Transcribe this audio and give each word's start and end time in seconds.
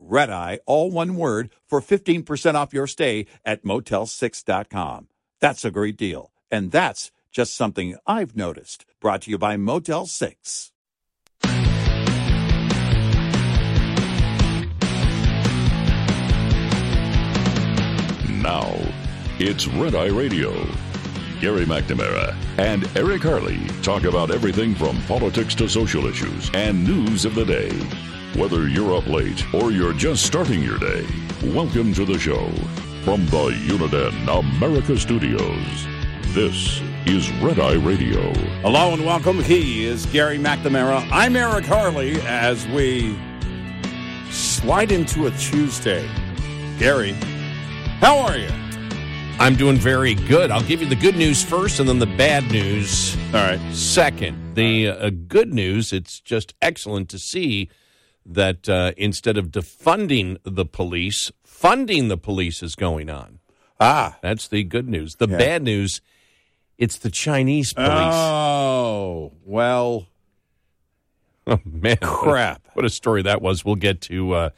Red 0.00 0.30
Eye, 0.30 0.60
all 0.66 0.90
one 0.90 1.14
word, 1.14 1.50
for 1.66 1.80
15% 1.80 2.54
off 2.54 2.72
your 2.72 2.86
stay 2.86 3.26
at 3.44 3.64
motel6.com. 3.64 5.08
That's 5.40 5.64
a 5.64 5.70
great 5.70 5.96
deal. 5.96 6.32
And 6.50 6.72
that's 6.72 7.12
just 7.30 7.54
something 7.54 7.96
I've 8.06 8.34
noticed. 8.36 8.86
Brought 9.00 9.22
to 9.22 9.30
you 9.30 9.38
by 9.38 9.56
Motel 9.56 10.06
6. 10.06 10.72
Now, 18.42 18.74
it's 19.38 19.68
Red 19.68 19.94
Eye 19.94 20.06
Radio. 20.06 20.50
Gary 21.40 21.64
McNamara 21.64 22.34
and 22.58 22.88
Eric 22.96 23.22
Harley 23.22 23.58
talk 23.82 24.04
about 24.04 24.30
everything 24.30 24.74
from 24.74 25.00
politics 25.02 25.54
to 25.56 25.68
social 25.68 26.06
issues 26.06 26.50
and 26.52 26.84
news 26.84 27.24
of 27.24 27.34
the 27.34 27.44
day. 27.44 27.70
Whether 28.36 28.68
you're 28.68 28.96
up 28.96 29.06
late 29.08 29.44
or 29.52 29.72
you're 29.72 29.92
just 29.92 30.24
starting 30.24 30.62
your 30.62 30.78
day, 30.78 31.04
welcome 31.42 31.92
to 31.94 32.04
the 32.04 32.18
show. 32.18 32.48
From 33.04 33.26
the 33.26 33.50
Uniden 33.66 34.38
America 34.56 34.96
Studios, 34.96 35.86
this 36.32 36.80
is 37.06 37.30
Red 37.42 37.58
Eye 37.58 37.74
Radio. 37.74 38.32
Hello 38.62 38.94
and 38.94 39.04
welcome. 39.04 39.42
He 39.42 39.84
is 39.84 40.06
Gary 40.06 40.38
McNamara. 40.38 41.06
I'm 41.10 41.34
Eric 41.34 41.64
Harley 41.64 42.20
as 42.22 42.66
we 42.68 43.18
slide 44.30 44.92
into 44.92 45.26
a 45.26 45.30
Tuesday. 45.32 46.08
Gary, 46.78 47.12
how 48.00 48.16
are 48.18 48.36
you? 48.36 48.48
I'm 49.40 49.56
doing 49.56 49.76
very 49.76 50.14
good. 50.14 50.52
I'll 50.52 50.62
give 50.62 50.80
you 50.80 50.88
the 50.88 50.94
good 50.94 51.16
news 51.16 51.42
first 51.42 51.80
and 51.80 51.88
then 51.88 51.98
the 51.98 52.06
bad 52.06 52.44
news 52.52 53.16
All 53.28 53.40
right. 53.40 53.74
second. 53.74 54.54
The 54.54 54.88
uh, 54.88 55.10
good 55.10 55.52
news, 55.52 55.92
it's 55.92 56.20
just 56.20 56.54
excellent 56.62 57.08
to 57.10 57.18
see 57.18 57.70
that 58.26 58.68
uh, 58.68 58.92
instead 58.96 59.36
of 59.36 59.46
defunding 59.48 60.38
the 60.44 60.64
police, 60.64 61.32
funding 61.42 62.08
the 62.08 62.16
police 62.18 62.62
is 62.62 62.74
going 62.74 63.08
on. 63.10 63.38
Ah. 63.78 64.18
That's 64.22 64.46
the 64.48 64.62
good 64.64 64.88
news. 64.88 65.16
The 65.16 65.28
Yeah. 65.28 65.38
bad 65.38 65.62
news, 65.62 66.00
it's 66.78 66.98
the 66.98 67.10
Chinese 67.10 67.72
police. 67.72 67.88
Oh, 67.90 69.32
well, 69.44 70.06
Oh, 71.46 71.58
man. 71.64 71.96
what 72.00 72.02
a- 72.02 72.06
crap. 72.06 72.68
What 72.74 72.84
a 72.84 72.90
story 72.90 73.22
that 73.22 73.40
was. 73.42 73.64
We'll 73.64 73.74
get 73.76 74.00
to 74.02 74.32
uh, 74.32 74.50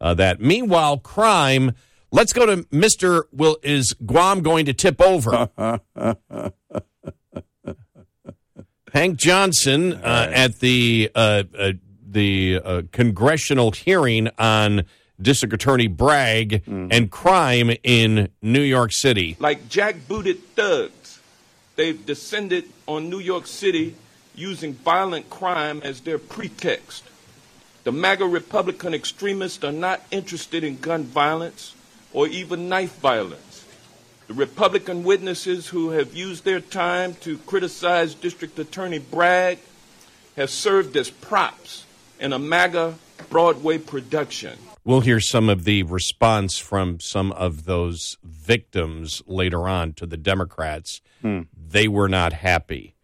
uh, 0.00 0.14
that. 0.14 0.40
Meanwhile, 0.40 0.98
crime. 0.98 1.72
Let's 2.10 2.32
go 2.32 2.46
to 2.46 2.58
Mr. 2.64 3.22
Will 3.32 3.56
is 3.62 3.94
Guam 4.04 4.42
going 4.42 4.66
to 4.66 4.72
tip 4.74 5.00
over? 5.00 5.48
Hank 8.92 9.18
Johnson 9.18 9.94
uh, 9.94 10.30
at 10.32 10.60
the 10.60 11.10
uh, 11.14 11.42
uh, 11.58 11.72
the 12.14 12.60
uh, 12.64 12.82
congressional 12.92 13.72
hearing 13.72 14.30
on 14.38 14.84
District 15.20 15.52
Attorney 15.52 15.86
Bragg 15.86 16.62
and 16.66 17.10
crime 17.10 17.70
in 17.82 18.30
New 18.42 18.62
York 18.62 18.92
City. 18.92 19.36
like 19.38 19.68
jackbooted 19.68 20.38
thugs. 20.56 21.20
They've 21.76 22.04
descended 22.06 22.64
on 22.86 23.10
New 23.10 23.18
York 23.18 23.46
City 23.46 23.96
using 24.34 24.74
violent 24.74 25.28
crime 25.30 25.80
as 25.84 26.00
their 26.00 26.18
pretext. 26.18 27.04
The 27.84 27.92
MAGA 27.92 28.24
Republican 28.24 28.94
extremists 28.94 29.62
are 29.62 29.72
not 29.72 30.02
interested 30.10 30.64
in 30.64 30.78
gun 30.78 31.04
violence 31.04 31.74
or 32.12 32.26
even 32.28 32.68
knife 32.68 32.98
violence. 33.00 33.64
The 34.26 34.34
Republican 34.34 35.04
witnesses 35.04 35.68
who 35.68 35.90
have 35.90 36.14
used 36.14 36.44
their 36.44 36.60
time 36.60 37.14
to 37.20 37.38
criticize 37.38 38.14
District 38.14 38.58
Attorney 38.58 38.98
Bragg 38.98 39.58
have 40.36 40.50
served 40.50 40.96
as 40.96 41.10
props 41.10 41.83
in 42.20 42.32
a 42.32 42.38
MAGA 42.38 42.94
Broadway 43.30 43.78
production. 43.78 44.58
We'll 44.84 45.00
hear 45.00 45.20
some 45.20 45.48
of 45.48 45.64
the 45.64 45.82
response 45.84 46.58
from 46.58 47.00
some 47.00 47.32
of 47.32 47.64
those 47.64 48.18
victims 48.22 49.22
later 49.26 49.66
on 49.66 49.94
to 49.94 50.06
the 50.06 50.16
Democrats. 50.18 51.00
They 51.22 51.88
were 51.88 52.08
not 52.08 52.34
happy. 52.34 52.94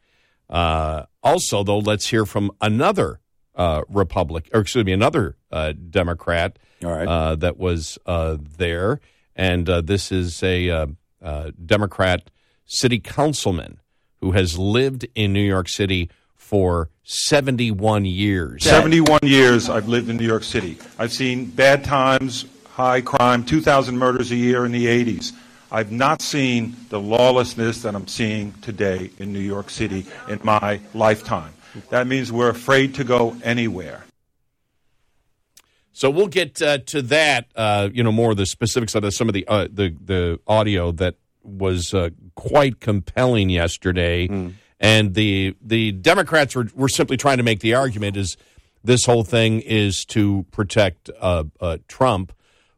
Uh, 0.50 1.04
also, 1.22 1.64
though, 1.64 1.78
let's 1.78 2.08
hear 2.08 2.26
from 2.26 2.50
another 2.60 3.20
uh, 3.54 3.82
Republic, 3.88 4.50
or 4.52 4.60
excuse 4.60 4.84
me, 4.84 4.92
another 4.92 5.36
uh, 5.50 5.72
Democrat 5.72 6.58
All 6.84 6.90
right. 6.90 7.08
uh, 7.08 7.36
that 7.36 7.56
was 7.56 7.98
uh, 8.04 8.36
there, 8.58 9.00
and 9.34 9.68
uh, 9.68 9.80
this 9.80 10.12
is 10.12 10.42
a 10.42 10.68
uh, 10.68 10.86
uh, 11.22 11.50
Democrat 11.64 12.30
city 12.66 13.00
councilman 13.00 13.80
who 14.20 14.32
has 14.32 14.58
lived 14.58 15.06
in 15.14 15.32
New 15.32 15.40
York 15.40 15.68
City 15.68 16.10
for 16.50 16.90
71 17.04 18.04
years. 18.04 18.64
71 18.64 19.20
years 19.22 19.70
I've 19.70 19.86
lived 19.86 20.08
in 20.10 20.16
New 20.16 20.26
York 20.26 20.42
City. 20.42 20.78
I've 20.98 21.12
seen 21.12 21.44
bad 21.44 21.84
times, 21.84 22.44
high 22.70 23.02
crime, 23.02 23.44
2,000 23.44 23.96
murders 23.96 24.32
a 24.32 24.36
year 24.36 24.66
in 24.66 24.72
the 24.72 24.86
80s. 24.86 25.32
I've 25.70 25.92
not 25.92 26.20
seen 26.20 26.74
the 26.88 27.00
lawlessness 27.00 27.82
that 27.82 27.94
I'm 27.94 28.08
seeing 28.08 28.52
today 28.62 29.12
in 29.20 29.32
New 29.32 29.38
York 29.38 29.70
City 29.70 30.06
in 30.28 30.40
my 30.42 30.80
lifetime. 30.92 31.54
That 31.90 32.08
means 32.08 32.32
we're 32.32 32.50
afraid 32.50 32.96
to 32.96 33.04
go 33.04 33.36
anywhere. 33.44 34.04
So 35.92 36.10
we'll 36.10 36.26
get 36.26 36.60
uh, 36.60 36.78
to 36.78 37.02
that. 37.02 37.46
Uh, 37.54 37.90
you 37.92 38.02
know, 38.02 38.10
more 38.10 38.32
of 38.32 38.38
the 38.38 38.46
specifics 38.46 38.96
of 38.96 39.02
the, 39.02 39.12
some 39.12 39.28
of 39.28 39.34
the 39.34 39.46
uh, 39.46 39.68
the 39.70 39.94
the 40.04 40.40
audio 40.48 40.90
that 40.92 41.14
was 41.44 41.94
uh, 41.94 42.10
quite 42.34 42.80
compelling 42.80 43.50
yesterday, 43.50 44.26
and 44.80 45.14
the 45.14 45.54
the 45.60 45.92
Democrats 45.92 46.56
were 46.56 46.68
were 46.74 46.88
simply 46.88 47.16
trying 47.16 47.36
to 47.36 47.42
make 47.42 47.60
the 47.60 47.74
argument 47.74 48.16
is 48.16 48.36
this 48.82 49.04
whole 49.04 49.24
thing 49.24 49.60
is 49.60 50.06
to 50.06 50.46
protect 50.50 51.10
uh, 51.20 51.44
uh, 51.60 51.76
Trump, 51.86 52.32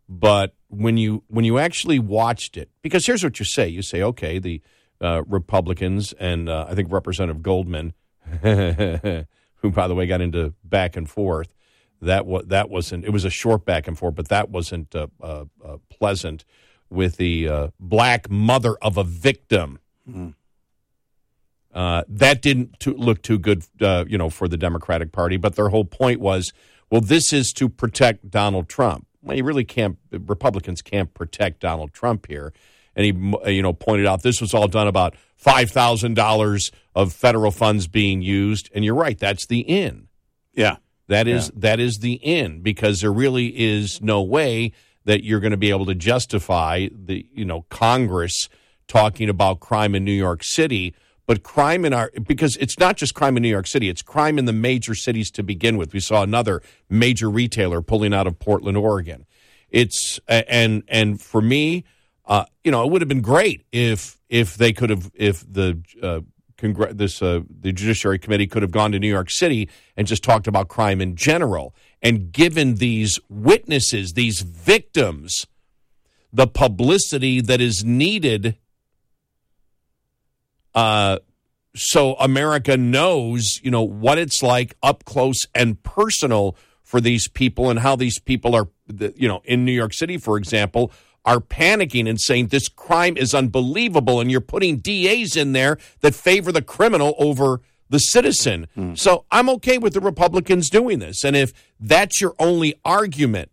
but 0.09 0.55
when 0.69 0.97
you 0.97 1.23
when 1.29 1.45
you 1.45 1.59
actually 1.59 2.01
watched 2.01 2.57
it, 2.57 2.69
because 2.83 3.07
here's 3.07 3.23
what 3.23 3.39
you 3.39 3.45
say: 3.45 3.69
you 3.69 3.83
say, 3.83 4.03
okay, 4.03 4.39
the 4.41 4.61
uh, 5.01 5.23
Republicans 5.27 6.13
and 6.15 6.49
uh, 6.49 6.67
I 6.69 6.75
think 6.75 6.91
Representative 6.91 7.43
Goldman, 7.43 7.95
who 8.43 9.71
by 9.71 9.87
the 9.87 9.95
way 9.95 10.07
got 10.07 10.21
into 10.21 10.55
back 10.65 10.97
and 10.97 11.09
forth 11.09 11.55
that 12.01 12.27
was 12.27 12.47
that 12.49 12.69
wasn't 12.69 13.05
it 13.05 13.11
was 13.11 13.25
a 13.25 13.31
short 13.31 13.65
back 13.65 13.87
and 13.87 13.97
forth 13.97 14.17
but 14.17 14.27
that 14.27 14.51
wasn't 14.51 14.93
uh, 14.93 15.07
uh, 15.21 15.45
pleasant 15.89 16.45
with 16.91 17.17
the 17.17 17.71
black 17.79 18.29
mother 18.29 18.75
of 18.83 18.97
a 18.97 19.05
victim 19.05 19.79
uh, 21.73 22.03
that 22.09 22.43
didn't 22.43 22.79
too, 22.81 22.95
look 22.95 23.23
too 23.23 23.39
good 23.39 23.65
uh, 23.81 24.05
you 24.09 24.19
know 24.19 24.31
for 24.31 24.49
the 24.49 24.57
democratic 24.57 25.13
party 25.13 25.37
but 25.37 25.57
their 25.57 25.69
whole 25.69 25.85
point 25.85 26.21
was 26.21 26.53
well 26.91 27.01
this 27.01 27.33
is 27.33 27.53
to 27.53 27.69
protect 27.69 28.31
donald 28.31 28.69
trump. 28.69 29.07
Well 29.23 29.37
you 29.37 29.45
really 29.45 29.65
can't 29.65 29.99
republicans 30.11 30.83
can't 30.83 31.13
protect 31.15 31.61
donald 31.61 31.93
trump 31.93 32.27
here. 32.27 32.53
And 32.95 33.07
he 33.07 33.53
you 33.55 33.63
know 33.63 33.73
pointed 33.73 34.07
out 34.07 34.23
this 34.23 34.41
was 34.41 34.53
all 34.53 34.69
done 34.69 34.87
about 34.87 35.15
$5000 35.45 36.71
of 36.95 37.13
federal 37.13 37.51
funds 37.51 37.89
being 37.89 38.23
used. 38.23 38.71
And 38.75 38.85
you're 38.85 38.95
right 38.95 39.19
that's 39.19 39.47
the 39.47 39.61
in. 39.61 40.09
Yeah. 40.55 40.77
that 41.09 41.27
is 41.27 41.51
that 41.57 41.81
is 41.81 41.99
the 41.99 42.15
in 42.15 42.61
because 42.61 43.01
there 43.01 43.13
really 43.13 43.47
is 43.59 44.01
no 44.01 44.23
way 44.23 44.73
that 45.05 45.25
you're 45.25 45.41
going 45.41 45.53
to 45.53 45.57
be 45.57 45.71
able 45.71 45.87
to 45.87 45.95
justify 45.95 46.89
the 46.93 47.27
you 47.33 47.45
know 47.45 47.63
Congress 47.71 48.49
talking 48.89 49.29
about 49.29 49.61
crime 49.61 49.95
in 49.95 50.05
New 50.05 50.13
York 50.13 50.45
City, 50.45 50.95
but 51.33 51.45
crime 51.45 51.87
in 51.87 51.95
our 51.95 52.11
because 52.23 52.59
it's 52.59 52.79
not 52.79 52.99
just 52.99 53.15
crime 53.15 53.39
in 53.39 53.43
New 53.43 53.49
York 53.49 53.67
City, 53.67 53.89
it's 53.89 54.03
crime 54.03 54.39
in 54.39 54.45
the 54.45 54.53
major 54.53 54.95
cities 54.95 55.31
to 55.31 55.43
begin 55.43 55.79
with. 55.79 55.95
We 55.95 56.01
saw 56.01 56.23
another 56.23 56.61
major 56.91 57.31
retailer 57.31 57.81
pulling 57.81 58.13
out 58.13 58.27
of 58.27 58.39
Portland, 58.39 58.77
Oregon. 58.77 59.25
It's 59.71 60.21
and 60.29 60.83
and 60.89 61.19
for 61.23 61.41
me, 61.41 61.85
uh, 62.27 62.45
you 62.65 62.71
know, 62.71 62.85
it 62.85 62.91
would 62.91 63.01
have 63.01 63.09
been 63.09 63.23
great 63.23 63.65
if 63.73 64.21
if 64.29 64.57
they 64.59 64.75
could 64.75 64.91
have 64.91 65.11
if 65.15 65.41
the 65.51 65.81
uh, 66.03 66.21
congr- 66.59 66.95
this 66.95 67.23
uh, 67.23 67.41
the 67.49 67.73
Judiciary 67.73 68.19
Committee 68.19 68.47
could 68.47 68.61
have 68.61 68.71
gone 68.71 68.93
to 68.93 68.99
New 68.99 69.09
York 69.09 69.31
City 69.31 69.71
and 69.97 70.07
just 70.07 70.23
talked 70.23 70.47
about 70.47 70.69
crime 70.69 71.01
in 71.01 71.17
general 71.17 71.75
and 72.03 72.31
given 72.31 72.75
these 72.75 73.19
witnesses, 73.31 74.13
these 74.13 74.43
victims, 74.43 75.47
the 76.31 76.47
publicity 76.47 77.41
that 77.41 77.63
is 77.63 77.87
needed. 77.87 78.59
Uh, 80.75 81.19
so 81.75 82.15
America 82.15 82.77
knows, 82.77 83.61
you 83.63 83.71
know, 83.71 83.83
what 83.83 84.19
it's 84.19 84.43
like 84.43 84.77
up 84.83 85.05
close 85.05 85.41
and 85.55 85.83
personal 85.83 86.57
for 86.83 87.01
these 87.01 87.29
people 87.29 87.71
and 87.71 87.79
how 87.79 87.97
these 87.97 88.19
people 88.19 88.55
are, 88.55 88.69
you 89.17 89.29
know, 89.29 89.41
in 89.45 89.65
New 89.65 89.73
York 89.73 89.95
City, 89.95 90.19
for 90.19 90.37
example, 90.37 90.93
are 91.25 91.39
panicking 91.39 92.09
and 92.09 92.21
saying 92.21 92.49
this 92.49 92.69
crime 92.69 93.17
is 93.17 93.35
unbelievable 93.35 94.21
and 94.21 94.31
you're 94.31 94.41
putting 94.41 94.79
DAs 94.79 95.37
in 95.37 95.53
there 95.53 95.79
that 96.01 96.15
favor 96.15 96.53
the 96.53 96.63
criminal 96.63 97.15
over 97.19 97.61
the 97.89 97.99
citizen. 97.99 98.67
Mm. 98.77 98.99
So 98.99 99.25
I'm 99.31 99.49
okay 99.51 99.79
with 99.79 99.95
the 99.95 100.01
Republicans 100.01 100.69
doing 100.69 100.99
this. 100.99 101.25
And 101.25 101.37
if 101.37 101.53
that's 101.79 102.21
your 102.21 102.35
only 102.39 102.75
argument, 102.85 103.51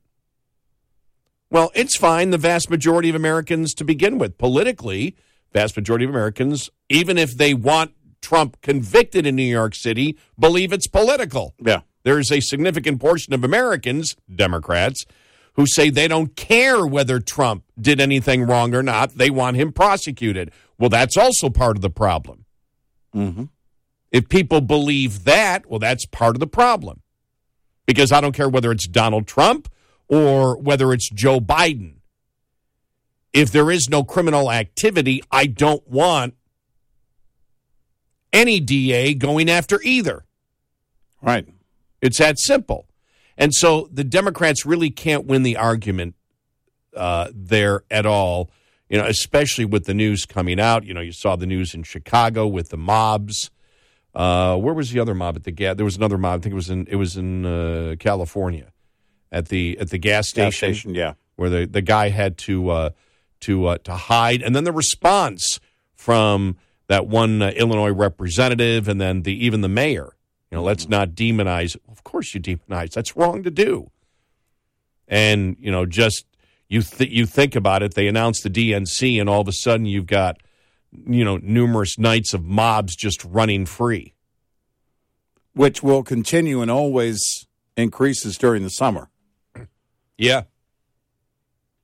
well, 1.52 1.72
it's 1.74 1.98
fine. 1.98 2.30
The 2.30 2.38
vast 2.38 2.70
majority 2.70 3.10
of 3.10 3.16
Americans 3.16 3.74
to 3.76 3.84
begin 3.84 4.18
with, 4.18 4.38
politically, 4.38 5.16
vast 5.54 5.76
majority 5.76 6.06
of 6.06 6.12
Americans, 6.12 6.70
even 6.90 7.18
if 7.18 7.38
they 7.38 7.54
want 7.54 7.94
Trump 8.22 8.62
convicted 8.62 9.26
in 9.26 9.36
New 9.36 9.44
York 9.44 9.76
City, 9.76 10.18
believe 10.38 10.74
it's 10.74 10.88
political. 10.88 11.54
Yeah. 11.60 11.82
There's 12.04 12.32
a 12.32 12.40
significant 12.40 13.00
portion 13.00 13.34
of 13.34 13.44
Americans, 13.44 14.16
Democrats, 14.34 15.06
who 15.54 15.66
say 15.66 15.90
they 15.90 16.08
don't 16.08 16.36
care 16.36 16.86
whether 16.86 17.20
Trump 17.20 17.64
did 17.80 18.00
anything 18.00 18.44
wrong 18.44 18.74
or 18.74 18.84
not. 18.84 19.18
They 19.18 19.30
want 19.30 19.58
him 19.58 19.74
prosecuted. 19.74 20.52
Well, 20.78 20.90
that's 20.90 21.18
also 21.18 21.50
part 21.50 21.76
of 21.76 21.82
the 21.82 21.90
problem. 21.90 22.46
Mm-hmm. 23.14 23.46
If 24.12 24.30
people 24.30 24.62
believe 24.62 25.26
that, 25.26 25.70
well, 25.70 25.80
that's 25.80 26.06
part 26.06 26.36
of 26.36 26.40
the 26.40 26.48
problem. 26.48 27.02
Because 27.86 28.12
I 28.12 28.22
don't 28.22 28.34
care 28.34 28.50
whether 28.50 28.72
it's 28.72 28.88
Donald 28.88 29.28
Trump 29.28 29.68
or 30.08 30.58
whether 30.58 30.94
it's 30.94 31.10
Joe 31.10 31.40
Biden. 31.40 31.96
If 33.34 33.52
there 33.52 33.70
is 33.70 33.90
no 33.90 34.04
criminal 34.04 34.52
activity, 34.52 35.22
I 35.32 35.46
don't 35.46 35.88
want 35.88 36.36
any 38.34 38.60
DA 38.60 39.14
going 39.14 39.50
after 39.50 39.80
either. 39.84 40.26
Right. 41.22 41.48
It's 42.02 42.18
that 42.18 42.40
simple. 42.40 42.88
And 43.38 43.54
so 43.54 43.90
the 43.92 44.04
Democrats 44.04 44.66
really 44.66 44.90
can't 44.90 45.26
win 45.26 45.44
the 45.44 45.58
argument 45.58 46.16
uh, 46.96 47.30
there 47.34 47.84
at 47.90 48.06
all, 48.06 48.52
you 48.90 48.98
know, 48.98 49.06
especially 49.06 49.66
with 49.66 49.86
the 49.86 49.94
news 49.94 50.26
coming 50.26 50.60
out. 50.60 50.84
You 50.84 50.94
know, 50.94 51.02
you 51.02 51.12
saw 51.12 51.36
the 51.36 51.46
news 51.46 51.74
in 51.74 51.84
Chicago 51.84 52.48
with 52.48 52.70
the 52.70 52.78
mobs. 52.78 53.52
Uh, 54.14 54.58
where 54.58 54.74
was 54.74 54.92
the 54.92 55.00
other 55.00 55.14
mob 55.14 55.36
at 55.36 55.44
the 55.44 55.52
gas? 55.52 55.76
There 55.78 55.86
was 55.86 55.96
another 55.96 56.18
mob. 56.18 56.40
I 56.40 56.42
think 56.42 56.54
it 56.54 56.56
was 56.56 56.70
in 56.70 56.88
it 56.88 56.96
was 56.96 57.16
in 57.16 57.46
uh, 57.46 57.96
California 58.00 58.72
at 59.32 59.50
the 59.50 59.78
at 59.80 59.90
the 59.90 60.00
gas 60.00 60.28
station. 60.28 60.48
Gas 60.48 60.56
station, 60.56 60.96
yeah, 60.96 61.14
where 61.36 61.50
the, 61.50 61.66
the 61.66 61.82
guy 61.82 62.10
had 62.10 62.38
to 62.40 62.70
uh, 62.70 62.90
to 63.42 63.68
uh, 63.68 63.78
to 63.80 63.94
hide, 63.94 64.42
and 64.42 64.56
then 64.56 64.64
the 64.64 64.72
response 64.72 65.60
from 65.96 66.58
that 66.88 67.08
one 67.08 67.42
uh, 67.42 67.52
Illinois 67.56 67.92
representative, 67.92 68.88
and 68.88 69.00
then 69.00 69.24
the 69.24 69.46
even 69.46 69.62
the 69.62 69.70
mayor. 69.70 70.16
You 70.52 70.58
know, 70.58 70.64
let's 70.64 70.90
not 70.90 71.10
demonize. 71.10 71.78
Of 71.90 72.04
course, 72.04 72.34
you 72.34 72.42
demonize. 72.42 72.92
That's 72.92 73.16
wrong 73.16 73.44
to 73.44 73.52
do. 73.52 73.92
And 75.08 75.56
you 75.60 75.72
know, 75.72 75.86
just 75.86 76.26
you 76.68 76.82
th- 76.82 77.12
you 77.12 77.26
think 77.26 77.56
about 77.56 77.84
it. 77.84 77.94
They 77.94 78.08
announce 78.08 78.42
the 78.42 78.50
DNC, 78.50 79.20
and 79.20 79.30
all 79.30 79.42
of 79.42 79.48
a 79.48 79.54
sudden, 79.54 79.86
you've 79.86 80.08
got 80.08 80.42
you 80.92 81.24
know 81.24 81.38
numerous 81.38 81.98
nights 82.00 82.34
of 82.34 82.44
mobs 82.44 82.96
just 82.96 83.24
running 83.26 83.66
free, 83.66 84.14
which 85.54 85.84
will 85.84 86.04
continue 86.04 86.62
and 86.62 86.72
always 86.72 87.48
increases 87.78 88.38
during 88.38 88.64
the 88.64 88.70
summer. 88.70 89.10
Yeah, 90.18 90.44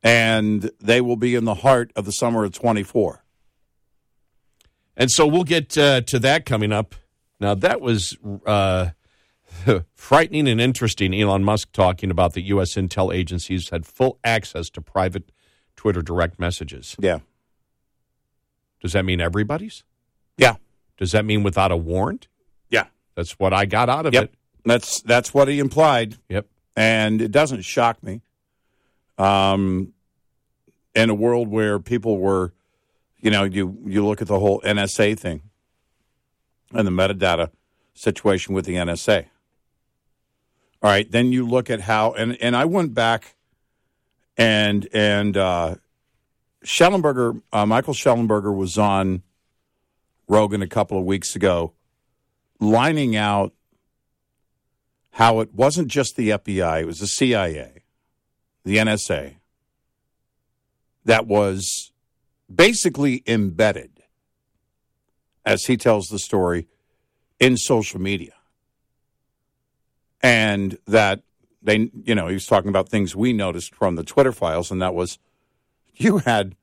and 0.06 0.70
they 0.80 1.02
will 1.02 1.18
be 1.18 1.36
in 1.36 1.44
the 1.44 1.56
heart 1.56 1.92
of 1.96 2.06
the 2.06 2.12
summer 2.12 2.46
of 2.46 2.54
twenty 2.54 2.84
four. 2.84 3.26
And 4.96 5.12
so 5.12 5.28
we'll 5.28 5.44
get 5.44 5.78
uh, 5.78 6.02
to 6.02 6.20
that 6.20 6.46
coming 6.46 6.72
up. 6.72 6.96
Now, 7.40 7.54
that 7.56 7.82
was 7.82 8.18
uh, 8.46 8.92
frightening 9.94 10.48
and 10.48 10.62
interesting. 10.62 11.14
Elon 11.14 11.44
Musk 11.44 11.72
talking 11.74 12.12
about 12.12 12.34
the 12.34 12.42
U.S. 12.44 12.76
intel 12.76 13.14
agencies 13.14 13.70
had 13.70 13.86
full 13.86 14.20
access 14.24 14.70
to 14.70 14.82
private 14.82 15.32
Twitter 15.76 16.02
direct 16.02 16.40
messages. 16.40 16.96
Yeah. 16.98 17.20
Does 18.82 18.94
that 18.94 19.04
mean 19.04 19.20
everybody's? 19.20 19.84
Yeah. 20.38 20.56
Does 20.98 21.12
that 21.12 21.26
mean 21.26 21.44
without 21.44 21.72
a 21.72 21.78
warrant? 21.78 22.28
Yeah. 22.70 22.86
That's 23.16 23.34
what 23.34 23.54
I 23.54 23.66
got 23.66 23.90
out 23.90 24.06
of 24.06 24.14
yep. 24.14 24.26
it. 24.26 24.34
That's 24.64 25.02
that's 25.02 25.34
what 25.34 25.48
he 25.48 25.60
implied. 25.60 26.18
Yep. 26.30 26.48
And 26.76 27.22
it 27.22 27.32
doesn't 27.32 27.62
shock 27.64 28.02
me. 28.02 28.22
Um, 29.18 29.94
in 30.96 31.10
a 31.10 31.14
world 31.14 31.50
where 31.50 31.80
people 31.80 32.18
were 32.18 32.54
you 33.26 33.32
know, 33.32 33.44
you, 33.44 33.76
you 33.88 34.06
look 34.06 34.22
at 34.22 34.28
the 34.28 34.40
whole 34.40 34.62
NSA 34.62 35.18
thing 35.18 35.42
and 36.72 36.86
the 36.86 36.92
metadata 36.92 37.50
situation 37.96 38.54
with 38.54 38.66
the 38.66 38.76
NSA. 38.76 39.26
All 40.84 40.92
right, 40.92 41.10
then 41.10 41.32
you 41.32 41.48
look 41.48 41.72
at 41.72 41.82
how, 41.82 42.12
and, 42.12 42.38
and 42.40 42.56
I 42.56 42.66
went 42.66 42.94
back 42.94 43.34
and 44.38 44.88
and 44.94 45.36
uh, 45.36 45.76
Shellenberger, 46.64 47.42
uh, 47.52 47.66
Michael 47.66 47.96
Shellenberger 47.96 48.56
was 48.56 48.78
on 48.78 49.24
Rogan 50.28 50.62
a 50.62 50.68
couple 50.68 51.00
of 51.00 51.04
weeks 51.04 51.36
ago, 51.36 51.74
lining 52.60 53.16
out 53.16 53.54
how 55.14 55.40
it 55.40 55.52
wasn't 55.52 55.88
just 55.88 56.16
the 56.16 56.30
FBI, 56.30 56.82
it 56.82 56.86
was 56.86 57.00
the 57.00 57.08
CIA, 57.08 57.82
the 58.64 58.78
NSA, 58.78 59.38
that 61.06 61.28
was 61.28 61.92
basically 62.54 63.24
embedded, 63.26 64.04
as 65.46 65.66
he 65.66 65.78
tells 65.78 66.08
the 66.08 66.20
story, 66.20 66.68
in 67.40 67.58
social 67.58 68.02
media. 68.02 68.34
And 70.22 70.78
that 70.88 71.22
they, 71.62 71.92
you 72.04 72.16
know, 72.16 72.28
he 72.28 72.34
was 72.34 72.48
talking 72.48 72.70
about 72.70 72.90
things 72.90 73.16
we 73.16 73.34
noticed 73.34 73.74
from 73.74 73.96
the 73.96 74.04
Twitter 74.04 74.32
files, 74.32 74.72
and 74.72 74.82
that 74.82 74.96
was 74.96 75.20
you 75.96 76.20
had, 76.20 76.56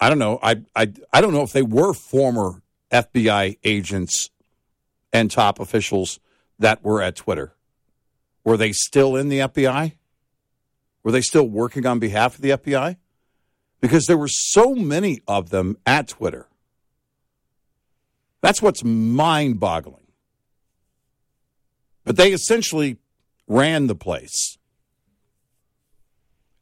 I 0.00 0.08
don't 0.08 0.18
know, 0.18 0.38
I, 0.42 0.62
I, 0.74 0.92
I 1.12 1.20
don't 1.20 1.32
know 1.32 1.42
if 1.42 1.52
they 1.52 1.62
were 1.62 1.92
former 1.92 2.62
FBI 2.90 3.58
agents 3.64 4.30
and 5.12 5.30
top 5.30 5.60
officials 5.60 6.20
that 6.58 6.82
were 6.82 7.02
at 7.02 7.16
Twitter. 7.16 7.54
Were 8.44 8.56
they 8.56 8.72
still 8.72 9.16
in 9.16 9.28
the 9.28 9.40
FBI? 9.40 9.94
Were 11.02 11.12
they 11.12 11.20
still 11.20 11.48
working 11.48 11.86
on 11.86 11.98
behalf 11.98 12.36
of 12.36 12.40
the 12.40 12.50
FBI? 12.50 12.96
Because 13.80 14.06
there 14.06 14.18
were 14.18 14.28
so 14.28 14.74
many 14.74 15.20
of 15.26 15.50
them 15.50 15.76
at 15.86 16.08
Twitter. 16.08 16.48
That's 18.40 18.62
what's 18.62 18.84
mind 18.84 19.60
boggling. 19.60 20.06
But 22.04 22.16
they 22.16 22.32
essentially 22.32 22.98
ran 23.46 23.86
the 23.86 23.94
place. 23.94 24.58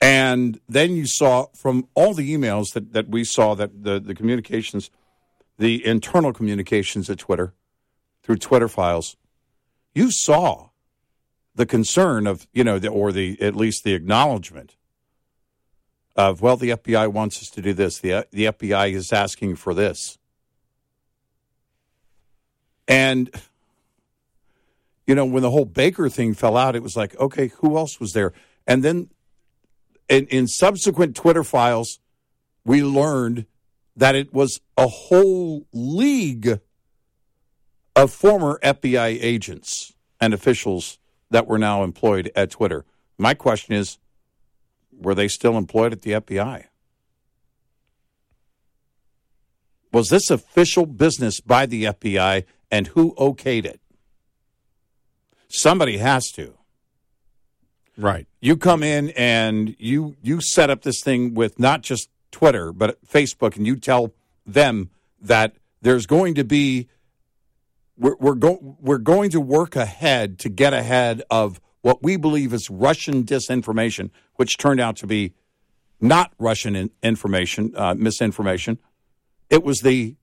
And 0.01 0.61
then 0.69 0.93
you 0.93 1.07
saw 1.07 1.47
from 1.55 1.89
all 1.95 2.15
the 2.15 2.35
emails 2.35 2.73
that, 2.75 2.93
that 2.93 3.09
we 3.09 3.25
saw 3.25 3.55
that 3.55 3.83
the, 3.83 3.99
the 3.99 4.15
communications, 4.15 4.91
the 5.59 5.85
internal 5.85 6.33
communications 6.33 7.11
at 7.11 7.19
Twitter 7.19 7.53
through 8.23 8.37
Twitter 8.37 8.69
files, 8.69 9.17
you 9.95 10.11
saw 10.11 10.69
the 11.55 11.67
concern 11.67 12.27
of, 12.27 12.47
you 12.53 12.63
know, 12.63 12.79
the, 12.79 12.89
or 12.89 13.11
the 13.11 13.41
at 13.43 13.57
least 13.57 13.83
the 13.83 13.95
acknowledgement 13.95 14.77
of 16.19 16.43
well 16.43 16.57
the 16.57 16.71
FBI 16.71 17.11
wants 17.13 17.41
us 17.41 17.49
to 17.51 17.63
do 17.63 17.73
this. 17.73 18.01
The 18.01 18.27
the 18.33 18.47
FBI 18.47 18.93
is 18.93 19.13
asking 19.13 19.55
for 19.57 19.73
this. 19.73 20.19
And 22.89 23.31
you 25.07 25.15
know 25.15 25.25
when 25.25 25.43
the 25.43 25.51
whole 25.51 25.65
Baker 25.65 26.09
thing 26.11 26.35
fell 26.35 26.57
out 26.57 26.75
it 26.75 26.83
was 26.83 26.97
like 26.97 27.19
okay 27.21 27.49
who 27.61 27.79
else 27.79 28.01
was 28.01 28.13
there? 28.13 28.33
And 28.67 28.83
then 28.83 29.11
in, 30.09 30.27
in 30.27 30.49
subsequent 30.49 31.15
Twitter 31.15 31.45
files 31.45 32.01
we 32.65 32.83
learned 32.83 33.47
that 33.97 34.17
it 34.17 34.35
was 34.35 34.61
a 34.77 34.89
whole 34.89 35.67
league 35.73 36.61
of 37.95 38.13
former 38.13 38.59
FBI 38.63 39.19
agents 39.23 39.95
and 40.21 40.35
officials 40.35 40.99
that 41.31 41.47
were 41.47 41.59
now 41.59 41.85
employed 41.85 42.31
at 42.35 42.51
Twitter. 42.51 42.85
My 43.19 43.35
question 43.35 43.75
is 43.75 43.99
were 45.01 45.15
they 45.15 45.29
still 45.29 45.57
employed 45.57 45.93
at 45.93 46.03
the 46.03 46.13
FBI? 46.13 46.65
Was 49.93 50.09
this 50.09 50.31
official 50.31 50.87
business 50.87 51.41
by 51.41 51.67
the 51.67 51.85
FBI 51.85 52.45
and 52.71 52.89
who 52.89 53.15
okayed 53.15 53.65
it? 53.65 53.81
Somebody 55.49 55.97
has 55.99 56.31
to. 56.33 56.55
Right. 57.97 58.27
You 58.41 58.57
come 58.57 58.83
in 58.83 59.11
and 59.11 59.75
you 59.79 60.17
you 60.23 60.41
set 60.41 60.71
up 60.71 60.83
this 60.83 61.03
thing 61.03 61.35
with 61.35 61.59
not 61.59 61.83
just 61.83 62.09
Twitter 62.31 62.73
but 62.73 63.05
Facebook 63.05 63.57
and 63.57 63.67
you 63.67 63.77
tell 63.77 64.13
them 64.47 64.91
that 65.21 65.57
there's 65.83 66.07
going 66.07 66.35
to 66.35 66.45
be 66.45 66.89
we're 67.97 68.15
we're, 68.21 68.35
go, 68.35 68.77
we're 68.81 68.99
going 68.99 69.31
to 69.31 69.41
work 69.41 69.75
ahead 69.75 70.39
to 70.41 70.49
get 70.49 70.73
ahead 70.73 71.23
of 71.31 71.61
what 71.83 72.03
we 72.03 72.17
believe 72.17 72.53
is 72.53 72.69
Russian 72.71 73.25
disinformation, 73.25 74.11
which 74.35 74.59
turned 74.59 74.81
out 74.81 74.97
to 74.97 75.07
be 75.07 75.33
not 76.01 76.33
Russian 76.39 76.77
in, 76.77 76.91
information, 77.03 77.73
uh, 77.77 77.95
misinformation. 77.95 78.79
It 79.51 79.63
was 79.65 79.81
the 79.81 80.17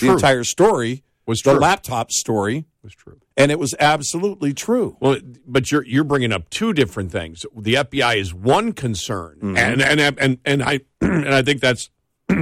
the 0.00 0.08
entire 0.10 0.44
story 0.44 1.02
Was 1.26 1.40
the 1.42 1.52
true. 1.52 1.60
laptop 1.60 2.12
story, 2.12 2.66
was 2.84 2.94
true. 2.94 3.18
and 3.36 3.50
it 3.50 3.58
was 3.58 3.74
absolutely 3.80 4.54
true. 4.54 4.96
Well, 5.00 5.16
but 5.46 5.72
you're 5.72 5.84
you're 5.84 6.04
bringing 6.04 6.32
up 6.32 6.48
two 6.50 6.72
different 6.72 7.10
things. 7.10 7.44
The 7.56 7.74
FBI 7.74 8.16
is 8.16 8.32
one 8.32 8.72
concern, 8.72 9.38
Mm-hmm. 9.42 9.56
and 9.56 9.82
and 9.82 10.18
and 10.20 10.38
and 10.44 10.62
I 10.62 10.80
and 11.00 11.34
I 11.34 11.42
think 11.42 11.60
that's 11.60 11.90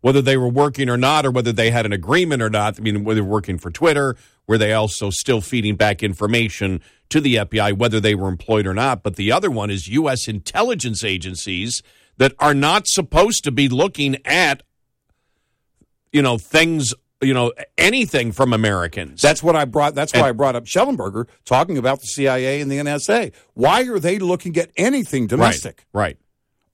whether 0.00 0.22
they 0.22 0.36
were 0.36 0.48
working 0.48 0.88
or 0.88 0.96
not, 0.96 1.26
or 1.26 1.30
whether 1.30 1.52
they 1.52 1.70
had 1.70 1.86
an 1.86 1.92
agreement 1.92 2.42
or 2.42 2.50
not. 2.50 2.78
I 2.78 2.82
mean, 2.82 3.04
whether 3.04 3.24
working 3.24 3.58
for 3.58 3.70
Twitter, 3.70 4.16
were 4.50 4.58
they 4.58 4.72
also 4.72 5.10
still 5.10 5.40
feeding 5.40 5.76
back 5.76 6.02
information 6.02 6.82
to 7.08 7.20
the 7.20 7.36
FBI, 7.36 7.72
whether 7.78 8.00
they 8.00 8.16
were 8.16 8.26
employed 8.26 8.66
or 8.66 8.74
not? 8.74 9.04
But 9.04 9.14
the 9.14 9.30
other 9.30 9.48
one 9.48 9.70
is 9.70 9.86
U.S. 9.86 10.26
intelligence 10.26 11.04
agencies 11.04 11.84
that 12.16 12.34
are 12.40 12.52
not 12.52 12.88
supposed 12.88 13.44
to 13.44 13.52
be 13.52 13.68
looking 13.68 14.16
at, 14.26 14.64
you 16.12 16.20
know, 16.20 16.36
things, 16.36 16.92
you 17.20 17.32
know, 17.32 17.52
anything 17.78 18.32
from 18.32 18.52
Americans. 18.52 19.22
That's 19.22 19.40
what 19.40 19.54
I 19.54 19.66
brought. 19.66 19.94
That's 19.94 20.12
why 20.12 20.30
I 20.30 20.32
brought 20.32 20.56
up 20.56 20.64
Shellenberger 20.64 21.28
talking 21.44 21.78
about 21.78 22.00
the 22.00 22.08
CIA 22.08 22.60
and 22.60 22.68
the 22.68 22.78
NSA. 22.78 23.32
Why 23.54 23.84
are 23.84 24.00
they 24.00 24.18
looking 24.18 24.56
at 24.56 24.72
anything 24.76 25.28
domestic? 25.28 25.86
right. 25.92 26.02
right. 26.02 26.18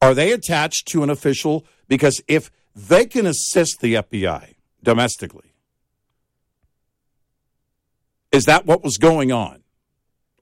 Are 0.00 0.14
they 0.14 0.33
attached 0.33 0.88
to 0.88 1.02
an 1.02 1.11
official? 1.11 1.66
Because 1.88 2.23
if 2.26 2.50
they 2.75 3.04
can 3.04 3.26
assist 3.26 3.80
the 3.83 3.97
FBI 3.97 4.54
domestically, 4.83 5.52
is 8.33 8.45
that 8.47 8.66
what 8.66 8.83
was 8.83 8.99
going 8.99 9.33
on? 9.33 9.62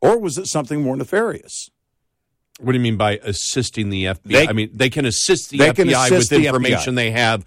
Or 0.01 0.19
was 0.19 0.37
it 0.39 0.47
something 0.47 0.83
more 0.83 0.97
nefarious? 0.97 1.71
What 2.61 2.73
do 2.73 2.79
you 2.79 2.83
mean 2.83 2.97
by 2.97 3.19
assisting 3.23 3.91
the 3.91 4.05
FBI? 4.05 4.19
They- 4.25 4.49
I 4.49 4.53
mean, 4.53 4.71
they 4.73 4.91
can 4.91 5.05
assist 5.07 5.51
the 5.51 5.59
FBI 5.59 6.07
assist 6.07 6.31
with 6.31 6.41
the 6.43 6.47
information 6.47 6.95
they 6.95 7.11
have, 7.11 7.45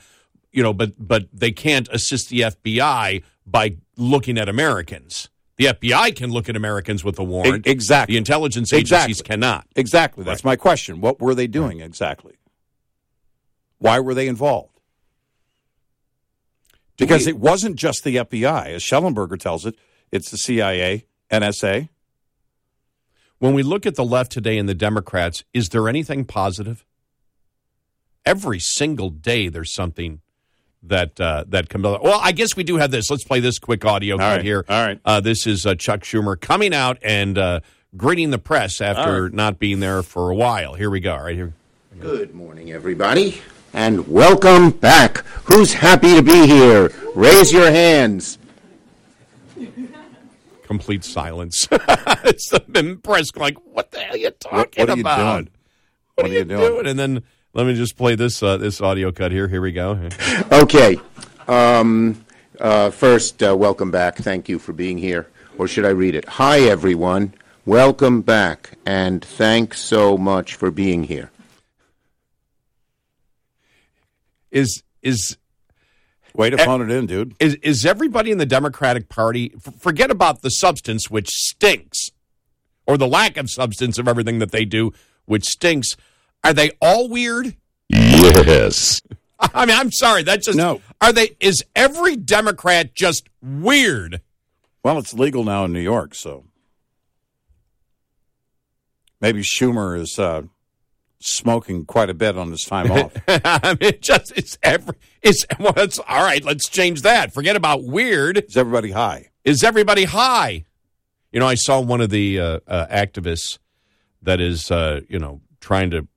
you 0.52 0.64
know, 0.64 0.74
but 0.74 0.94
but 0.98 1.28
they 1.32 1.52
can't 1.52 1.88
assist 1.92 2.30
the 2.30 2.42
FBI 2.42 3.24
by 3.46 3.78
looking 3.96 4.38
at 4.38 4.50
Americans. 4.50 5.30
The 5.58 5.66
FBI 5.66 6.16
can 6.16 6.30
look 6.32 6.50
at 6.50 6.56
Americans 6.56 7.04
with 7.04 7.18
a 7.18 7.24
warrant. 7.24 7.66
Exactly. 7.66 8.14
The 8.14 8.18
intelligence 8.18 8.72
agencies 8.74 9.20
Exactly. 9.22 9.24
cannot. 9.24 9.68
Exactly. 9.76 10.24
That's 10.24 10.44
my 10.44 10.56
question. 10.56 11.00
What 11.02 11.20
were 11.20 11.34
they 11.34 11.48
doing 11.48 11.80
exactly? 11.80 12.36
Why 13.80 14.00
were 14.00 14.14
they 14.14 14.28
involved? 14.28 14.80
Because 16.98 17.26
we- 17.26 17.32
it 17.32 17.38
wasn't 17.40 17.76
just 17.76 18.04
the 18.04 18.18
FBI, 18.18 18.68
as 18.74 18.84
Shellenberger 18.84 19.40
tells 19.40 19.66
it. 19.66 19.76
It's 20.12 20.32
the 20.32 20.38
CIA, 20.38 21.06
NSA. 21.32 21.90
when 23.40 23.54
we 23.54 23.62
look 23.62 23.86
at 23.86 23.96
the 23.96 24.06
left 24.06 24.32
today 24.32 24.58
and 24.58 24.68
the 24.68 24.74
Democrats, 24.74 25.44
is 25.54 25.70
there 25.70 25.90
anything 25.90 26.26
positive? 26.26 26.86
Every 28.26 28.60
single 28.60 29.10
day, 29.10 29.48
there's 29.50 29.74
something 29.74 30.22
that 30.84 31.20
uh, 31.20 31.44
that 31.48 31.70
comes. 31.70 31.86
out. 31.86 32.04
Well, 32.04 32.20
I 32.22 32.32
guess 32.32 32.56
we 32.56 32.64
do 32.64 32.78
have 32.78 32.92
this. 32.92 33.10
Let's 33.10 33.24
play 33.24 33.40
this 33.40 33.60
quick 33.60 33.86
audio 33.86 34.18
cut 34.18 34.38
right, 34.38 34.44
here. 34.44 34.66
all 34.68 34.86
right. 34.86 35.00
Uh, 35.04 35.20
this 35.20 35.46
is 35.46 35.66
uh, 35.66 35.76
Chuck 35.76 36.02
Schumer 36.02 36.40
coming 36.40 36.74
out 36.74 36.98
and 37.02 37.38
uh, 37.38 37.60
greeting 37.96 38.32
the 38.32 38.38
press 38.38 38.82
after 38.82 39.24
right. 39.24 39.34
not 39.34 39.60
being 39.60 39.80
there 39.80 40.04
for 40.04 40.30
a 40.30 40.36
while. 40.36 40.74
Here 40.74 40.90
we 40.90 41.00
go. 41.00 41.16
Right 41.16 41.36
here. 41.36 41.54
Good 42.00 42.36
morning, 42.36 42.72
everybody, 42.72 43.42
and 43.74 44.08
welcome 44.08 44.72
back. 44.72 45.20
Who's 45.46 45.74
happy 45.74 46.16
to 46.16 46.22
be 46.22 46.48
here? 46.48 46.92
Raise 47.16 47.52
your 47.52 47.72
hands. 47.72 48.38
Complete 50.68 51.06
silence. 51.06 51.66
it's 51.72 52.52
press 53.02 53.34
like, 53.38 53.58
"What 53.74 53.92
the 53.92 54.00
hell 54.00 54.16
are 54.16 54.18
you 54.18 54.32
talking 54.32 54.60
What, 54.60 54.78
what 54.78 54.90
are 54.90 54.96
you 54.96 55.02
about? 55.02 55.36
doing? 55.36 55.50
What, 56.16 56.26
are 56.26 56.34
you 56.34 56.44
doing? 56.44 56.88
And 56.88 57.00
then 57.00 57.24
let 57.54 57.66
me 57.66 57.74
just 57.74 57.96
play 57.96 58.16
this 58.16 58.44
uh, 58.44 58.58
this 58.58 58.82
audio 58.82 59.14
cut 59.14 59.32
here. 59.32 59.48
Here 59.48 59.62
we 59.62 59.72
go. 59.72 60.10
Okay. 60.52 61.00
Um, 61.48 62.26
uh, 62.60 62.90
first, 62.90 63.42
uh, 63.42 63.56
welcome 63.56 63.92
back. 63.92 64.18
Thank 64.18 64.50
you 64.50 64.60
for 64.60 64.74
being 64.74 64.98
here. 64.98 65.28
Or 65.58 65.70
should 65.70 65.86
I 65.86 65.90
read 65.90 66.16
it? 66.16 66.26
Hi, 66.26 66.60
everyone. 66.60 67.34
Welcome 67.66 68.22
back, 68.22 68.72
and 68.86 69.24
thanks 69.24 69.80
so 69.80 70.18
much 70.18 70.56
for 70.56 70.70
being 70.70 71.06
here. 71.06 71.32
Is 74.52 74.84
is 75.02 75.38
Way 76.38 76.52
to 76.52 76.58
phone 76.58 76.82
it 76.82 76.92
in, 76.92 77.08
dude. 77.08 77.34
is 77.40 77.56
is 77.56 77.86
everybody 77.86 78.30
in 78.32 78.38
the 78.38 78.46
Democratic 78.46 79.10
Party 79.10 79.54
f- 79.56 79.74
forget 79.80 80.12
about 80.12 80.42
the 80.44 80.50
substance 80.50 81.10
which 81.10 81.30
stinks 81.30 82.12
or 82.86 82.96
the 82.98 83.08
lack 83.08 83.38
of 83.38 83.50
substance 83.50 83.98
of 83.98 84.08
everything 84.08 84.40
that 84.40 84.52
they 84.52 84.64
do 84.64 84.94
which 85.26 85.46
stinks 85.46 85.98
are 86.44 86.54
they 86.54 86.72
all 86.82 87.10
weird 87.10 87.56
Yes. 87.90 89.02
I 89.40 89.66
mean 89.66 89.76
I'm 89.76 89.92
sorry 89.92 90.22
that's 90.24 90.46
just 90.46 90.58
No. 90.58 90.80
are 91.02 91.12
they 91.12 91.36
is 91.40 91.64
every 91.76 92.16
Democrat 92.16 92.94
just 92.94 93.28
weird 93.42 94.22
Well, 94.84 95.00
it's 95.00 95.14
legal 95.16 95.44
now 95.44 95.66
in 95.66 95.74
New 95.74 95.82
York, 95.82 96.14
so 96.16 96.44
maybe 99.22 99.42
Schumer 99.42 100.00
is 100.00 100.18
uh, 100.20 100.44
smoking 101.20 101.86
quite 101.86 102.10
a 102.10 102.14
bit 102.14 102.38
on 102.38 102.52
his 102.52 102.64
time 102.64 102.92
off. 102.92 103.14
I 103.28 103.76
mean 103.80 103.90
it 103.90 104.02
just 104.02 104.34
it's 104.36 104.58
every 104.62 104.96
it's 105.22 105.46
well 105.60 105.74
it's 105.78 106.00
all 106.00 106.24
right 106.24 106.44
let's 106.44 106.70
change 106.70 107.02
that 107.02 107.34
forget 107.34 107.56
about 107.56 107.84
weird 107.84 108.38
is 108.38 108.56
everybody 108.56 108.92
high? 108.92 109.30
is 109.48 109.64
everybody 109.64 110.04
high? 110.04 110.66
You 111.32 111.40
know, 111.40 111.48
I 111.48 111.56
saw 111.56 111.80
one 111.80 112.02
of 112.02 112.10
the 112.10 112.38
uh, 112.38 112.60
uh, 112.68 112.88
activists 112.88 113.60
that 114.22 114.42
is, 114.42 114.70
uh, 114.70 115.02
you 115.08 115.20
know, 115.20 115.42
trying 115.62 115.90
to. 115.92 116.08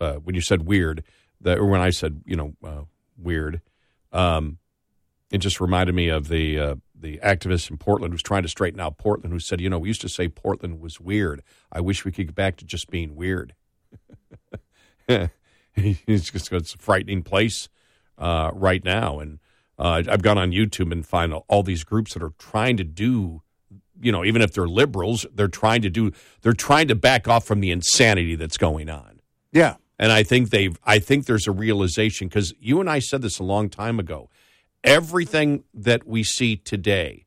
Uh, 0.00 0.14
when 0.14 0.34
you 0.34 0.40
said 0.40 0.66
weird, 0.66 1.04
that 1.40 1.58
or 1.58 1.66
when 1.66 1.80
I 1.80 1.90
said, 1.90 2.22
you 2.26 2.36
know, 2.36 2.54
uh, 2.64 2.82
weird, 3.16 3.60
um, 4.12 4.58
it 5.30 5.38
just 5.38 5.60
reminded 5.60 5.94
me 5.94 6.08
of 6.08 6.28
the 6.28 6.58
uh, 6.58 6.74
the 6.98 7.18
activist 7.18 7.70
in 7.70 7.76
Portland 7.76 8.14
who's 8.14 8.22
trying 8.22 8.42
to 8.42 8.48
straighten 8.48 8.80
out 8.80 8.96
Portland, 8.96 9.32
who 9.32 9.38
said, 9.38 9.60
you 9.60 9.68
know, 9.68 9.78
we 9.78 9.88
used 9.88 10.00
to 10.00 10.08
say 10.08 10.28
Portland 10.28 10.80
was 10.80 10.98
weird. 10.98 11.42
I 11.70 11.80
wish 11.80 12.04
we 12.04 12.12
could 12.12 12.28
get 12.28 12.34
back 12.34 12.56
to 12.56 12.64
just 12.64 12.90
being 12.90 13.14
weird. 13.14 13.54
it's 15.76 16.30
just 16.30 16.52
it's 16.52 16.74
a 16.74 16.78
frightening 16.78 17.22
place 17.22 17.68
uh, 18.18 18.50
right 18.54 18.84
now, 18.84 19.18
and 19.20 19.38
uh, 19.78 20.02
I've 20.08 20.22
gone 20.22 20.38
on 20.38 20.52
YouTube 20.52 20.92
and 20.92 21.04
find 21.04 21.32
all 21.48 21.62
these 21.62 21.84
groups 21.84 22.14
that 22.14 22.22
are 22.22 22.32
trying 22.38 22.76
to 22.76 22.84
do, 22.84 23.42
you 24.00 24.12
know, 24.12 24.24
even 24.24 24.40
if 24.42 24.52
they're 24.52 24.68
liberals, 24.68 25.26
they're 25.34 25.48
trying 25.48 25.82
to 25.82 25.90
do, 25.90 26.12
they're 26.42 26.52
trying 26.52 26.88
to 26.88 26.94
back 26.94 27.26
off 27.26 27.44
from 27.44 27.60
the 27.60 27.70
insanity 27.70 28.36
that's 28.36 28.56
going 28.56 28.88
on. 28.88 29.20
Yeah. 29.52 29.76
And 29.98 30.10
I 30.12 30.22
think 30.22 30.50
they've, 30.50 30.78
I 30.84 30.98
think 30.98 31.26
there's 31.26 31.46
a 31.46 31.52
realization 31.52 32.28
because 32.28 32.52
you 32.60 32.80
and 32.80 32.90
I 32.90 32.98
said 32.98 33.22
this 33.22 33.38
a 33.38 33.44
long 33.44 33.68
time 33.68 33.98
ago. 33.98 34.28
Everything 34.82 35.64
that 35.72 36.06
we 36.06 36.22
see 36.22 36.56
today 36.56 37.26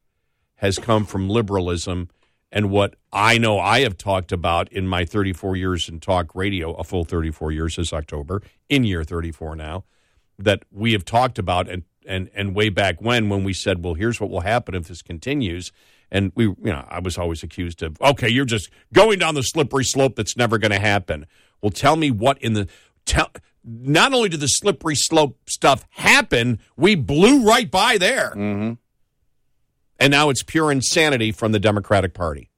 has 0.56 0.78
come 0.78 1.06
from 1.06 1.30
liberalism 1.30 2.10
and 2.58 2.72
what 2.72 2.96
I 3.14 3.38
know 3.38 3.60
I 3.60 3.82
have 3.82 4.00
talked 4.00 4.32
about 4.32 4.74
in 4.74 4.88
my 4.88 5.06
34 5.06 5.56
years 5.56 5.88
in 5.88 6.00
talk 6.00 6.34
radio, 6.34 6.74
a 6.74 6.84
full 6.84 7.06
34 7.06 7.52
years 7.52 7.76
this 7.76 7.94
October, 7.94 8.42
in 8.68 8.84
year 8.84 9.04
34 9.04 9.56
now, 9.56 9.84
that 10.40 10.64
we 10.72 10.94
have 10.94 11.06
talked 11.06 11.38
about 11.38 11.70
and 11.70 11.84
and 12.08 12.32
and 12.34 12.56
way 12.56 12.70
back 12.70 13.00
when 13.00 13.30
when 13.30 13.44
we 13.44 13.54
said, 13.54 13.84
well, 13.84 13.94
here's 13.94 14.20
what 14.20 14.32
will 14.32 14.42
happen 14.42 14.74
if 14.74 14.88
this 14.88 15.04
continues. 15.04 15.72
And 16.10 16.32
we, 16.34 16.46
you 16.46 16.58
know, 16.64 16.84
I 16.90 17.00
was 17.00 17.20
always 17.20 17.44
accused 17.44 17.84
of, 17.84 18.02
okay, 18.02 18.28
you're 18.28 18.44
just 18.44 18.72
going 18.92 19.20
down 19.20 19.36
the 19.36 19.44
slippery 19.44 19.84
slope 19.84 20.16
that's 20.16 20.36
never 20.36 20.58
going 20.58 20.72
to 20.72 20.80
happen. 20.80 21.28
Well, 21.62 21.70
tell 21.70 21.96
me 21.96 22.10
what 22.10 22.40
in 22.40 22.54
the 22.54 22.68
tell. 23.06 23.30
Not 23.64 24.14
only 24.14 24.30
did 24.30 24.40
the 24.40 24.48
slippery 24.48 24.96
slope 24.96 25.38
stuff 25.48 25.86
happen, 25.92 26.58
we 26.76 26.96
blew 26.96 27.46
right 27.46 27.70
by 27.70 28.00
there, 28.00 28.32
mm-hmm. 28.32 28.74
And 30.00 30.12
now 30.12 30.30
it's 30.30 30.44
pure 30.44 30.72
insanity 30.72 31.32
from 31.32 31.52
the 31.52 31.60
Democratic 31.60 32.14
Party. 32.14 32.50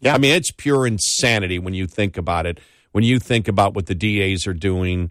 Yeah. 0.00 0.14
I 0.14 0.18
mean, 0.18 0.34
it's 0.34 0.50
pure 0.52 0.86
insanity 0.86 1.58
when 1.58 1.74
you 1.74 1.86
think 1.86 2.16
about 2.16 2.46
it. 2.46 2.60
When 2.92 3.04
you 3.04 3.18
think 3.18 3.48
about 3.48 3.74
what 3.74 3.86
the 3.86 3.94
DAs 3.94 4.46
are 4.46 4.54
doing, 4.54 5.10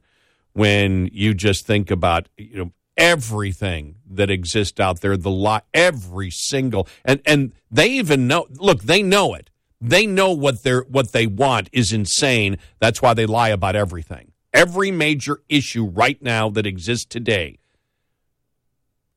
when 0.53 1.09
you 1.12 1.33
just 1.33 1.65
think 1.65 1.91
about 1.91 2.29
you 2.38 2.57
know 2.57 2.71
everything 2.97 3.95
that 4.09 4.29
exists 4.29 4.79
out 4.79 5.01
there, 5.01 5.15
the 5.15 5.29
lot, 5.29 5.65
every 5.74 6.31
single, 6.31 6.88
and 7.05 7.21
and 7.25 7.53
they 7.69 7.88
even 7.88 8.27
know. 8.27 8.47
Look, 8.55 8.83
they 8.83 9.03
know 9.03 9.33
it. 9.36 9.50
They 9.79 10.07
know 10.07 10.31
what 10.31 10.63
they're 10.63 10.81
what 10.81 11.12
they 11.12 11.27
want 11.27 11.69
is 11.71 11.93
insane. 11.93 12.57
That's 12.79 13.01
why 13.01 13.13
they 13.13 13.25
lie 13.25 13.50
about 13.50 13.75
everything. 13.75 14.31
Every 14.53 14.89
major 14.89 15.41
issue 15.50 15.86
right 15.86 16.19
now 16.21 16.50
that 16.50 16.65
exists 16.65 17.05
today 17.05 17.59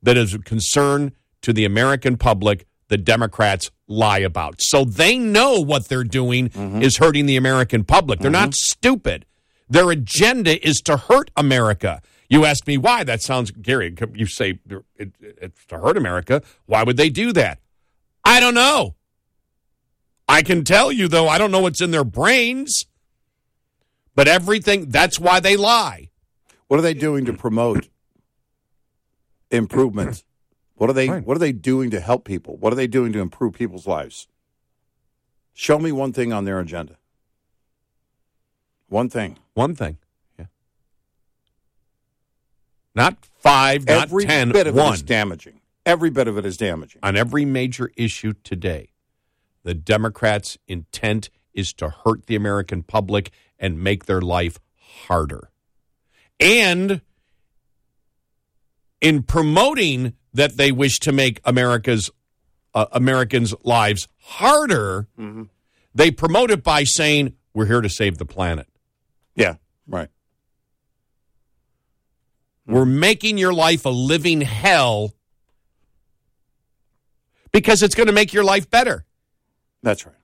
that 0.03 0.17
is 0.17 0.33
a 0.33 0.39
concern 0.39 1.13
to 1.41 1.53
the 1.53 1.65
American 1.65 2.17
public, 2.17 2.65
the 2.87 2.97
Democrats 2.97 3.71
lie 3.87 4.19
about. 4.19 4.61
So 4.61 4.83
they 4.85 5.17
know 5.17 5.59
what 5.59 5.87
they're 5.87 6.03
doing 6.03 6.49
mm-hmm. 6.49 6.81
is 6.81 6.97
hurting 6.97 7.25
the 7.25 7.37
American 7.37 7.83
public. 7.83 8.19
They're 8.19 8.31
not 8.31 8.49
mm-hmm. 8.49 8.71
stupid. 8.73 9.25
Their 9.69 9.89
agenda 9.91 10.65
is 10.67 10.81
to 10.81 10.97
hurt 10.97 11.31
America. 11.37 12.01
You 12.29 12.45
ask 12.45 12.67
me 12.67 12.77
why. 12.77 13.03
That 13.03 13.21
sounds, 13.21 13.51
Gary, 13.51 13.95
you 14.13 14.25
say 14.25 14.59
it, 14.97 15.13
it's 15.19 15.65
to 15.67 15.77
hurt 15.77 15.97
America. 15.97 16.41
Why 16.65 16.83
would 16.83 16.97
they 16.97 17.09
do 17.09 17.33
that? 17.33 17.59
I 18.23 18.39
don't 18.39 18.53
know. 18.53 18.95
I 20.27 20.41
can 20.41 20.63
tell 20.63 20.91
you, 20.91 21.07
though, 21.07 21.27
I 21.27 21.37
don't 21.37 21.51
know 21.51 21.59
what's 21.59 21.81
in 21.81 21.91
their 21.91 22.03
brains. 22.03 22.85
But 24.15 24.27
everything, 24.27 24.89
that's 24.89 25.19
why 25.19 25.39
they 25.39 25.55
lie. 25.55 26.09
What 26.67 26.79
are 26.79 26.83
they 26.83 26.93
doing 26.93 27.25
to 27.25 27.33
promote 27.33 27.89
improvements? 29.49 30.23
What 30.81 30.89
are 30.89 30.93
they 30.93 31.09
Right. 31.09 31.23
what 31.23 31.37
are 31.37 31.39
they 31.39 31.51
doing 31.51 31.91
to 31.91 31.99
help 31.99 32.25
people? 32.25 32.57
What 32.57 32.73
are 32.73 32.75
they 32.75 32.87
doing 32.87 33.13
to 33.13 33.19
improve 33.19 33.53
people's 33.53 33.85
lives? 33.85 34.27
Show 35.53 35.77
me 35.77 35.91
one 35.91 36.11
thing 36.11 36.33
on 36.33 36.45
their 36.45 36.59
agenda. 36.59 36.97
One 38.87 39.07
thing. 39.07 39.37
One 39.53 39.75
thing. 39.75 39.99
Yeah. 40.39 40.47
Not 42.95 43.23
five, 43.23 43.85
not 43.85 44.05
Every 44.07 44.25
ten, 44.25 44.51
bit 44.51 44.65
of 44.65 44.75
it 44.75 44.81
one. 44.81 44.95
is 44.95 45.03
damaging. 45.03 45.61
Every 45.85 46.09
bit 46.09 46.27
of 46.27 46.35
it 46.39 46.47
is 46.47 46.57
damaging. 46.57 46.99
on 47.03 47.15
every 47.15 47.45
major 47.45 47.91
issue 47.95 48.33
today, 48.43 48.89
the 49.61 49.75
Democrats' 49.75 50.57
intent 50.67 51.29
is 51.53 51.73
to 51.73 51.89
hurt 51.89 52.25
the 52.25 52.35
American 52.35 52.81
public 52.81 53.29
and 53.59 53.79
make 53.79 54.07
their 54.07 54.21
life 54.21 54.57
harder. 55.07 55.51
And 56.39 57.01
in 58.99 59.21
promoting 59.21 60.13
that 60.33 60.57
they 60.57 60.71
wish 60.71 60.99
to 60.99 61.11
make 61.11 61.41
America's 61.43 62.09
uh, 62.73 62.85
Americans' 62.91 63.53
lives 63.63 64.07
harder, 64.19 65.07
they 65.93 66.11
promote 66.11 66.51
it 66.51 66.63
by 66.63 66.83
saying 66.83 67.33
we're 67.53 67.65
here 67.65 67.81
to 67.81 67.89
save 67.89 68.17
the 68.17 68.25
planet. 68.25 68.67
Yeah, 69.35 69.55
right. 69.87 70.09
We're 72.65 72.85
making 72.85 73.37
your 73.37 73.53
life 73.53 73.85
a 73.85 73.89
living 73.89 74.41
hell 74.41 75.13
because 77.51 77.83
it's 77.83 77.95
going 77.95 78.07
to 78.07 78.13
make 78.13 78.31
your 78.31 78.45
life 78.45 78.69
better. 78.69 79.05
That's 79.83 80.05
right. 80.05 80.15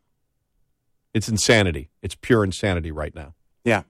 It's 1.13 1.27
insanity. 1.27 1.89
It's 2.01 2.15
pure 2.15 2.43
insanity 2.43 2.91
right 2.91 3.13
now. 3.13 3.33
Yeah. 3.65 3.83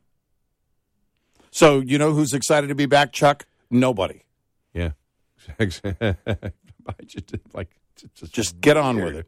So, 1.51 1.79
you 1.79 1.97
know 1.97 2.13
who's 2.13 2.33
excited 2.33 2.67
to 2.67 2.75
be 2.75 2.85
back, 2.85 3.11
Chuck? 3.11 3.45
Nobody. 3.69 4.23
I 5.59 5.65
just 7.05 7.33
like 7.53 7.75
just, 8.15 8.33
Just 8.33 8.61
get 8.61 8.77
on 8.77 9.01
with 9.01 9.15
it. 9.15 9.27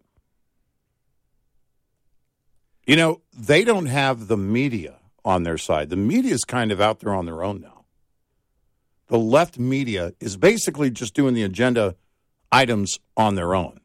You 2.86 2.96
know, 2.96 3.22
they 3.38 3.64
don't 3.64 3.88
have 3.88 4.28
the 4.28 4.38
media 4.38 4.96
on 5.24 5.44
their 5.44 5.58
side. 5.58 5.90
The 5.90 5.96
media 5.96 6.34
is 6.34 6.44
kind 6.44 6.72
of 6.72 6.82
out 6.82 7.00
there 7.00 7.14
on 7.14 7.26
their 7.26 7.44
own 7.44 7.62
now. 7.62 7.86
The 9.08 9.20
left 9.20 9.60
media 9.60 10.14
is 10.20 10.38
basically 10.38 10.90
just 10.92 11.14
doing 11.14 11.34
the 11.34 11.44
agenda 11.44 11.96
items 12.52 13.00
on 13.18 13.36
their 13.36 13.54
own. 13.54 13.80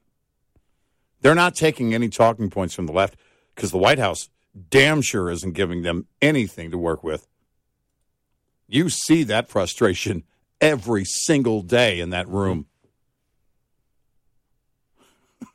They're 1.20 1.34
not 1.34 1.54
taking 1.54 1.94
any 1.94 2.08
talking 2.08 2.50
points 2.50 2.74
from 2.74 2.86
the 2.86 2.92
left 2.92 3.16
because 3.54 3.70
the 3.70 3.78
White 3.78 3.98
House 3.98 4.28
damn 4.70 5.00
sure 5.02 5.30
isn't 5.30 5.52
giving 5.52 5.82
them 5.82 6.06
anything 6.20 6.70
to 6.70 6.78
work 6.78 7.02
with. 7.02 7.26
You 8.68 8.88
see 8.88 9.22
that 9.24 9.48
frustration 9.48 10.24
every 10.64 11.04
single 11.04 11.60
day 11.62 12.00
in 12.00 12.10
that 12.10 12.26
room. 12.28 12.66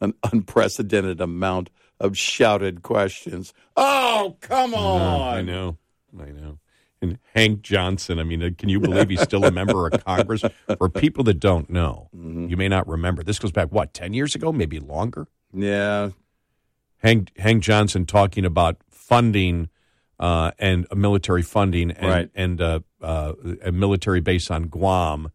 An 0.00 0.14
unprecedented 0.32 1.20
amount 1.20 1.70
of 2.00 2.18
shouted 2.18 2.82
questions. 2.82 3.54
Oh, 3.76 4.36
come 4.40 4.74
on. 4.74 5.34
I 5.34 5.42
know. 5.42 5.78
I 6.20 6.30
know. 6.30 6.58
And 7.00 7.18
Hank 7.34 7.62
Johnson, 7.62 8.18
I 8.18 8.24
mean, 8.24 8.42
uh, 8.42 8.50
can 8.56 8.68
you 8.68 8.80
believe 8.80 9.10
he's 9.10 9.20
still 9.22 9.44
a 9.44 9.50
member 9.50 9.86
of 9.86 10.02
Congress? 10.04 10.42
For 10.78 10.88
people 10.88 11.24
that 11.24 11.38
don't 11.40 11.68
know, 11.70 12.08
you 12.12 12.56
may 12.56 12.68
not 12.68 12.88
remember. 12.88 13.22
This 13.22 13.38
goes 13.38 13.52
back, 13.52 13.68
what, 13.70 13.92
10 13.94 14.12
years 14.14 14.34
ago, 14.34 14.50
maybe 14.52 14.80
longer? 14.80 15.28
Yeah. 15.52 16.10
Hank, 17.02 17.30
Hank 17.38 17.62
Johnson 17.62 18.06
talking 18.06 18.44
about 18.46 18.78
funding 18.90 19.68
uh, 20.18 20.52
and 20.58 20.86
military 20.94 21.42
funding 21.42 21.90
and, 21.90 22.08
Right. 22.08 22.30
and 22.34 22.60
uh, 22.60 22.80
uh, 23.06 23.32
a 23.64 23.72
military 23.72 24.20
base 24.20 24.50
on 24.50 24.64
Guam 24.64 25.30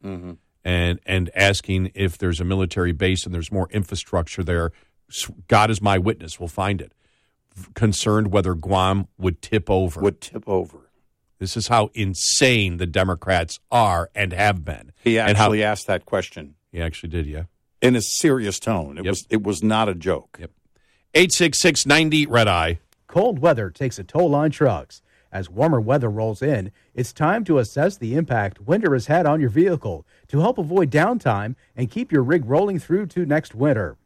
and, 0.63 0.99
and 1.05 1.29
asking 1.35 1.91
if 1.95 2.17
there's 2.17 2.39
a 2.41 2.45
military 2.45 2.91
base 2.91 3.25
and 3.25 3.33
there's 3.33 3.51
more 3.51 3.69
infrastructure 3.71 4.43
there. 4.43 4.71
God 5.47 5.71
is 5.71 5.81
my 5.81 5.97
witness, 5.97 6.39
we'll 6.39 6.49
find 6.49 6.81
it. 6.81 6.93
Concerned 7.73 8.31
whether 8.31 8.53
Guam 8.55 9.07
would 9.17 9.41
tip 9.41 9.69
over. 9.69 10.01
Would 10.01 10.21
tip 10.21 10.43
over. 10.47 10.89
This 11.39 11.57
is 11.57 11.67
how 11.69 11.89
insane 11.93 12.77
the 12.77 12.85
Democrats 12.85 13.59
are 13.71 14.09
and 14.13 14.31
have 14.31 14.63
been. 14.63 14.91
He 15.03 15.17
and 15.17 15.37
how, 15.37 15.45
actually 15.45 15.63
asked 15.63 15.87
that 15.87 16.05
question 16.05 16.55
he 16.71 16.81
actually 16.81 17.09
did, 17.09 17.25
yeah. 17.25 17.43
in 17.81 17.95
a 17.95 18.01
serious 18.01 18.59
tone. 18.59 18.97
It 18.97 19.05
Yep. 19.05 19.11
was 19.11 19.27
it 19.29 19.43
was 19.43 19.63
not 19.63 19.89
a 19.89 19.95
joke. 19.95 20.37
Yep. 20.39 20.51
866 21.13 21.85
90 21.85 22.25
Red 22.27 22.47
Eye. 22.47 22.79
Cold 23.07 23.39
weather 23.39 23.69
takes 23.69 23.99
a 23.99 24.03
toll 24.03 24.35
on 24.35 24.51
trucks. 24.51 25.01
As 25.31 25.49
warmer 25.49 25.79
weather 25.79 26.09
rolls 26.09 26.41
in, 26.41 26.71
it's 26.93 27.13
time 27.13 27.45
to 27.45 27.57
assess 27.57 27.95
the 27.95 28.15
impact 28.15 28.59
winter 28.61 28.91
has 28.93 29.07
had 29.07 29.25
on 29.25 29.39
your 29.39 29.49
vehicle 29.49 30.05
to 30.27 30.41
help 30.41 30.57
avoid 30.57 30.91
downtime 30.91 31.55
and 31.75 31.89
keep 31.89 32.11
your 32.11 32.23
rig 32.23 32.43
rolling 32.45 32.79
through 32.79 33.05
to 33.07 33.25
next 33.25 33.55
winter. 33.55 33.97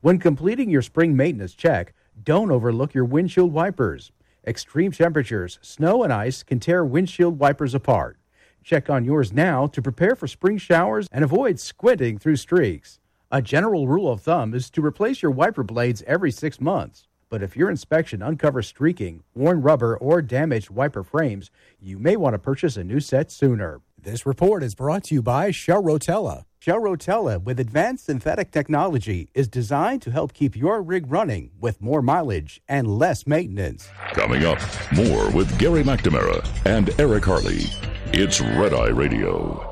When 0.00 0.18
completing 0.18 0.70
your 0.70 0.82
spring 0.82 1.16
maintenance 1.16 1.54
check, 1.54 1.94
don't 2.24 2.50
overlook 2.50 2.94
your 2.94 3.04
windshield 3.04 3.52
wipers. 3.52 4.10
Extreme 4.44 4.90
temperatures, 4.92 5.60
snow, 5.62 6.02
and 6.02 6.12
ice 6.12 6.42
can 6.42 6.58
tear 6.58 6.84
windshield 6.84 7.38
wipers 7.38 7.74
apart. 7.76 8.18
Check 8.64 8.90
on 8.90 9.04
yours 9.04 9.32
now 9.32 9.68
to 9.68 9.80
prepare 9.80 10.16
for 10.16 10.26
spring 10.26 10.58
showers 10.58 11.06
and 11.12 11.22
avoid 11.22 11.60
squinting 11.60 12.18
through 12.18 12.36
streaks. 12.36 12.98
A 13.30 13.40
general 13.40 13.86
rule 13.86 14.10
of 14.10 14.22
thumb 14.22 14.52
is 14.52 14.68
to 14.70 14.84
replace 14.84 15.22
your 15.22 15.30
wiper 15.30 15.62
blades 15.62 16.02
every 16.08 16.32
six 16.32 16.60
months. 16.60 17.06
But 17.32 17.42
if 17.42 17.56
your 17.56 17.70
inspection 17.70 18.20
uncovers 18.20 18.66
streaking, 18.66 19.22
worn 19.34 19.62
rubber, 19.62 19.96
or 19.96 20.20
damaged 20.20 20.68
wiper 20.68 21.02
frames, 21.02 21.50
you 21.80 21.98
may 21.98 22.14
want 22.14 22.34
to 22.34 22.38
purchase 22.38 22.76
a 22.76 22.84
new 22.84 23.00
set 23.00 23.30
sooner. 23.30 23.80
This 23.96 24.26
report 24.26 24.62
is 24.62 24.74
brought 24.74 25.04
to 25.04 25.14
you 25.14 25.22
by 25.22 25.50
Shell 25.50 25.82
Rotella. 25.82 26.44
Shell 26.58 26.80
Rotella, 26.80 27.42
with 27.42 27.58
advanced 27.58 28.04
synthetic 28.04 28.50
technology, 28.50 29.30
is 29.32 29.48
designed 29.48 30.02
to 30.02 30.10
help 30.10 30.34
keep 30.34 30.54
your 30.54 30.82
rig 30.82 31.10
running 31.10 31.52
with 31.58 31.80
more 31.80 32.02
mileage 32.02 32.60
and 32.68 32.86
less 32.98 33.26
maintenance. 33.26 33.88
Coming 34.12 34.44
up, 34.44 34.60
more 34.92 35.30
with 35.30 35.58
Gary 35.58 35.82
McNamara 35.82 36.46
and 36.66 36.90
Eric 37.00 37.24
Harley. 37.24 37.64
It's 38.12 38.42
Red 38.42 38.74
Eye 38.74 38.90
Radio. 38.90 39.71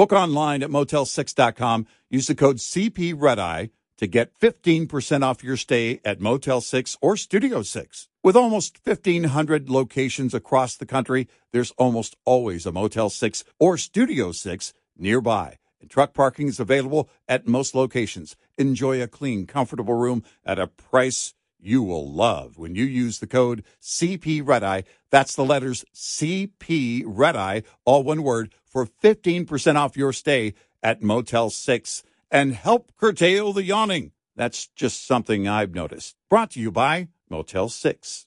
Book 0.00 0.14
online 0.14 0.62
at 0.62 0.70
motel6.com. 0.70 1.86
Use 2.08 2.26
the 2.26 2.34
code 2.34 2.56
CPREDEYE 2.56 3.68
to 3.98 4.06
get 4.06 4.32
15% 4.40 5.22
off 5.22 5.44
your 5.44 5.58
stay 5.58 6.00
at 6.06 6.22
Motel 6.22 6.62
6 6.62 6.96
or 7.02 7.18
Studio 7.18 7.60
6. 7.60 8.08
With 8.24 8.34
almost 8.34 8.80
1,500 8.82 9.68
locations 9.68 10.32
across 10.32 10.74
the 10.74 10.86
country, 10.86 11.28
there's 11.52 11.72
almost 11.72 12.16
always 12.24 12.64
a 12.64 12.72
Motel 12.72 13.10
6 13.10 13.44
or 13.58 13.76
Studio 13.76 14.32
6 14.32 14.72
nearby. 14.96 15.58
And 15.82 15.90
truck 15.90 16.14
parking 16.14 16.48
is 16.48 16.58
available 16.58 17.10
at 17.28 17.46
most 17.46 17.74
locations. 17.74 18.36
Enjoy 18.56 19.02
a 19.02 19.06
clean, 19.06 19.46
comfortable 19.46 19.92
room 19.92 20.24
at 20.46 20.58
a 20.58 20.66
price 20.66 21.34
you 21.62 21.82
will 21.82 22.10
love 22.10 22.58
when 22.58 22.74
you 22.74 22.84
use 22.84 23.18
the 23.18 23.26
code 23.26 23.64
CP 23.82 24.46
Red 24.46 24.62
Eye. 24.62 24.84
That's 25.10 25.34
the 25.34 25.44
letters 25.44 25.84
CP 25.94 27.02
Red 27.06 27.36
Eye, 27.36 27.62
all 27.84 28.02
one 28.02 28.22
word, 28.22 28.54
for 28.64 28.86
15% 28.86 29.76
off 29.76 29.96
your 29.96 30.12
stay 30.12 30.54
at 30.82 31.02
Motel 31.02 31.50
6 31.50 32.02
and 32.30 32.54
help 32.54 32.92
curtail 32.96 33.52
the 33.52 33.64
yawning. 33.64 34.12
That's 34.36 34.68
just 34.68 35.06
something 35.06 35.48
I've 35.48 35.74
noticed. 35.74 36.16
Brought 36.28 36.52
to 36.52 36.60
you 36.60 36.70
by 36.70 37.08
Motel 37.28 37.68
6. 37.68 38.26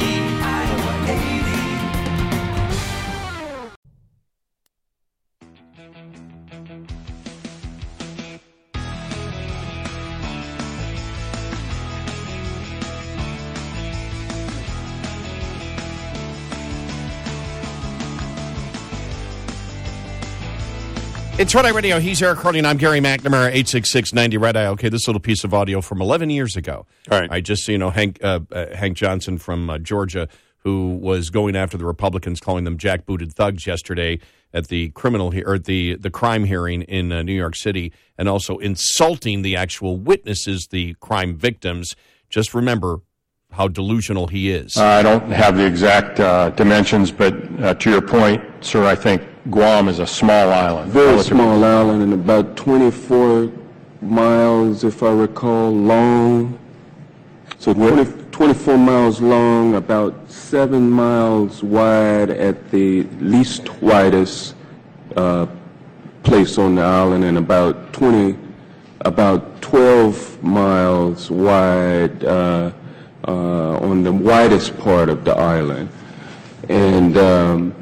It's 21.41 21.55
Red 21.55 21.65
Eye 21.65 21.69
Radio. 21.69 21.99
He's 21.99 22.21
Eric 22.21 22.37
Harley, 22.37 22.59
and 22.59 22.67
I'm 22.67 22.77
Gary 22.77 22.99
McNamara, 22.99 23.47
86690 23.47 24.37
Red 24.37 24.55
Eye. 24.55 24.67
Okay, 24.67 24.89
this 24.89 25.07
little 25.07 25.19
piece 25.19 25.43
of 25.43 25.55
audio 25.55 25.81
from 25.81 25.99
11 25.99 26.29
years 26.29 26.55
ago. 26.55 26.85
All 27.09 27.19
right. 27.19 27.31
I 27.31 27.41
just, 27.41 27.67
you 27.67 27.79
know, 27.79 27.89
Hank, 27.89 28.23
uh, 28.23 28.41
uh, 28.51 28.75
Hank 28.75 28.95
Johnson 28.95 29.39
from 29.39 29.67
uh, 29.67 29.79
Georgia, 29.79 30.27
who 30.59 30.97
was 30.97 31.31
going 31.31 31.55
after 31.55 31.79
the 31.79 31.85
Republicans, 31.85 32.39
calling 32.39 32.63
them 32.63 32.77
jackbooted 32.77 33.33
thugs 33.33 33.65
yesterday 33.65 34.19
at 34.53 34.67
the 34.67 34.89
criminal 34.91 35.31
he- 35.31 35.43
or 35.43 35.57
the, 35.57 35.95
the 35.95 36.11
crime 36.11 36.43
hearing 36.43 36.83
in 36.83 37.11
uh, 37.11 37.23
New 37.23 37.33
York 37.33 37.55
City, 37.55 37.91
and 38.19 38.29
also 38.29 38.59
insulting 38.59 39.41
the 39.41 39.55
actual 39.55 39.97
witnesses, 39.97 40.67
the 40.67 40.93
crime 40.99 41.35
victims. 41.35 41.95
Just 42.29 42.53
remember 42.53 43.01
how 43.49 43.67
delusional 43.67 44.27
he 44.27 44.51
is. 44.51 44.77
Uh, 44.77 44.83
I 44.85 45.01
don't 45.01 45.31
have 45.31 45.57
the 45.57 45.65
exact 45.65 46.19
uh, 46.19 46.51
dimensions, 46.51 47.11
but 47.11 47.33
uh, 47.63 47.73
to 47.73 47.89
your 47.89 48.01
point, 48.03 48.43
sir, 48.63 48.85
I 48.85 48.93
think 48.93 49.23
Guam 49.49 49.89
is 49.89 49.97
a 49.97 50.05
small 50.05 50.51
island. 50.51 50.91
Very 50.91 51.07
relatively. 51.07 51.37
small 51.37 51.63
island 51.63 52.03
and 52.03 52.13
about 52.13 52.55
24 52.55 53.51
miles, 54.01 54.83
if 54.83 55.01
I 55.01 55.11
recall, 55.11 55.71
long. 55.71 56.59
So 57.57 57.73
20, 57.73 58.29
24 58.31 58.77
miles 58.77 59.19
long, 59.19 59.75
about 59.75 60.29
seven 60.29 60.89
miles 60.91 61.63
wide 61.63 62.29
at 62.29 62.69
the 62.69 63.03
least 63.19 63.67
widest 63.81 64.55
uh, 65.15 65.47
place 66.21 66.59
on 66.59 66.75
the 66.75 66.83
island, 66.83 67.23
and 67.23 67.39
about 67.39 67.93
20, 67.93 68.37
about 69.01 69.59
12 69.61 70.43
miles 70.43 71.31
wide 71.31 72.23
uh, 72.23 72.71
uh, 73.27 73.77
on 73.79 74.03
the 74.03 74.11
widest 74.11 74.77
part 74.77 75.09
of 75.09 75.25
the 75.25 75.35
island. 75.35 75.89
And 76.69 77.17
um, 77.17 77.80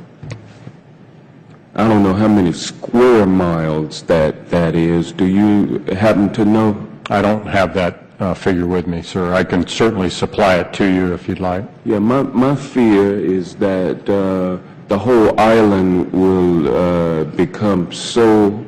I 1.79 1.87
don't 1.87 2.03
know 2.03 2.13
how 2.13 2.27
many 2.27 2.51
square 2.51 3.25
miles 3.25 4.01
that 4.03 4.49
that 4.49 4.75
is. 4.75 5.13
Do 5.13 5.25
you 5.25 5.79
happen 5.95 6.29
to 6.33 6.43
know? 6.43 6.75
I 7.09 7.21
don't 7.21 7.47
have 7.47 7.73
that 7.73 8.03
uh, 8.19 8.33
figure 8.33 8.67
with 8.67 8.85
me, 8.85 9.01
sir. 9.01 9.33
I 9.33 9.45
can 9.45 9.65
certainly 9.65 10.09
supply 10.09 10.55
it 10.55 10.73
to 10.73 10.85
you 10.85 11.13
if 11.13 11.29
you'd 11.29 11.39
like. 11.39 11.63
Yeah, 11.85 11.99
my, 11.99 12.23
my 12.23 12.53
fear 12.53 13.17
is 13.17 13.55
that 13.55 14.09
uh, 14.09 14.57
the 14.89 14.99
whole 14.99 15.39
island 15.39 16.11
will 16.11 16.67
uh, 16.67 17.23
become 17.23 17.93
so 17.93 18.65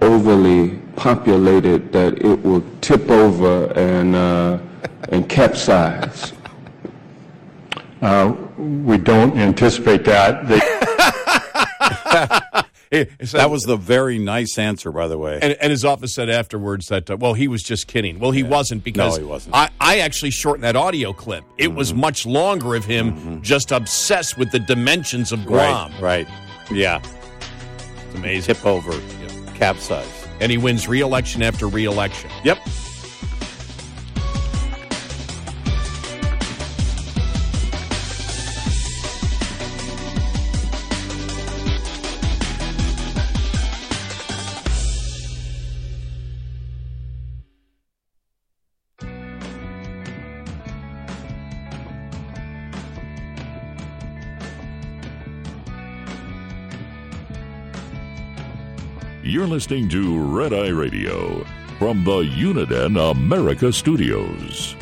overly 0.00 0.78
populated 0.94 1.90
that 1.92 2.24
it 2.24 2.40
will 2.44 2.62
tip 2.80 3.10
over 3.10 3.72
and 3.76 4.14
uh, 4.14 4.60
and 5.08 5.28
capsize. 5.28 6.32
Uh, 8.00 8.32
we 8.56 8.96
don't 8.96 9.36
anticipate 9.36 10.04
that. 10.04 10.46
They, 10.46 10.60
That 13.32 13.50
was 13.50 13.64
the 13.64 13.76
very 13.76 14.18
nice 14.18 14.56
answer, 14.56 14.92
by 14.92 15.08
the 15.08 15.18
way. 15.18 15.38
And, 15.42 15.56
and 15.60 15.70
his 15.70 15.84
office 15.84 16.14
said 16.14 16.30
afterwards 16.30 16.88
that, 16.88 17.10
uh, 17.10 17.16
well, 17.16 17.34
he 17.34 17.48
was 17.48 17.62
just 17.62 17.88
kidding. 17.88 18.20
Well, 18.20 18.30
he 18.30 18.42
wasn't 18.44 18.84
because 18.84 19.16
No, 19.16 19.20
he 19.20 19.28
wasn't. 19.28 19.54
I, 19.56 19.70
I 19.80 19.98
actually 19.98 20.30
shortened 20.30 20.62
that 20.64 20.76
audio 20.76 21.12
clip. 21.12 21.44
It 21.58 21.74
was 21.74 21.92
much 21.92 22.24
longer 22.24 22.74
of 22.76 22.84
him 22.84 23.42
just 23.42 23.72
obsessed 23.72 24.38
with 24.38 24.52
the 24.52 24.60
dimensions 24.60 25.32
of 25.32 25.44
Guam. 25.44 25.90
Right, 26.00 26.26
right. 26.28 26.28
Yeah. 26.70 27.02
It's 28.06 28.14
amazing. 28.14 28.54
Tip 28.54 28.64
over, 28.64 28.92
capsize. 29.54 30.06
And 30.40 30.52
he 30.52 30.58
wins 30.58 30.86
re-election 30.86 31.42
after 31.42 31.66
re-election. 31.66 32.30
Yep. 32.44 32.58
You're 59.44 59.50
listening 59.50 59.90
to 59.90 60.18
Red 60.18 60.54
Eye 60.54 60.70
Radio 60.70 61.44
from 61.78 62.02
the 62.02 62.22
Uniden 62.22 63.10
America 63.10 63.70
Studios. 63.74 64.74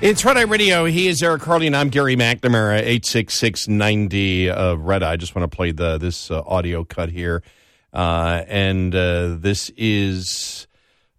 It's 0.00 0.24
Red 0.24 0.38
Eye 0.38 0.42
Radio. 0.42 0.86
He 0.86 1.06
is 1.06 1.22
Eric 1.22 1.44
Harley, 1.44 1.68
and 1.68 1.76
I'm 1.76 1.88
Gary 1.88 2.16
McNamara, 2.16 2.80
86690 2.80 4.50
uh, 4.50 4.74
Red 4.74 5.04
Eye. 5.04 5.12
I 5.12 5.16
just 5.16 5.36
want 5.36 5.48
to 5.48 5.56
play 5.56 5.70
the 5.70 5.96
this 5.96 6.32
uh, 6.32 6.42
audio 6.44 6.82
cut 6.82 7.10
here. 7.10 7.44
Uh, 7.92 8.42
and 8.48 8.92
uh, 8.92 9.36
this 9.38 9.70
is 9.76 10.66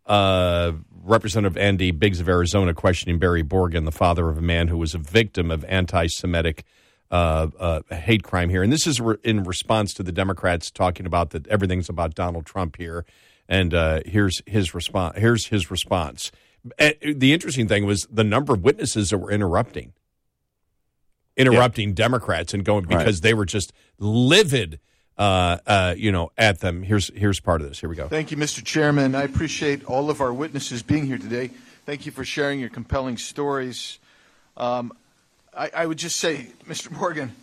uh, 0.08 0.73
Representative 1.04 1.58
Andy 1.58 1.91
Biggs 1.91 2.19
of 2.19 2.27
Arizona 2.27 2.73
questioning 2.73 3.17
Barry 3.17 3.43
Borgen, 3.43 3.86
the 3.86 3.93
father 3.93 4.27
of 4.27 4.38
a 4.38 4.41
man 4.41 4.67
who 4.67 4.77
was 4.77 4.93
a 4.93 4.97
victim 4.99 5.51
of 5.51 5.63
anti 5.69 6.08
Semitic 6.08 6.65
uh, 7.12 7.47
uh, 7.60 7.82
hate 7.93 8.24
crime 8.24 8.50
here. 8.50 8.63
And 8.63 8.71
this 8.71 8.88
is 8.88 9.02
re- 9.02 9.17
in 9.24 9.43
response 9.43 9.93
to 9.95 10.04
the 10.04 10.12
Democrats 10.12 10.71
talking 10.71 11.06
about 11.06 11.32
that 11.32 11.45
everything's 11.47 11.89
about 11.89 12.15
Donald 12.15 12.45
Trump 12.45 12.78
here. 12.78 13.06
And 13.50 13.74
uh, 13.74 14.00
here's 14.06 14.41
his 14.45 14.74
response. 14.74 15.17
Here's 15.17 15.47
his 15.47 15.69
response. 15.69 16.32
Uh, 16.80 16.91
the 17.02 17.34
interesting 17.34 17.67
thing 17.67 17.86
was 17.86 18.08
the 18.10 18.24
number 18.24 18.54
of 18.54 18.63
witnesses 18.63 19.10
that 19.10 19.17
were 19.17 19.32
interrupting, 19.32 19.93
interrupting 21.36 21.93
Democrats 21.93 22.54
and 22.54 22.63
going 22.63 22.86
because 22.86 23.21
they 23.21 23.34
were 23.34 23.45
just 23.45 23.74
livid, 23.97 24.80
uh, 25.17 25.58
uh, 25.67 25.95
you 25.97 26.12
know, 26.12 26.32
at 26.38 26.60
them. 26.60 26.84
Here's 26.84 27.12
here's 27.15 27.39
part 27.39 27.62
of 27.62 27.67
this. 27.67 27.80
Here 27.80 27.89
we 27.89 27.95
go. 27.95 28.08
Thank 28.08 28.32
you, 28.32 28.38
Mr. 28.38 28.63
Chairman. 28.63 29.15
I 29.15 29.24
appreciate 29.24 29.84
all 29.86 30.10
of 30.10 30.21
our 30.21 30.32
witnesses 30.32 30.84
being 30.84 31.06
here 31.06 31.17
today. 31.17 31.50
Thank 31.86 32.06
you 32.06 32.12
for 32.12 32.24
sharing 32.24 32.60
your 32.60 32.69
compelling 32.69 33.17
stories. 33.17 34.00
Um, 34.56 34.93
I, 35.55 35.69
I 35.75 35.85
would 35.85 35.97
just 35.97 36.17
say, 36.17 36.47
Mr. 36.67 36.91
Morgan, 36.91 37.35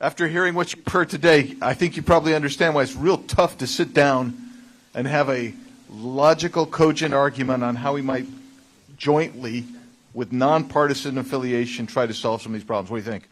after 0.00 0.26
hearing 0.28 0.54
what 0.54 0.74
you've 0.74 0.86
heard 0.86 1.08
today, 1.08 1.56
I 1.62 1.74
think 1.74 1.96
you 1.96 2.02
probably 2.02 2.34
understand 2.34 2.74
why 2.74 2.82
it's 2.82 2.96
real 2.96 3.18
tough 3.18 3.58
to 3.58 3.66
sit 3.66 3.94
down 3.94 4.36
and 4.94 5.06
have 5.06 5.30
a 5.30 5.54
logical, 5.90 6.66
cogent 6.66 7.14
argument 7.14 7.62
on 7.62 7.76
how 7.76 7.94
we 7.94 8.02
might 8.02 8.26
jointly, 8.96 9.64
with 10.12 10.32
nonpartisan 10.32 11.18
affiliation, 11.18 11.86
try 11.86 12.06
to 12.06 12.14
solve 12.14 12.42
some 12.42 12.52
of 12.54 12.60
these 12.60 12.66
problems. 12.66 12.90
What 12.90 12.98
do 12.98 13.04
you 13.04 13.10
think? 13.10 13.28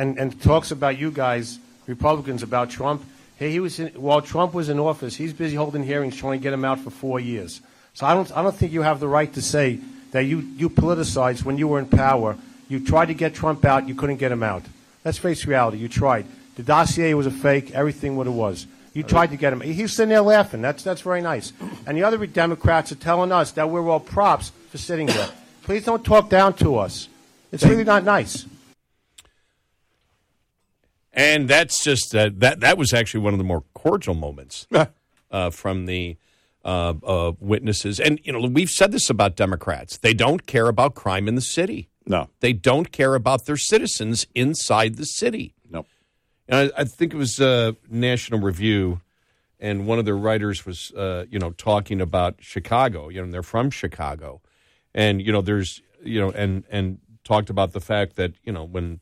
and, 0.00 0.18
and 0.18 0.40
talks 0.40 0.70
about 0.70 0.98
you 0.98 1.10
guys, 1.10 1.58
Republicans, 1.86 2.42
about 2.42 2.70
Trump. 2.70 3.04
Hey, 3.36 3.50
he 3.50 3.60
was 3.60 3.78
in, 3.78 3.88
while 3.88 4.22
Trump 4.22 4.54
was 4.54 4.70
in 4.70 4.78
office, 4.78 5.14
he's 5.14 5.34
busy 5.34 5.56
holding 5.56 5.82
hearings 5.82 6.16
trying 6.16 6.38
to 6.38 6.42
get 6.42 6.54
him 6.54 6.64
out 6.64 6.80
for 6.80 6.88
four 6.88 7.20
years. 7.20 7.60
So 7.92 8.06
I 8.06 8.14
don't, 8.14 8.34
I 8.34 8.42
don't 8.42 8.54
think 8.54 8.72
you 8.72 8.80
have 8.80 8.98
the 8.98 9.08
right 9.08 9.30
to 9.34 9.42
say 9.42 9.78
that 10.12 10.24
you, 10.24 10.38
you 10.56 10.70
politicized 10.70 11.44
when 11.44 11.58
you 11.58 11.68
were 11.68 11.78
in 11.78 11.86
power. 11.86 12.36
You 12.68 12.84
tried 12.84 13.06
to 13.06 13.14
get 13.14 13.34
Trump 13.34 13.64
out, 13.64 13.88
you 13.88 13.94
couldn't 13.94 14.16
get 14.16 14.32
him 14.32 14.42
out. 14.42 14.62
Let's 15.04 15.18
face 15.18 15.44
reality. 15.46 15.78
You 15.78 15.88
tried. 15.88 16.26
The 16.56 16.62
dossier 16.62 17.14
was 17.14 17.26
a 17.26 17.30
fake. 17.30 17.72
Everything 17.72 18.16
what 18.16 18.26
it 18.26 18.30
was. 18.30 18.66
You 18.92 19.02
tried 19.02 19.30
to 19.30 19.36
get 19.36 19.52
him. 19.52 19.60
He's 19.60 19.92
sitting 19.92 20.10
there 20.10 20.20
laughing. 20.20 20.62
That's 20.62 20.82
that's 20.82 21.00
very 21.00 21.22
nice. 21.22 21.52
And 21.86 21.96
the 21.96 22.02
other 22.02 22.26
Democrats 22.26 22.90
are 22.90 22.96
telling 22.96 23.30
us 23.30 23.52
that 23.52 23.70
we're 23.70 23.88
all 23.88 24.00
props 24.00 24.50
for 24.68 24.78
sitting 24.78 25.08
here. 25.08 25.28
Please 25.62 25.84
don't 25.84 26.04
talk 26.04 26.28
down 26.28 26.54
to 26.54 26.76
us. 26.76 27.08
It's 27.52 27.64
really 27.64 27.84
not 27.84 28.04
nice. 28.04 28.46
And 31.12 31.48
that's 31.48 31.84
just 31.84 32.14
uh, 32.14 32.30
that. 32.38 32.60
That 32.60 32.78
was 32.78 32.92
actually 32.92 33.20
one 33.20 33.32
of 33.32 33.38
the 33.38 33.44
more 33.44 33.62
cordial 33.74 34.14
moments 34.14 34.66
uh, 35.30 35.50
from 35.50 35.86
the 35.86 36.16
uh, 36.64 36.94
uh, 37.02 37.32
witnesses. 37.40 38.00
And 38.00 38.20
you 38.22 38.32
know, 38.32 38.40
we've 38.40 38.70
said 38.70 38.92
this 38.92 39.10
about 39.10 39.36
Democrats; 39.36 39.98
they 39.98 40.14
don't 40.14 40.46
care 40.46 40.68
about 40.68 40.94
crime 40.94 41.28
in 41.28 41.34
the 41.34 41.40
city. 41.40 41.88
No, 42.06 42.28
they 42.40 42.52
don't 42.52 42.90
care 42.92 43.14
about 43.14 43.46
their 43.46 43.56
citizens 43.56 44.26
inside 44.34 44.96
the 44.96 45.04
city. 45.04 45.54
No, 45.68 45.86
and 46.48 46.72
I, 46.76 46.80
I 46.80 46.84
think 46.84 47.14
it 47.14 47.16
was 47.16 47.40
uh, 47.40 47.72
National 47.88 48.40
Review, 48.40 49.00
and 49.58 49.86
one 49.86 49.98
of 49.98 50.04
their 50.04 50.16
writers 50.16 50.66
was, 50.66 50.92
uh, 50.92 51.26
you 51.30 51.38
know, 51.38 51.50
talking 51.50 52.00
about 52.00 52.36
Chicago. 52.40 53.08
You 53.08 53.24
know, 53.24 53.30
they're 53.30 53.42
from 53.42 53.70
Chicago, 53.70 54.40
and 54.94 55.20
you 55.22 55.32
know, 55.32 55.40
there's, 55.40 55.82
you 56.02 56.20
know, 56.20 56.30
and 56.30 56.64
and 56.70 56.98
talked 57.24 57.50
about 57.50 57.72
the 57.72 57.80
fact 57.80 58.16
that 58.16 58.32
you 58.42 58.52
know 58.52 58.64
when 58.64 59.00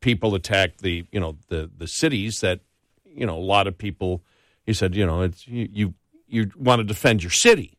people 0.00 0.34
attack 0.34 0.78
the, 0.78 1.06
you 1.10 1.20
know, 1.20 1.36
the 1.48 1.70
the 1.76 1.86
cities 1.86 2.40
that, 2.40 2.60
you 3.04 3.26
know, 3.26 3.36
a 3.36 3.40
lot 3.40 3.66
of 3.66 3.76
people. 3.76 4.22
He 4.64 4.74
said, 4.74 4.94
you 4.94 5.06
know, 5.06 5.22
it's 5.22 5.48
you 5.48 5.68
you, 5.72 5.94
you 6.28 6.50
want 6.56 6.80
to 6.80 6.84
defend 6.84 7.22
your 7.22 7.32
city, 7.32 7.78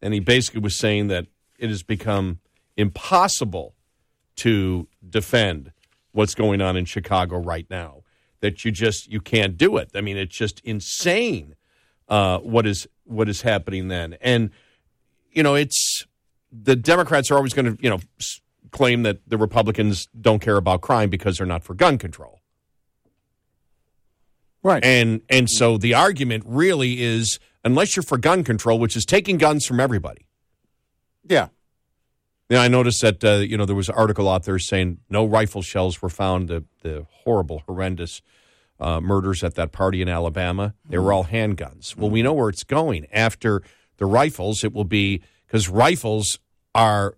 and 0.00 0.14
he 0.14 0.20
basically 0.20 0.60
was 0.60 0.76
saying 0.76 1.08
that 1.08 1.26
it 1.58 1.70
has 1.70 1.82
become 1.82 2.40
impossible 2.76 3.74
to 4.36 4.88
defend 5.08 5.72
what's 6.12 6.34
going 6.34 6.60
on 6.60 6.76
in 6.76 6.84
Chicago 6.84 7.38
right 7.38 7.66
now. 7.70 8.02
That 8.40 8.64
you 8.64 8.72
just 8.72 9.10
you 9.10 9.20
can't 9.20 9.56
do 9.56 9.76
it. 9.76 9.90
I 9.94 10.00
mean, 10.00 10.16
it's 10.16 10.36
just 10.36 10.60
insane 10.60 11.54
uh, 12.08 12.38
what 12.38 12.66
is 12.66 12.88
what 13.04 13.28
is 13.28 13.42
happening 13.42 13.88
then. 13.88 14.16
And 14.20 14.50
you 15.30 15.42
know, 15.42 15.54
it's 15.54 16.06
the 16.50 16.76
Democrats 16.76 17.30
are 17.30 17.36
always 17.36 17.54
going 17.54 17.76
to 17.76 17.82
you 17.82 17.88
know 17.88 18.00
claim 18.72 19.04
that 19.04 19.18
the 19.28 19.38
Republicans 19.38 20.08
don't 20.20 20.40
care 20.40 20.56
about 20.56 20.80
crime 20.80 21.08
because 21.08 21.38
they're 21.38 21.46
not 21.46 21.62
for 21.62 21.74
gun 21.74 21.98
control. 21.98 22.41
Right. 24.62 24.84
And 24.84 25.22
and 25.28 25.50
so 25.50 25.76
the 25.76 25.94
argument 25.94 26.44
really 26.46 27.02
is 27.02 27.38
unless 27.64 27.96
you're 27.96 28.02
for 28.02 28.18
gun 28.18 28.44
control, 28.44 28.78
which 28.78 28.96
is 28.96 29.04
taking 29.04 29.38
guns 29.38 29.66
from 29.66 29.80
everybody. 29.80 30.26
Yeah. 31.24 31.48
Yeah, 32.48 32.60
I 32.60 32.68
noticed 32.68 33.00
that 33.00 33.24
uh, 33.24 33.36
you 33.36 33.56
know 33.56 33.64
there 33.64 33.74
was 33.76 33.88
an 33.88 33.94
article 33.94 34.28
out 34.28 34.44
there 34.44 34.58
saying 34.58 34.98
no 35.08 35.24
rifle 35.24 35.62
shells 35.62 36.02
were 36.02 36.10
found. 36.10 36.48
The 36.48 36.64
the 36.82 37.06
horrible, 37.10 37.62
horrendous 37.66 38.20
uh, 38.78 39.00
murders 39.00 39.42
at 39.42 39.54
that 39.54 39.72
party 39.72 40.02
in 40.02 40.08
Alabama. 40.08 40.74
They 40.88 40.98
were 40.98 41.12
all 41.12 41.24
handguns. 41.24 41.96
Well, 41.96 42.10
we 42.10 42.20
know 42.20 42.34
where 42.34 42.50
it's 42.50 42.64
going 42.64 43.06
after 43.12 43.62
the 43.96 44.06
rifles. 44.06 44.64
It 44.64 44.72
will 44.74 44.84
be 44.84 45.22
because 45.46 45.68
rifles 45.68 46.40
are 46.74 47.16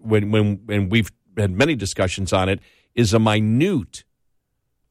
when 0.00 0.30
when 0.30 0.60
and 0.68 0.92
we've 0.92 1.10
had 1.36 1.50
many 1.50 1.74
discussions 1.74 2.32
on 2.32 2.48
it 2.48 2.60
is 2.94 3.12
a 3.12 3.18
minute. 3.18 4.04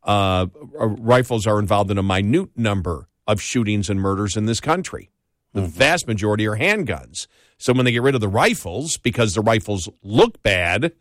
Uh, 0.07 0.47
uh, 0.79 0.87
rifles 0.87 1.45
are 1.45 1.59
involved 1.59 1.91
in 1.91 1.97
a 1.97 2.03
minute 2.03 2.49
number 2.55 3.09
of 3.27 3.41
shootings 3.41 3.89
and 3.89 3.99
murders 3.99 4.37
in 4.37 4.45
this 4.45 4.61
country. 4.61 5.11
The 5.53 5.61
vast 5.61 6.07
majority 6.07 6.47
are 6.47 6.57
handguns. 6.57 7.27
So 7.57 7.73
when 7.73 7.85
they 7.85 7.91
get 7.91 8.03
rid 8.03 8.15
of 8.15 8.21
the 8.21 8.27
rifles 8.27 8.97
because 8.97 9.33
the 9.33 9.41
rifles 9.41 9.89
look 10.03 10.41
bad, 10.43 10.93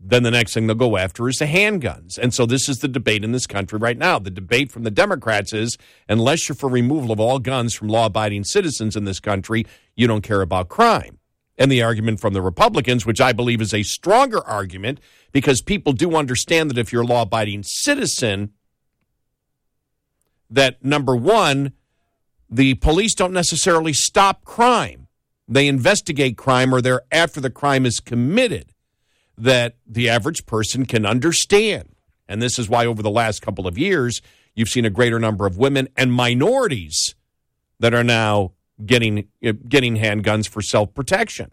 then 0.00 0.24
the 0.24 0.30
next 0.30 0.54
thing 0.54 0.66
they'll 0.66 0.74
go 0.74 0.96
after 0.96 1.28
is 1.28 1.38
the 1.38 1.44
handguns. 1.44 2.18
And 2.18 2.34
so 2.34 2.44
this 2.44 2.68
is 2.68 2.78
the 2.78 2.88
debate 2.88 3.22
in 3.22 3.32
this 3.32 3.46
country 3.46 3.78
right 3.78 3.96
now. 3.96 4.18
The 4.18 4.30
debate 4.30 4.72
from 4.72 4.82
the 4.82 4.90
Democrats 4.90 5.52
is 5.52 5.78
unless 6.08 6.48
you're 6.48 6.56
for 6.56 6.68
removal 6.68 7.12
of 7.12 7.20
all 7.20 7.38
guns 7.38 7.74
from 7.74 7.88
law 7.88 8.06
abiding 8.06 8.44
citizens 8.44 8.96
in 8.96 9.04
this 9.04 9.20
country, 9.20 9.64
you 9.94 10.08
don't 10.08 10.22
care 10.22 10.42
about 10.42 10.68
crime. 10.68 11.18
And 11.62 11.70
the 11.70 11.82
argument 11.84 12.18
from 12.18 12.32
the 12.32 12.42
Republicans, 12.42 13.06
which 13.06 13.20
I 13.20 13.32
believe 13.32 13.60
is 13.60 13.72
a 13.72 13.84
stronger 13.84 14.44
argument, 14.44 14.98
because 15.30 15.62
people 15.62 15.92
do 15.92 16.16
understand 16.16 16.68
that 16.68 16.76
if 16.76 16.92
you're 16.92 17.02
a 17.02 17.06
law 17.06 17.22
abiding 17.22 17.62
citizen, 17.62 18.50
that 20.50 20.84
number 20.84 21.14
one, 21.14 21.74
the 22.50 22.74
police 22.74 23.14
don't 23.14 23.32
necessarily 23.32 23.92
stop 23.92 24.44
crime. 24.44 25.06
They 25.46 25.68
investigate 25.68 26.36
crime 26.36 26.74
or 26.74 26.80
they're 26.80 27.02
after 27.12 27.40
the 27.40 27.48
crime 27.48 27.86
is 27.86 28.00
committed 28.00 28.72
that 29.38 29.76
the 29.86 30.08
average 30.08 30.46
person 30.46 30.84
can 30.84 31.06
understand. 31.06 31.90
And 32.26 32.42
this 32.42 32.58
is 32.58 32.68
why 32.68 32.86
over 32.86 33.04
the 33.04 33.08
last 33.08 33.40
couple 33.40 33.68
of 33.68 33.78
years, 33.78 34.20
you've 34.56 34.68
seen 34.68 34.84
a 34.84 34.90
greater 34.90 35.20
number 35.20 35.46
of 35.46 35.56
women 35.56 35.86
and 35.96 36.12
minorities 36.12 37.14
that 37.78 37.94
are 37.94 38.02
now 38.02 38.50
getting 38.86 39.28
uh, 39.46 39.52
getting 39.68 39.96
handguns 39.96 40.48
for 40.48 40.62
self-protection. 40.62 41.52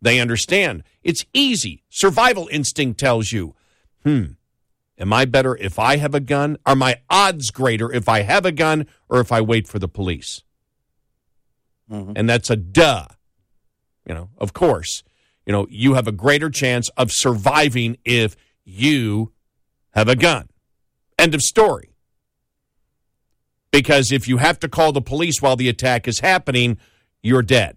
They 0.00 0.18
understand. 0.18 0.82
It's 1.02 1.24
easy. 1.32 1.84
Survival 1.88 2.48
instinct 2.50 2.98
tells 2.98 3.32
you, 3.32 3.54
"Hmm, 4.04 4.32
am 4.98 5.12
I 5.12 5.24
better 5.24 5.56
if 5.56 5.78
I 5.78 5.96
have 5.96 6.14
a 6.14 6.20
gun? 6.20 6.56
Are 6.66 6.76
my 6.76 7.00
odds 7.08 7.50
greater 7.50 7.92
if 7.92 8.08
I 8.08 8.22
have 8.22 8.44
a 8.44 8.52
gun 8.52 8.86
or 9.08 9.20
if 9.20 9.30
I 9.30 9.40
wait 9.40 9.68
for 9.68 9.78
the 9.78 9.88
police?" 9.88 10.42
And 12.16 12.28
that's 12.28 12.50
a 12.50 12.56
duh. 12.56 13.06
You 14.06 14.14
know, 14.14 14.30
of 14.38 14.52
course, 14.52 15.04
you 15.46 15.52
know, 15.52 15.66
you 15.70 15.94
have 15.94 16.08
a 16.08 16.12
greater 16.12 16.50
chance 16.50 16.88
of 16.96 17.12
surviving 17.12 17.98
if 18.04 18.34
you 18.64 19.32
have 19.90 20.08
a 20.08 20.16
gun. 20.16 20.48
End 21.18 21.34
of 21.34 21.42
story. 21.42 21.91
Because 23.72 24.12
if 24.12 24.28
you 24.28 24.36
have 24.36 24.60
to 24.60 24.68
call 24.68 24.92
the 24.92 25.00
police 25.00 25.40
while 25.42 25.56
the 25.56 25.68
attack 25.68 26.06
is 26.06 26.20
happening, 26.20 26.78
you're 27.22 27.42
dead. 27.42 27.76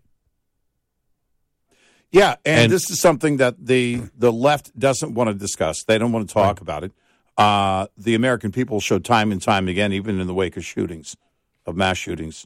Yeah, 2.12 2.36
and, 2.45 2.63
And- 2.65 2.71
this 2.71 2.89
is 2.91 2.99
something 2.99 3.38
that 3.38 3.65
the 3.65 4.03
the 4.17 4.31
left 4.31 4.77
doesn't 4.77 5.13
want 5.13 5.29
to 5.29 5.34
discuss. 5.34 5.84
They 5.84 5.97
don't 5.97 6.12
want 6.12 6.27
to 6.27 6.34
talk 6.34 6.62
about 6.62 6.84
it. 6.84 6.91
Uh, 7.38 7.88
the 7.97 8.15
American 8.15 8.51
people 8.51 8.79
show 8.79 8.99
time 8.99 9.31
and 9.31 9.41
time 9.41 9.67
again, 9.67 9.91
even 9.91 10.19
in 10.21 10.27
the 10.27 10.34
wake 10.34 10.55
of 10.55 10.63
shootings, 10.63 11.17
of 11.65 11.75
mass 11.75 11.97
shootings, 11.97 12.45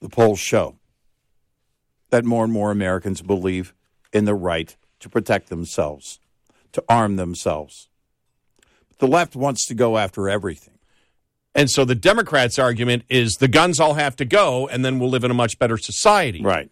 the 0.00 0.08
polls 0.08 0.38
show 0.38 0.76
that 2.08 2.24
more 2.24 2.44
and 2.44 2.52
more 2.52 2.70
Americans 2.70 3.20
believe 3.20 3.74
in 4.12 4.24
the 4.24 4.34
right 4.34 4.74
to 5.00 5.08
protect 5.10 5.48
themselves, 5.50 6.18
to 6.72 6.82
arm 6.88 7.16
themselves. 7.16 7.88
But 8.88 8.98
The 8.98 9.06
left 9.06 9.36
wants 9.36 9.66
to 9.66 9.74
go 9.74 9.98
after 9.98 10.28
everything. 10.28 10.78
And 11.54 11.70
so 11.70 11.84
the 11.84 11.94
Democrats' 11.94 12.58
argument 12.58 13.04
is 13.08 13.36
the 13.36 13.48
guns 13.48 13.80
all 13.80 13.94
have 13.94 14.16
to 14.16 14.24
go, 14.24 14.68
and 14.68 14.84
then 14.84 14.98
we'll 14.98 15.10
live 15.10 15.24
in 15.24 15.30
a 15.30 15.34
much 15.34 15.58
better 15.58 15.76
society. 15.76 16.42
Right. 16.42 16.70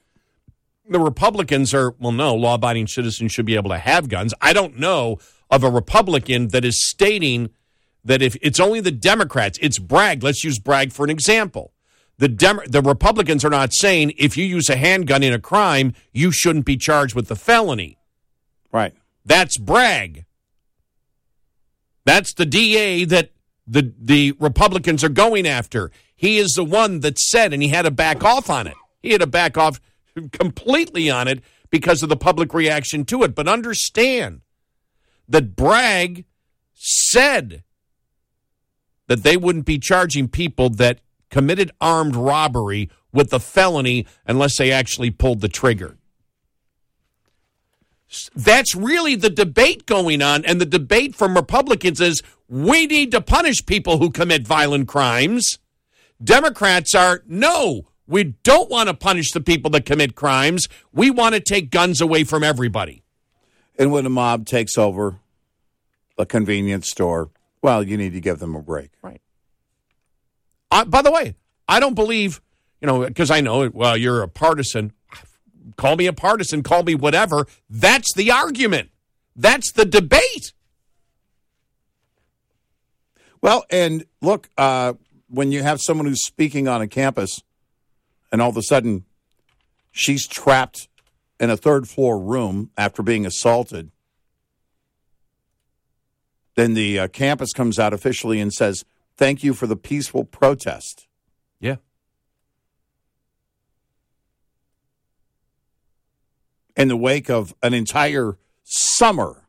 The 0.89 1.01
Republicans 1.01 1.75
are, 1.75 1.95
well, 1.99 2.13
no, 2.13 2.35
law 2.35 2.55
abiding 2.55 2.87
citizens 2.87 3.33
should 3.33 3.45
be 3.45 3.57
able 3.57 3.71
to 3.71 3.79
have 3.79 4.09
guns. 4.09 4.33
I 4.41 4.53
don't 4.53 4.79
know 4.79 5.19
of 5.51 5.65
a 5.65 5.71
Republican 5.71 6.49
that 6.49 6.65
is 6.65 6.87
stating 6.89 7.51
that 8.05 8.23
if 8.23 8.37
it's 8.41 8.61
only 8.61 8.81
the 8.81 8.91
Democrats, 8.91 9.59
it's 9.61 9.79
Bragg. 9.79 10.23
Let's 10.23 10.45
use 10.45 10.59
Bragg 10.59 10.93
for 10.93 11.05
an 11.05 11.11
example. 11.11 11.73
The, 12.19 12.29
Dem- 12.29 12.61
the 12.67 12.83
Republicans 12.83 13.45
are 13.45 13.51
not 13.51 13.73
saying 13.73 14.13
if 14.17 14.37
you 14.37 14.45
use 14.45 14.69
a 14.69 14.77
handgun 14.77 15.23
in 15.23 15.33
a 15.33 15.39
crime, 15.39 15.95
you 16.13 16.31
shouldn't 16.31 16.65
be 16.65 16.77
charged 16.77 17.15
with 17.15 17.29
the 17.29 17.37
felony. 17.37 17.99
Right. 18.73 18.95
That's 19.25 19.59
Bragg. 19.59 20.25
That's 22.05 22.33
the 22.33 22.47
DA 22.47 23.05
that 23.05 23.31
the 23.69 23.93
the 24.01 24.33
Republicans 24.41 25.05
are 25.05 25.11
going 25.11 25.47
after. 25.47 25.91
He 26.17 26.39
is 26.39 26.53
the 26.57 26.65
one 26.65 27.01
that 27.01 27.19
said, 27.19 27.53
and 27.53 27.63
he 27.63 27.69
had 27.69 27.83
to 27.83 27.91
back 27.91 28.25
off 28.25 28.51
on 28.51 28.67
it. 28.67 28.75
He 29.01 29.11
had 29.11 29.21
to 29.21 29.27
back 29.27 29.57
off 29.57 29.81
completely 30.33 31.11
on 31.11 31.29
it 31.29 31.43
because 31.71 32.03
of 32.03 32.09
the 32.09 32.17
public 32.17 32.55
reaction 32.55 33.05
to 33.05 33.23
it. 33.23 33.35
But 33.35 33.47
understand 33.47 34.41
that 35.29 35.55
Bragg 35.55 36.25
said 36.75 37.63
that 39.07 39.23
they 39.23 39.37
wouldn't 39.37 39.67
be 39.67 39.79
charging 39.79 40.29
people 40.29 40.71
that 40.71 41.01
committed 41.31 41.71
armed 41.81 42.17
robbery 42.17 42.91
with 43.13 43.31
the 43.31 43.41
felony 43.41 44.07
unless 44.27 44.57
they 44.57 44.73
actually 44.73 45.11
pulled 45.11 45.41
the 45.41 45.49
trigger. 45.49 45.99
That's 48.35 48.75
really 48.75 49.17
the 49.17 49.31
debate 49.31 49.87
going 49.87 50.23
on. 50.23 50.45
And 50.45 50.61
the 50.61 50.67
debate 50.67 51.15
from 51.15 51.37
Republicans 51.37 52.01
is 52.01 52.23
we 52.49 52.87
need 52.87 53.11
to 53.13 53.21
punish 53.21 53.67
people 53.67 53.99
who 53.99 54.11
commit 54.11 54.47
violent 54.47 54.89
crimes. 54.89 55.59
Democrats 56.23 56.95
are 56.95 57.23
no, 57.27 57.87
we 58.07 58.25
don't 58.43 58.71
want 58.71 58.89
to 58.89 58.95
punish 58.95 59.33
the 59.33 59.41
people 59.41 59.71
that 59.73 59.85
commit 59.85 60.15
crimes. 60.15 60.69
We 60.93 61.11
want 61.11 61.35
to 61.35 61.41
take 61.41 61.71
guns 61.71 62.01
away 62.01 62.25
from 62.25 62.43
everybody. 62.43 63.03
And 63.79 63.93
when 63.93 64.07
a 64.07 64.11
mob 64.11 64.47
takes 64.47 64.79
over 64.79 65.21
a 66.17 66.27
convenience 66.27 66.89
store, 66.89 67.31
well, 67.63 67.83
you 67.83 67.97
need 67.97 68.15
to 68.15 68.21
give 68.21 68.39
them 68.39 68.57
a 68.57 68.63
break. 68.63 68.91
Right. 69.03 69.21
Uh, 70.71 70.85
by 70.85 71.03
the 71.03 71.13
way, 71.13 71.35
I 71.69 71.81
don't 71.81 71.95
believe, 71.95 72.41
you 72.81 72.87
know, 72.87 73.07
because 73.07 73.31
I 73.31 73.41
know, 73.41 73.71
well, 73.73 73.97
you're 73.97 74.23
a 74.23 74.29
partisan. 74.29 74.93
Call 75.77 75.97
me 75.97 76.07
a 76.07 76.13
partisan, 76.13 76.63
call 76.63 76.83
me 76.83 76.95
whatever. 76.95 77.47
That's 77.69 78.13
the 78.15 78.31
argument. 78.31 78.91
That's 79.37 79.73
the 79.73 79.85
debate. 79.85 80.53
Well, 83.41 83.65
and 83.71 84.05
look, 84.21 84.49
uh, 84.59 84.95
when 85.29 85.53
you 85.53 85.63
have 85.63 85.81
someone 85.81 86.07
who's 86.07 86.25
speaking 86.25 86.67
on 86.67 86.81
a 86.81 86.89
campus 86.89 87.41
and 88.33 88.43
all 88.43 88.51
of 88.51 88.57
a 88.57 88.63
sudden 88.63 89.05
she's 89.93 90.27
trapped 90.27 90.89
in 91.39 91.51
a 91.51 91.57
third 91.57 91.89
floor 91.89 92.19
room 92.19 92.71
after 92.77 93.03
being 93.03 93.25
assaulted, 93.25 93.91
then 96.57 96.75
the 96.75 96.99
uh, 96.99 97.09
campus 97.09 97.53
comes 97.53 97.79
out 97.79 97.93
officially 97.93 98.41
and 98.41 98.53
says, 98.53 98.85
"Thank 99.17 99.45
you 99.45 99.55
for 99.55 99.69
the 99.69 99.77
peaceful 99.77 100.25
protest." 100.25 101.07
Yeah. 101.61 101.77
In 106.79 106.87
the 106.87 106.97
wake 106.97 107.29
of 107.29 107.55
an 107.61 107.75
entire 107.75 108.39
summer 108.63 109.49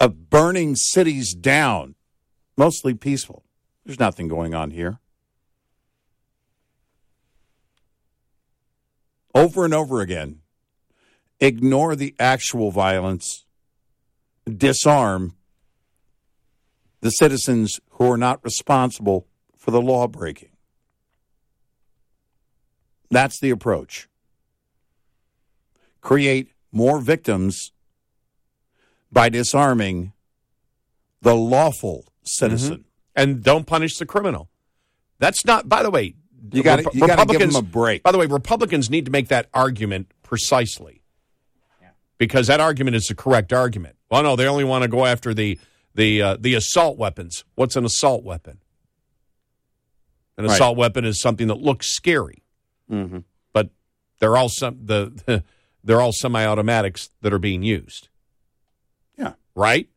of 0.00 0.28
burning 0.28 0.74
cities 0.74 1.34
down, 1.34 1.94
mostly 2.56 2.94
peaceful. 2.94 3.44
There's 3.86 4.00
nothing 4.00 4.26
going 4.26 4.54
on 4.54 4.72
here. 4.72 4.98
Over 9.36 9.64
and 9.64 9.72
over 9.72 10.00
again, 10.00 10.40
ignore 11.38 11.94
the 11.94 12.16
actual 12.18 12.72
violence, 12.72 13.46
disarm 14.52 15.36
the 17.02 17.10
citizens 17.10 17.78
who 17.90 18.10
are 18.10 18.16
not 18.16 18.42
responsible 18.44 19.28
for 19.56 19.70
the 19.70 19.80
law 19.80 20.08
breaking. 20.08 20.50
That's 23.10 23.38
the 23.38 23.50
approach. 23.50 24.08
Create 26.04 26.50
more 26.70 27.00
victims 27.00 27.72
by 29.10 29.28
disarming 29.30 30.12
the 31.22 31.34
lawful 31.34 32.04
citizen. 32.22 32.78
Mm-hmm. 32.78 32.82
And 33.16 33.42
don't 33.42 33.66
punish 33.66 33.96
the 33.98 34.04
criminal. 34.06 34.50
That's 35.18 35.44
not, 35.46 35.66
by 35.68 35.82
the 35.82 35.90
way, 35.90 36.14
You 36.52 36.62
gotta- 36.62 36.82
Repu- 36.82 36.94
you 36.94 37.00
gotta 37.00 37.12
give 37.12 37.18
Republicans- 37.20 37.54
them 37.54 37.64
a 37.64 37.66
break. 37.66 38.02
By 38.02 38.12
the 38.12 38.18
way, 38.18 38.26
Republicans 38.26 38.90
need 38.90 39.06
to 39.06 39.10
make 39.10 39.28
that 39.28 39.48
argument 39.54 40.12
precisely 40.22 41.00
because 42.18 42.48
that 42.48 42.60
argument 42.60 42.96
is 42.96 43.06
the 43.06 43.14
correct 43.14 43.50
argument. 43.52 43.96
Well, 44.10 44.22
no, 44.22 44.36
they 44.36 44.46
only 44.46 44.64
want 44.64 44.82
to 44.82 44.88
go 44.88 45.06
after 45.06 45.32
the 45.32 45.58
the 45.94 46.20
uh, 46.20 46.36
the 46.38 46.54
assault 46.54 46.98
weapons. 46.98 47.44
What's 47.54 47.76
an 47.76 47.84
assault 47.86 48.24
weapon? 48.24 48.58
An 50.36 50.44
Right. 50.44 50.52
assault 50.54 50.76
weapon 50.76 51.04
is 51.04 51.20
something 51.20 51.46
that 51.46 51.58
looks 51.60 51.86
scary, 51.86 52.42
Mm-hmm. 52.90 53.18
but 53.54 53.70
they're 54.18 54.36
all 54.36 54.48
some 54.50 54.78
the 54.84 55.42
they're 55.84 56.00
all 56.00 56.12
semi-automatics 56.12 57.10
that 57.20 57.32
are 57.32 57.38
being 57.38 57.62
used. 57.62 58.08
Yeah. 59.16 59.34
Right. 59.54 59.88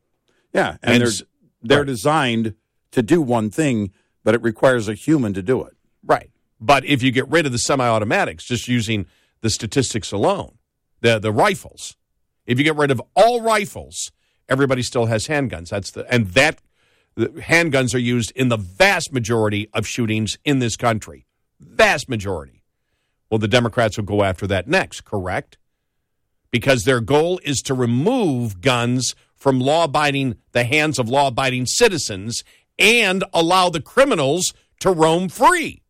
Yeah, 0.54 0.78
and, 0.84 0.96
And 0.96 1.04
they're 1.04 1.28
they're 1.64 1.78
right. 1.80 1.88
designed 1.88 2.54
to 2.92 3.02
do 3.02 3.22
one 3.22 3.50
thing, 3.50 3.92
but 4.24 4.36
it 4.36 4.42
requires 4.42 4.88
a 4.88 4.94
human 4.94 5.34
to 5.34 5.42
do 5.42 5.64
it. 5.64 5.76
Right. 6.04 6.30
But 6.60 6.86
if 6.86 7.04
you 7.04 7.12
get 7.12 7.28
rid 7.30 7.46
of 7.46 7.52
the 7.52 7.58
semi-automatics, 7.60 8.44
just 8.46 8.68
using 8.68 9.06
the 9.42 9.50
statistics 9.50 10.12
alone, 10.12 10.58
the 11.02 11.20
the 11.20 11.32
rifles, 11.32 11.96
if 12.46 12.58
you 12.58 12.64
get 12.64 12.76
rid 12.76 12.92
of 12.92 13.02
all 13.16 13.42
rifles, 13.42 14.12
everybody 14.50 14.82
still 14.82 15.06
has 15.08 15.28
handguns. 15.28 15.70
That's 15.70 15.92
the 15.92 16.12
and 16.14 16.28
that 16.30 16.62
the 17.16 17.28
handguns 17.28 17.96
are 17.96 18.00
used 18.00 18.32
in 18.36 18.50
the 18.50 18.58
vast 18.58 19.12
majority 19.12 19.70
of 19.74 19.88
shootings 19.88 20.38
in 20.46 20.60
this 20.60 20.76
country. 20.78 21.26
Vast 21.60 22.08
majority. 22.08 22.64
Well, 23.30 23.40
the 23.40 23.48
Democrats 23.48 23.98
will 23.98 24.06
go 24.06 24.24
after 24.24 24.48
that 24.48 24.68
next, 24.68 25.02
correct? 25.04 25.58
Because 26.52 26.84
their 26.84 27.02
goal 27.02 27.40
is 27.44 27.62
to 27.64 27.74
remove 27.74 28.62
guns 28.62 29.16
from 29.36 29.60
law-abiding 29.60 30.38
the 30.52 30.64
hands 30.64 30.98
of 30.98 31.10
law-abiding 31.10 31.66
citizens 31.66 32.44
and 32.80 33.24
allow 33.34 33.70
the 33.70 33.82
criminals 33.82 34.54
to 34.80 34.92
roam 34.92 35.30
free. 35.30 35.82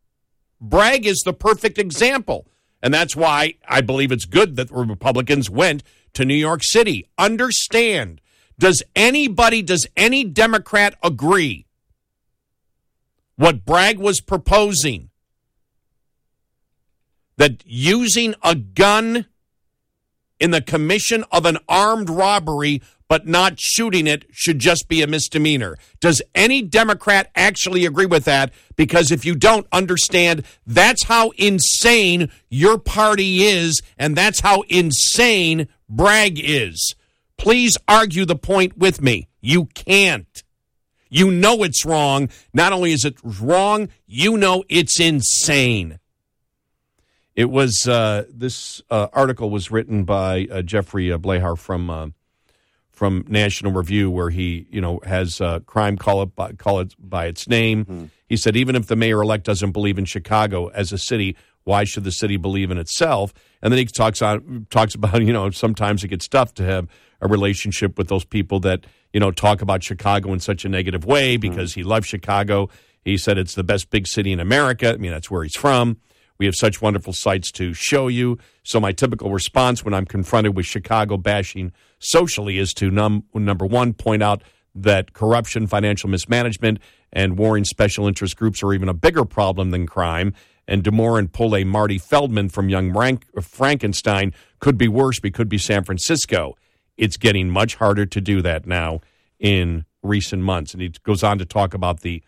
Bragg 0.60 1.06
is 1.06 1.22
the 1.24 1.34
perfect 1.34 1.78
example. 1.78 2.48
And 2.82 2.94
that's 2.94 3.16
why 3.16 3.56
I 3.68 3.82
believe 3.82 4.12
it's 4.12 4.26
good 4.26 4.56
that 4.56 4.70
the 4.70 4.76
Republicans 4.76 5.50
went 5.50 5.84
to 6.14 6.26
New 6.26 6.36
York 6.36 6.62
City. 6.64 7.10
Understand, 7.18 8.22
does 8.60 8.84
anybody, 8.96 9.62
does 9.62 9.88
any 9.96 10.24
Democrat 10.24 10.96
agree 11.04 11.66
what 13.36 13.66
Bragg 13.66 14.00
was 14.00 14.22
proposing? 14.22 15.10
That 17.38 17.64
using 17.66 18.34
a 18.44 18.56
gun 18.56 19.28
in 20.40 20.52
the 20.52 20.62
commission 20.62 21.24
of 21.32 21.46
an 21.46 21.58
armed 21.68 22.10
robbery 22.10 22.82
but 23.08 23.26
not 23.26 23.60
shooting 23.60 24.08
it 24.08 24.26
should 24.32 24.60
just 24.60 24.88
be 24.88 25.02
a 25.02 25.08
misdemeanor. 25.08 25.78
Does 26.00 26.22
any 26.36 26.62
Democrat 26.62 27.32
actually 27.36 27.86
agree 27.86 28.06
with 28.06 28.26
that? 28.26 28.52
Because 28.76 29.12
if 29.12 29.26
you 29.26 29.36
don't 29.36 29.68
understand, 29.72 30.44
that's 30.66 31.04
how 31.04 31.32
insane 31.38 32.30
your 32.50 32.78
party 32.78 33.44
is, 33.44 33.82
and 33.98 34.16
that's 34.16 34.42
how 34.42 34.64
insane 34.68 35.68
Bragg 35.90 36.40
is. 36.40 36.96
Please 37.38 37.78
argue 37.88 38.26
the 38.26 38.36
point 38.36 38.78
with 38.78 39.02
me. 39.02 39.28
You 39.42 39.66
can't. 39.66 40.44
You 41.10 41.32
know 41.32 41.64
it's 41.64 41.86
wrong. 41.86 42.30
Not 42.54 42.74
only 42.74 42.92
is 42.92 43.06
it 43.06 43.16
wrong, 43.24 43.88
you 44.06 44.38
know 44.38 44.64
it's 44.68 45.00
insane. 45.00 46.00
It 47.38 47.52
was 47.52 47.88
uh, 47.88 48.24
this 48.34 48.82
uh, 48.90 49.10
article 49.14 49.52
was 49.52 49.70
written 49.70 50.06
by 50.06 50.48
uh, 50.52 50.64
Jeffrey 50.64 51.12
uh, 51.12 51.20
Blehar 51.20 51.56
from 51.56 51.88
uh, 51.88 52.08
from 52.92 53.26
National 53.28 53.72
Review, 53.72 54.10
where 54.10 54.32
he 54.32 54.66
you 54.72 54.82
know 54.82 55.00
has 55.06 55.40
uh, 55.40 55.60
crime 55.60 55.98
call 55.98 56.24
it 56.24 56.36
by, 56.36 56.54
call 56.54 56.80
it 56.80 56.96
by 56.98 57.28
its 57.28 57.48
name. 57.48 58.10
He 58.28 58.38
said 58.38 58.56
even 58.56 58.76
if 58.76 58.88
the 58.88 58.96
mayor 58.96 59.22
elect 59.22 59.46
doesn't 59.46 59.72
believe 59.72 60.00
in 60.00 60.06
Chicago 60.06 60.70
as 60.70 60.92
a 60.92 60.98
city, 60.98 61.38
why 61.64 61.84
should 61.84 62.06
the 62.06 62.12
city 62.12 62.38
believe 62.38 62.72
in 62.72 62.80
itself? 62.80 63.36
And 63.62 63.72
then 63.72 63.78
he 63.78 63.86
talks 63.86 64.24
on 64.24 64.66
talks 64.72 64.96
about 64.96 65.22
you 65.22 65.32
know 65.32 65.52
sometimes 65.52 66.04
it 66.04 66.08
gets 66.08 66.28
tough 66.28 66.56
to 66.56 66.64
have 66.64 66.88
a 67.22 67.28
relationship 67.28 68.00
with 68.00 68.08
those 68.08 68.26
people 68.26 68.60
that 68.62 68.88
you 69.14 69.20
know 69.20 69.30
talk 69.30 69.62
about 69.62 69.84
Chicago 69.84 70.34
in 70.34 70.40
such 70.40 70.66
a 70.66 70.70
negative 70.70 71.06
way 71.06 71.38
because 71.38 71.76
he 71.76 71.84
loves 71.84 72.08
Chicago. 72.08 72.68
He 73.06 73.16
said 73.16 73.38
it's 73.38 73.54
the 73.54 73.64
best 73.64 73.92
big 73.92 74.08
city 74.08 74.32
in 74.32 74.40
America. 74.40 74.94
I 74.94 74.98
mean 74.98 75.12
that's 75.12 75.30
where 75.30 75.44
he's 75.44 75.56
from. 75.56 75.98
We 76.40 76.46
have 76.46 76.56
such 76.56 76.82
wonderful 76.82 77.14
sights 77.14 77.52
to 77.54 77.74
show 77.74 78.08
you. 78.08 78.38
So 78.64 78.80
my 78.80 78.92
typical 78.92 79.32
response 79.32 79.84
when 79.84 79.94
I'm 79.94 80.06
confronted 80.06 80.56
with 80.56 80.66
Chicago 80.66 81.18
bashing 81.18 81.72
socially 82.00 82.58
is 82.58 82.74
to 82.76 82.92
num- 82.92 83.24
number 83.34 83.66
one 83.66 83.94
point 83.94 84.22
out 84.22 84.44
that 84.76 85.14
corruption, 85.14 85.68
financial 85.68 86.10
mismanagement, 86.10 86.80
and 87.12 87.38
warring 87.38 87.66
special 87.66 88.08
interest 88.08 88.38
groups 88.38 88.62
are 88.62 88.74
even 88.74 88.90
a 88.90 88.94
bigger 88.94 89.26
problem 89.26 89.72
than 89.72 89.88
crime. 89.88 90.34
And 90.68 90.84
Demore 90.84 91.18
and 91.18 91.32
pull 91.32 91.56
a 91.56 91.64
Marty 91.64 91.98
Feldman 91.98 92.50
from 92.50 92.70
Young 92.70 92.92
Rank- 92.92 93.26
Frankenstein 93.42 94.34
could 94.60 94.78
be 94.78 94.88
worse. 94.88 95.20
We 95.24 95.32
could 95.32 95.48
be 95.48 95.58
San 95.58 95.84
Francisco. 95.84 96.56
It's 96.98 97.16
getting 97.16 97.50
much 97.50 97.76
harder 97.76 98.06
to 98.06 98.22
do 98.22 98.42
that 98.42 98.66
now 98.66 99.00
in 99.40 99.86
recent 100.04 100.44
months. 100.44 100.74
And 100.74 100.82
he 100.82 100.90
goes 101.04 101.24
on 101.24 101.38
to 101.38 101.46
talk 101.46 101.74
about 101.74 102.02
the 102.02 102.22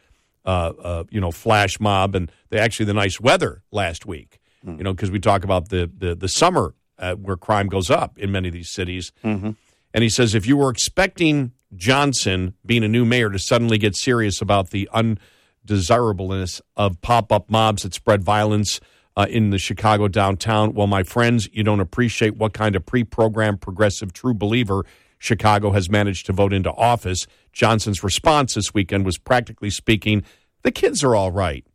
uh, 0.50 0.74
uh, 0.84 1.04
you 1.12 1.22
know, 1.22 1.30
flash 1.30 1.80
mob 1.80 2.16
and 2.16 2.32
the, 2.50 2.60
actually 2.60 2.88
the 2.88 2.94
nice 2.94 3.20
weather 3.20 3.62
last 3.72 4.08
week. 4.08 4.40
You 4.78 4.84
know, 4.84 4.94
because 4.94 5.12
we 5.12 5.20
talk 5.20 5.44
about 5.44 5.70
the 5.70 5.90
the, 5.96 6.16
the 6.16 6.28
summer 6.28 6.74
uh, 6.98 7.14
where 7.14 7.38
crime 7.38 7.68
goes 7.68 7.92
up 7.92 8.18
in 8.18 8.32
many 8.32 8.48
of 8.48 8.54
these 8.54 8.70
cities. 8.70 9.12
And 9.94 10.04
he 10.04 10.10
says 10.10 10.34
if 10.34 10.48
you 10.48 10.58
were 10.58 10.72
expecting 10.72 11.52
Johnson, 11.76 12.56
being 12.66 12.84
a 12.84 12.88
new 12.88 13.06
mayor, 13.06 13.30
to 13.30 13.38
suddenly 13.40 13.78
get 13.78 13.96
serious 13.96 14.42
about 14.42 14.72
the 14.72 14.90
undesirableness 14.92 16.62
of 16.76 17.00
pop 17.02 17.32
up 17.32 17.50
mobs 17.50 17.84
that 17.84 17.94
spread 17.94 18.24
violence 18.24 18.80
uh, 19.16 19.28
in 19.30 19.52
the 19.52 19.60
Chicago 19.60 20.08
downtown, 20.08 20.74
well, 20.74 20.88
my 20.88 21.04
friends, 21.04 21.48
you 21.54 21.64
don't 21.64 21.80
appreciate 21.80 22.38
what 22.38 22.54
kind 22.54 22.76
of 22.76 22.86
pre 22.86 23.04
programmed 23.04 23.62
progressive 23.62 24.14
true 24.14 24.34
believer 24.34 24.84
Chicago 25.20 25.72
has 25.72 25.90
managed 25.90 26.26
to 26.26 26.34
vote 26.34 26.54
into 26.54 26.72
office. 26.72 27.28
Johnson's 27.52 28.04
response 28.04 28.56
this 28.56 28.74
weekend 28.74 29.06
was 29.06 29.18
practically 29.18 29.70
speaking, 29.70 30.24
the 30.64 30.72
kids 30.72 31.04
are 31.04 31.16
all 31.16 31.32
right. 31.32 31.66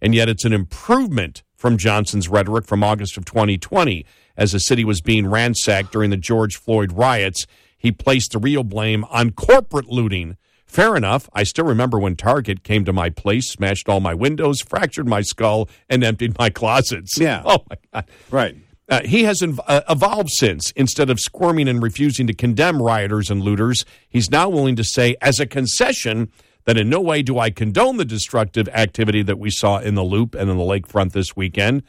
And 0.00 0.14
yet 0.14 0.28
it's 0.28 0.44
an 0.44 0.52
improvement 0.52 1.42
from 1.54 1.78
Johnson's 1.78 2.28
rhetoric 2.28 2.66
from 2.66 2.82
August 2.82 3.16
of 3.16 3.24
2020 3.24 4.04
as 4.36 4.52
the 4.52 4.58
city 4.60 4.84
was 4.84 5.00
being 5.00 5.28
ransacked 5.28 5.92
during 5.92 6.10
the 6.10 6.16
George 6.16 6.56
Floyd 6.56 6.92
riots. 6.92 7.46
He 7.78 7.92
placed 7.92 8.32
the 8.32 8.38
real 8.38 8.64
blame 8.64 9.04
on 9.10 9.30
corporate 9.30 9.88
looting. 9.88 10.36
Fair 10.66 10.96
enough. 10.96 11.28
I 11.34 11.42
still 11.44 11.66
remember 11.66 11.98
when 11.98 12.16
Target 12.16 12.64
came 12.64 12.84
to 12.86 12.92
my 12.92 13.10
place, 13.10 13.48
smashed 13.50 13.88
all 13.88 14.00
my 14.00 14.14
windows, 14.14 14.60
fractured 14.60 15.06
my 15.06 15.20
skull, 15.20 15.68
and 15.88 16.02
emptied 16.02 16.38
my 16.38 16.50
closets. 16.50 17.18
Yeah. 17.18 17.42
Oh, 17.46 17.58
my 17.68 17.76
God. 17.92 18.04
Right. 18.30 18.56
Uh, 18.88 19.00
he 19.04 19.24
has 19.24 19.40
inv- 19.40 19.60
uh, 19.66 19.82
evolved 19.88 20.30
since. 20.30 20.70
Instead 20.72 21.10
of 21.10 21.20
squirming 21.20 21.68
and 21.68 21.82
refusing 21.82 22.26
to 22.26 22.34
condemn 22.34 22.80
rioters 22.80 23.30
and 23.30 23.42
looters, 23.42 23.84
he's 24.08 24.30
now 24.30 24.48
willing 24.48 24.76
to 24.76 24.84
say, 24.84 25.14
as 25.20 25.38
a 25.38 25.46
concession, 25.46 26.30
that 26.64 26.76
in 26.76 26.88
no 26.88 27.00
way 27.00 27.22
do 27.22 27.38
I 27.38 27.50
condone 27.50 27.96
the 27.96 28.04
destructive 28.04 28.68
activity 28.68 29.22
that 29.22 29.38
we 29.38 29.50
saw 29.50 29.78
in 29.78 29.94
the 29.94 30.04
Loop 30.04 30.34
and 30.34 30.50
in 30.50 30.56
the 30.56 30.62
lakefront 30.62 31.12
this 31.12 31.36
weekend. 31.36 31.82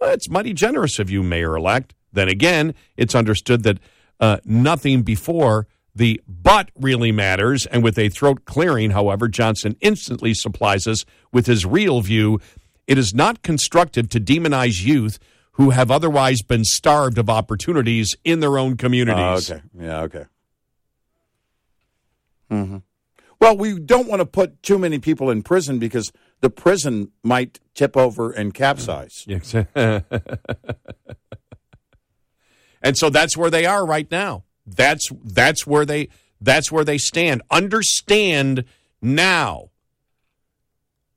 Well, 0.00 0.12
it's 0.12 0.28
mighty 0.28 0.52
generous 0.52 0.98
of 0.98 1.10
you, 1.10 1.22
Mayor 1.22 1.56
elect. 1.56 1.94
Then 2.12 2.28
again, 2.28 2.74
it's 2.96 3.14
understood 3.14 3.62
that 3.64 3.78
uh, 4.20 4.38
nothing 4.44 5.02
before 5.02 5.66
the 5.94 6.20
but 6.28 6.70
really 6.78 7.12
matters. 7.12 7.66
And 7.66 7.82
with 7.82 7.98
a 7.98 8.08
throat 8.08 8.44
clearing, 8.44 8.90
however, 8.90 9.28
Johnson 9.28 9.76
instantly 9.80 10.34
supplies 10.34 10.86
us 10.86 11.04
with 11.32 11.46
his 11.46 11.66
real 11.66 12.00
view. 12.00 12.40
It 12.86 12.98
is 12.98 13.12
not 13.14 13.42
constructive 13.42 14.08
to 14.10 14.20
demonize 14.20 14.84
youth 14.84 15.18
who 15.52 15.70
have 15.70 15.90
otherwise 15.90 16.40
been 16.40 16.64
starved 16.64 17.18
of 17.18 17.28
opportunities 17.28 18.14
in 18.24 18.40
their 18.40 18.58
own 18.58 18.76
communities. 18.76 19.50
Oh, 19.50 19.54
okay. 19.54 19.62
Yeah, 19.78 20.00
okay. 20.02 20.24
hmm 22.48 22.76
Well, 23.40 23.56
we 23.56 23.78
don't 23.78 24.08
want 24.08 24.20
to 24.20 24.26
put 24.26 24.62
too 24.62 24.78
many 24.78 24.98
people 24.98 25.30
in 25.30 25.42
prison 25.42 25.78
because 25.78 26.10
the 26.40 26.50
prison 26.50 27.12
might 27.22 27.60
tip 27.74 27.96
over 27.96 28.30
and 28.30 28.52
capsize. 28.52 29.24
Yes. 29.28 29.54
and 32.82 32.96
so 32.96 33.10
that's 33.10 33.36
where 33.36 33.50
they 33.50 33.66
are 33.66 33.86
right 33.86 34.10
now. 34.10 34.44
That's 34.66 35.08
that's 35.24 35.66
where 35.66 35.84
they 35.84 36.08
that's 36.40 36.70
where 36.72 36.84
they 36.84 36.98
stand. 36.98 37.42
Understand 37.50 38.64
now 39.00 39.70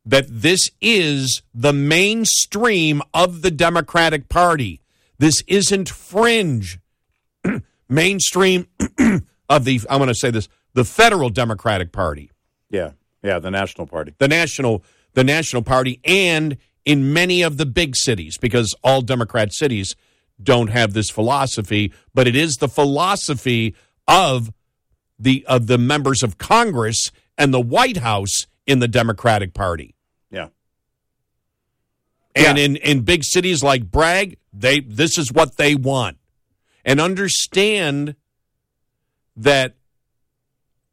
that 0.05 0.25
this 0.27 0.71
is 0.81 1.43
the 1.53 1.73
mainstream 1.73 3.01
of 3.13 3.41
the 3.41 3.51
Democratic 3.51 4.29
Party. 4.29 4.81
This 5.17 5.43
isn't 5.47 5.89
fringe. 5.89 6.79
mainstream 7.89 8.67
of 9.49 9.65
the 9.65 9.81
I'm 9.89 9.99
going 9.99 10.07
to 10.07 10.15
say 10.15 10.31
this, 10.31 10.47
the 10.73 10.85
federal 10.85 11.29
Democratic 11.29 11.91
Party. 11.91 12.31
Yeah, 12.69 12.91
yeah, 13.23 13.39
the 13.39 13.51
National 13.51 13.87
Party. 13.87 14.13
The 14.17 14.27
national 14.27 14.83
the 15.13 15.23
National 15.23 15.61
Party 15.61 15.99
and 16.05 16.57
in 16.85 17.13
many 17.13 17.41
of 17.41 17.57
the 17.57 17.65
big 17.65 17.95
cities 17.95 18.37
because 18.37 18.75
all 18.83 19.01
Democrat 19.01 19.53
cities 19.53 19.95
don't 20.41 20.69
have 20.69 20.93
this 20.93 21.09
philosophy, 21.09 21.93
but 22.13 22.27
it 22.27 22.35
is 22.35 22.55
the 22.55 22.67
philosophy 22.67 23.75
of 24.07 24.51
the 25.19 25.45
of 25.47 25.67
the 25.67 25.77
members 25.77 26.23
of 26.23 26.37
Congress 26.37 27.11
and 27.37 27.53
the 27.53 27.61
White 27.61 27.97
House 27.97 28.47
in 28.65 28.79
the 28.79 28.87
Democratic 28.87 29.53
Party. 29.53 29.95
Yeah. 32.35 32.47
And 32.47 32.57
in, 32.57 32.75
in 32.77 33.01
big 33.01 33.23
cities 33.23 33.63
like 33.63 33.91
Bragg, 33.91 34.37
they 34.53 34.79
this 34.79 35.17
is 35.17 35.31
what 35.31 35.57
they 35.57 35.75
want. 35.75 36.17
And 36.83 36.99
understand 36.99 38.15
that 39.35 39.75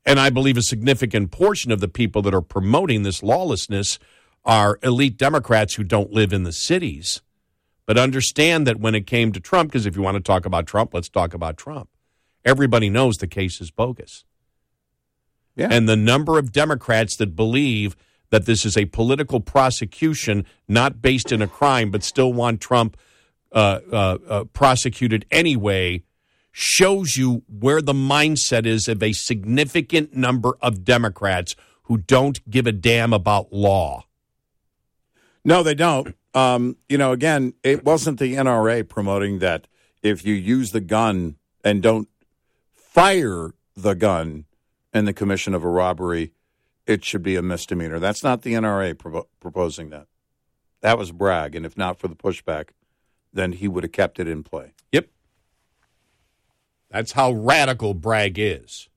and 0.09 0.19
I 0.19 0.31
believe 0.31 0.57
a 0.57 0.63
significant 0.63 1.31
portion 1.31 1.71
of 1.71 1.81
the 1.81 1.87
people 1.87 2.23
that 2.23 2.33
are 2.33 2.41
promoting 2.41 3.03
this 3.03 3.23
lawlessness 3.23 3.99
are 4.43 4.79
elite 4.83 5.19
Democrats 5.19 5.75
who 5.75 5.85
don't 5.85 6.11
live 6.11 6.33
in 6.33 6.45
the 6.45 6.53
cities. 6.53 7.21
But 7.85 7.99
understand 7.99 8.67
that 8.67 8.81
when 8.81 8.95
it 8.95 9.07
came 9.07 9.33
to 9.33 9.41
Trump, 9.41 9.71
because 9.71 9.85
if 9.85 9.97
you 9.97 10.03
want 10.03 10.17
to 10.17 10.23
talk 10.23 10.47
about 10.47 10.67
Trump, 10.67 10.95
let's 10.95 11.11
talk 11.11 11.35
about 11.35 11.59
Trump. 11.59 11.91
Everybody 12.43 12.89
knows 12.89 13.19
the 13.19 13.27
case 13.27 13.61
is 13.61 13.71
bogus. 13.71 14.25
Yeah. 15.55 15.69
And 15.71 15.87
the 15.87 15.97
number 15.97 16.39
of 16.39 16.53
Democrats 16.53 17.15
that 17.17 17.37
believe 17.37 17.95
that 18.31 18.47
this 18.47 18.65
is 18.65 18.79
a 18.79 18.87
political 18.87 19.41
prosecution, 19.41 20.47
not 20.67 21.03
based 21.03 21.33
in 21.33 21.43
a 21.43 21.49
crime, 21.49 21.91
but 21.91 22.03
still 22.03 22.33
want 22.33 22.63
Trump 22.63 22.97
uh, 23.53 23.81
uh, 23.93 24.19
uh, 24.27 24.45
prosecuted 24.45 25.27
anyway, 25.31 26.03
shows 26.61 27.17
you 27.17 27.45
where 27.47 27.81
the 27.81 27.93
mindset 27.93 28.67
is 28.67 28.89
of 28.89 29.01
a 29.01 29.13
significant 29.13 30.13
number 30.13 30.55
of 30.61 30.83
Democrats 30.85 31.55
who 31.85 31.99
don't 31.99 32.51
give 32.51 32.67
a 32.67 32.73
damn 32.73 33.13
about 33.13 33.53
law. 33.53 34.05
No, 35.45 35.63
they 35.63 35.77
don't. 35.77 36.17
Um, 36.35 36.77
you 36.89 36.99
know, 36.99 37.13
again, 37.13 37.55
it 37.63 37.85
wasn't 37.85 38.19
the 38.19 38.35
NRA 38.35 38.87
promoting 38.89 39.39
that 39.39 39.69
if 40.03 40.27
you 40.27 40.35
use 40.35 40.73
the 40.73 40.81
gun 40.81 41.37
and 41.63 41.81
don't 41.81 42.09
fire 42.75 43.55
the 43.77 43.95
gun 43.95 44.45
in 44.93 45.05
the 45.05 45.13
commission 45.13 45.55
of 45.55 45.63
a 45.63 45.69
robbery, 45.69 46.33
it 46.89 47.05
should 47.05 47.23
be 47.23 47.37
a 47.37 47.43
misdemeanor. 47.43 48.01
That's 48.01 48.25
not 48.25 48.43
the 48.43 48.55
NRA 48.55 48.95
propo- 48.95 49.29
proposing 49.39 49.91
that. 49.91 50.09
That 50.81 50.99
was 50.99 51.13
Bragg, 51.13 51.55
and 51.55 51.65
if 51.65 51.79
not 51.79 52.01
for 52.01 52.09
the 52.09 52.17
pushback, 52.17 52.71
then 53.33 53.53
he 53.53 53.69
would 53.69 53.85
have 53.85 53.93
kept 53.93 54.19
it 54.19 54.27
in 54.27 54.43
play. 54.43 54.73
That's 56.91 57.13
how 57.13 57.33
radical 57.33 57.95
Bragg 57.95 58.39
is. 58.39 58.89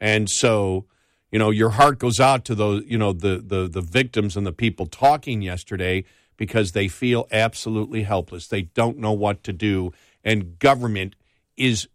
And 0.00 0.28
so, 0.28 0.86
you 1.30 1.38
know, 1.38 1.50
your 1.50 1.70
heart 1.70 1.98
goes 1.98 2.20
out 2.20 2.44
to 2.46 2.54
those, 2.54 2.84
you 2.86 2.98
know, 2.98 3.12
the 3.12 3.42
the 3.44 3.68
the 3.68 3.80
victims 3.80 4.36
and 4.36 4.46
the 4.46 4.52
people 4.52 4.86
talking 4.86 5.42
yesterday 5.42 6.04
because 6.36 6.72
they 6.72 6.88
feel 6.88 7.26
absolutely 7.32 8.02
helpless. 8.02 8.46
They 8.48 8.62
don't 8.62 8.98
know 8.98 9.12
what 9.12 9.42
to 9.44 9.52
do 9.52 9.92
and 10.26 10.58
government 10.58 11.14
is 11.56 11.88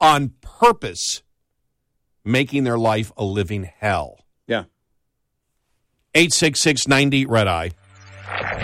on 0.00 0.34
purpose 0.42 1.22
making 2.24 2.64
their 2.64 2.78
life 2.78 3.10
a 3.16 3.24
living 3.24 3.64
hell. 3.78 4.20
Yeah. 4.46 4.64
86690 6.14 7.26
Red 7.26 7.48
Eye. 7.48 7.70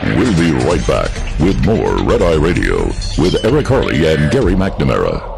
We'll 0.02 0.36
be 0.36 0.52
right 0.66 0.86
back 0.86 1.10
with 1.40 1.64
more 1.64 1.96
Red 2.04 2.22
Eye 2.22 2.34
Radio 2.34 2.84
with 3.18 3.42
Eric 3.44 3.66
Harley 3.66 4.06
and 4.06 4.30
Gary 4.30 4.54
McNamara. 4.54 5.32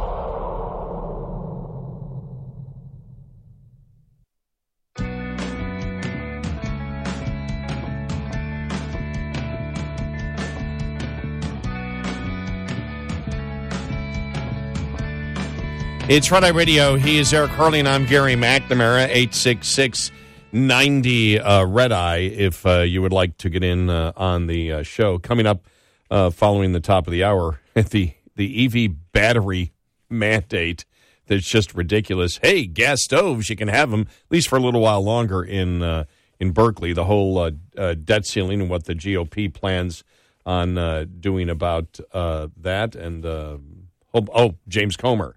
It's 16.08 16.30
Red 16.30 16.44
Eye 16.44 16.50
Radio. 16.50 16.94
He 16.96 17.18
is 17.18 17.32
Eric 17.32 17.50
Harley, 17.50 17.80
and 17.80 17.88
I'm 17.88 18.06
Gary 18.06 18.34
McNamara, 18.34 19.06
866 19.06 20.12
90 20.52 21.40
uh, 21.40 21.64
Red 21.66 21.92
Eye, 21.92 22.18
if 22.18 22.64
uh, 22.64 22.80
you 22.80 23.02
would 23.02 23.12
like 23.12 23.36
to 23.38 23.50
get 23.50 23.62
in 23.62 23.90
uh, 23.90 24.12
on 24.16 24.46
the 24.46 24.72
uh, 24.72 24.82
show. 24.82 25.18
Coming 25.18 25.46
up 25.46 25.66
uh, 26.10 26.30
following 26.30 26.72
the 26.72 26.80
top 26.80 27.06
of 27.06 27.12
the 27.12 27.24
hour, 27.24 27.60
the, 27.74 28.12
the 28.36 28.64
EV 28.64 29.12
battery 29.12 29.72
mandate 30.08 30.84
that's 31.26 31.46
just 31.46 31.74
ridiculous. 31.74 32.38
Hey, 32.38 32.66
gas 32.66 33.02
stoves, 33.02 33.50
you 33.50 33.56
can 33.56 33.68
have 33.68 33.90
them, 33.90 34.02
at 34.02 34.30
least 34.30 34.48
for 34.48 34.56
a 34.56 34.60
little 34.60 34.80
while 34.80 35.02
longer 35.02 35.42
in, 35.42 35.82
uh, 35.82 36.04
in 36.38 36.52
Berkeley. 36.52 36.92
The 36.92 37.04
whole 37.04 37.50
debt 37.50 38.26
ceiling 38.26 38.60
and 38.60 38.70
what 38.70 38.84
the 38.84 38.94
GOP 38.94 39.52
plans 39.52 40.04
on 40.44 41.08
doing 41.20 41.50
about 41.50 41.98
that. 42.12 42.94
And, 42.94 43.26
oh, 43.26 43.60
oh, 44.14 44.54
James 44.68 44.96
Comer 44.96 45.34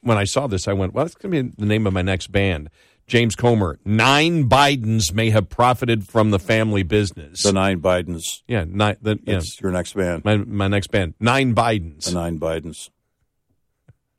when 0.00 0.18
I 0.18 0.24
saw 0.24 0.46
this, 0.46 0.68
I 0.68 0.72
went, 0.72 0.94
well, 0.94 1.04
that's 1.04 1.14
going 1.14 1.32
to 1.32 1.42
be 1.42 1.54
the 1.58 1.66
name 1.66 1.86
of 1.86 1.92
my 1.92 2.02
next 2.02 2.32
band. 2.32 2.70
James 3.06 3.36
Comer. 3.36 3.78
Nine 3.84 4.48
Bidens 4.48 5.12
may 5.12 5.30
have 5.30 5.48
profited 5.48 6.06
from 6.08 6.30
the 6.32 6.38
family 6.40 6.82
business. 6.82 7.42
The 7.44 7.52
nine 7.52 7.80
Bidens. 7.80 8.42
Yeah, 8.48 8.64
nine. 8.66 8.96
The, 9.00 9.18
yeah, 9.22 9.34
That's 9.34 9.60
your 9.60 9.70
next 9.70 9.94
band. 9.94 10.24
my 10.24 10.36
my 10.38 10.66
next 10.68 10.88
band. 10.88 11.14
Nine 11.20 11.54
Bidens. 11.54 12.06
The 12.06 12.12
nine 12.14 12.38
Bidens. 12.40 12.90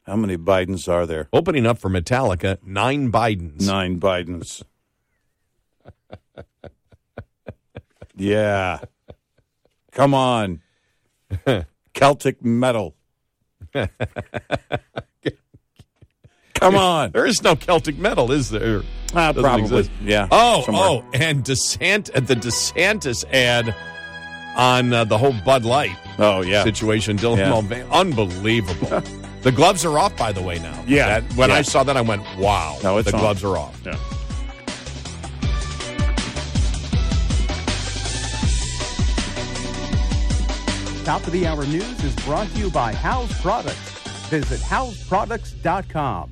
How 0.06 0.16
many 0.16 0.38
Bidens 0.38 0.88
are 0.88 1.06
there? 1.06 1.28
Opening 1.34 1.66
up 1.66 1.80
for 1.80 1.90
Metallica. 1.90 2.58
Nine 2.64 3.12
Bidens. 3.12 3.68
Nine 3.68 4.00
Bidens. 4.00 4.64
yeah. 8.16 8.80
Come 9.92 10.14
on. 10.14 10.62
Celtic 11.94 12.42
metal. 12.42 12.96
Come 16.60 16.76
on. 16.76 17.12
There 17.12 17.26
is 17.26 17.42
no 17.44 17.56
Celtic 17.56 17.98
metal, 17.98 18.32
is 18.32 18.50
there? 18.50 18.84
Ah, 19.16 19.32
probably. 19.34 19.62
exist. 19.64 19.92
Yeah, 20.04 20.28
Oh, 20.32 20.64
somewhere. 20.66 20.84
oh, 20.86 21.06
and 21.14 21.44
DeSant 21.44 22.12
the 22.28 22.36
DeSantis 22.36 23.24
ad 23.32 23.74
on 24.56 24.92
uh, 24.94 25.04
the 25.06 25.18
whole 25.18 25.34
Bud 25.46 25.64
Light 25.66 25.96
Oh, 26.20 26.42
yeah. 26.42 26.64
situation. 26.64 27.18
Dylan 27.18 27.38
Yeah. 27.38 27.50
Mulvaney, 27.50 27.86
unbelievable. 27.92 29.02
the 29.44 29.52
gloves 29.52 29.86
are 29.86 29.98
off, 30.00 30.18
by 30.18 30.32
the 30.32 30.42
way. 30.42 30.60
Now, 30.60 30.84
Yeah. 30.88 31.20
That- 31.20 31.34
when 31.38 31.50
Yeah. 31.50 31.56
I 31.58 31.62
saw 31.62 31.84
that, 31.84 31.96
I 31.96 32.02
went, 32.02 32.24
"Wow!" 32.38 32.78
No, 32.84 32.98
it's 32.98 33.10
the 33.12 33.16
on. 33.18 33.22
gloves 33.22 33.44
are 33.44 33.56
off. 33.58 33.80
Yeah. 33.86 33.96
Top 41.04 41.26
of 41.26 41.32
the 41.32 41.48
hour 41.48 41.66
news 41.66 42.04
is 42.04 42.14
brought 42.26 42.50
to 42.50 42.60
you 42.60 42.70
by 42.70 42.94
House 42.94 43.32
Products. 43.42 43.78
Visit 44.28 44.60
houseproducts.com. 44.60 46.32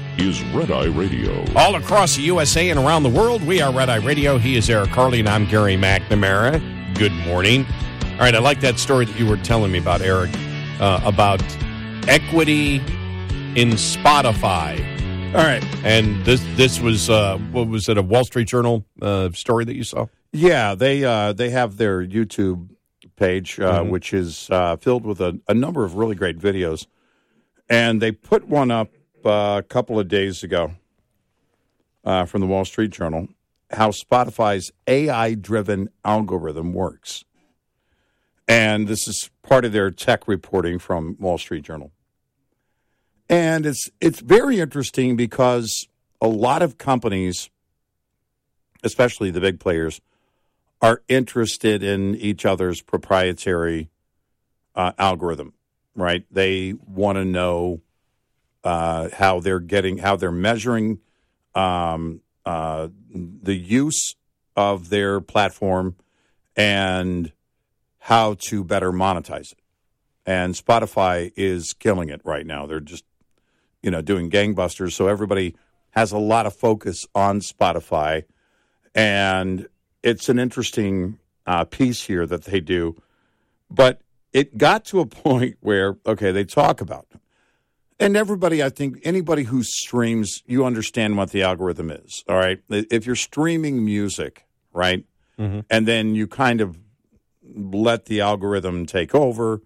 is 0.21 0.43
Red 0.53 0.71
Eye 0.71 0.85
Radio. 0.85 1.43
All 1.55 1.75
across 1.75 2.15
the 2.15 2.21
USA 2.23 2.69
and 2.69 2.79
around 2.79 3.03
the 3.03 3.09
world, 3.09 3.43
we 3.43 3.59
are 3.61 3.73
Red 3.73 3.89
Eye 3.89 3.95
Radio. 3.97 4.37
He 4.37 4.55
is 4.55 4.69
Eric 4.69 4.89
Harley, 4.89 5.19
and 5.19 5.27
I'm 5.27 5.45
Gary 5.45 5.75
McNamara. 5.75 6.61
Good 6.97 7.11
morning. 7.25 7.65
All 8.13 8.19
right, 8.19 8.35
I 8.35 8.39
like 8.39 8.61
that 8.61 8.77
story 8.77 9.05
that 9.05 9.17
you 9.19 9.25
were 9.25 9.37
telling 9.37 9.71
me 9.71 9.79
about, 9.79 10.01
Eric, 10.01 10.29
uh, 10.79 11.01
about 11.03 11.41
equity 12.07 12.75
in 13.55 13.71
Spotify. 13.71 14.79
All 15.35 15.43
right. 15.43 15.63
And 15.83 16.23
this 16.25 16.41
this 16.55 16.79
was 16.79 17.09
uh, 17.09 17.37
what 17.51 17.67
was 17.67 17.87
it 17.89 17.97
a 17.97 18.01
Wall 18.01 18.23
Street 18.25 18.47
Journal 18.49 18.85
uh, 19.01 19.31
story 19.31 19.65
that 19.65 19.75
you 19.75 19.83
saw? 19.83 20.07
Yeah, 20.33 20.75
they 20.75 21.03
uh, 21.03 21.33
they 21.33 21.49
have 21.49 21.77
their 21.77 22.05
YouTube 22.05 22.69
page, 23.15 23.59
uh, 23.59 23.81
Mhm. 23.83 23.89
which 23.89 24.13
is 24.13 24.49
uh, 24.51 24.75
filled 24.77 25.05
with 25.05 25.19
a, 25.21 25.39
a 25.47 25.53
number 25.53 25.83
of 25.85 25.95
really 25.95 26.15
great 26.15 26.37
videos, 26.37 26.85
and 27.69 28.01
they 28.01 28.11
put 28.11 28.47
one 28.47 28.71
up 28.71 28.89
a 29.25 29.63
couple 29.67 29.99
of 29.99 30.07
days 30.07 30.43
ago 30.43 30.73
uh, 32.03 32.25
from 32.25 32.41
the 32.41 32.47
Wall 32.47 32.65
Street 32.65 32.91
Journal. 32.91 33.27
How 33.71 33.91
Spotify's 33.91 34.71
AI-driven 34.87 35.89
algorithm 36.03 36.73
works, 36.73 37.23
and 38.47 38.87
this 38.87 39.07
is 39.07 39.29
part 39.43 39.63
of 39.63 39.71
their 39.71 39.91
tech 39.91 40.27
reporting 40.27 40.77
from 40.77 41.15
Wall 41.19 41.37
Street 41.37 41.63
Journal. 41.63 41.91
And 43.29 43.65
it's 43.65 43.89
it's 44.01 44.19
very 44.19 44.59
interesting 44.59 45.15
because 45.15 45.87
a 46.19 46.27
lot 46.27 46.61
of 46.61 46.77
companies, 46.77 47.49
especially 48.83 49.31
the 49.31 49.39
big 49.39 49.59
players, 49.59 50.01
are 50.81 51.01
interested 51.07 51.81
in 51.81 52.15
each 52.15 52.45
other's 52.45 52.81
proprietary 52.81 53.89
uh, 54.75 54.91
algorithm, 54.97 55.53
right? 55.95 56.25
They 56.31 56.73
want 56.85 57.17
to 57.17 57.25
know 57.25 57.81
uh, 58.63 59.09
how 59.13 59.39
they're 59.39 59.59
getting, 59.59 59.99
how 59.99 60.15
they're 60.15 60.31
measuring 60.31 60.99
um, 61.55 62.21
uh, 62.45 62.87
the 63.13 63.55
use 63.55 64.15
of 64.55 64.89
their 64.89 65.21
platform 65.21 65.95
and 66.55 67.31
how 67.99 68.33
to 68.35 68.63
better 68.63 68.91
monetize 68.91 69.51
it. 69.51 69.59
And 70.25 70.53
Spotify 70.53 71.31
is 71.35 71.73
killing 71.73 72.09
it 72.09 72.21
right 72.23 72.45
now. 72.45 72.65
They're 72.65 72.79
just, 72.79 73.05
you 73.81 73.91
know, 73.91 74.01
doing 74.01 74.29
gangbusters. 74.29 74.93
So 74.93 75.07
everybody 75.07 75.55
has 75.91 76.11
a 76.11 76.17
lot 76.17 76.45
of 76.45 76.55
focus 76.55 77.05
on 77.15 77.39
Spotify. 77.39 78.23
And 78.93 79.67
it's 80.03 80.29
an 80.29 80.39
interesting 80.39 81.19
uh, 81.45 81.65
piece 81.65 82.03
here 82.03 82.25
that 82.25 82.45
they 82.45 82.59
do. 82.59 83.01
But 83.69 84.01
it 84.33 84.57
got 84.57 84.85
to 84.85 84.99
a 84.99 85.05
point 85.07 85.57
where, 85.59 85.97
okay, 86.05 86.31
they 86.31 86.43
talk 86.43 86.81
about. 86.81 87.07
And 88.01 88.17
everybody, 88.17 88.63
I 88.63 88.69
think, 88.69 88.99
anybody 89.03 89.43
who 89.43 89.63
streams, 89.63 90.41
you 90.45 90.65
understand 90.65 91.17
what 91.17 91.31
the 91.31 91.43
algorithm 91.43 91.91
is. 91.91 92.23
All 92.27 92.35
right. 92.35 92.59
If 92.69 93.05
you're 93.05 93.15
streaming 93.15 93.85
music, 93.85 94.45
right, 94.73 95.05
Mhm. 95.37 95.65
and 95.69 95.87
then 95.87 96.15
you 96.15 96.27
kind 96.27 96.61
of 96.61 96.77
let 97.55 98.05
the 98.05 98.21
algorithm 98.21 98.85
take 98.85 99.13
over, 99.13 99.61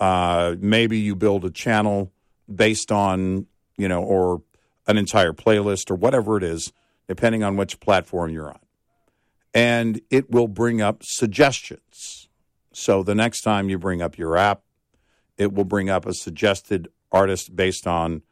uh, 0.00 0.56
maybe 0.58 0.98
you 0.98 1.14
build 1.14 1.44
a 1.44 1.50
channel 1.50 2.12
based 2.52 2.90
on, 2.90 3.46
you 3.76 3.88
know, 3.88 4.02
or 4.02 4.42
an 4.86 4.96
entire 4.98 5.32
playlist 5.32 5.90
or 5.90 5.94
whatever 5.94 6.36
it 6.36 6.42
is, 6.42 6.72
depending 7.06 7.42
on 7.42 7.56
which 7.56 7.78
platform 7.80 8.30
you're 8.30 8.48
on. 8.48 8.58
And 9.54 10.00
it 10.10 10.30
will 10.30 10.48
bring 10.48 10.80
up 10.80 11.02
suggestions. 11.04 12.28
So 12.72 13.02
the 13.02 13.14
next 13.14 13.42
time 13.42 13.68
you 13.68 13.78
bring 13.78 14.02
up 14.02 14.18
your 14.18 14.36
app, 14.36 14.62
it 15.36 15.52
will 15.52 15.64
bring 15.64 15.88
up 15.90 16.06
a 16.06 16.14
suggested 16.14 16.88
artist 17.12 17.54
based 17.54 17.86
on 17.86 18.22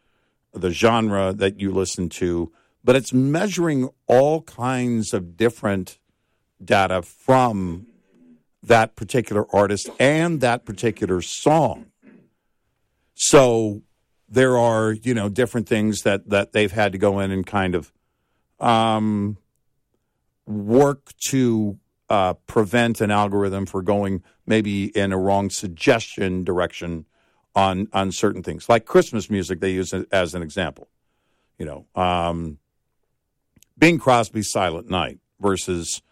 the 0.52 0.70
genre 0.70 1.32
that 1.32 1.60
you 1.60 1.70
listen 1.70 2.08
to. 2.08 2.52
But 2.84 2.96
it's 2.96 3.12
measuring 3.12 3.90
all 4.06 4.42
kinds 4.42 5.12
of 5.12 5.36
different 5.36 5.98
data 6.64 7.02
from 7.02 7.86
that 8.62 8.96
particular 8.96 9.46
artist 9.54 9.90
and 9.98 10.40
that 10.40 10.64
particular 10.64 11.20
song. 11.20 11.86
So 13.14 13.82
there 14.28 14.56
are, 14.58 14.92
you 14.92 15.14
know, 15.14 15.28
different 15.28 15.68
things 15.68 16.02
that 16.02 16.28
that 16.30 16.52
they've 16.52 16.72
had 16.72 16.92
to 16.92 16.98
go 16.98 17.20
in 17.20 17.30
and 17.30 17.46
kind 17.46 17.74
of 17.74 17.92
um, 18.60 19.38
work 20.46 21.12
to 21.28 21.78
uh, 22.08 22.34
prevent 22.46 23.00
an 23.00 23.10
algorithm 23.10 23.66
for 23.66 23.82
going 23.82 24.22
maybe 24.46 24.86
in 24.96 25.12
a 25.12 25.18
wrong 25.18 25.50
suggestion 25.50 26.44
direction 26.44 27.04
on 27.56 27.88
on 27.92 28.12
certain 28.12 28.42
things, 28.44 28.68
like 28.68 28.84
Christmas 28.84 29.28
music. 29.28 29.58
They 29.58 29.72
use 29.72 29.92
it 29.92 30.06
as 30.12 30.34
an 30.34 30.42
example. 30.42 30.88
You 31.58 31.66
know, 31.66 31.86
um, 32.00 32.58
Bing 33.76 33.98
Crosby's 33.98 34.50
"Silent 34.52 34.88
Night" 34.88 35.18
versus 35.40 36.02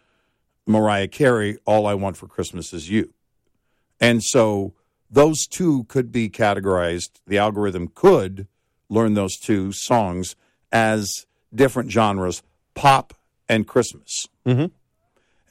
Mariah 0.66 1.06
Carey, 1.08 1.58
"All 1.66 1.86
I 1.86 1.94
Want 1.94 2.16
for 2.16 2.26
Christmas 2.26 2.72
Is 2.72 2.90
You," 2.90 3.12
and 4.00 4.24
so 4.24 4.74
those 5.10 5.46
two 5.46 5.84
could 5.84 6.10
be 6.10 6.28
categorized. 6.28 7.10
The 7.26 7.38
algorithm 7.38 7.88
could 7.94 8.48
learn 8.88 9.14
those 9.14 9.36
two 9.36 9.70
songs 9.72 10.34
as 10.72 11.26
different 11.54 11.90
genres, 11.90 12.42
pop 12.74 13.14
and 13.48 13.66
Christmas 13.66 14.26
Mm-hmm. 14.46 14.66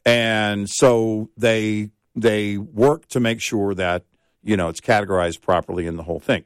and 0.06 0.70
so 0.70 1.30
they 1.38 1.91
they 2.16 2.58
work 2.58 3.08
to 3.10 3.20
make 3.20 3.39
sure 3.41 3.74
that 3.76 4.04
you 4.44 4.58
know 4.58 4.70
it's 4.70 4.82
categorized 4.82 5.41
properly 5.41 5.88
in 5.88 5.96
the 5.96 6.04
whole 6.04 6.20
thing. 6.20 6.46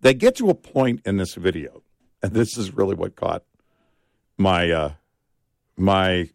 They 0.00 0.14
get 0.14 0.36
to 0.36 0.50
a 0.50 0.54
point 0.54 1.00
in 1.04 1.16
this 1.16 1.34
video, 1.34 1.82
and 2.22 2.32
this 2.32 2.58
is 2.58 2.74
really 2.74 2.94
what 2.94 3.16
caught 3.16 3.44
my 4.36 4.70
uh, 4.70 4.92
my 5.76 6.30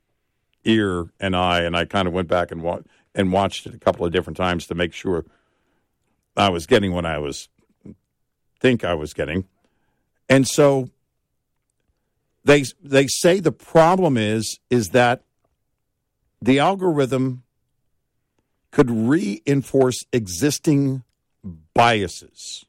ear 0.64 1.09
and 1.20 1.36
eye, 1.36 1.62
and 1.62 1.76
I 1.76 1.86
kind 1.86 2.07
of 2.07 2.14
went 2.14 2.28
back 2.28 2.51
and 2.51 2.62
wa- 2.62 2.82
and 3.14 3.32
watched 3.32 3.66
it 3.66 3.74
a 3.74 3.80
couple 3.80 4.05
of 4.05 4.12
different 4.12 4.38
times 4.38 4.68
to 4.68 4.76
make 4.76 4.93
sure 4.93 5.26
I 6.36 6.49
was 6.49 6.66
getting 6.66 6.93
what 6.93 7.05
I 7.05 7.18
was 7.18 7.49
think 8.59 8.84
I 8.84 8.93
was 8.93 9.14
getting, 9.14 9.45
and 10.30 10.47
so 10.47 10.89
they 12.43 12.64
they 12.82 13.07
say 13.07 13.39
the 13.39 13.51
problem 13.51 14.18
is 14.18 14.59
is 14.70 14.89
that 14.89 15.24
the 16.41 16.59
algorithm 16.59 17.43
could 18.72 18.89
reinforce 18.89 20.03
existing 20.13 21.03
biases. 21.74 22.65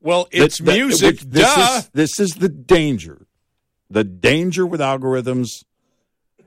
Well, 0.00 0.28
it's 0.32 0.58
That- 0.58 0.64
that- 0.66 0.76
music. 0.76 1.06
which- 1.20 1.20
this 1.22 1.42
duh. 1.54 1.76
Is, 1.78 1.88
this 1.94 2.20
is 2.20 2.34
the 2.34 2.48
danger. 2.48 3.26
The 3.90 4.04
danger 4.04 4.66
with 4.66 4.80
algorithms 4.80 5.64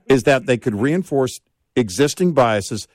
is 0.06 0.22
that 0.24 0.46
they 0.46 0.58
could 0.58 0.74
reinforce 0.76 1.40
existing 1.74 2.32
biases. 2.34 2.86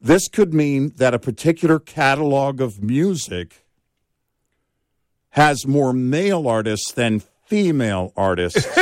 This 0.00 0.28
could 0.28 0.54
mean 0.54 0.92
that 0.96 1.14
a 1.14 1.18
particular 1.18 1.78
catalog 1.78 2.60
of 2.60 2.82
music 2.82 3.64
has 5.30 5.66
more 5.66 5.92
male 5.92 6.46
artists 6.48 6.92
than 6.92 7.22
female 7.48 8.12
artists. 8.16 8.66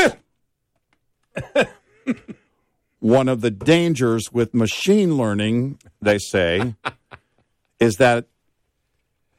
One 2.98 3.28
of 3.28 3.40
the 3.40 3.50
dangers 3.50 4.32
with 4.32 4.54
machine 4.54 5.16
learning, 5.16 5.78
they 6.02 6.18
say, 6.18 6.74
is 7.78 7.96
that 7.96 8.26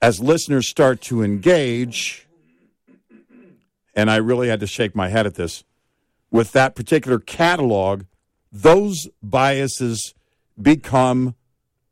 as 0.02 0.20
listeners 0.20 0.68
start 0.68 1.02
to 1.02 1.24
engage, 1.24 2.28
and 3.96 4.10
I 4.10 4.18
really 4.18 4.48
had 4.48 4.60
to 4.62 4.68
shake 4.68 4.96
my 4.96 5.10
head 5.10 5.26
at 5.26 5.36
this, 5.36 5.64
with 6.32 6.52
that 6.54 6.76
particular 6.76 7.20
catalog, 7.20 8.04
those 8.52 9.08
biases 9.22 10.14
become 10.62 11.36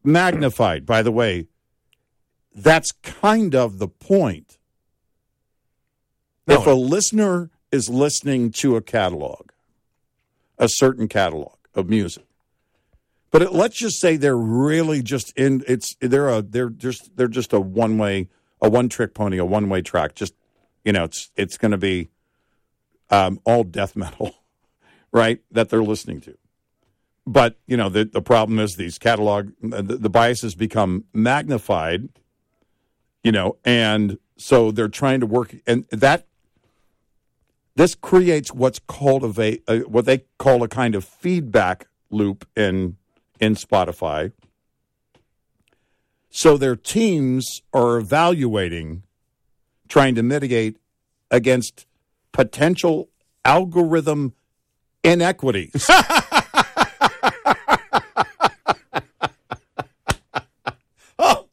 magnified. 0.04 0.86
By 0.86 1.02
the 1.02 1.12
way, 1.12 1.48
that's 2.56 2.92
kind 2.92 3.56
of 3.56 3.80
the 3.80 3.88
point. 3.88 4.45
If 6.48 6.66
a 6.66 6.72
listener 6.72 7.50
is 7.72 7.89
listening 7.89 8.52
to 8.52 8.76
a 8.76 8.82
catalog, 8.82 9.52
a 10.58 10.70
certain 10.70 11.08
catalog 11.08 11.58
of 11.74 11.89
music, 11.89 12.26
but 13.32 13.41
it, 13.41 13.52
let's 13.54 13.76
just 13.76 14.00
say 14.00 14.16
they're 14.16 14.38
really 14.38 15.02
just 15.02 15.38
in 15.38 15.64
it's 15.68 15.96
they're 16.00 16.30
a 16.30 16.41
they're 16.41 16.70
just 16.70 17.18
they're 17.18 17.28
just 17.28 17.52
a 17.52 17.60
one 17.60 17.98
way 17.98 18.30
a 18.62 18.70
one 18.70 18.88
trick 18.88 19.14
pony 19.14 19.38
a 19.38 19.46
one 19.46 19.68
way 19.68 19.82
track 19.82 20.16
just 20.16 20.34
you 20.86 20.93
know 20.93 21.04
it's 21.04 21.32
it's 21.36 21.58
going 21.58 21.72
to 21.72 21.78
be 21.78 22.10
um, 23.10 23.39
all 23.43 23.64
death 23.64 23.96
metal 23.96 24.36
right 25.12 25.41
that 25.52 25.70
they're 25.70 25.84
listening 25.84 26.22
to. 26.22 26.38
But 27.28 27.58
you 27.68 27.76
know 27.76 27.89
the 27.89 28.06
the 28.06 28.22
problem 28.22 28.60
is 28.60 28.76
these 28.76 28.98
catalog 28.98 29.52
the, 29.62 29.82
the 29.82 30.10
biases 30.10 30.56
become 30.56 31.04
magnified 31.14 32.08
you 33.22 33.32
know 33.32 33.58
and 33.66 34.18
so 34.38 34.72
they're 34.72 34.88
trying 34.88 35.20
to 35.20 35.26
work 35.26 35.56
and 35.66 35.86
that 35.89 36.28
this 37.76 37.96
creates 37.96 38.54
what's 38.54 38.80
called 38.80 39.38
a, 39.38 39.60
a 39.68 39.80
what 39.82 40.06
they 40.06 40.24
call 40.40 40.64
a 40.64 40.68
kind 40.68 40.96
of 40.96 41.04
feedback 41.04 41.88
loop 42.10 42.48
in 42.56 42.98
in 43.40 43.56
Spotify. 43.56 44.32
So 46.30 46.58
their 46.58 46.76
teams 46.76 47.62
are 47.74 47.98
evaluating, 47.98 49.04
trying 49.88 50.16
to 50.16 50.24
mitigate 50.24 50.78
against 51.32 51.86
potential 52.32 53.10
algorithm 53.44 54.34
inequities. 55.04 55.90
Oh 61.18 61.48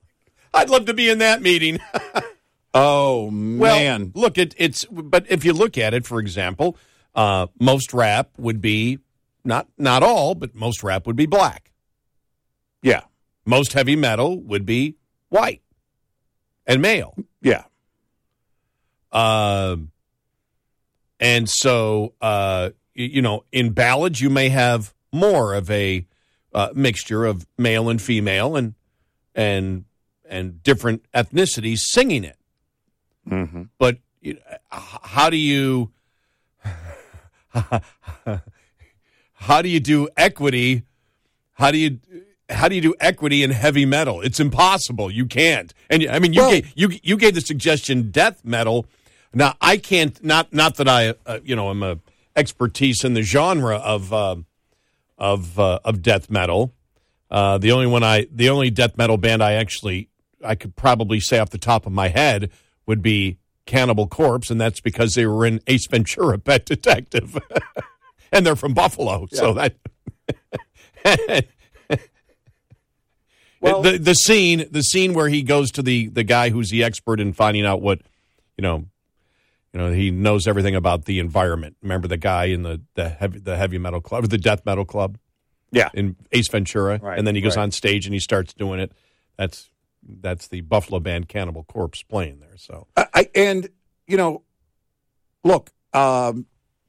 I'd 0.53 0.71
love 0.71 0.87
to 0.87 0.95
be 0.95 1.09
in 1.09 1.19
that 1.19 1.41
meeting. 1.41 1.79
Oh 2.75 3.25
Well, 3.27 3.77
man, 3.77 4.13
look, 4.15 4.39
it, 4.39 4.55
it's 4.57 4.85
but 4.87 5.27
if 5.29 5.45
you 5.45 5.53
look 5.53 5.77
at 5.77 5.93
it, 5.95 6.07
for 6.07 6.19
example, 6.21 6.77
uh, 7.15 7.49
most 7.61 7.93
rap 7.93 8.31
would 8.39 8.61
be 8.61 8.99
not 9.45 9.69
not 9.77 10.03
all, 10.03 10.35
but 10.35 10.55
most 10.55 10.83
rap 10.83 11.07
would 11.07 11.17
be 11.17 11.27
black. 11.27 11.71
yeah, 12.83 13.03
Most 13.45 13.75
heavy 13.75 13.97
metal 13.97 14.41
would 14.41 14.65
be 14.65 14.97
white 15.29 15.61
and 16.67 16.81
male. 16.81 17.15
yeah. 17.43 17.65
Um, 19.13 19.91
and 21.21 21.49
so, 21.49 22.15
uh, 22.23 22.71
you 22.95 23.21
know, 23.21 23.45
in 23.53 23.73
ballads, 23.73 24.21
you 24.21 24.31
may 24.31 24.49
have 24.49 24.95
more 25.13 25.53
of 25.55 25.71
a 25.71 26.07
uh, 26.55 26.71
mixture 26.75 27.27
of 27.27 27.47
male 27.59 27.89
and 27.91 28.01
female, 28.01 28.57
and 28.57 28.75
and 29.35 29.85
and 30.27 30.63
different 30.63 31.05
ethnicities 31.13 31.81
singing 31.81 32.25
it. 32.25 32.39
Mm-hmm. 33.29 33.63
But 33.79 33.99
how 34.71 35.31
do 35.31 35.37
you 35.37 35.91
how 39.35 39.63
do 39.63 39.69
you 39.69 39.81
do 39.81 40.09
equity? 40.17 40.83
How 41.55 41.71
do 41.71 41.79
you 41.79 41.99
how 42.49 42.69
do 42.69 42.75
you 42.75 42.81
do 42.81 42.95
equity 43.01 43.43
in 43.43 43.51
heavy 43.51 43.85
metal? 43.87 44.21
It's 44.21 44.41
impossible. 44.41 45.11
You 45.11 45.27
can't. 45.27 45.73
And 45.91 46.07
I 46.09 46.19
mean, 46.19 46.33
you 46.33 46.41
Well- 46.43 46.51
gave 46.51 46.73
you 46.75 46.91
you 47.03 47.17
gave 47.17 47.35
the 47.35 47.41
suggestion 47.41 48.11
death 48.11 48.45
metal. 48.45 48.87
Now 49.35 49.55
I 49.61 49.77
can't. 49.77 50.23
Not 50.25 50.53
not 50.53 50.77
that 50.77 50.89
I 50.89 51.15
uh, 51.27 51.41
you 51.45 51.57
know 51.57 51.69
I'm 51.71 51.83
a 51.83 51.99
expertise 52.37 53.05
in 53.05 53.15
the 53.15 53.23
genre 53.23 53.77
of 53.77 54.13
uh, 54.13 54.37
of 55.19 55.59
uh, 55.59 55.79
of 55.85 56.03
death 56.03 56.31
metal. 56.31 56.73
Uh, 57.31 57.57
the 57.59 57.73
only 57.73 57.87
one 57.87 58.03
I 58.03 58.27
the 58.31 58.51
only 58.51 58.71
death 58.71 58.97
metal 58.99 59.17
band 59.17 59.43
I 59.43 59.53
actually 59.55 60.09
I 60.45 60.55
could 60.55 60.77
probably 60.77 61.19
say 61.21 61.39
off 61.39 61.51
the 61.51 61.59
top 61.59 61.87
of 61.87 61.93
my 61.93 62.09
head 62.09 62.51
would 62.87 63.03
be 63.03 63.39
Cannibal 63.67 64.07
Corpse, 64.09 64.51
and 64.51 64.61
that's 64.61 64.81
because 64.81 65.15
they 65.15 65.27
were 65.27 65.47
in 65.47 65.61
Ace 65.67 65.87
Ventura: 65.87 66.39
Pet 66.39 66.65
Detective, 66.67 67.39
and 68.33 68.45
they're 68.47 68.57
from 68.57 68.75
Buffalo. 68.75 69.27
So 69.33 69.55
that 69.55 69.75
Well- 73.61 73.83
the 73.83 73.97
the 73.99 74.15
scene 74.15 74.67
the 74.71 74.83
scene 74.83 75.15
where 75.15 75.29
he 75.29 75.43
goes 75.43 75.71
to 75.73 75.83
the 75.83 76.09
the 76.09 76.25
guy 76.25 76.51
who's 76.51 76.71
the 76.71 76.83
expert 76.83 77.21
in 77.21 77.33
finding 77.33 77.65
out 77.65 77.81
what 77.81 78.01
you 78.57 78.63
know 78.63 78.87
you 79.73 79.79
know 79.81 79.93
he 79.93 80.11
knows 80.11 80.49
everything 80.49 80.75
about 80.75 81.05
the 81.05 81.21
environment. 81.21 81.77
Remember 81.81 82.09
the 82.09 82.17
guy 82.17 82.47
in 82.47 82.63
the 82.65 82.81
the 82.95 83.09
heavy 83.09 83.39
the 83.39 83.57
heavy 83.57 83.79
metal 83.79 84.01
club, 84.01 84.25
the 84.29 84.39
death 84.39 84.67
metal 84.67 84.85
club 84.85 85.17
Yeah. 85.71 85.91
in 85.95 86.17
Ace 86.33 86.49
Ventura, 86.49 86.99
Right, 87.01 87.17
and 87.17 87.25
then 87.27 87.37
he 87.37 87.41
goes 87.41 87.57
right. 87.57 87.63
on 87.63 87.71
stage 87.71 88.05
and 88.05 88.13
he 88.13 88.19
starts 88.19 88.53
doing 88.53 88.81
it. 88.81 88.91
That's 89.39 89.71
that's 90.03 90.49
the 90.49 90.61
Buffalo 90.63 91.01
band 91.01 91.29
Cannibal 91.29 91.65
Corpse 91.65 92.03
playing 92.03 92.41
there. 92.41 92.57
So 92.57 92.87
I, 92.97 93.07
I 93.15 93.31
and 93.35 93.69
you 94.07 94.17
know, 94.17 94.43
look, 95.45 95.71
um, 95.93 96.47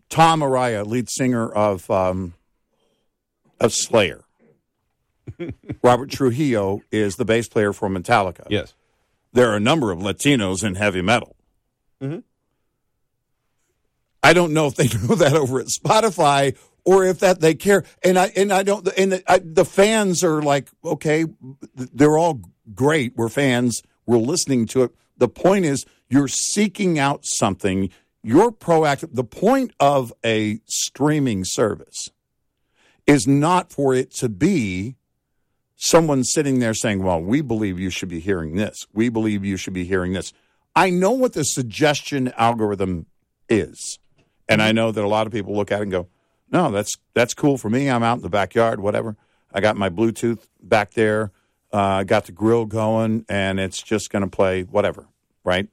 Tom 0.10 0.42
Araya, 0.42 0.86
lead 0.86 1.10
singer 1.10 1.48
of 1.50 1.90
um, 1.92 2.34
of 3.60 3.74
Slayer. 3.74 4.24
Robert 5.84 6.10
Trujillo 6.10 6.82
is 6.92 7.16
the 7.16 7.26
bass 7.26 7.48
player 7.48 7.72
for 7.74 7.88
Metallica. 7.90 8.46
yes, 8.50 8.74
There 9.32 9.50
are 9.50 9.56
a 9.56 9.60
number 9.60 9.92
of 9.92 10.00
Latinos 10.00 10.64
in 10.64 10.76
heavy 10.76 11.02
metal. 11.02 11.36
Mhm. 12.02 12.24
I 14.22 14.34
don't 14.34 14.54
know 14.54 14.68
if 14.68 14.76
they 14.76 14.88
know 15.08 15.16
that 15.16 15.34
over 15.34 15.60
at 15.60 15.68
Spotify 15.68 16.58
or 16.86 17.06
if 17.06 17.20
that 17.20 17.40
they 17.40 17.56
care. 17.56 17.84
And 18.04 18.18
I 18.18 18.32
and 18.36 18.52
I 18.52 18.64
don't. 18.64 18.88
And 18.98 19.14
the, 19.14 19.32
I, 19.32 19.40
the 19.44 19.66
fans 19.66 20.24
are 20.24 20.42
like, 20.42 20.70
okay, 20.84 21.26
they're 21.76 22.18
all 22.18 22.42
great. 22.74 23.14
We're 23.16 23.30
fans. 23.30 23.82
We're 24.06 24.18
listening 24.18 24.66
to 24.68 24.84
it. 24.84 24.92
The 25.18 25.30
point 25.30 25.66
is, 25.66 25.86
you're 26.10 26.28
seeking 26.28 27.00
out 27.00 27.26
something. 27.26 27.90
You're 28.22 28.52
proactive. 28.52 29.14
The 29.14 29.24
point 29.24 29.74
of 29.80 30.14
a 30.26 30.60
streaming 30.66 31.44
service 31.46 32.10
is 33.06 33.28
not 33.28 33.72
for 33.72 33.94
it 33.94 34.12
to 34.16 34.30
be 34.30 34.96
someone 35.76 36.24
sitting 36.24 36.60
there 36.60 36.74
saying, 36.74 37.04
Well, 37.04 37.22
we 37.22 37.42
believe 37.42 37.80
you 37.80 37.90
should 37.90 38.10
be 38.10 38.20
hearing 38.20 38.56
this. 38.56 38.88
We 38.94 39.10
believe 39.10 39.44
you 39.44 39.58
should 39.58 39.74
be 39.74 39.86
hearing 39.86 40.14
this. 40.14 40.34
I 40.76 40.90
know 40.90 41.12
what 41.12 41.34
the 41.34 41.44
suggestion 41.44 42.34
algorithm 42.38 43.06
is. 43.50 44.00
And 44.50 44.62
I 44.62 44.72
know 44.72 44.92
that 44.92 45.04
a 45.04 45.08
lot 45.08 45.28
of 45.28 45.34
people 45.34 45.56
look 45.56 45.72
at 45.72 45.80
it 45.80 45.84
and 45.84 45.92
go, 45.92 46.08
No, 46.54 46.72
that's 46.72 46.94
that's 47.16 47.34
cool 47.34 47.58
for 47.58 47.70
me. 47.70 47.90
I'm 47.90 48.04
out 48.04 48.18
in 48.18 48.22
the 48.24 48.30
backyard, 48.30 48.80
whatever. 48.80 49.18
I 49.52 49.60
got 49.60 49.76
my 49.76 49.90
Bluetooth 49.90 50.48
back 50.62 50.92
there. 50.94 51.32
Uh, 51.74 51.78
I 51.78 52.04
got 52.04 52.28
the 52.28 52.32
grill 52.32 52.66
going, 52.66 53.26
and 53.28 53.60
it's 53.60 53.82
just 53.82 54.12
going 54.12 54.22
to 54.24 54.30
play 54.30 54.62
whatever, 54.62 55.08
right? 55.44 55.68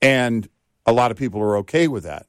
And 0.00 0.48
a 0.84 0.92
lot 0.92 1.12
of 1.12 1.16
people 1.16 1.40
are 1.40 1.56
okay 1.58 1.86
with 1.86 2.02
that. 2.02 2.26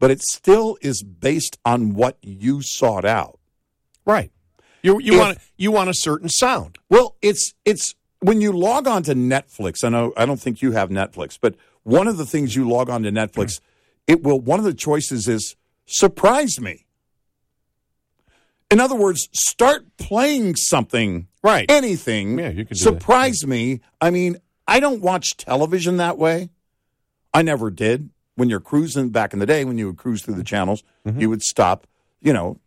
But 0.00 0.10
it 0.10 0.20
still 0.20 0.76
is 0.82 1.02
based 1.04 1.56
on 1.64 1.94
what 1.94 2.18
you 2.20 2.60
sought 2.62 3.04
out. 3.04 3.38
right. 4.04 4.30
You 4.82 5.00
you 5.00 5.14
If- 5.14 5.18
want 5.20 5.38
you 5.56 5.70
want 5.72 5.88
a 5.88 5.94
certain 5.94 6.28
sound. 6.28 6.76
Well, 6.90 7.16
it's 7.22 7.54
it's 7.64 7.94
when 8.20 8.42
you 8.42 8.52
log 8.52 8.86
on 8.86 9.02
to 9.04 9.14
Netflix. 9.14 9.82
I 9.82 9.88
know 9.88 10.12
I 10.16 10.26
don't 10.26 10.40
think 10.40 10.60
you 10.60 10.72
have 10.72 10.90
Netflix, 10.90 11.38
but 11.40 11.54
one 11.84 12.06
of 12.06 12.18
the 12.18 12.26
things 12.26 12.54
you 12.54 12.68
log 12.68 12.90
on 12.90 13.02
to 13.04 13.10
Netflix, 13.10 13.60
it 14.06 14.22
will 14.22 14.38
one 14.40 14.58
of 14.58 14.64
the 14.66 14.74
choices 14.74 15.26
is 15.26 15.56
surprise 15.86 16.60
me. 16.60 16.83
In 18.74 18.80
other 18.80 18.96
words, 18.96 19.28
start 19.32 19.86
playing 19.98 20.56
something, 20.56 21.28
Right. 21.44 21.70
Anything, 21.70 22.40
Yeah, 22.40 22.48
you 22.48 22.64
could 22.64 22.76
do 22.76 22.84
that. 22.84 22.90
surprise 23.00 23.46
me. 23.46 23.80
I 24.00 24.10
mean, 24.10 24.38
I 24.66 24.80
don't 24.80 25.00
watch 25.00 25.36
television 25.36 25.98
that 25.98 26.18
way. 26.18 26.48
I 27.32 27.42
never 27.42 27.70
did. 27.70 28.10
When 28.34 28.50
you're 28.50 28.58
cruising 28.58 29.10
back 29.10 29.32
in 29.32 29.38
the 29.38 29.46
day, 29.46 29.64
when 29.64 29.78
you 29.78 29.86
would 29.86 29.96
cruise 29.96 30.22
through 30.22 30.34
the 30.34 30.42
channels, 30.42 30.82
Mm-hmm. 31.06 31.20
you 31.20 31.30
would 31.30 31.42
stop. 31.42 31.86
You 32.20 32.32
know, 32.32 32.58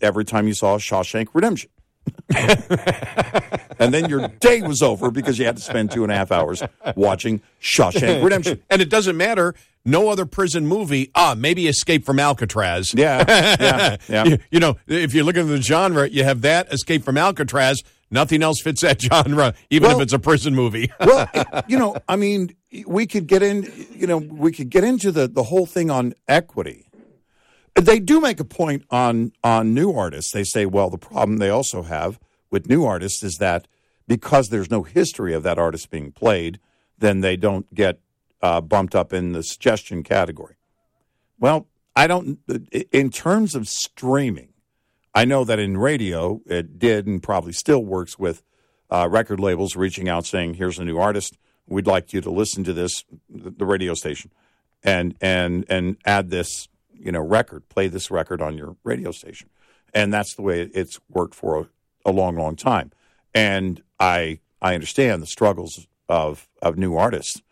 every 0.00 0.24
time 0.24 0.46
you 0.46 0.54
saw 0.54 0.78
Shawshank 0.78 1.28
Redemption. 1.34 1.68
and 3.78 3.92
then 3.94 4.08
your 4.08 4.28
day 4.40 4.62
was 4.62 4.82
over 4.82 5.10
because 5.10 5.38
you 5.38 5.44
had 5.44 5.56
to 5.56 5.62
spend 5.62 5.90
two 5.90 6.02
and 6.02 6.12
a 6.12 6.16
half 6.16 6.32
hours 6.32 6.62
watching 6.96 7.40
Shawshank 7.60 8.22
Redemption. 8.22 8.62
And 8.70 8.82
it 8.82 8.88
doesn't 8.90 9.16
matter. 9.16 9.54
No 9.84 10.08
other 10.08 10.26
prison 10.26 10.66
movie. 10.66 11.10
Ah, 11.14 11.34
maybe 11.38 11.68
Escape 11.68 12.04
from 12.04 12.18
Alcatraz. 12.18 12.92
Yeah, 12.94 13.24
yeah, 13.60 13.96
yeah. 14.08 14.24
You, 14.24 14.38
you 14.50 14.60
know, 14.60 14.76
if 14.88 15.14
you're 15.14 15.24
looking 15.24 15.42
at 15.42 15.48
the 15.48 15.62
genre, 15.62 16.08
you 16.08 16.24
have 16.24 16.40
that 16.42 16.72
Escape 16.72 17.04
from 17.04 17.16
Alcatraz. 17.16 17.82
Nothing 18.10 18.42
else 18.42 18.60
fits 18.60 18.80
that 18.82 19.00
genre, 19.02 19.54
even 19.70 19.88
Well- 19.88 19.96
if 19.98 20.02
it's 20.02 20.12
a 20.12 20.18
prison 20.18 20.54
movie. 20.54 20.90
well, 21.00 21.28
it- 21.34 21.64
you 21.68 21.78
know, 21.78 21.96
I 22.08 22.16
mean, 22.16 22.54
we 22.86 23.06
could 23.06 23.26
get 23.28 23.42
in, 23.42 23.72
you 23.94 24.06
know, 24.08 24.18
we 24.18 24.50
could 24.52 24.70
get 24.70 24.82
into 24.84 25.12
the 25.12 25.28
the 25.28 25.44
whole 25.44 25.66
thing 25.66 25.90
on 25.90 26.14
equity. 26.28 26.85
They 27.76 27.98
do 28.00 28.20
make 28.20 28.40
a 28.40 28.44
point 28.44 28.84
on 28.90 29.32
on 29.44 29.74
new 29.74 29.92
artists. 29.92 30.32
They 30.32 30.44
say, 30.44 30.66
well, 30.66 30.90
the 30.90 30.98
problem 30.98 31.38
they 31.38 31.50
also 31.50 31.82
have 31.82 32.18
with 32.50 32.68
new 32.68 32.84
artists 32.84 33.22
is 33.22 33.36
that 33.38 33.68
because 34.08 34.48
there's 34.48 34.70
no 34.70 34.82
history 34.82 35.34
of 35.34 35.42
that 35.42 35.58
artist 35.58 35.90
being 35.90 36.12
played, 36.12 36.58
then 36.98 37.20
they 37.20 37.36
don't 37.36 37.72
get 37.74 38.00
uh, 38.42 38.60
bumped 38.60 38.94
up 38.94 39.12
in 39.12 39.32
the 39.32 39.42
suggestion 39.42 40.02
category. 40.02 40.56
Well, 41.38 41.66
I 41.94 42.06
don't. 42.06 42.38
In 42.92 43.10
terms 43.10 43.54
of 43.54 43.68
streaming, 43.68 44.54
I 45.14 45.24
know 45.24 45.44
that 45.44 45.58
in 45.58 45.76
radio 45.76 46.40
it 46.46 46.78
did 46.78 47.06
and 47.06 47.22
probably 47.22 47.52
still 47.52 47.84
works 47.84 48.18
with 48.18 48.42
uh, 48.90 49.08
record 49.10 49.40
labels 49.40 49.76
reaching 49.76 50.08
out 50.08 50.26
saying, 50.26 50.54
"Here's 50.54 50.78
a 50.78 50.84
new 50.84 50.98
artist. 50.98 51.36
We'd 51.66 51.86
like 51.86 52.12
you 52.12 52.20
to 52.20 52.30
listen 52.30 52.64
to 52.64 52.72
this, 52.72 53.04
the 53.28 53.66
radio 53.66 53.94
station, 53.94 54.30
and 54.82 55.14
and 55.20 55.64
and 55.68 55.96
add 56.04 56.30
this, 56.30 56.68
you 56.98 57.12
know, 57.12 57.20
record. 57.20 57.68
Play 57.68 57.88
this 57.88 58.10
record 58.10 58.40
on 58.40 58.56
your 58.56 58.76
radio 58.84 59.10
station." 59.12 59.48
And 59.94 60.12
that's 60.12 60.34
the 60.34 60.42
way 60.42 60.62
it's 60.74 61.00
worked 61.08 61.34
for 61.34 61.60
a, 61.60 62.10
a 62.10 62.12
long, 62.12 62.36
long 62.36 62.56
time. 62.56 62.92
And 63.34 63.82
I 63.98 64.40
I 64.60 64.74
understand 64.74 65.22
the 65.22 65.26
struggles 65.26 65.86
of 66.08 66.48
of 66.62 66.76
new 66.76 66.96
artists, 66.96 67.42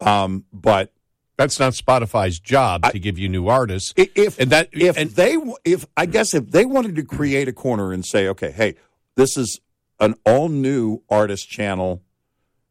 um, 0.00 0.44
but 0.52 0.92
That's 1.36 1.58
not 1.58 1.72
Spotify's 1.72 2.38
job 2.38 2.90
to 2.92 2.98
give 2.98 3.18
you 3.18 3.28
new 3.28 3.48
artists. 3.48 3.94
If 3.96 4.38
and 4.38 4.50
that 4.50 4.68
if 4.72 4.96
and 4.96 5.10
they 5.10 5.36
if 5.64 5.86
I 5.96 6.06
guess 6.06 6.34
if 6.34 6.50
they 6.50 6.64
wanted 6.64 6.94
to 6.96 7.02
create 7.02 7.48
a 7.48 7.52
corner 7.52 7.92
and 7.92 8.04
say, 8.04 8.28
okay, 8.28 8.52
hey, 8.52 8.76
this 9.16 9.36
is 9.36 9.60
an 9.98 10.14
all 10.24 10.48
new 10.48 11.02
artist 11.08 11.48
channel, 11.48 12.02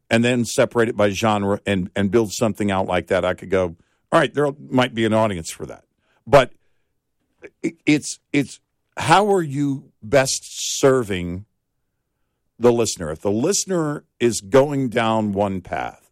and 0.08 0.24
then 0.24 0.44
separate 0.44 0.88
it 0.88 0.96
by 0.96 1.10
genre 1.10 1.60
and 1.66 1.90
and 1.96 2.10
build 2.10 2.32
something 2.32 2.70
out 2.70 2.86
like 2.86 3.08
that, 3.08 3.24
I 3.24 3.34
could 3.34 3.50
go, 3.50 3.76
all 4.10 4.20
right, 4.20 4.32
there 4.32 4.50
might 4.70 4.94
be 4.94 5.04
an 5.04 5.12
audience 5.12 5.50
for 5.50 5.66
that, 5.66 5.84
but 6.26 6.52
it's 7.62 8.18
it's 8.32 8.60
how 8.96 9.32
are 9.32 9.42
you 9.42 9.90
best 10.02 10.78
serving 10.80 11.46
the 12.58 12.72
listener? 12.72 13.10
If 13.10 13.20
the 13.22 13.30
listener 13.30 14.04
is 14.20 14.40
going 14.40 14.88
down 14.90 15.32
one 15.32 15.60
path, 15.60 16.10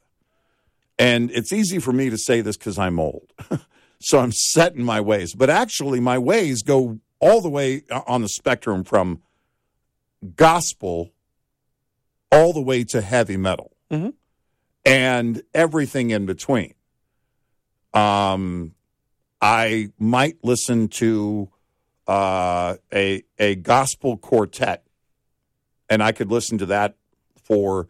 and 0.99 1.31
it's 1.31 1.53
easy 1.53 1.79
for 1.79 1.93
me 1.93 2.11
to 2.11 2.19
say 2.19 2.41
this 2.41 2.57
because 2.57 2.79
I'm 2.79 2.99
old. 2.99 3.33
so 4.01 4.19
I'm 4.19 4.33
set 4.33 4.75
in 4.75 4.83
my 4.83 5.01
ways. 5.01 5.35
But 5.35 5.51
actually, 5.51 6.01
my 6.01 6.19
ways 6.19 6.63
go 6.63 6.99
all 7.21 7.41
the 7.41 7.51
way 7.51 7.83
on 8.07 8.23
the 8.23 8.29
spectrum 8.29 8.83
from 8.85 9.21
gospel 10.37 11.13
all 12.33 12.53
the 12.53 12.61
way 12.61 12.85
to 12.85 13.01
heavy 13.01 13.37
metal. 13.37 13.73
Mhm. 13.91 14.15
and 14.87 15.43
everything 15.53 16.11
in 16.11 16.25
between. 16.27 16.75
Um, 17.93 18.75
I 19.41 19.91
might 19.99 20.37
listen 20.43 20.89
to 20.89 21.51
uh, 22.07 22.77
a 22.93 23.23
a 23.39 23.55
gospel 23.57 24.17
quartet, 24.17 24.85
and 25.89 26.03
I 26.03 26.13
could 26.13 26.31
listen 26.31 26.59
to 26.59 26.67
that 26.67 26.97
for 27.43 27.89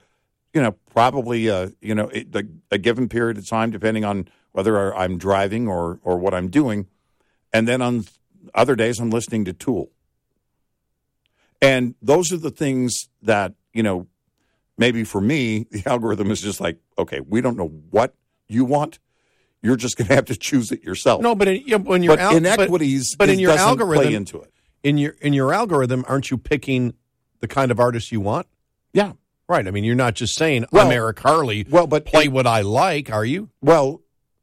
you 0.54 0.62
know 0.62 0.72
probably 0.92 1.48
a 1.48 1.72
you 1.80 1.94
know 1.94 2.10
a, 2.14 2.44
a 2.70 2.78
given 2.78 3.08
period 3.08 3.38
of 3.38 3.48
time, 3.48 3.70
depending 3.70 4.04
on 4.04 4.28
whether 4.52 4.94
I'm 4.94 5.18
driving 5.18 5.66
or 5.66 5.98
or 6.02 6.18
what 6.18 6.34
I'm 6.34 6.48
doing, 6.48 6.86
and 7.52 7.66
then 7.66 7.82
on 7.82 8.04
other 8.54 8.76
days 8.76 9.00
I'm 9.00 9.10
listening 9.10 9.44
to 9.46 9.52
Tool. 9.52 9.90
And 11.62 11.94
those 12.00 12.32
are 12.32 12.38
the 12.38 12.50
things 12.50 13.08
that 13.22 13.54
you 13.72 13.82
know 13.82 14.06
maybe 14.78 15.04
for 15.04 15.20
me, 15.20 15.66
the 15.70 15.82
algorithm 15.86 16.30
is 16.30 16.40
just 16.40 16.60
like, 16.60 16.78
okay, 16.98 17.20
we 17.20 17.40
don't 17.40 17.56
know 17.56 17.68
what 17.90 18.14
you 18.48 18.64
want. 18.64 18.98
You're 19.62 19.76
just 19.76 19.96
going 19.96 20.08
to 20.08 20.14
have 20.14 20.24
to 20.26 20.36
choose 20.36 20.72
it 20.72 20.82
yourself. 20.82 21.20
No, 21.22 21.34
but 21.34 21.48
in, 21.48 21.56
you 21.66 21.78
know, 21.78 21.84
when 21.84 22.02
your 22.02 22.16
But 22.16 22.20
al- 22.22 22.36
inequities 22.36 23.14
but, 23.14 23.26
but 23.26 23.32
in 23.34 23.38
your 23.38 23.52
algorithm, 23.52 24.04
play 24.06 24.14
into 24.14 24.40
it. 24.40 24.52
In 24.82 24.96
your 24.96 25.12
in 25.20 25.32
your 25.34 25.52
algorithm, 25.52 26.04
aren't 26.08 26.30
you 26.30 26.38
picking 26.38 26.94
the 27.40 27.48
kind 27.48 27.70
of 27.70 27.78
artist 27.78 28.10
you 28.10 28.20
want? 28.20 28.46
Yeah, 28.92 29.12
right. 29.48 29.66
I 29.66 29.70
mean, 29.70 29.84
you're 29.84 29.94
not 29.94 30.14
just 30.14 30.34
saying 30.34 30.64
Well- 30.72 30.86
I'm 30.86 30.92
Eric 30.92 31.20
Harley. 31.20 31.66
Well, 31.68 31.86
but 31.86 32.06
play 32.06 32.28
what 32.28 32.46
I 32.46 32.62
like. 32.62 33.10
Are 33.12 33.24
you? 33.24 33.50
Well, 33.60 34.00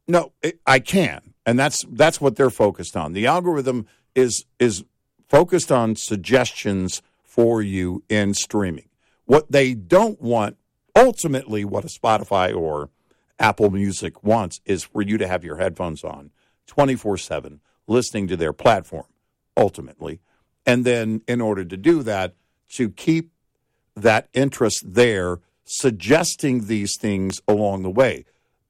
no, 0.07 0.33
it, 0.43 0.59
I 0.67 0.79
can, 0.79 1.33
and 1.45 1.57
that's 1.57 1.83
that's 1.89 2.21
what 2.21 2.35
they're 2.35 2.49
focused 2.51 2.95
on. 2.95 3.13
The 3.13 3.25
algorithm 3.25 3.87
is 4.13 4.45
is 4.59 4.83
focused 5.27 5.71
on 5.71 5.95
suggestions 5.95 7.01
for 7.23 7.61
you 7.61 8.03
in 8.07 8.33
streaming. 8.35 8.87
What 9.25 9.51
they 9.51 9.73
don't 9.73 10.21
want, 10.21 10.57
ultimately, 10.95 11.65
what 11.65 11.83
a 11.83 11.87
Spotify 11.87 12.55
or 12.55 12.89
Apple 13.39 13.69
Music 13.69 14.23
wants 14.23 14.61
is 14.65 14.83
for 14.83 15.01
you 15.01 15.17
to 15.17 15.27
have 15.27 15.43
your 15.43 15.57
headphones 15.57 16.03
on 16.03 16.31
twenty 16.65 16.95
four 16.95 17.17
seven, 17.17 17.61
listening 17.87 18.27
to 18.27 18.37
their 18.37 18.53
platform. 18.53 19.05
Ultimately, 19.55 20.19
and 20.67 20.85
then 20.85 21.21
in 21.27 21.41
order 21.41 21.65
to 21.65 21.77
do 21.77 22.03
that, 22.03 22.35
to 22.73 22.89
keep 22.91 23.31
that 23.95 24.29
interest 24.33 24.83
there, 24.85 25.39
suggesting 25.63 26.67
these 26.67 26.95
things 26.95 27.41
along 27.47 27.81
the 27.81 27.89
way. 27.89 28.25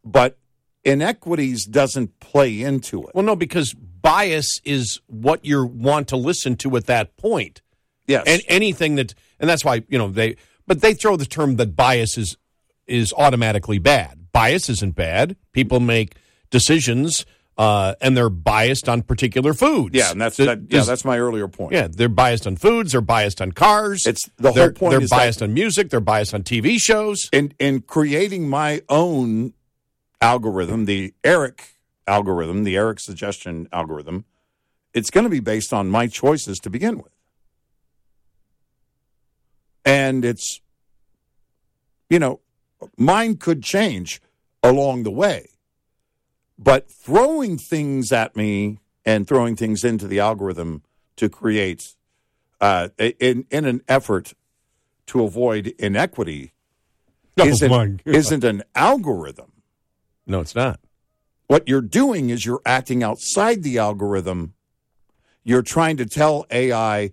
But 0.06 0.38
inequities 0.86 1.66
doesn't 1.66 2.22
play 2.22 2.62
into 2.62 3.04
it. 3.04 3.14
Well, 3.14 3.26
no, 3.26 3.36
because 3.36 3.74
bias 3.74 4.62
is 4.64 5.02
what 5.08 5.44
you 5.44 5.66
want 5.66 6.08
to 6.08 6.16
listen 6.16 6.56
to 6.58 6.78
at 6.78 6.86
that 6.86 7.18
point. 7.18 7.62
Yes. 8.08 8.24
And 8.26 8.42
anything 8.48 8.96
that, 8.96 9.14
and 9.38 9.50
that's 9.50 9.66
why 9.66 9.84
you 9.90 9.98
know 9.98 10.08
they, 10.08 10.38
but 10.66 10.80
they 10.80 10.94
throw 10.94 11.18
the 11.18 11.26
term 11.26 11.58
that 11.58 11.76
bias 11.76 12.18
is 12.18 12.38
is 12.86 13.14
automatically 13.18 13.80
bad. 13.80 14.17
Bias 14.38 14.70
isn't 14.70 14.96
bad. 14.96 15.36
People 15.52 15.80
make 15.80 16.16
decisions, 16.52 17.26
uh, 17.58 17.96
and 18.02 18.16
they're 18.16 18.30
biased 18.30 18.88
on 18.88 19.02
particular 19.02 19.56
foods. 19.56 19.96
Yeah, 19.96 20.12
and 20.12 20.22
that's 20.22 20.36
Th- 20.36 20.46
that, 20.46 20.60
yeah, 20.70 20.84
that's 20.84 21.04
my 21.04 21.18
earlier 21.18 21.48
point. 21.48 21.74
Yeah, 21.74 21.88
they're 21.90 22.08
biased 22.08 22.46
on 22.46 22.56
foods. 22.56 22.92
They're 22.92 23.02
biased 23.02 23.42
on 23.42 23.52
cars. 23.52 24.06
It's 24.06 24.30
the 24.38 24.50
whole 24.50 24.54
they're, 24.54 24.72
point 24.72 24.92
They're 24.92 25.08
biased 25.08 25.42
on 25.42 25.56
music. 25.56 25.90
They're 25.90 26.00
biased 26.00 26.36
on 26.36 26.44
TV 26.44 26.80
shows. 26.80 27.30
In 27.34 27.52
in 27.58 27.82
creating 27.82 28.48
my 28.48 28.84
own 28.90 29.54
algorithm, 30.22 30.86
the 30.86 31.16
Eric 31.24 31.80
algorithm, 32.06 32.64
the 32.64 32.78
Eric 32.78 33.00
suggestion 33.00 33.68
algorithm, 33.74 34.26
it's 34.94 35.10
going 35.10 35.24
to 35.24 35.32
be 35.32 35.40
based 35.40 35.74
on 35.74 35.90
my 35.90 36.06
choices 36.06 36.60
to 36.60 36.70
begin 36.70 36.98
with. 36.98 37.12
And 39.84 40.24
it's 40.24 40.62
you 42.08 42.20
know, 42.20 42.40
mine 42.98 43.38
could 43.38 43.64
change 43.64 44.22
along 44.64 45.04
the 45.04 45.12
way. 45.12 45.50
But 46.58 46.90
throwing 46.90 47.58
things 47.58 48.12
at 48.12 48.36
me 48.36 48.80
and 49.06 49.28
throwing 49.28 49.56
things 49.56 49.84
into 49.84 50.08
the 50.08 50.20
algorithm 50.20 50.84
to 51.18 51.30
create 51.30 51.96
uh, 52.60 52.90
in 52.98 53.46
in 53.52 53.66
an 53.66 53.82
effort 53.88 54.34
to 55.08 55.24
avoid 55.24 55.68
inequity 55.80 56.54
Oh, 57.40 57.46
isn't, 57.46 58.02
isn't 58.06 58.44
an 58.44 58.64
algorithm. 58.74 59.52
No, 60.26 60.40
it's 60.42 60.56
not. 60.56 60.80
What 61.48 61.68
you're 61.68 61.82
doing 61.82 62.30
is 62.30 62.46
you're 62.46 62.62
acting 62.66 63.04
outside 63.04 63.64
the 63.64 63.78
algorithm. 63.78 64.54
You're 65.44 65.62
trying 65.62 65.98
to 65.98 66.06
tell 66.06 66.46
AI 66.52 67.12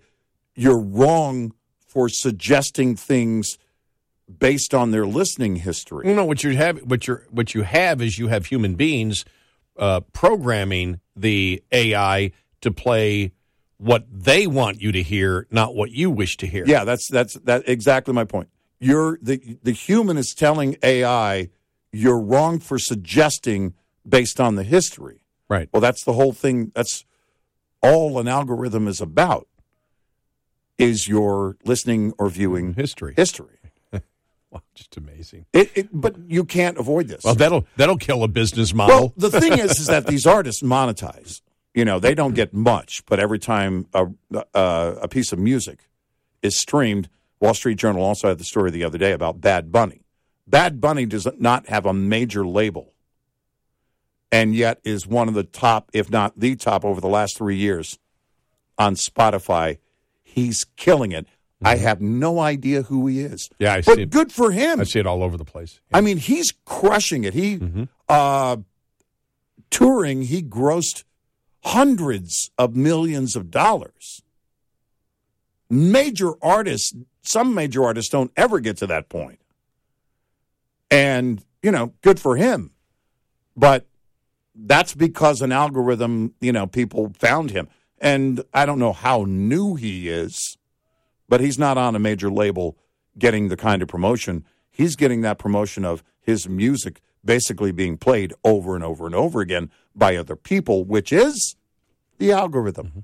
you're 0.56 0.80
wrong 0.80 1.52
for 1.86 2.08
suggesting 2.08 2.96
things 2.96 3.58
based 4.38 4.74
on 4.74 4.90
their 4.90 5.06
listening 5.06 5.56
history. 5.56 6.12
No, 6.12 6.24
what 6.24 6.42
you 6.42 6.56
have, 6.56 6.78
what 6.80 7.06
you 7.06 7.20
what 7.30 7.54
you 7.54 7.62
have 7.62 8.00
is 8.00 8.18
you 8.18 8.28
have 8.28 8.46
human 8.46 8.74
beings 8.74 9.24
uh, 9.78 10.00
programming 10.12 11.00
the 11.16 11.62
AI 11.72 12.32
to 12.60 12.70
play 12.70 13.32
what 13.78 14.06
they 14.10 14.46
want 14.46 14.80
you 14.80 14.92
to 14.92 15.02
hear, 15.02 15.46
not 15.50 15.74
what 15.74 15.90
you 15.90 16.10
wish 16.10 16.36
to 16.38 16.46
hear. 16.46 16.64
Yeah, 16.66 16.84
that's 16.84 17.08
that's 17.08 17.34
that 17.34 17.68
exactly 17.68 18.14
my 18.14 18.24
point. 18.24 18.48
You're 18.78 19.18
the 19.20 19.58
the 19.62 19.72
human 19.72 20.16
is 20.16 20.34
telling 20.34 20.76
AI 20.82 21.50
you're 21.92 22.20
wrong 22.20 22.58
for 22.58 22.78
suggesting 22.78 23.74
based 24.06 24.40
on 24.40 24.56
the 24.56 24.64
history. 24.64 25.24
Right. 25.48 25.68
Well, 25.72 25.80
that's 25.80 26.04
the 26.04 26.14
whole 26.14 26.32
thing. 26.32 26.72
That's 26.74 27.04
all 27.82 28.18
an 28.18 28.26
algorithm 28.26 28.88
is 28.88 29.00
about. 29.00 29.46
Is 30.76 31.06
your 31.06 31.56
listening 31.64 32.12
or 32.18 32.28
viewing 32.28 32.74
history? 32.74 33.14
History. 33.16 33.53
Wow, 34.54 34.62
just 34.76 34.96
amazing. 34.96 35.46
It, 35.52 35.70
it, 35.74 35.88
but 35.92 36.14
you 36.28 36.44
can't 36.44 36.78
avoid 36.78 37.08
this. 37.08 37.24
Well, 37.24 37.34
that'll 37.34 37.66
that'll 37.76 37.98
kill 37.98 38.22
a 38.22 38.28
business 38.28 38.72
model. 38.72 38.96
Well, 38.96 39.30
the 39.30 39.40
thing 39.40 39.58
is, 39.58 39.80
is 39.80 39.88
that 39.88 40.06
these 40.08 40.26
artists 40.26 40.62
monetize. 40.62 41.42
You 41.74 41.84
know, 41.84 41.98
they 41.98 42.14
don't 42.14 42.34
get 42.34 42.54
much, 42.54 43.02
but 43.06 43.18
every 43.18 43.40
time 43.40 43.88
a, 43.92 44.06
a, 44.54 44.98
a 45.02 45.08
piece 45.08 45.32
of 45.32 45.40
music 45.40 45.88
is 46.40 46.56
streamed, 46.56 47.08
Wall 47.40 47.52
Street 47.52 47.78
Journal 47.78 48.04
also 48.04 48.28
had 48.28 48.38
the 48.38 48.44
story 48.44 48.70
the 48.70 48.84
other 48.84 48.96
day 48.96 49.10
about 49.10 49.40
Bad 49.40 49.72
Bunny. 49.72 50.02
Bad 50.46 50.80
Bunny 50.80 51.04
does 51.04 51.26
not 51.40 51.66
have 51.68 51.84
a 51.84 51.92
major 51.92 52.46
label, 52.46 52.92
and 54.30 54.54
yet 54.54 54.78
is 54.84 55.04
one 55.04 55.26
of 55.26 55.34
the 55.34 55.42
top, 55.42 55.90
if 55.92 56.08
not 56.10 56.38
the 56.38 56.54
top, 56.54 56.84
over 56.84 57.00
the 57.00 57.08
last 57.08 57.36
three 57.36 57.56
years 57.56 57.98
on 58.78 58.94
Spotify. 58.94 59.78
He's 60.22 60.64
killing 60.76 61.10
it. 61.10 61.26
I 61.62 61.76
have 61.76 62.00
no 62.00 62.40
idea 62.40 62.82
who 62.82 63.06
he 63.06 63.20
is. 63.20 63.48
Mm-hmm. 63.48 63.62
yeah, 63.62 63.72
I 63.74 63.80
but 63.82 63.94
see 63.96 64.02
it. 64.02 64.10
good 64.10 64.32
for 64.32 64.50
him. 64.50 64.80
I 64.80 64.84
see 64.84 64.98
it 65.00 65.06
all 65.06 65.22
over 65.22 65.36
the 65.36 65.44
place. 65.44 65.80
I 65.92 66.00
mean, 66.00 66.18
he's 66.18 66.52
crushing 66.64 67.24
it. 67.24 67.32
He 67.34 67.56
Mm-hmm. 67.58 67.84
uh, 68.08 68.56
touring, 69.70 70.22
he 70.22 70.42
grossed 70.42 71.04
hundreds 71.64 72.50
of 72.58 72.76
millions 72.76 73.34
of 73.36 73.50
dollars. 73.50 74.22
Major 75.70 76.32
artists, 76.42 76.92
some 77.22 77.54
major 77.54 77.84
artists 77.84 78.10
don't 78.10 78.30
ever 78.36 78.60
get 78.60 78.76
to 78.78 78.86
that 78.88 79.08
point. 79.08 79.40
And, 80.90 81.42
you 81.62 81.70
know, 81.72 81.94
good 82.02 82.20
for 82.20 82.36
him. 82.36 82.72
But 83.56 83.86
that's 84.54 84.94
because 84.94 85.40
an 85.40 85.50
algorithm, 85.52 86.34
you 86.40 86.52
know, 86.52 86.66
people 86.66 87.12
found 87.18 87.50
him. 87.50 87.68
And 87.98 88.44
I 88.52 88.66
don't 88.66 88.78
know 88.78 88.92
how 88.92 89.24
new 89.26 89.74
he 89.74 90.08
is, 90.08 90.58
but 91.28 91.40
he's 91.40 91.58
not 91.58 91.78
on 91.78 91.94
a 91.94 91.98
major 91.98 92.30
label 92.30 92.76
getting 93.18 93.48
the 93.48 93.56
kind 93.56 93.82
of 93.82 93.88
promotion. 93.88 94.44
He's 94.70 94.96
getting 94.96 95.20
that 95.22 95.38
promotion 95.38 95.84
of 95.84 96.02
his 96.20 96.48
music 96.48 97.00
basically 97.24 97.72
being 97.72 97.96
played 97.96 98.34
over 98.44 98.74
and 98.74 98.84
over 98.84 99.06
and 99.06 99.14
over 99.14 99.40
again 99.40 99.70
by 99.94 100.16
other 100.16 100.36
people, 100.36 100.84
which 100.84 101.12
is 101.12 101.56
the 102.18 102.32
algorithm. 102.32 102.88
Mm-hmm. 102.88 103.00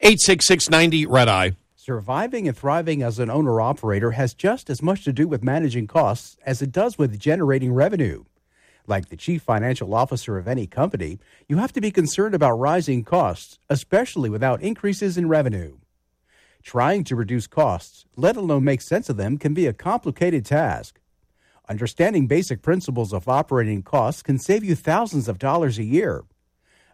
86690 0.00 1.06
Red 1.06 1.28
Eye. 1.28 1.52
Surviving 1.76 2.46
and 2.46 2.56
thriving 2.56 3.02
as 3.02 3.18
an 3.18 3.30
owner 3.30 3.60
operator 3.60 4.12
has 4.12 4.34
just 4.34 4.70
as 4.70 4.82
much 4.82 5.04
to 5.04 5.12
do 5.12 5.26
with 5.26 5.42
managing 5.42 5.86
costs 5.86 6.36
as 6.44 6.62
it 6.62 6.72
does 6.72 6.98
with 6.98 7.18
generating 7.18 7.72
revenue. 7.72 8.24
Like 8.86 9.08
the 9.08 9.16
chief 9.16 9.42
financial 9.42 9.94
officer 9.94 10.38
of 10.38 10.48
any 10.48 10.66
company, 10.66 11.18
you 11.48 11.58
have 11.58 11.72
to 11.74 11.80
be 11.80 11.90
concerned 11.90 12.34
about 12.34 12.58
rising 12.58 13.04
costs, 13.04 13.58
especially 13.68 14.30
without 14.30 14.62
increases 14.62 15.16
in 15.16 15.28
revenue. 15.28 15.78
Trying 16.62 17.04
to 17.04 17.16
reduce 17.16 17.46
costs, 17.46 18.04
let 18.16 18.36
alone 18.36 18.64
make 18.64 18.80
sense 18.80 19.08
of 19.08 19.16
them, 19.16 19.38
can 19.38 19.54
be 19.54 19.66
a 19.66 19.72
complicated 19.72 20.44
task. 20.44 21.00
Understanding 21.68 22.26
basic 22.26 22.62
principles 22.62 23.12
of 23.12 23.28
operating 23.28 23.82
costs 23.82 24.22
can 24.22 24.38
save 24.38 24.64
you 24.64 24.74
thousands 24.74 25.28
of 25.28 25.38
dollars 25.38 25.78
a 25.78 25.84
year. 25.84 26.24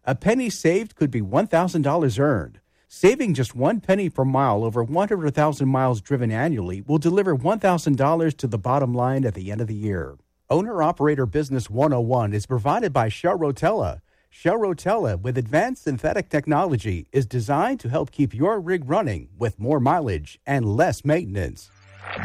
A 0.05 0.15
penny 0.15 0.51
saved 0.51 0.95
could 0.95 1.11
be 1.11 1.21
$1,000 1.21 2.19
earned. 2.21 2.61
Saving 2.89 3.35
just 3.35 3.57
one 3.57 3.81
penny 3.81 4.09
per 4.09 4.25
mile 4.25 4.63
over 4.63 4.85
100,000 4.85 5.69
miles 5.69 6.01
driven 6.01 6.31
annually 6.31 6.83
will 6.83 6.99
deliver 6.99 7.37
$1,000 7.37 8.37
to 8.37 8.47
the 8.47 8.59
bottom 8.59 8.95
line 8.95 9.25
at 9.25 9.35
the 9.35 9.51
end 9.51 9.61
of 9.61 9.67
the 9.67 9.75
year. 9.75 10.17
Owner 10.49 10.81
Operator 10.81 11.27
Business 11.27 11.69
101 11.69 12.33
is 12.33 12.47
provided 12.47 12.93
by 12.93 13.09
Shell 13.09 13.39
Rotella. 13.39 14.01
Shell 14.39 14.59
Rotella, 14.59 15.19
with 15.19 15.39
advanced 15.39 15.85
synthetic 15.85 16.29
technology, 16.29 17.07
is 17.11 17.25
designed 17.25 17.81
to 17.81 17.89
help 17.89 18.11
keep 18.11 18.35
your 18.35 18.61
rig 18.61 18.87
running 18.87 19.29
with 19.39 19.59
more 19.59 19.81
mileage 19.81 20.39
and 20.47 20.77
less 20.77 21.07
maintenance. 21.07 21.71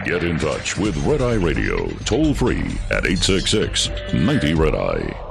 Get 0.03 0.21
in 0.21 0.37
touch 0.37 0.77
with 0.77 0.97
Red 1.05 1.21
Eye 1.21 1.35
Radio 1.35 1.87
toll 2.03 2.33
free 2.33 2.77
at 2.91 3.05
866 3.05 4.13
90 4.13 4.53
Red 4.55 4.75
Eye. 4.75 5.30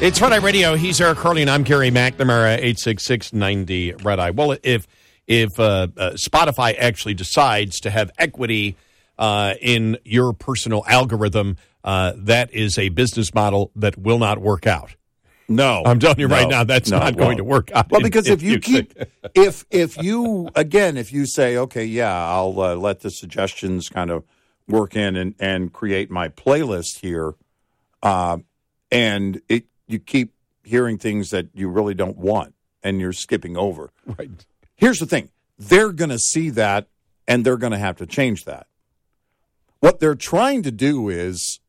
It's 0.00 0.22
Red 0.22 0.32
Eye 0.32 0.36
Radio. 0.36 0.76
He's 0.76 1.00
Eric 1.00 1.18
Harley, 1.18 1.42
and 1.42 1.50
I'm 1.50 1.64
Gary 1.64 1.90
McNamara, 1.90 2.56
86690 2.58 3.94
Red 4.04 4.20
Eye. 4.20 4.30
Well, 4.30 4.56
if 4.62 4.86
if 5.26 5.58
uh, 5.58 5.88
uh, 5.96 6.10
Spotify 6.12 6.78
actually 6.78 7.14
decides 7.14 7.80
to 7.80 7.90
have 7.90 8.12
equity 8.16 8.76
uh, 9.18 9.54
in 9.60 9.98
your 10.04 10.32
personal 10.34 10.84
algorithm, 10.86 11.56
uh, 11.82 12.12
that 12.16 12.54
is 12.54 12.78
a 12.78 12.90
business 12.90 13.34
model 13.34 13.72
that 13.74 13.98
will 13.98 14.20
not 14.20 14.38
work 14.38 14.68
out. 14.68 14.94
No, 15.48 15.82
I'm 15.84 15.98
telling 15.98 16.20
you 16.20 16.28
no, 16.28 16.36
right 16.36 16.48
now, 16.48 16.62
that's 16.62 16.92
no, 16.92 17.00
not 17.00 17.16
going 17.16 17.38
to 17.38 17.44
work 17.44 17.72
out. 17.72 17.90
Well, 17.90 18.00
because 18.00 18.28
in 18.28 18.34
if 18.34 18.42
you 18.42 18.50
music. 18.50 18.96
keep, 18.96 19.08
if 19.34 19.66
if 19.68 20.00
you 20.00 20.48
again, 20.54 20.96
if 20.96 21.12
you 21.12 21.26
say, 21.26 21.56
okay, 21.56 21.84
yeah, 21.84 22.14
I'll 22.14 22.60
uh, 22.60 22.76
let 22.76 23.00
the 23.00 23.10
suggestions 23.10 23.88
kind 23.88 24.12
of 24.12 24.22
work 24.68 24.94
in 24.94 25.16
and 25.16 25.34
and 25.40 25.72
create 25.72 26.08
my 26.08 26.28
playlist 26.28 27.00
here, 27.00 27.34
uh, 28.00 28.38
and 28.92 29.40
it 29.48 29.64
you 29.88 29.98
keep 29.98 30.32
hearing 30.62 30.98
things 30.98 31.30
that 31.30 31.48
you 31.54 31.68
really 31.68 31.94
don't 31.94 32.16
want, 32.16 32.54
and 32.82 33.00
you're 33.00 33.12
skipping 33.12 33.56
over. 33.56 33.90
Right. 34.06 34.30
Here's 34.76 35.00
the 35.00 35.06
thing: 35.06 35.30
they're 35.58 35.92
going 35.92 36.10
to 36.10 36.18
see 36.18 36.50
that, 36.50 36.86
and 37.26 37.44
they're 37.44 37.56
going 37.56 37.72
to 37.72 37.78
have 37.78 37.96
to 37.96 38.06
change 38.06 38.44
that. 38.44 38.66
What 39.80 39.98
they're 39.98 40.14
trying 40.14 40.62
to 40.62 40.70
do 40.70 41.08
is 41.08 41.60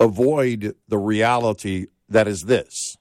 avoid 0.00 0.74
the 0.88 0.98
reality 0.98 1.86
that 2.08 2.28
is 2.28 2.42
this 2.42 2.96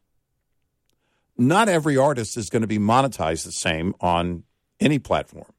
not 1.37 1.69
every 1.69 1.97
artist 1.97 2.37
is 2.37 2.49
going 2.49 2.61
to 2.61 2.67
be 2.67 2.79
monetized 2.79 3.43
the 3.43 3.51
same 3.51 3.93
on 3.99 4.43
any 4.79 4.99
platform. 4.99 5.51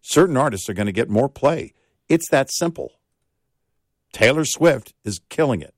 Certain 0.00 0.36
artists 0.36 0.68
are 0.68 0.74
going 0.74 0.86
to 0.86 0.92
get 0.92 1.10
more 1.10 1.28
play. 1.28 1.74
It's 2.08 2.28
that 2.30 2.50
simple. 2.50 2.92
Taylor 4.12 4.44
Swift 4.44 4.94
is 5.04 5.20
killing 5.28 5.60
it. 5.60 5.74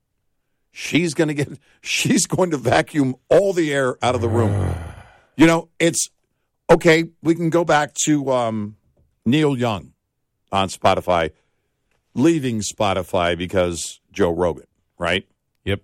She's 0.71 1.13
going 1.13 1.27
to 1.27 1.33
get 1.33 1.49
she's 1.81 2.25
going 2.25 2.51
to 2.51 2.57
vacuum 2.57 3.15
all 3.29 3.53
the 3.53 3.73
air 3.73 3.97
out 4.03 4.15
of 4.15 4.21
the 4.21 4.29
room. 4.29 4.75
You 5.35 5.47
know, 5.47 5.69
it's 5.79 6.09
okay, 6.69 7.05
we 7.21 7.35
can 7.35 7.49
go 7.49 7.63
back 7.63 7.93
to 8.05 8.31
um, 8.31 8.77
Neil 9.25 9.57
Young 9.57 9.93
on 10.51 10.69
Spotify 10.69 11.31
leaving 12.13 12.61
Spotify 12.61 13.37
because 13.37 13.99
Joe 14.11 14.31
Rogan, 14.31 14.67
right? 14.97 15.27
Yep. 15.63 15.81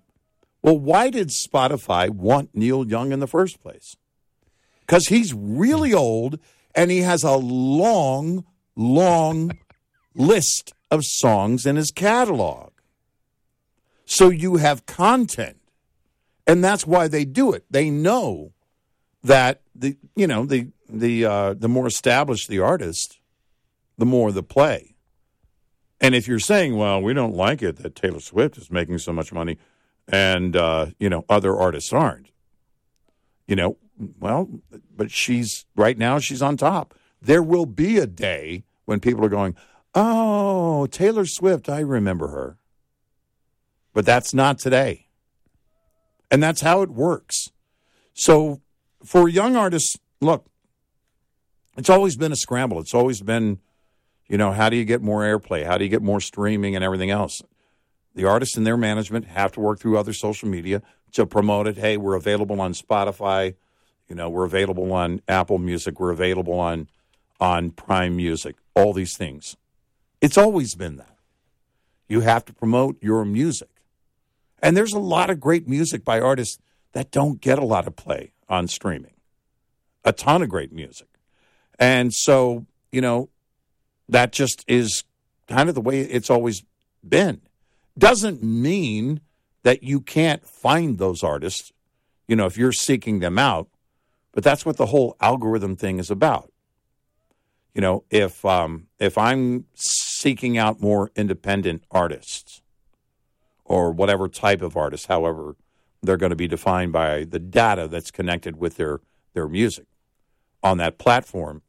Well, 0.62 0.78
why 0.78 1.10
did 1.10 1.28
Spotify 1.28 2.10
want 2.10 2.50
Neil 2.54 2.86
Young 2.86 3.12
in 3.12 3.20
the 3.20 3.26
first 3.26 3.62
place? 3.62 3.96
Because 4.80 5.06
he's 5.08 5.34
really 5.34 5.92
old 5.94 6.38
and 6.74 6.90
he 6.90 6.98
has 7.00 7.22
a 7.22 7.36
long, 7.36 8.44
long 8.76 9.52
list 10.14 10.72
of 10.90 11.04
songs 11.04 11.66
in 11.66 11.76
his 11.76 11.90
catalog. 11.90 12.67
So 14.10 14.30
you 14.30 14.56
have 14.56 14.86
content. 14.86 15.58
And 16.46 16.64
that's 16.64 16.86
why 16.86 17.08
they 17.08 17.26
do 17.26 17.52
it. 17.52 17.66
They 17.70 17.90
know 17.90 18.52
that 19.22 19.60
the 19.74 19.98
you 20.16 20.26
know, 20.26 20.46
the 20.46 20.68
the 20.88 21.26
uh, 21.26 21.54
the 21.54 21.68
more 21.68 21.86
established 21.86 22.48
the 22.48 22.58
artist, 22.58 23.20
the 23.98 24.06
more 24.06 24.32
the 24.32 24.42
play. 24.42 24.94
And 26.00 26.14
if 26.14 26.26
you're 26.26 26.38
saying, 26.38 26.76
well, 26.76 27.02
we 27.02 27.12
don't 27.12 27.34
like 27.34 27.62
it 27.62 27.76
that 27.82 27.96
Taylor 27.96 28.20
Swift 28.20 28.56
is 28.56 28.70
making 28.70 28.98
so 28.98 29.12
much 29.12 29.32
money 29.32 29.58
and, 30.06 30.56
uh, 30.56 30.86
you 30.98 31.10
know, 31.10 31.24
other 31.28 31.56
artists 31.56 31.92
aren't, 31.92 32.30
you 33.48 33.56
know, 33.56 33.76
well, 34.20 34.48
but 34.96 35.10
she's 35.10 35.66
right 35.74 35.98
now, 35.98 36.20
she's 36.20 36.40
on 36.40 36.56
top. 36.56 36.94
There 37.20 37.42
will 37.42 37.66
be 37.66 37.98
a 37.98 38.06
day 38.06 38.62
when 38.84 39.00
people 39.00 39.24
are 39.24 39.28
going, 39.28 39.56
oh, 39.92 40.86
Taylor 40.86 41.26
Swift, 41.26 41.68
I 41.68 41.80
remember 41.80 42.28
her. 42.28 42.57
But 43.98 44.06
that's 44.06 44.32
not 44.32 44.60
today. 44.60 45.08
And 46.30 46.40
that's 46.40 46.60
how 46.60 46.82
it 46.82 46.88
works. 46.88 47.50
So 48.14 48.60
for 49.04 49.28
young 49.28 49.56
artists, 49.56 49.96
look, 50.20 50.46
it's 51.76 51.90
always 51.90 52.16
been 52.16 52.30
a 52.30 52.36
scramble. 52.36 52.78
It's 52.78 52.94
always 52.94 53.22
been, 53.22 53.58
you 54.28 54.38
know, 54.38 54.52
how 54.52 54.70
do 54.70 54.76
you 54.76 54.84
get 54.84 55.02
more 55.02 55.22
airplay? 55.22 55.66
How 55.66 55.78
do 55.78 55.82
you 55.82 55.90
get 55.90 56.00
more 56.00 56.20
streaming 56.20 56.76
and 56.76 56.84
everything 56.84 57.10
else? 57.10 57.42
The 58.14 58.24
artists 58.24 58.56
and 58.56 58.64
their 58.64 58.76
management 58.76 59.24
have 59.24 59.50
to 59.54 59.60
work 59.60 59.80
through 59.80 59.98
other 59.98 60.12
social 60.12 60.48
media 60.48 60.80
to 61.14 61.26
promote 61.26 61.66
it. 61.66 61.76
Hey, 61.76 61.96
we're 61.96 62.14
available 62.14 62.60
on 62.60 62.74
Spotify. 62.74 63.56
You 64.08 64.14
know, 64.14 64.30
we're 64.30 64.44
available 64.44 64.92
on 64.92 65.22
Apple 65.26 65.58
Music. 65.58 65.98
We're 65.98 66.12
available 66.12 66.60
on 66.60 66.86
on 67.40 67.72
Prime 67.72 68.14
Music. 68.14 68.54
All 68.76 68.92
these 68.92 69.16
things. 69.16 69.56
It's 70.20 70.38
always 70.38 70.76
been 70.76 70.98
that. 70.98 71.16
You 72.06 72.20
have 72.20 72.44
to 72.44 72.52
promote 72.52 73.02
your 73.02 73.24
music. 73.24 73.70
And 74.62 74.76
there's 74.76 74.92
a 74.92 74.98
lot 74.98 75.30
of 75.30 75.40
great 75.40 75.68
music 75.68 76.04
by 76.04 76.20
artists 76.20 76.58
that 76.92 77.10
don't 77.10 77.40
get 77.40 77.58
a 77.58 77.64
lot 77.64 77.86
of 77.86 77.96
play 77.96 78.32
on 78.48 78.68
streaming. 78.68 79.14
A 80.04 80.12
ton 80.12 80.42
of 80.42 80.48
great 80.48 80.72
music. 80.72 81.08
And 81.78 82.12
so, 82.12 82.66
you 82.90 83.00
know, 83.00 83.28
that 84.08 84.32
just 84.32 84.64
is 84.66 85.04
kind 85.46 85.68
of 85.68 85.74
the 85.74 85.80
way 85.80 86.00
it's 86.00 86.30
always 86.30 86.64
been. 87.06 87.40
Doesn't 87.96 88.42
mean 88.42 89.20
that 89.62 89.82
you 89.82 90.00
can't 90.00 90.46
find 90.46 90.98
those 90.98 91.22
artists, 91.22 91.72
you 92.26 92.36
know, 92.36 92.46
if 92.46 92.56
you're 92.56 92.72
seeking 92.72 93.18
them 93.18 93.38
out, 93.38 93.68
but 94.32 94.44
that's 94.44 94.64
what 94.64 94.76
the 94.76 94.86
whole 94.86 95.16
algorithm 95.20 95.76
thing 95.76 95.98
is 95.98 96.10
about. 96.10 96.52
You 97.74 97.80
know, 97.80 98.04
if 98.10 98.44
um, 98.44 98.86
if 98.98 99.16
I'm 99.18 99.66
seeking 99.74 100.58
out 100.58 100.80
more 100.80 101.10
independent 101.14 101.84
artists 101.90 102.62
or 103.68 103.92
whatever 103.92 104.28
type 104.28 104.62
of 104.62 104.76
artist, 104.76 105.06
however 105.06 105.54
they're 106.02 106.16
going 106.16 106.30
to 106.30 106.36
be 106.36 106.48
defined 106.48 106.92
by 106.92 107.24
the 107.24 107.38
data 107.38 107.86
that's 107.88 108.10
connected 108.10 108.56
with 108.56 108.76
their 108.76 109.00
their 109.34 109.48
music 109.48 109.86
on 110.62 110.78
that 110.78 110.98
platform, 110.98 111.62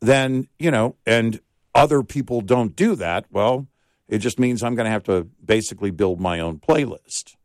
then 0.00 0.48
you 0.58 0.70
know, 0.70 0.96
and 1.04 1.40
other 1.74 2.02
people 2.02 2.40
don't 2.40 2.74
do 2.76 2.94
that. 2.94 3.26
Well, 3.30 3.66
it 4.08 4.18
just 4.18 4.38
means 4.38 4.62
I'm 4.62 4.74
going 4.74 4.86
to 4.86 4.90
have 4.90 5.04
to 5.04 5.28
basically 5.44 5.90
build 5.90 6.20
my 6.20 6.40
own 6.40 6.58
playlist. 6.58 7.36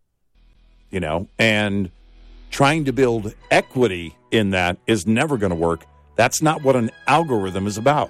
You 0.89 1.01
know, 1.01 1.27
and 1.37 1.91
trying 2.49 2.85
to 2.85 2.93
build 2.93 3.33
equity 3.51 4.15
in 4.31 4.51
that 4.51 4.77
is 4.87 5.05
never 5.05 5.37
going 5.37 5.49
to 5.49 5.55
work. 5.55 5.85
That's 6.15 6.41
not 6.41 6.63
what 6.63 6.75
an 6.75 6.91
algorithm 7.07 7.67
is 7.67 7.77
about. 7.77 8.09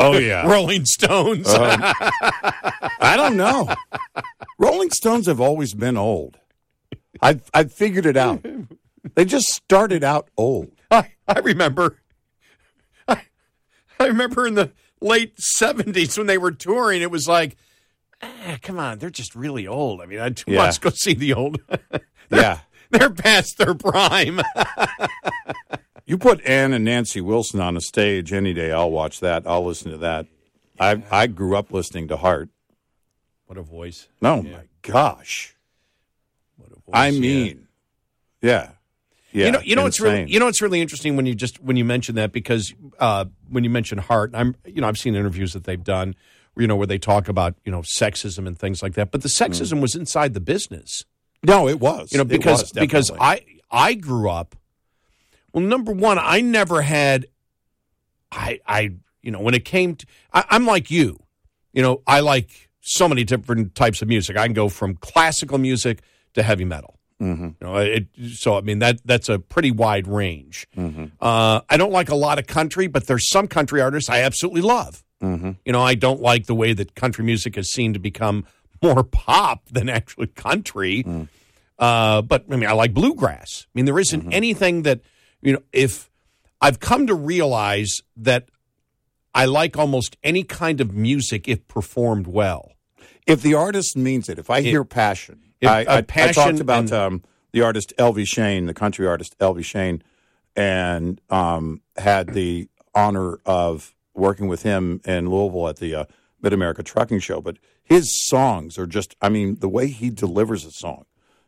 Oh 0.00 0.16
yeah, 0.18 0.46
Rolling 0.50 0.84
Stones. 0.86 1.46
Um, 1.48 1.80
I 1.82 3.14
don't 3.16 3.36
know. 3.36 3.72
Rolling 4.58 4.90
Stones 4.90 5.26
have 5.26 5.40
always 5.40 5.74
been 5.74 5.96
old. 5.96 6.38
I've 7.22 7.42
I've 7.54 7.72
figured 7.72 8.06
it 8.06 8.16
out. 8.16 8.44
They 9.14 9.24
just 9.24 9.48
started 9.48 10.02
out 10.02 10.28
old. 10.36 10.72
I, 10.90 11.12
I 11.28 11.38
remember. 11.40 11.98
I, 13.06 13.22
I 13.98 14.06
remember 14.06 14.46
in 14.46 14.54
the 14.54 14.72
late 15.00 15.38
seventies 15.38 16.16
when 16.18 16.26
they 16.26 16.38
were 16.38 16.52
touring, 16.52 17.02
it 17.02 17.10
was 17.10 17.28
like, 17.28 17.56
ah, 18.22 18.58
come 18.62 18.78
on, 18.78 18.98
they're 18.98 19.10
just 19.10 19.34
really 19.34 19.66
old. 19.66 20.00
I 20.00 20.06
mean, 20.06 20.20
I 20.20 20.32
Yeah. 20.46 20.60
let's 20.62 20.78
go 20.78 20.90
see 20.90 21.14
the 21.14 21.34
old. 21.34 21.60
Yeah. 22.30 22.60
they're 22.90 23.10
past 23.10 23.58
their 23.58 23.74
prime. 23.74 24.40
You 26.10 26.18
put 26.18 26.44
Ann 26.44 26.72
and 26.72 26.84
Nancy 26.84 27.20
Wilson 27.20 27.60
on 27.60 27.76
a 27.76 27.80
stage 27.80 28.32
any 28.32 28.52
day, 28.52 28.72
I'll 28.72 28.90
watch 28.90 29.20
that. 29.20 29.46
I'll 29.46 29.64
listen 29.64 29.92
to 29.92 29.98
that. 29.98 30.26
I 30.80 31.04
I 31.08 31.28
grew 31.28 31.54
up 31.54 31.72
listening 31.72 32.08
to 32.08 32.16
Heart. 32.16 32.48
what 33.46 33.56
a 33.56 33.62
voice! 33.62 34.08
No, 34.20 34.42
my 34.42 34.64
gosh. 34.82 35.54
What 36.56 36.70
a 36.72 36.74
voice! 36.74 36.92
I 36.92 37.12
mean, 37.12 37.68
yeah, 38.42 38.70
yeah. 39.30 39.46
you 39.46 39.52
know, 39.52 39.60
you 39.60 39.76
know 39.76 39.84
what's 39.84 40.00
really, 40.00 40.28
you 40.28 40.40
know 40.40 40.46
what's 40.46 40.60
really 40.60 40.80
interesting 40.80 41.14
when 41.14 41.26
you 41.26 41.34
just 41.36 41.62
when 41.62 41.76
you 41.76 41.84
mention 41.84 42.16
that 42.16 42.32
because 42.32 42.74
uh, 42.98 43.26
when 43.48 43.62
you 43.62 43.70
mention 43.70 43.98
Heart, 43.98 44.32
I'm, 44.34 44.56
you 44.64 44.80
know, 44.80 44.88
I've 44.88 44.98
seen 44.98 45.14
interviews 45.14 45.52
that 45.52 45.62
they've 45.62 45.84
done, 45.84 46.16
you 46.56 46.66
know, 46.66 46.74
where 46.74 46.88
they 46.88 46.98
talk 46.98 47.28
about 47.28 47.54
you 47.64 47.70
know 47.70 47.82
sexism 47.82 48.48
and 48.48 48.58
things 48.58 48.82
like 48.82 48.94
that. 48.94 49.12
But 49.12 49.22
the 49.22 49.28
sexism 49.28 49.80
was 49.80 49.94
inside 49.94 50.34
the 50.34 50.40
business. 50.40 51.04
No, 51.44 51.68
it 51.68 51.78
was. 51.78 52.10
You 52.10 52.18
know, 52.18 52.24
because 52.24 52.72
because. 52.72 53.12
I 53.12 53.44
I 53.70 53.94
grew 53.94 54.28
up. 54.28 54.56
Well, 55.52 55.64
number 55.64 55.92
one, 55.92 56.18
I 56.18 56.40
never 56.40 56.82
had. 56.82 57.26
I 58.32 58.60
I 58.66 58.92
you 59.22 59.30
know 59.30 59.40
when 59.40 59.54
it 59.54 59.64
came 59.64 59.96
to 59.96 60.06
I, 60.32 60.44
I'm 60.50 60.66
like 60.66 60.90
you, 60.90 61.18
you 61.72 61.82
know 61.82 62.02
I 62.06 62.20
like 62.20 62.70
so 62.80 63.08
many 63.08 63.24
different 63.24 63.74
types 63.74 64.02
of 64.02 64.08
music. 64.08 64.36
I 64.36 64.44
can 64.46 64.54
go 64.54 64.68
from 64.68 64.94
classical 64.96 65.58
music 65.58 66.02
to 66.34 66.42
heavy 66.42 66.64
metal. 66.64 66.98
Mm-hmm. 67.20 67.44
You 67.44 67.54
know, 67.60 67.76
it, 67.76 68.06
so 68.34 68.56
I 68.56 68.60
mean 68.62 68.78
that 68.78 69.00
that's 69.04 69.28
a 69.28 69.38
pretty 69.38 69.70
wide 69.72 70.06
range. 70.06 70.66
Mm-hmm. 70.76 71.06
Uh, 71.20 71.60
I 71.68 71.76
don't 71.76 71.92
like 71.92 72.08
a 72.08 72.14
lot 72.14 72.38
of 72.38 72.46
country, 72.46 72.86
but 72.86 73.06
there's 73.06 73.28
some 73.28 73.46
country 73.48 73.80
artists 73.80 74.08
I 74.08 74.20
absolutely 74.22 74.62
love. 74.62 75.02
Mm-hmm. 75.22 75.50
You 75.66 75.72
know, 75.72 75.82
I 75.82 75.96
don't 75.96 76.22
like 76.22 76.46
the 76.46 76.54
way 76.54 76.72
that 76.72 76.94
country 76.94 77.24
music 77.24 77.56
has 77.56 77.68
seemed 77.70 77.94
to 77.94 78.00
become 78.00 78.46
more 78.82 79.02
pop 79.04 79.66
than 79.70 79.88
actually 79.90 80.28
country. 80.28 81.02
Mm. 81.04 81.28
Uh, 81.78 82.22
but 82.22 82.44
I 82.50 82.56
mean, 82.56 82.68
I 82.70 82.72
like 82.72 82.94
bluegrass. 82.94 83.66
I 83.66 83.70
mean, 83.74 83.84
there 83.86 83.98
isn't 83.98 84.20
Mm-hmm. 84.20 84.32
anything 84.32 84.82
that 84.82 85.00
you 85.42 85.52
know. 85.54 85.62
If 85.72 86.10
I've 86.60 86.80
come 86.80 87.06
to 87.06 87.14
realize 87.14 88.00
that 88.16 88.48
I 89.34 89.44
like 89.46 89.76
almost 89.78 90.16
any 90.22 90.42
kind 90.42 90.80
of 90.80 90.92
music 90.92 91.48
if 91.48 91.66
performed 91.68 92.26
well. 92.26 92.72
if 93.26 93.42
the 93.42 93.54
artist 93.54 93.96
means 93.96 94.28
it, 94.28 94.38
if 94.38 94.50
I 94.50 94.60
hear 94.60 94.84
passion, 94.84 95.40
if 95.60 95.68
I, 95.68 95.84
I, 95.84 95.96
I 95.98 96.02
passion 96.02 96.42
talked 96.42 96.60
about 96.60 96.78
and- 96.84 96.92
um, 96.92 97.24
the 97.52 97.62
artist 97.62 97.92
Elvie 97.98 98.26
Shane, 98.26 98.66
the 98.66 98.74
country 98.74 99.06
artist 99.06 99.36
Elvie 99.38 99.64
Shane, 99.64 100.02
and 100.56 101.20
um, 101.30 101.80
had 101.96 102.30
the 102.34 102.68
honor 102.94 103.38
of 103.46 103.94
working 104.14 104.48
with 104.48 104.62
him 104.62 105.00
in 105.04 105.30
Louisville 105.30 105.68
at 105.68 105.76
the 105.76 105.94
uh, 105.94 106.04
Mid 106.42 106.52
America 106.52 106.82
Trucking 106.82 107.20
Show. 107.20 107.40
But 107.40 107.58
his 107.82 108.12
songs 108.28 108.78
are 108.78 108.86
just, 108.86 109.16
I 109.20 109.28
mean, 109.28 109.56
the 109.60 109.68
way 109.68 109.88
he 109.88 110.10
delivers 110.10 110.64
a 110.64 110.70
song, 110.70 111.06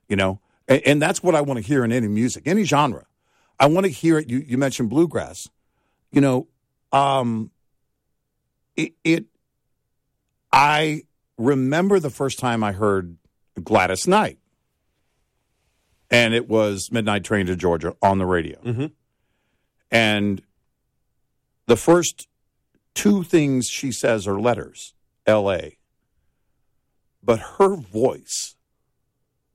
you 0.09 0.17
know, 0.17 0.41
and, 0.69 0.83
and 0.87 1.03
that's 1.03 1.23
what 1.23 1.35
I 1.35 1.41
want 1.41 1.59
to 1.59 1.65
hear 1.67 1.85
in 1.85 1.93
any 1.93 2.09
music, 2.09 2.45
any 2.47 2.65
genre. 2.65 3.07
I 3.63 3.67
want 3.67 3.87
to 3.87 3.93
hear 3.93 4.19
it. 4.19 4.29
You, 4.29 4.39
you 4.45 4.59
mentioned 4.59 4.91
bluegrass, 4.91 5.49
you 6.11 6.21
know, 6.21 6.49
um, 6.91 7.53
it, 8.77 8.95
it 9.05 9.27
I 10.53 11.03
remember 11.39 12.01
the 12.01 12.11
first 12.11 12.41
time 12.41 12.65
I 12.65 12.73
heard 12.73 13.19
Gladys 13.63 14.09
Knight, 14.09 14.39
and 16.11 16.35
it 16.35 16.49
was 16.49 16.91
Midnight 16.91 17.23
Train 17.23 17.47
to 17.47 17.55
Georgia 17.55 17.95
on 18.03 18.19
the 18.19 18.27
radio. 18.27 18.61
Mm-hmm. 18.63 18.87
And 19.93 20.43
the 21.67 21.77
first 21.77 22.27
two 22.95 23.23
things 23.23 23.69
she 23.69 23.93
says 23.93 24.27
are 24.27 24.41
letters, 24.41 24.93
L.A. 25.25 25.79
But 27.23 27.39
her 27.59 27.77
voice 27.77 28.57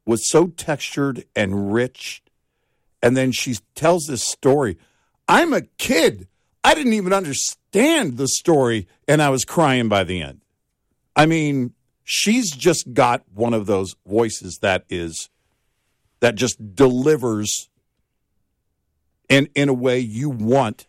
was 0.05 0.25
so 0.29 0.47
textured 0.47 1.25
and 1.35 1.73
rich. 1.73 2.23
And 3.01 3.15
then 3.15 3.31
she 3.31 3.55
tells 3.75 4.05
this 4.07 4.23
story. 4.23 4.77
I'm 5.27 5.53
a 5.53 5.61
kid. 5.61 6.27
I 6.63 6.73
didn't 6.73 6.93
even 6.93 7.13
understand 7.13 8.17
the 8.17 8.27
story, 8.27 8.87
and 9.07 9.21
I 9.21 9.29
was 9.29 9.45
crying 9.45 9.87
by 9.87 10.03
the 10.03 10.21
end. 10.21 10.41
I 11.15 11.25
mean, 11.25 11.73
she's 12.03 12.51
just 12.51 12.93
got 12.93 13.23
one 13.33 13.53
of 13.53 13.65
those 13.65 13.95
voices 14.05 14.59
that 14.61 14.85
is 14.89 15.29
that 16.19 16.35
just 16.35 16.75
delivers 16.75 17.69
in 19.29 19.49
in 19.55 19.69
a 19.69 19.73
way 19.73 19.99
you 19.99 20.29
want 20.29 20.87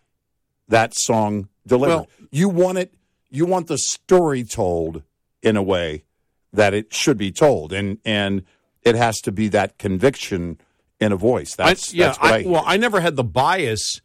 that 0.68 0.94
song 0.94 1.48
delivered. 1.66 1.94
Well- 1.94 2.08
you 2.30 2.48
want 2.48 2.78
it 2.78 2.94
you 3.30 3.46
want 3.46 3.66
the 3.68 3.78
story 3.78 4.44
told 4.44 5.02
in 5.42 5.56
a 5.56 5.62
way 5.62 6.04
that 6.52 6.74
it 6.74 6.92
should 6.92 7.18
be 7.18 7.32
told 7.32 7.72
and 7.72 7.98
and 8.04 8.42
it 8.82 8.94
has 8.94 9.20
to 9.22 9.32
be 9.32 9.48
that 9.48 9.78
conviction 9.78 10.58
in 11.00 11.12
a 11.12 11.16
voice. 11.16 11.54
That's 11.54 11.92
I, 11.92 11.96
yeah. 11.96 12.06
that's 12.06 12.18
what 12.20 12.32
I, 12.32 12.38
I, 12.38 12.42
well, 12.46 12.64
I 12.66 12.76
never 12.76 13.00
had 13.00 13.16
the 13.16 13.24
bias 13.24 14.00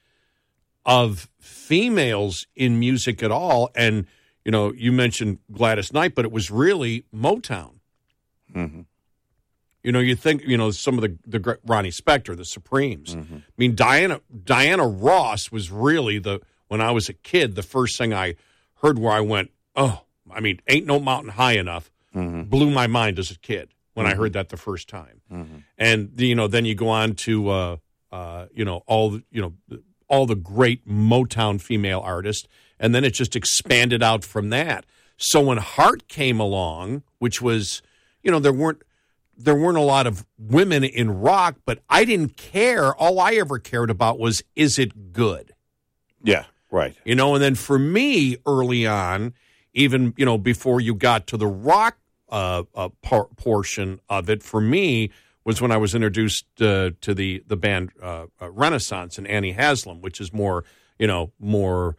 of 0.85 1.29
females 1.39 2.45
in 2.55 2.79
music 2.79 3.23
at 3.23 3.31
all, 3.31 3.69
and 3.75 4.05
you 4.45 4.51
know, 4.51 4.73
you 4.73 4.91
mentioned 4.91 5.39
Gladys 5.51 5.93
Knight, 5.93 6.15
but 6.15 6.25
it 6.25 6.31
was 6.31 6.51
really 6.51 7.05
Motown. 7.15 7.75
Mm-hmm. 8.53 8.81
You 9.83 9.91
know, 9.91 9.99
you 9.99 10.15
think 10.15 10.43
you 10.45 10.57
know 10.57 10.71
some 10.71 10.97
of 10.97 11.01
the 11.01 11.17
the 11.39 11.57
Ronnie 11.65 11.89
Spector, 11.89 12.35
the 12.37 12.45
Supremes. 12.45 13.15
Mm-hmm. 13.15 13.35
I 13.35 13.41
mean, 13.57 13.75
Diana 13.75 14.21
Diana 14.43 14.87
Ross 14.87 15.51
was 15.51 15.71
really 15.71 16.19
the 16.19 16.41
when 16.67 16.81
I 16.81 16.91
was 16.91 17.09
a 17.09 17.13
kid, 17.13 17.55
the 17.55 17.63
first 17.63 17.97
thing 17.97 18.13
I 18.13 18.35
heard 18.81 18.97
where 18.97 19.13
I 19.13 19.19
went, 19.21 19.51
oh, 19.75 20.01
I 20.31 20.39
mean, 20.39 20.59
ain't 20.67 20.85
no 20.85 20.99
mountain 20.99 21.31
high 21.31 21.53
enough, 21.53 21.89
Mm-hmm. 22.15 22.43
blew 22.43 22.69
my 22.69 22.85
mind 22.85 23.17
as 23.17 23.31
a 23.31 23.39
kid 23.39 23.73
when 23.95 24.05
I 24.05 24.13
heard 24.13 24.33
that 24.33 24.49
the 24.49 24.57
first 24.57 24.87
time. 24.87 25.21
And 25.77 26.11
you 26.17 26.35
know 26.35 26.47
then 26.47 26.65
you 26.65 26.75
go 26.75 26.89
on 26.89 27.15
to 27.15 27.49
uh, 27.49 27.77
uh, 28.11 28.45
you 28.53 28.65
know 28.65 28.83
all 28.85 29.11
the, 29.11 29.23
you 29.31 29.41
know 29.41 29.79
all 30.07 30.25
the 30.25 30.35
great 30.35 30.87
Motown 30.87 31.59
female 31.59 31.99
artists, 31.99 32.47
and 32.79 32.93
then 32.93 33.03
it 33.03 33.13
just 33.13 33.35
expanded 33.35 34.03
out 34.03 34.23
from 34.23 34.49
that. 34.49 34.85
So 35.17 35.41
when 35.41 35.57
Heart 35.57 36.07
came 36.07 36.39
along, 36.39 37.03
which 37.19 37.41
was 37.41 37.81
you 38.21 38.31
know 38.31 38.39
there 38.39 38.53
weren't 38.53 38.81
there 39.37 39.55
weren't 39.55 39.77
a 39.77 39.81
lot 39.81 40.05
of 40.07 40.25
women 40.37 40.83
in 40.83 41.21
rock, 41.21 41.55
but 41.65 41.79
I 41.89 42.05
didn't 42.05 42.37
care. 42.37 42.93
All 42.95 43.19
I 43.19 43.33
ever 43.33 43.59
cared 43.59 43.89
about 43.89 44.19
was 44.19 44.43
is 44.55 44.77
it 44.77 45.11
good? 45.11 45.53
Yeah, 46.23 46.45
right. 46.71 46.95
You 47.03 47.15
know, 47.15 47.33
and 47.33 47.43
then 47.43 47.55
for 47.55 47.79
me 47.79 48.37
early 48.45 48.85
on, 48.85 49.33
even 49.73 50.13
you 50.17 50.25
know 50.25 50.37
before 50.37 50.79
you 50.79 50.93
got 50.93 51.27
to 51.27 51.37
the 51.37 51.47
rock 51.47 51.97
uh, 52.29 52.63
uh, 52.75 52.89
por- 53.01 53.29
portion 53.35 53.99
of 54.09 54.29
it, 54.29 54.43
for 54.43 54.61
me 54.61 55.11
was 55.45 55.61
when 55.61 55.71
I 55.71 55.77
was 55.77 55.93
introduced 55.95 56.45
uh, 56.61 56.91
to 57.01 57.13
the 57.13 57.43
the 57.47 57.57
band 57.57 57.91
uh, 58.01 58.25
uh, 58.41 58.51
Renaissance 58.51 59.17
and 59.17 59.27
Annie 59.27 59.51
Haslam, 59.53 60.01
which 60.01 60.19
is 60.21 60.31
more 60.33 60.63
you 60.99 61.07
know 61.07 61.31
more 61.39 61.95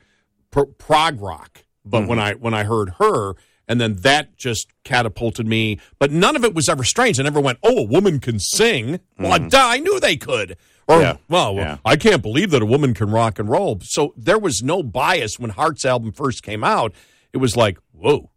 pro- 0.50 0.66
prog 0.66 1.20
rock. 1.20 1.64
But 1.84 2.08
when 2.08 2.18
I 2.18 2.32
when 2.34 2.54
I 2.54 2.64
heard 2.64 2.94
her, 2.98 3.34
and 3.68 3.78
then 3.80 3.96
that 3.96 4.36
just 4.36 4.68
catapulted 4.84 5.46
me. 5.46 5.78
But 5.98 6.10
none 6.10 6.34
of 6.36 6.44
it 6.44 6.54
was 6.54 6.68
ever 6.68 6.84
strange. 6.84 7.20
I 7.20 7.22
never 7.24 7.40
went, 7.40 7.58
"Oh, 7.62 7.78
a 7.78 7.82
woman 7.82 8.20
can 8.20 8.38
sing." 8.38 9.00
Well, 9.18 9.38
duh, 9.38 9.58
I 9.62 9.78
knew 9.78 10.00
they 10.00 10.16
could. 10.16 10.56
Or, 10.86 11.00
Yeah. 11.00 11.16
well, 11.30 11.54
Yeah. 11.54 11.78
I 11.84 11.96
can't 11.96 12.20
believe 12.22 12.50
that 12.50 12.60
a 12.60 12.66
woman 12.66 12.92
can 12.92 13.08
rock 13.10 13.38
and 13.38 13.48
roll. 13.48 13.80
So 13.82 14.12
there 14.18 14.38
was 14.38 14.62
no 14.62 14.82
bias 14.82 15.38
when 15.38 15.48
Heart's 15.50 15.84
album 15.86 16.12
first 16.12 16.42
came 16.42 16.62
out. 16.62 16.92
It 17.32 17.38
was 17.38 17.56
like, 17.56 17.78
whoa. 17.92 18.30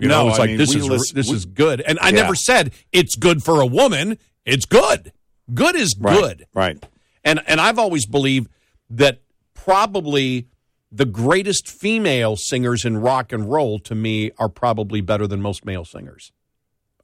You 0.00 0.08
No, 0.08 0.24
know, 0.24 0.28
it's 0.30 0.38
like 0.40 0.48
mean, 0.50 0.58
this 0.58 0.74
is 0.74 1.12
this 1.12 1.28
we- 1.28 1.36
is 1.36 1.44
good. 1.46 1.80
And 1.80 1.98
I 2.00 2.06
Yeah. 2.08 2.22
never 2.22 2.34
said 2.34 2.72
it's 2.90 3.14
good 3.14 3.44
for 3.44 3.60
a 3.60 3.66
woman. 3.66 4.18
It's 4.44 4.64
good. 4.66 5.12
Good 5.52 5.76
is 5.76 5.94
good. 5.94 6.46
Right. 6.54 6.82
And 7.24 7.40
and 7.46 7.60
I've 7.60 7.78
always 7.78 8.06
believed 8.06 8.48
that 8.90 9.20
probably 9.54 10.46
the 10.90 11.04
greatest 11.06 11.68
female 11.68 12.36
singers 12.36 12.84
in 12.84 12.98
rock 12.98 13.32
and 13.32 13.50
roll 13.50 13.78
to 13.80 13.94
me 13.94 14.30
are 14.38 14.48
probably 14.48 15.00
better 15.00 15.26
than 15.26 15.40
most 15.40 15.64
male 15.64 15.84
singers. 15.84 16.32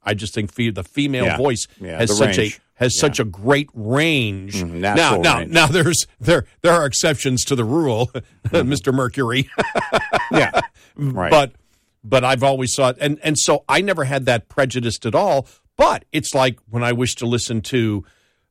I 0.03 0.13
just 0.13 0.33
think 0.33 0.53
the 0.53 0.83
female 0.83 1.25
Yeah. 1.25 1.37
voice 1.37 1.67
Yeah, 1.79 1.97
has 1.99 2.15
such 2.17 2.37
range. 2.37 2.55
a 2.55 2.83
has 2.83 2.97
such 2.97 3.19
a 3.19 3.25
great 3.25 3.69
range. 3.73 4.55
Mhm, 4.55 4.75
now, 4.75 5.17
now, 5.17 5.39
range. 5.39 5.51
now 5.51 5.67
there's 5.67 6.05
there 6.19 6.45
there 6.61 6.73
are 6.73 6.85
exceptions 6.85 7.43
to 7.45 7.55
the 7.55 7.65
rule, 7.65 8.07
Mr. 8.47 8.93
Mercury. 8.93 9.49
Yeah. 10.31 10.59
Right. 10.95 11.31
But 11.31 11.53
but 12.03 12.23
I've 12.25 12.43
always 12.43 12.75
thought 12.75 12.97
and 12.99 13.19
and 13.23 13.37
so 13.39 13.63
I 13.69 13.79
never 13.81 14.03
had 14.03 14.25
that 14.25 14.49
prejudice 14.49 14.99
at 15.05 15.15
all. 15.15 15.47
But 15.79 16.03
it's 16.11 16.35
like 16.35 16.59
when 16.69 16.83
I 16.83 16.91
wish 16.91 17.15
to 17.15 17.25
listen 17.25 17.61
to 17.61 18.03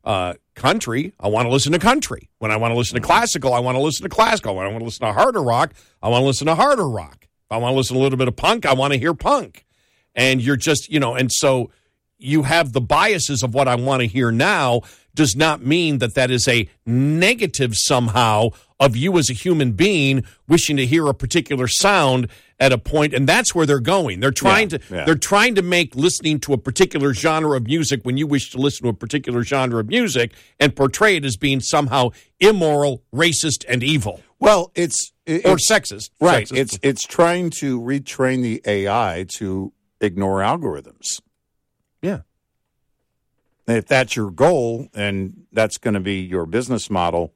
uh, 0.02 0.32
country, 0.54 1.12
I 1.20 1.28
want 1.28 1.44
to 1.44 1.52
listen 1.52 1.72
to 1.72 1.78
country. 1.78 2.30
When 2.38 2.50
I 2.50 2.56
want 2.56 2.72
to 2.72 2.78
listen 2.78 2.94
to 2.94 3.06
classical, 3.06 3.52
I 3.52 3.58
want 3.58 3.76
to 3.76 3.82
listen 3.82 4.04
to 4.04 4.08
classical. 4.08 4.56
When 4.56 4.64
I 4.64 4.68
want 4.70 4.80
to 4.80 4.86
listen 4.86 5.06
to 5.06 5.12
harder 5.12 5.42
rock, 5.42 5.74
I 6.02 6.08
want 6.08 6.22
to 6.22 6.26
listen 6.26 6.46
to 6.46 6.54
harder 6.54 6.88
rock. 6.88 7.18
If 7.20 7.52
I 7.52 7.58
want 7.58 7.74
to 7.74 7.76
listen 7.76 7.96
to 7.96 8.00
a 8.00 8.02
little 8.02 8.16
bit 8.16 8.28
of 8.28 8.36
punk, 8.36 8.64
I 8.64 8.72
want 8.72 8.94
to 8.94 8.98
hear 8.98 9.12
punk. 9.12 9.66
And 10.14 10.40
you're 10.40 10.56
just, 10.56 10.90
you 10.90 10.98
know, 11.00 11.16
and 11.16 11.30
so 11.30 11.70
you 12.16 12.44
have 12.44 12.72
the 12.72 12.80
biases 12.80 13.42
of 13.42 13.52
what 13.52 13.68
I 13.68 13.74
want 13.74 14.00
to 14.00 14.06
hear 14.06 14.30
now 14.30 14.80
does 15.18 15.36
not 15.36 15.62
mean 15.64 15.98
that 15.98 16.14
that 16.14 16.30
is 16.30 16.48
a 16.48 16.66
negative 16.86 17.72
somehow 17.76 18.48
of 18.80 18.96
you 18.96 19.18
as 19.18 19.28
a 19.28 19.32
human 19.32 19.72
being 19.72 20.24
wishing 20.46 20.76
to 20.76 20.86
hear 20.86 21.06
a 21.08 21.12
particular 21.14 21.66
sound 21.66 22.28
at 22.60 22.72
a 22.72 22.78
point 22.78 23.12
and 23.12 23.28
that's 23.28 23.52
where 23.54 23.66
they're 23.66 23.80
going 23.80 24.20
they're 24.20 24.30
trying 24.30 24.70
Yeah, 24.70 24.78
to 24.78 24.94
yeah. 24.94 25.04
they're 25.04 25.14
trying 25.16 25.56
to 25.56 25.62
make 25.62 25.96
listening 25.96 26.38
to 26.40 26.52
a 26.52 26.58
particular 26.58 27.12
genre 27.12 27.56
of 27.56 27.64
music 27.66 28.00
when 28.04 28.16
you 28.16 28.26
wish 28.28 28.50
to 28.52 28.58
listen 28.58 28.84
to 28.84 28.88
a 28.90 28.94
particular 28.94 29.42
genre 29.42 29.80
of 29.80 29.88
music 29.88 30.32
and 30.60 30.74
portray 30.76 31.16
it 31.16 31.24
as 31.24 31.36
being 31.36 31.60
somehow 31.60 32.10
immoral 32.40 33.02
racist 33.12 33.64
and 33.68 33.82
evil 33.82 34.20
Well, 34.38 34.70
it's 34.76 35.12
it- 35.26 35.44
or 35.44 35.56
it's- 35.58 35.68
sexist 35.68 36.10
Right. 36.20 36.46
Sexist. 36.48 36.56
It's 36.58 36.78
it's 36.82 37.02
trying 37.04 37.50
to 37.62 37.80
retrain 37.80 38.42
the 38.42 38.62
AI 38.64 39.26
to 39.38 39.72
ignore 40.00 40.38
algorithms. 40.38 41.20
Yeah. 42.00 42.20
If 43.68 43.86
that's 43.86 44.16
your 44.16 44.30
goal 44.30 44.88
and 44.94 45.44
that's 45.52 45.76
going 45.78 45.94
to 45.94 46.00
be 46.00 46.20
your 46.20 46.46
business 46.46 46.88
model, 46.88 47.34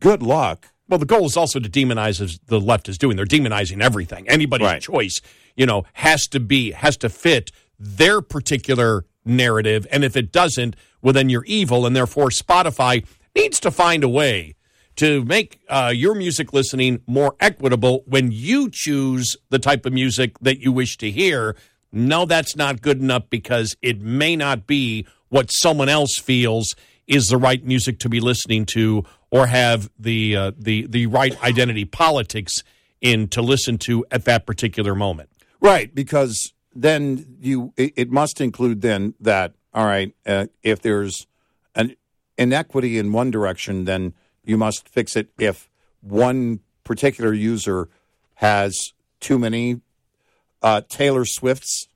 good 0.00 0.22
luck. 0.22 0.68
Well, 0.88 0.98
the 0.98 1.06
goal 1.06 1.26
is 1.26 1.36
also 1.36 1.60
to 1.60 1.68
demonize 1.68 2.20
as 2.20 2.40
the 2.46 2.60
left 2.60 2.88
is 2.88 2.98
doing. 2.98 3.16
They're 3.16 3.24
demonizing 3.24 3.80
everything. 3.80 4.28
Anybody's 4.28 4.66
Right. 4.66 4.82
choice, 4.82 5.20
you 5.56 5.64
know, 5.64 5.84
has 5.94 6.26
to 6.28 6.40
be 6.40 6.72
has 6.72 6.96
to 6.98 7.08
fit 7.08 7.52
their 7.78 8.20
particular 8.20 9.04
narrative. 9.24 9.86
And 9.92 10.02
if 10.02 10.16
it 10.16 10.32
doesn't, 10.32 10.74
well, 11.02 11.12
then 11.12 11.28
you're 11.28 11.44
evil. 11.44 11.86
And 11.86 11.94
therefore, 11.94 12.30
Spotify 12.30 13.06
needs 13.36 13.60
to 13.60 13.70
find 13.70 14.02
a 14.02 14.08
way 14.08 14.56
to 14.96 15.24
make 15.24 15.60
uh, 15.68 15.92
your 15.94 16.14
music 16.16 16.52
listening 16.52 17.00
more 17.06 17.36
equitable 17.38 18.02
when 18.06 18.32
you 18.32 18.68
choose 18.68 19.36
the 19.50 19.60
type 19.60 19.86
of 19.86 19.92
music 19.92 20.36
that 20.40 20.58
you 20.58 20.72
wish 20.72 20.96
to 20.96 21.10
hear. 21.10 21.54
No, 21.92 22.24
that's 22.24 22.56
not 22.56 22.82
good 22.82 23.00
enough 23.00 23.30
because 23.30 23.76
it 23.80 24.00
may 24.00 24.34
not 24.34 24.66
be 24.66 25.06
what 25.28 25.50
someone 25.50 25.88
else 25.88 26.18
feels 26.18 26.74
is 27.06 27.28
the 27.28 27.36
right 27.36 27.64
music 27.64 27.98
to 28.00 28.08
be 28.08 28.20
listening 28.20 28.66
to 28.66 29.04
or 29.30 29.46
have 29.46 29.90
the 29.98 30.36
uh, 30.36 30.52
the 30.58 30.86
the 30.86 31.06
right 31.06 31.42
identity 31.42 31.84
politics 31.84 32.62
in 33.00 33.28
to 33.28 33.42
listen 33.42 33.78
to 33.78 34.04
at 34.10 34.24
that 34.24 34.46
particular 34.46 34.94
moment. 34.94 35.30
Right, 35.60 35.94
because 35.94 36.52
then 36.74 37.36
you 37.40 37.72
it, 37.76 37.92
it 37.96 38.10
must 38.10 38.40
include 38.40 38.82
then 38.82 39.14
that 39.20 39.54
all 39.74 39.86
right, 39.86 40.14
uh, 40.26 40.46
if 40.62 40.80
there's 40.80 41.26
an 41.74 41.94
inequity 42.36 42.98
in 42.98 43.12
one 43.12 43.30
direction, 43.30 43.84
then 43.84 44.14
you 44.44 44.56
must 44.56 44.88
fix 44.88 45.14
it 45.16 45.28
if 45.38 45.68
one 46.00 46.60
particular 46.84 47.32
user 47.32 47.88
has 48.36 48.92
too 49.20 49.38
many 49.38 49.80
uh, 50.62 50.80
Taylor 50.88 51.24
Swifts 51.24 51.88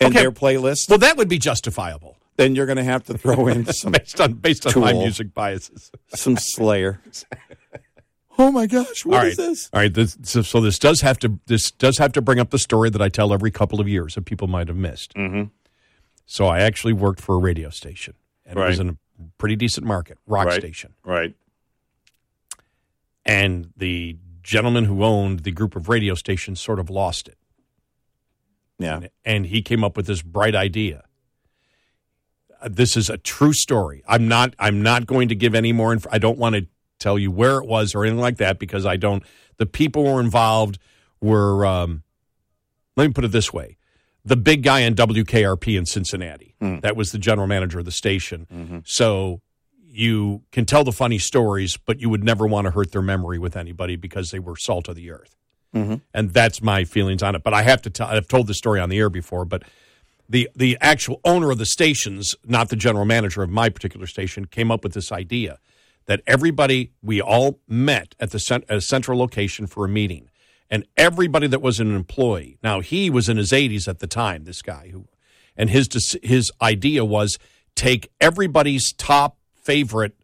in 0.00 0.08
Okay. 0.08 0.20
their 0.20 0.32
playlist. 0.32 0.88
Well, 0.88 0.98
that 0.98 1.16
would 1.16 1.28
be 1.28 1.38
justifiable 1.38 2.16
then 2.36 2.54
you're 2.54 2.64
going 2.64 2.76
to 2.78 2.84
have 2.84 3.04
to 3.04 3.18
throw 3.18 3.48
in 3.48 3.66
some 3.72 3.92
based 3.92 4.18
on 4.18 4.32
based 4.32 4.66
on 4.66 4.80
my 4.80 4.94
music 4.94 5.34
biases. 5.34 5.90
some 6.14 6.38
Slayer. 6.38 7.02
oh 8.38 8.50
my 8.50 8.66
gosh, 8.66 9.04
what 9.04 9.20
All 9.20 9.26
is 9.26 9.36
this? 9.36 9.68
All 9.74 9.80
right, 9.80 9.92
this, 9.92 10.16
so, 10.22 10.40
so 10.40 10.58
this 10.62 10.78
does 10.78 11.02
have 11.02 11.18
to 11.18 11.38
this 11.46 11.70
does 11.70 11.98
have 11.98 12.12
to 12.12 12.22
bring 12.22 12.38
up 12.38 12.48
the 12.48 12.58
story 12.58 12.88
that 12.88 13.02
I 13.02 13.10
tell 13.10 13.34
every 13.34 13.50
couple 13.50 13.78
of 13.78 13.86
years 13.88 14.14
that 14.14 14.22
people 14.24 14.48
might 14.48 14.68
have 14.68 14.76
missed. 14.78 15.12
Mm-hmm. 15.14 15.44
So 16.24 16.46
I 16.46 16.60
actually 16.60 16.94
worked 16.94 17.20
for 17.20 17.34
a 17.34 17.38
radio 17.38 17.68
station, 17.68 18.14
and 18.46 18.58
it 18.58 18.62
was 18.66 18.78
in 18.80 18.88
a 18.88 18.96
pretty 19.36 19.56
decent 19.56 19.86
market, 19.86 20.16
rock 20.26 20.46
Right. 20.46 20.60
station. 20.60 20.94
Right. 21.04 21.34
and 23.26 23.70
the 23.76 24.16
gentleman 24.42 24.86
who 24.86 25.04
owned 25.04 25.40
the 25.40 25.50
group 25.52 25.76
of 25.76 25.88
radio 25.88 26.14
stations 26.14 26.58
sort 26.60 26.78
of 26.78 26.88
lost 26.88 27.28
it. 27.28 27.36
Yeah. 28.80 29.00
And 29.24 29.46
he 29.46 29.62
came 29.62 29.84
up 29.84 29.96
with 29.96 30.06
this 30.06 30.22
bright 30.22 30.54
idea. 30.54 31.04
Uh, 32.60 32.68
This 32.70 32.96
is 32.96 33.08
a 33.10 33.18
true 33.18 33.52
story. 33.52 34.02
I'm 34.08 34.26
not. 34.28 34.54
I'm 34.58 34.82
not 34.82 35.06
going 35.06 35.28
to 35.28 35.34
give 35.34 35.54
any 35.54 35.72
more. 35.72 35.92
Inf- 35.92 36.06
I 36.10 36.18
don't 36.18 36.38
want 36.38 36.54
to 36.56 36.66
tell 36.98 37.18
you 37.18 37.30
where 37.30 37.58
it 37.58 37.66
was 37.66 37.94
or 37.94 38.04
anything 38.04 38.20
like 38.20 38.38
that 38.38 38.58
because 38.58 38.84
I 38.86 38.96
don't. 38.96 39.22
The 39.58 39.66
people 39.66 40.04
who 40.06 40.12
were 40.14 40.20
involved 40.20 40.78
were. 41.20 41.64
Um, 41.66 42.02
let 42.96 43.06
me 43.06 43.12
put 43.12 43.24
it 43.24 43.32
this 43.32 43.52
way: 43.52 43.76
the 44.24 44.36
big 44.36 44.62
guy 44.62 44.80
in 44.80 44.94
WKRP 44.94 45.78
in 45.78 45.86
Cincinnati. 45.86 46.54
That 46.60 46.96
was 46.96 47.12
the 47.12 47.18
general 47.18 47.46
manager 47.46 47.78
of 47.78 47.84
the 47.84 47.92
station. 47.92 48.82
So 48.84 49.40
you 49.92 50.42
can 50.52 50.66
tell 50.66 50.84
the 50.84 50.92
funny 50.92 51.18
stories, 51.18 51.76
but 51.76 52.00
you 52.00 52.08
would 52.10 52.22
never 52.22 52.46
want 52.46 52.66
to 52.66 52.70
hurt 52.70 52.92
their 52.92 53.02
memory 53.02 53.38
with 53.38 53.56
anybody 53.56 53.96
because 53.96 54.30
they 54.30 54.38
were 54.38 54.56
salt 54.56 54.88
of 54.88 54.94
the 54.96 55.10
earth. 55.10 55.36
Mm-hmm. 55.74 55.96
And 56.12 56.32
that's 56.32 56.62
my 56.62 56.84
feelings 56.84 57.22
on 57.22 57.34
it. 57.34 57.42
But 57.42 57.54
I 57.54 57.62
have 57.62 57.82
to 57.82 57.90
tell, 57.90 58.08
I've 58.08 58.28
told 58.28 58.46
this 58.46 58.58
story 58.58 58.80
on 58.80 58.88
the 58.88 58.98
air 58.98 59.10
before, 59.10 59.44
but 59.44 59.62
the, 60.28 60.48
the 60.54 60.76
actual 60.80 61.20
owner 61.24 61.50
of 61.50 61.58
the 61.58 61.66
stations, 61.66 62.34
not 62.44 62.68
the 62.68 62.76
general 62.76 63.04
manager 63.04 63.42
of 63.42 63.50
my 63.50 63.68
particular 63.68 64.06
station, 64.06 64.46
came 64.46 64.70
up 64.70 64.82
with 64.82 64.94
this 64.94 65.12
idea 65.12 65.58
that 66.06 66.22
everybody, 66.26 66.92
we 67.02 67.20
all 67.20 67.60
met 67.68 68.14
at 68.18 68.30
the 68.30 68.38
cent- 68.38 68.64
at 68.68 68.78
a 68.78 68.80
central 68.80 69.18
location 69.18 69.66
for 69.66 69.84
a 69.84 69.88
meeting. 69.88 70.28
And 70.68 70.84
everybody 70.96 71.46
that 71.48 71.62
was 71.62 71.80
an 71.80 71.94
employee, 71.94 72.58
now 72.62 72.80
he 72.80 73.10
was 73.10 73.28
in 73.28 73.36
his 73.36 73.52
80s 73.52 73.88
at 73.88 73.98
the 73.98 74.06
time, 74.06 74.44
this 74.44 74.62
guy 74.62 74.90
who, 74.92 75.06
and 75.56 75.68
his 75.68 76.16
his 76.22 76.50
idea 76.62 77.04
was 77.04 77.38
take 77.74 78.10
everybody's 78.20 78.92
top 78.92 79.36
favorite 79.56 80.14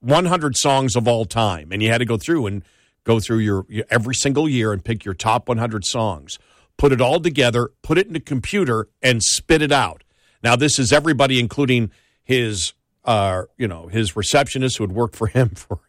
100 0.00 0.56
songs 0.56 0.94
of 0.96 1.08
all 1.08 1.24
time, 1.24 1.72
and 1.72 1.82
you 1.82 1.90
had 1.90 1.98
to 1.98 2.04
go 2.04 2.16
through 2.16 2.46
and 2.46 2.64
go 3.10 3.20
through 3.20 3.38
your, 3.38 3.66
your 3.68 3.84
every 3.90 4.14
single 4.14 4.48
year 4.48 4.72
and 4.72 4.84
pick 4.84 5.04
your 5.04 5.14
top 5.14 5.48
100 5.48 5.84
songs, 5.84 6.38
put 6.76 6.92
it 6.92 7.00
all 7.00 7.20
together, 7.20 7.70
put 7.82 7.98
it 7.98 8.06
in 8.06 8.14
a 8.14 8.20
computer, 8.20 8.88
and 9.02 9.22
spit 9.22 9.62
it 9.62 9.72
out. 9.72 10.04
Now 10.42 10.56
this 10.56 10.78
is 10.78 10.92
everybody, 10.92 11.40
including 11.40 11.90
his 12.22 12.72
uh, 13.04 13.44
you 13.56 13.66
know 13.66 13.88
his 13.88 14.14
receptionist 14.14 14.78
who 14.78 14.84
had 14.84 14.92
worked 14.92 15.16
for 15.16 15.26
him 15.26 15.48
for 15.54 15.80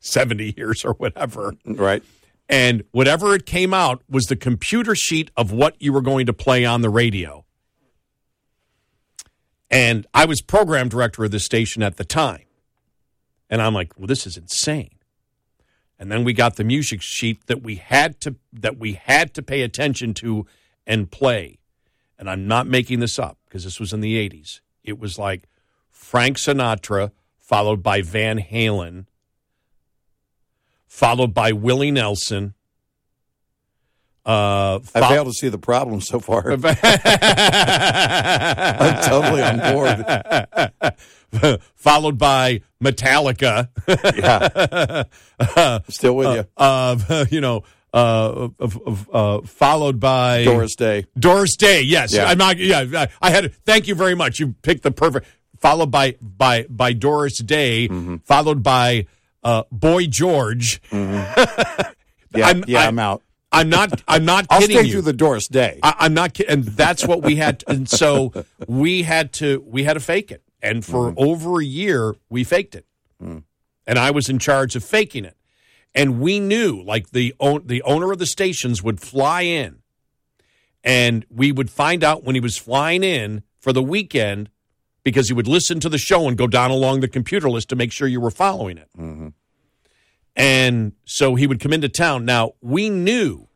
70 0.00 0.54
years 0.56 0.84
or 0.84 0.92
whatever. 0.94 1.54
Right. 1.64 2.02
And 2.48 2.84
whatever 2.92 3.34
it 3.34 3.44
came 3.44 3.74
out 3.74 4.02
was 4.08 4.26
the 4.26 4.36
computer 4.36 4.94
sheet 4.94 5.30
of 5.36 5.52
what 5.52 5.74
you 5.80 5.92
were 5.92 6.00
going 6.00 6.26
to 6.26 6.32
play 6.32 6.64
on 6.64 6.80
the 6.80 6.88
radio. 6.88 7.44
And 9.70 10.06
I 10.14 10.24
was 10.24 10.40
program 10.40 10.88
director 10.88 11.24
of 11.24 11.30
the 11.30 11.40
station 11.40 11.82
at 11.82 11.96
the 11.96 12.04
time. 12.04 12.44
And 13.50 13.60
I'm 13.60 13.74
like, 13.74 13.98
well, 13.98 14.06
this 14.06 14.26
is 14.26 14.38
insane. 14.38 14.97
And 15.98 16.12
then 16.12 16.22
we 16.24 16.32
got 16.32 16.56
the 16.56 16.64
music 16.64 17.02
sheet 17.02 17.46
that 17.46 17.62
we 17.62 17.76
had 17.76 18.20
to 18.20 18.36
that 18.52 18.78
we 18.78 18.92
had 18.94 19.34
to 19.34 19.42
pay 19.42 19.62
attention 19.62 20.14
to 20.14 20.46
and 20.86 21.10
play. 21.10 21.58
And 22.18 22.30
I'm 22.30 22.46
not 22.46 22.66
making 22.66 23.00
this 23.00 23.18
up 23.18 23.38
because 23.46 23.64
this 23.64 23.80
was 23.80 23.92
in 23.92 24.00
the 24.00 24.16
80s. 24.28 24.60
It 24.84 24.98
was 24.98 25.18
like 25.18 25.48
Frank 25.90 26.36
Sinatra 26.36 27.10
followed 27.38 27.82
by 27.82 28.02
Van 28.02 28.38
Halen 28.38 29.06
followed 30.88 31.34
by 31.34 31.52
Willie 31.52 31.90
Nelson. 31.90 32.54
Uh, 34.28 34.78
I 34.94 35.08
fail 35.08 35.24
to 35.24 35.32
see 35.32 35.48
the 35.48 35.56
problem 35.56 36.02
so 36.02 36.20
far. 36.20 36.52
I'm 36.52 36.60
totally 39.02 39.42
on 39.42 39.58
board. 41.32 41.60
followed 41.76 42.18
by 42.18 42.60
Metallica. 42.82 43.68
Yeah. 44.16 45.78
Still 45.88 46.16
with 46.16 46.36
you. 46.36 46.44
Uh, 46.58 47.24
you 47.30 47.40
know, 47.40 47.64
uh, 47.94 48.48
uh, 48.60 48.68
uh, 49.12 49.40
followed 49.46 49.98
by 49.98 50.44
Doris 50.44 50.76
Day. 50.76 51.06
Doris 51.18 51.56
Day. 51.56 51.80
Yes, 51.82 52.12
Yeah. 52.12 52.26
I'm 52.26 52.36
not. 52.38 52.58
Yeah, 52.58 53.06
I 53.22 53.30
had. 53.30 53.54
Thank 53.64 53.88
you 53.88 53.94
very 53.94 54.14
much. 54.14 54.38
You 54.40 54.54
picked 54.62 54.82
the 54.82 54.90
perfect. 54.90 55.26
Followed 55.58 55.90
by 55.90 56.16
by 56.20 56.66
by 56.68 56.92
Doris 56.92 57.38
Day. 57.38 57.88
Mm-hmm. 57.88 58.16
Followed 58.24 58.62
by 58.62 59.06
uh, 59.42 59.62
Boy 59.72 60.06
George. 60.06 60.82
Yeah, 60.92 62.46
I'm, 62.46 62.62
yeah, 62.66 62.80
I- 62.80 62.86
I'm 62.88 62.98
out. 62.98 63.22
I'm 63.58 63.68
not. 63.68 64.02
I'm 64.08 64.24
not 64.24 64.46
I'll 64.50 64.60
kidding 64.60 64.76
stay 64.78 64.86
you. 64.86 64.92
through 64.92 65.02
the 65.02 65.12
Doris 65.12 65.48
Day. 65.48 65.80
I, 65.82 65.94
I'm 66.00 66.14
not 66.14 66.34
kidding. 66.34 66.52
And 66.52 66.64
that's 66.64 67.06
what 67.06 67.22
we 67.22 67.36
had. 67.36 67.60
To, 67.60 67.70
and 67.70 67.88
so 67.88 68.32
we 68.66 69.02
had 69.02 69.32
to 69.34 69.62
we 69.66 69.84
had 69.84 69.94
to 69.94 70.00
fake 70.00 70.30
it. 70.30 70.42
And 70.62 70.84
for 70.84 71.10
Mm-hmm. 71.10 71.18
over 71.18 71.60
a 71.60 71.64
year, 71.64 72.14
we 72.28 72.42
faked 72.44 72.74
it. 72.74 72.84
Mm. 73.22 73.44
And 73.86 73.98
I 73.98 74.10
was 74.10 74.28
in 74.28 74.38
charge 74.38 74.74
of 74.76 74.82
faking 74.84 75.24
it. 75.24 75.36
And 75.94 76.20
we 76.20 76.38
knew, 76.40 76.82
like 76.82 77.10
the 77.10 77.34
own, 77.40 77.66
the 77.66 77.82
owner 77.82 78.12
of 78.12 78.18
the 78.18 78.26
stations 78.26 78.82
would 78.82 79.00
fly 79.00 79.42
in, 79.42 79.78
and 80.84 81.24
we 81.30 81.50
would 81.50 81.70
find 81.70 82.04
out 82.04 82.24
when 82.24 82.34
he 82.34 82.40
was 82.40 82.56
flying 82.58 83.02
in 83.02 83.42
for 83.58 83.72
the 83.72 83.82
weekend 83.82 84.50
because 85.02 85.28
he 85.28 85.34
would 85.34 85.48
listen 85.48 85.80
to 85.80 85.88
the 85.88 85.96
show 85.98 86.28
and 86.28 86.36
go 86.36 86.46
down 86.46 86.70
along 86.70 87.00
the 87.00 87.08
computer 87.08 87.48
list 87.48 87.68
to 87.70 87.76
make 87.76 87.90
sure 87.90 88.06
you 88.06 88.20
were 88.20 88.30
following 88.30 88.76
it. 88.78 88.88
Mm-hmm. 88.98 89.28
And 90.36 90.92
so 91.04 91.34
he 91.34 91.46
would 91.46 91.58
come 91.60 91.72
into 91.72 91.88
town. 91.88 92.24
Now, 92.24 92.52
we 92.60 92.90
knew 92.90 93.47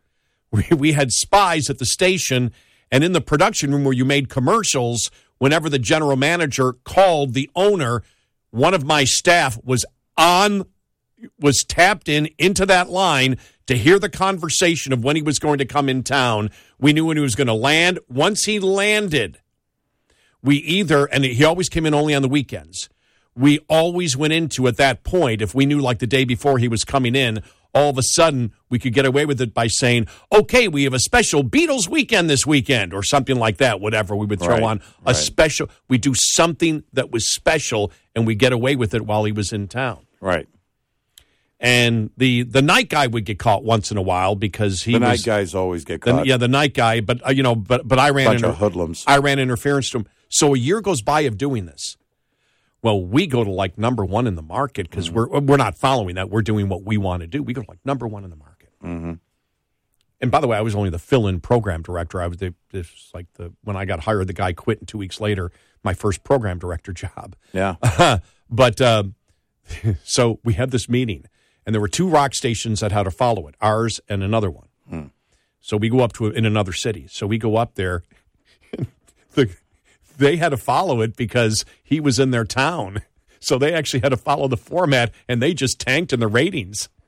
we, 0.53 0.65
we 0.77 0.93
had 0.93 1.11
spies 1.11 1.69
at 1.69 1.79
the 1.79 1.87
station 1.87 2.53
and 2.91 3.03
in 3.03 3.13
the 3.13 3.21
production 3.21 3.73
room 3.73 3.85
where 3.85 3.95
you 3.95 4.05
made 4.05 4.29
commercials. 4.29 5.11
Whenever 5.39 5.69
the 5.69 5.79
general 5.79 6.17
manager 6.17 6.75
called 6.85 7.35
the 7.35 7.51
owner, 7.57 8.03
one 8.51 8.75
of 8.75 8.85
my 8.85 9.03
staff 9.03 9.59
was 9.65 9.85
on, 10.17 10.67
was 11.41 11.65
tapped 11.67 12.09
in 12.09 12.29
into 12.39 12.67
that 12.67 12.91
line 12.91 13.39
to 13.67 13.77
hear 13.77 13.99
the 13.99 14.09
conversation 14.09 14.93
of 14.93 15.03
when 15.03 15.17
he 15.17 15.23
was 15.23 15.39
going 15.39 15.59
to 15.59 15.65
come 15.65 15.89
in 15.89 16.03
town. 16.03 16.51
We 16.79 16.93
knew 16.93 17.07
when 17.07 17.17
he 17.17 17.23
was 17.23 17.35
going 17.35 17.47
to 17.47 17.55
land. 17.55 17.99
Once 18.09 18.45
he 18.45 18.61
landed, 18.61 19.41
we 20.43 20.57
either, 20.57 21.07
and 21.07 21.25
he 21.25 21.45
always 21.45 21.69
came 21.69 21.87
in 21.87 21.95
only 21.95 22.15
on 22.15 22.23
the 22.23 22.29
weekends. 22.29 22.89
We 23.35 23.61
always 23.69 24.17
went 24.17 24.35
into 24.35 24.69
at 24.69 24.77
that 24.77 25.05
point, 25.05 25.41
if 25.41 25.55
we 25.55 25.65
knew 25.65 25.81
like 25.81 26.01
the 26.01 26.07
day 26.07 26.25
before 26.25 26.59
he 26.59 26.69
was 26.69 26.85
coming 26.85 27.15
in, 27.15 27.43
all 27.75 27.89
of 27.91 27.99
a 27.99 28.03
sudden 28.03 28.53
we 28.69 28.79
could 28.79 28.93
get 28.93 29.07
away 29.07 29.25
with 29.27 29.41
it 29.41 29.55
by 29.55 29.67
saying, 29.67 30.07
okay, 30.31 30.69
we 30.69 30.85
have 30.85 30.93
a 30.95 30.99
special 30.99 31.43
Beatles 31.43 31.89
weekend 31.89 32.29
this 32.29 32.47
weekend 32.47 32.93
or 32.93 33.03
something 33.03 33.37
like 33.37 33.57
that, 33.59 33.81
whatever. 33.81 34.15
We 34.15 34.27
would 34.27 34.41
throw 34.41 34.55
Right, 34.57 34.63
on 34.63 34.81
a 35.07 35.07
right. 35.07 35.17
special, 35.17 35.69
we 35.89 35.99
do 35.99 36.13
something 36.15 36.85
that 36.93 37.11
was 37.11 37.33
special 37.35 37.91
and 38.15 38.27
we 38.27 38.35
get 38.35 38.53
away 38.53 38.77
with 38.77 38.93
it 38.95 39.07
while 39.07 39.25
he 39.25 39.33
was 39.33 39.53
in 39.53 39.69
town. 39.69 40.07
Right. 40.21 40.47
And 41.61 42.11
the, 42.17 42.43
the 42.43 42.61
night 42.61 42.89
guy 42.89 43.07
would 43.07 43.25
get 43.25 43.39
caught 43.39 43.63
once 43.63 43.91
in 43.93 43.97
a 43.97 44.03
while 44.03 44.35
because 44.35 44.83
he 44.83 44.93
the 44.95 44.99
night 44.99 45.23
guys 45.25 45.55
always 45.55 45.85
get 45.85 46.01
the- 46.03 46.25
yeah, 46.25 46.37
the 46.37 46.49
night 46.49 46.75
guy, 46.75 47.01
but 47.01 47.25
uh, 47.27 47.31
you 47.31 47.43
know, 47.45 47.55
but 47.55 47.87
but 47.87 47.99
I 48.01 48.11
ran 48.11 48.27
Bunch 48.27 48.37
inter- 48.39 48.49
of 48.49 48.57
hoodlums. 48.59 49.05
I 49.07 49.19
ran 49.19 49.39
interference 49.39 49.89
to 49.91 49.99
him. 49.99 50.07
So 50.29 50.55
a 50.55 50.59
year 50.59 50.81
goes 50.81 51.03
by 51.03 51.21
of 51.21 51.39
doing 51.39 51.67
this. 51.67 51.97
Well, 52.83 53.05
we 53.05 53.27
go 53.27 53.45
to 53.45 53.51
like 53.51 53.79
number 53.79 54.05
one 54.05 54.27
in 54.27 54.35
the 54.35 54.43
market 54.43 54.91
because 54.91 55.09
Mm-hmm. 55.09 55.17
we're 55.17 55.41
we're 55.41 55.57
not 55.57 55.79
following 55.79 56.17
that. 56.17 56.31
We're 56.31 56.43
doing 56.43 56.69
what 56.69 56.83
we 56.85 56.97
want 56.97 57.21
to 57.23 57.27
do. 57.27 57.43
We 57.43 57.53
go 57.53 57.63
to 57.63 57.71
like 57.71 57.79
number 57.85 58.07
one 58.07 58.25
in 58.25 58.31
the 58.31 58.37
market. 58.37 58.71
Mm-hmm. 58.83 59.13
And 60.21 60.31
by 60.31 60.41
the 60.41 60.47
way, 60.47 60.57
I 60.57 60.61
was 60.61 60.75
only 60.77 60.91
the 60.91 60.99
fill-in 61.01 61.41
program 61.41 61.83
director. 61.83 62.21
I 62.23 62.27
was 62.29 62.39
the 62.39 62.55
this 62.71 63.11
like 63.15 63.27
the 63.35 63.53
when 63.65 63.77
I 63.77 63.85
got 63.85 64.01
hired, 64.01 64.27
the 64.29 64.33
guy 64.33 64.53
quit, 64.53 64.79
and 64.81 64.89
two 64.89 64.99
weeks 64.99 65.21
later, 65.21 65.51
my 65.83 65.95
first 65.95 66.23
program 66.25 66.59
director 66.59 66.93
job. 66.93 67.35
Yeah. 67.53 67.77
but 68.51 68.81
um, 68.81 69.15
so 70.05 70.39
we 70.45 70.55
had 70.55 70.71
this 70.71 70.89
meeting, 70.89 71.25
and 71.67 71.75
there 71.75 71.81
were 71.81 71.89
two 71.89 72.09
rock 72.09 72.35
stations 72.35 72.81
that 72.81 72.93
had 72.93 73.05
to 73.05 73.11
follow 73.11 73.47
it, 73.49 73.55
ours 73.61 74.01
and 74.09 74.23
another 74.23 74.51
one. 74.51 74.69
Hmm. 74.89 75.07
So 75.61 75.77
we 75.77 75.89
go 75.89 76.01
up 76.01 76.13
to 76.15 76.27
in 76.27 76.45
another 76.45 76.73
city. 76.73 77.07
So 77.09 77.27
we 77.27 77.39
go 77.39 77.57
up 77.57 77.75
there. 77.77 78.03
The, 80.23 80.31
they 80.31 80.37
had 80.37 80.51
to 80.51 80.57
follow 80.57 81.01
it 81.01 81.17
because 81.17 81.65
he 81.83 82.01
was 82.01 82.19
in 82.19 82.31
their 82.31 82.45
town. 82.45 83.03
So 83.41 83.59
they 83.59 83.73
actually 83.73 84.01
had 84.01 84.11
to 84.11 84.17
follow 84.17 84.47
the 84.49 84.57
format, 84.57 85.13
and 85.29 85.43
they 85.43 85.53
just 85.53 85.81
tanked 85.81 86.13
in 86.13 86.21
the 86.21 86.29
ratings. 86.29 86.89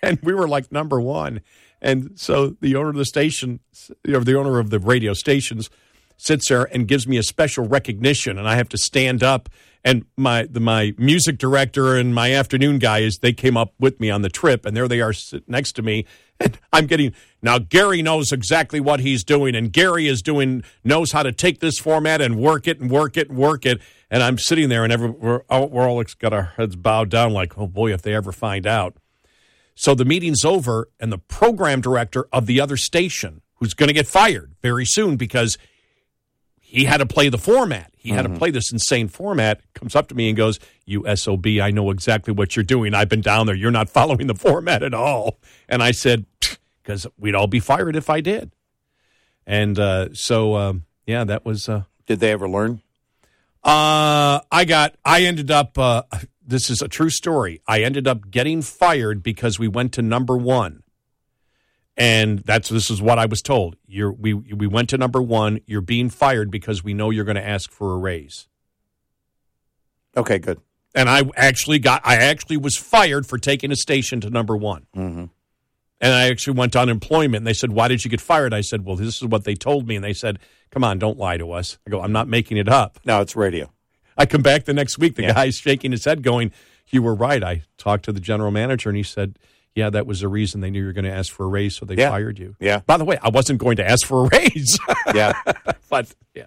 And 0.00 0.20
we 0.22 0.32
were 0.32 0.46
like 0.46 0.70
number 0.70 1.00
one. 1.00 1.40
And 1.82 2.12
so 2.14 2.56
the 2.60 2.76
owner 2.76 2.90
of 2.90 2.94
the 2.94 3.04
station, 3.04 3.58
or 4.06 4.20
the 4.20 4.38
owner 4.38 4.60
of 4.60 4.70
the 4.70 4.78
radio 4.78 5.12
stations, 5.12 5.70
sits 6.16 6.48
there 6.48 6.64
and 6.72 6.86
gives 6.86 7.08
me 7.08 7.16
a 7.16 7.22
special 7.24 7.66
recognition, 7.66 8.38
and 8.38 8.48
I 8.48 8.54
have 8.54 8.68
to 8.68 8.78
stand 8.78 9.24
up. 9.24 9.48
And 9.84 10.04
my 10.16 10.44
the, 10.44 10.60
my 10.60 10.92
music 10.98 11.38
director 11.38 11.96
and 11.96 12.14
my 12.14 12.32
afternoon 12.32 12.78
guys, 12.78 13.18
they 13.18 13.32
came 13.32 13.56
up 13.56 13.72
with 13.80 13.98
me 13.98 14.08
on 14.08 14.22
the 14.22 14.28
trip, 14.28 14.66
and 14.66 14.76
there 14.76 14.86
they 14.86 15.00
are 15.00 15.12
sitting 15.12 15.46
next 15.48 15.72
to 15.72 15.82
me. 15.82 16.04
And 16.40 16.58
I'm 16.72 16.86
getting 16.86 17.14
now. 17.42 17.58
Gary 17.58 18.00
knows 18.00 18.30
exactly 18.30 18.78
what 18.78 19.00
he's 19.00 19.24
doing, 19.24 19.56
and 19.56 19.72
Gary 19.72 20.06
is 20.06 20.22
doing 20.22 20.62
knows 20.84 21.12
how 21.12 21.24
to 21.24 21.32
take 21.32 21.58
this 21.58 21.78
format 21.78 22.20
and 22.20 22.36
work 22.36 22.68
it 22.68 22.80
and 22.80 22.90
work 22.90 23.16
it 23.16 23.28
and 23.28 23.36
work 23.36 23.66
it. 23.66 23.80
And 24.10 24.22
I'm 24.22 24.38
sitting 24.38 24.68
there, 24.68 24.84
and 24.84 24.92
every, 24.92 25.10
we're 25.10 25.42
we're 25.48 25.88
all 25.88 26.02
got 26.18 26.32
our 26.32 26.54
heads 26.56 26.76
bowed 26.76 27.10
down, 27.10 27.32
like, 27.32 27.58
oh 27.58 27.66
boy, 27.66 27.92
if 27.92 28.02
they 28.02 28.14
ever 28.14 28.32
find 28.32 28.66
out. 28.66 28.96
So 29.74 29.94
the 29.94 30.04
meeting's 30.04 30.44
over, 30.44 30.88
and 31.00 31.12
the 31.12 31.18
program 31.18 31.80
director 31.80 32.26
of 32.32 32.46
the 32.46 32.60
other 32.60 32.76
station, 32.76 33.42
who's 33.56 33.74
going 33.74 33.88
to 33.88 33.94
get 33.94 34.06
fired 34.06 34.54
very 34.62 34.84
soon 34.84 35.16
because 35.16 35.58
he 36.68 36.84
had 36.84 36.98
to 36.98 37.06
play 37.06 37.30
the 37.30 37.38
format, 37.38 37.92
he 37.96 38.10
had 38.10 38.22
to 38.22 38.28
play 38.30 38.50
this 38.50 38.70
insane 38.72 39.08
format, 39.08 39.60
comes 39.74 39.96
up 39.96 40.08
to 40.08 40.14
me 40.14 40.28
and 40.28 40.36
goes, 40.36 40.58
You 40.84 41.04
SOB, 41.16 41.46
I 41.62 41.70
know 41.70 41.90
exactly 41.90 42.32
what 42.32 42.56
you're 42.56 42.62
doing. 42.64 42.94
I've 42.94 43.08
been 43.08 43.22
down 43.22 43.46
there. 43.46 43.54
You're 43.54 43.70
not 43.70 43.88
following 43.88 44.26
the 44.26 44.34
format 44.34 44.82
at 44.82 44.92
all. 44.94 45.40
And 45.68 45.82
I 45.82 45.92
said, 45.92 46.26
Because 46.82 47.06
we'd 47.18 47.34
all 47.34 47.46
be 47.46 47.60
fired 47.60 47.96
if 47.96 48.08
I 48.10 48.20
did. 48.20 48.52
And 49.46 49.78
uh, 49.78 50.12
so, 50.12 50.56
um, 50.56 50.84
yeah, 51.06 51.24
that 51.24 51.44
was. 51.44 51.68
Uh, 51.68 51.84
Did 52.06 52.20
they 52.20 52.32
ever 52.32 52.48
learn? 52.48 52.82
uh, 53.64 54.40
I 54.50 54.64
got, 54.66 54.94
I 55.04 55.22
ended 55.22 55.50
up, 55.50 55.78
uh, 55.78 56.02
this 56.46 56.70
is 56.70 56.80
a 56.82 56.88
true 56.88 57.10
story. 57.10 57.60
I 57.66 57.82
ended 57.82 58.06
up 58.06 58.30
getting 58.30 58.62
fired 58.62 59.22
because 59.22 59.58
we 59.58 59.68
went 59.68 59.92
to 59.94 60.02
number 60.02 60.36
one. 60.36 60.82
And 62.00 62.38
that's, 62.38 62.68
this 62.68 62.90
is 62.90 63.02
what 63.02 63.18
I 63.18 63.26
was 63.26 63.42
told. 63.42 63.74
You're, 63.88 64.12
we, 64.12 64.32
we 64.32 64.68
went 64.68 64.88
to 64.90 64.98
number 64.98 65.20
one. 65.20 65.58
You're 65.66 65.80
being 65.80 66.10
fired 66.10 66.48
because 66.48 66.84
we 66.84 66.94
know 66.94 67.10
you're 67.10 67.24
going 67.24 67.34
to 67.36 67.46
ask 67.46 67.72
for 67.72 67.92
a 67.92 67.96
raise. 67.98 68.46
Okay, 70.16 70.38
good. 70.38 70.60
And 70.94 71.08
I 71.08 71.22
actually 71.36 71.80
got, 71.80 72.02
I 72.04 72.16
actually 72.16 72.56
was 72.56 72.76
fired 72.76 73.26
for 73.26 73.36
taking 73.36 73.72
a 73.72 73.76
station 73.76 74.20
to 74.22 74.30
number 74.30 74.56
one. 74.56 74.86
Mm-hmm. 74.96 75.24
And 76.00 76.12
I 76.14 76.28
actually 76.30 76.56
went 76.56 76.72
to 76.74 76.80
unemployment. 76.80 77.36
And 77.38 77.46
they 77.46 77.52
said, 77.52 77.72
Why 77.72 77.88
did 77.88 78.04
you 78.04 78.10
get 78.10 78.20
fired? 78.20 78.54
I 78.54 78.60
said, 78.60 78.84
Well, 78.84 78.94
this 78.96 79.16
is 79.16 79.24
what 79.24 79.42
they 79.44 79.54
told 79.56 79.88
me. 79.88 79.96
And 79.96 80.04
they 80.04 80.12
said, 80.12 80.38
Come 80.70 80.84
on, 80.84 80.98
don't 81.00 81.18
lie 81.18 81.36
to 81.36 81.50
us. 81.52 81.78
I 81.86 81.90
go, 81.90 82.00
I'm 82.00 82.12
not 82.12 82.28
making 82.28 82.56
it 82.58 82.68
up. 82.68 83.00
No, 83.04 83.20
it's 83.20 83.34
radio. 83.34 83.70
I 84.16 84.24
come 84.26 84.42
back 84.42 84.64
the 84.64 84.72
next 84.72 84.98
week. 84.98 85.16
The 85.16 85.22
Yeah. 85.22 85.34
guy's 85.34 85.56
shaking 85.56 85.90
his 85.90 86.04
head, 86.04 86.22
going, 86.22 86.52
You 86.90 87.02
were 87.02 87.14
right. 87.14 87.42
I 87.42 87.62
talked 87.76 88.04
to 88.04 88.12
the 88.12 88.20
general 88.20 88.52
manager, 88.52 88.88
and 88.88 88.96
he 88.96 89.02
said, 89.02 89.36
Yeah, 89.78 89.90
that 89.90 90.08
was 90.08 90.18
the 90.20 90.28
reason 90.28 90.60
they 90.60 90.70
knew 90.70 90.80
you 90.80 90.86
were 90.86 90.92
going 90.92 91.04
to 91.04 91.12
ask 91.12 91.32
for 91.32 91.44
a 91.44 91.48
raise, 91.48 91.76
so 91.76 91.86
they 91.86 91.94
Yeah. 91.94 92.10
fired 92.10 92.36
you. 92.36 92.56
Yeah. 92.58 92.80
By 92.84 92.96
the 92.96 93.04
way, 93.04 93.16
I 93.22 93.28
wasn't 93.28 93.60
going 93.60 93.76
to 93.76 93.88
ask 93.88 94.04
for 94.04 94.24
a 94.24 94.28
raise. 94.28 94.76
Yeah. 95.14 95.32
but 95.88 96.12
yeah, 96.34 96.46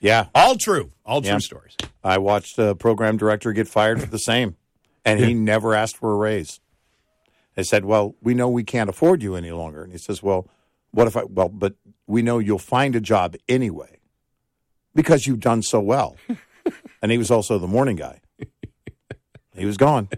Yeah. 0.00 0.28
all 0.34 0.56
true. 0.56 0.92
All 1.04 1.20
true 1.20 1.32
Yeah. 1.32 1.38
stories. 1.40 1.76
I 2.02 2.16
watched 2.16 2.58
a 2.58 2.74
program 2.74 3.18
director 3.18 3.52
get 3.52 3.68
fired 3.68 4.00
for 4.00 4.06
the 4.06 4.18
same, 4.18 4.56
and 5.04 5.20
he 5.20 5.34
never 5.34 5.74
asked 5.74 5.98
for 5.98 6.10
a 6.10 6.16
raise. 6.16 6.58
They 7.54 7.64
said, 7.64 7.84
"Well, 7.84 8.14
we 8.22 8.32
know 8.32 8.48
we 8.48 8.64
can't 8.64 8.88
afford 8.88 9.22
you 9.22 9.34
any 9.34 9.50
longer," 9.50 9.82
and 9.82 9.92
he 9.92 9.98
says, 9.98 10.22
"Well, 10.22 10.48
what 10.92 11.06
if 11.06 11.16
I? 11.18 11.24
Well, 11.24 11.50
but 11.50 11.74
we 12.06 12.22
know 12.22 12.38
you'll 12.38 12.58
find 12.58 12.96
a 12.96 13.00
job 13.00 13.36
anyway 13.46 13.98
because 14.94 15.26
you've 15.26 15.40
done 15.40 15.60
so 15.62 15.80
well." 15.80 16.16
and 17.02 17.12
he 17.12 17.18
was 17.18 17.30
also 17.30 17.58
the 17.58 17.66
morning 17.68 17.96
guy. 17.96 18.20
He 19.54 19.66
was 19.66 19.76
gone. 19.76 20.08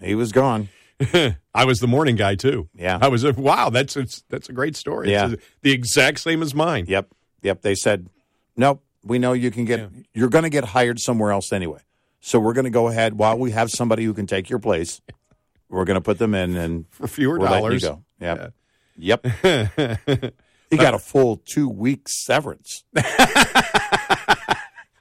He 0.00 0.14
was 0.14 0.30
gone. 0.32 0.68
I 1.54 1.64
was 1.64 1.80
the 1.80 1.86
morning 1.86 2.16
guy 2.16 2.34
too. 2.34 2.68
Yeah. 2.74 2.98
I 3.00 3.08
was. 3.08 3.24
Wow, 3.24 3.70
that's 3.70 3.96
it's, 3.96 4.22
that's 4.28 4.48
a 4.48 4.52
great 4.52 4.76
story. 4.76 5.10
Yeah. 5.10 5.30
It's 5.30 5.42
the 5.62 5.72
exact 5.72 6.20
same 6.20 6.42
as 6.42 6.54
mine. 6.54 6.86
Yep. 6.88 7.08
Yep. 7.42 7.62
They 7.62 7.74
said, 7.74 8.08
nope, 8.56 8.82
We 9.04 9.18
know 9.18 9.32
you 9.32 9.50
can 9.50 9.64
get. 9.64 9.90
You're 10.12 10.28
going 10.28 10.44
to 10.44 10.50
get 10.50 10.64
hired 10.64 11.00
somewhere 11.00 11.32
else 11.32 11.52
anyway. 11.52 11.80
So 12.20 12.38
we're 12.38 12.52
going 12.52 12.64
to 12.64 12.70
go 12.70 12.88
ahead 12.88 13.14
while 13.14 13.38
we 13.38 13.50
have 13.52 13.70
somebody 13.70 14.04
who 14.04 14.12
can 14.12 14.26
take 14.26 14.50
your 14.50 14.58
place. 14.58 15.00
We're 15.70 15.84
going 15.84 15.94
to 15.94 16.02
put 16.02 16.18
them 16.18 16.34
in 16.34 16.56
and 16.56 16.84
for 16.90 17.08
fewer 17.08 17.38
dollars. 17.38 17.82
You 17.82 17.88
go. 17.88 18.02
Yep. 18.20 18.54
Yep. 18.98 19.26
he 20.70 20.76
got 20.76 20.94
a 20.94 20.98
full 20.98 21.36
two 21.38 21.68
weeks 21.68 22.12
severance. 22.14 22.84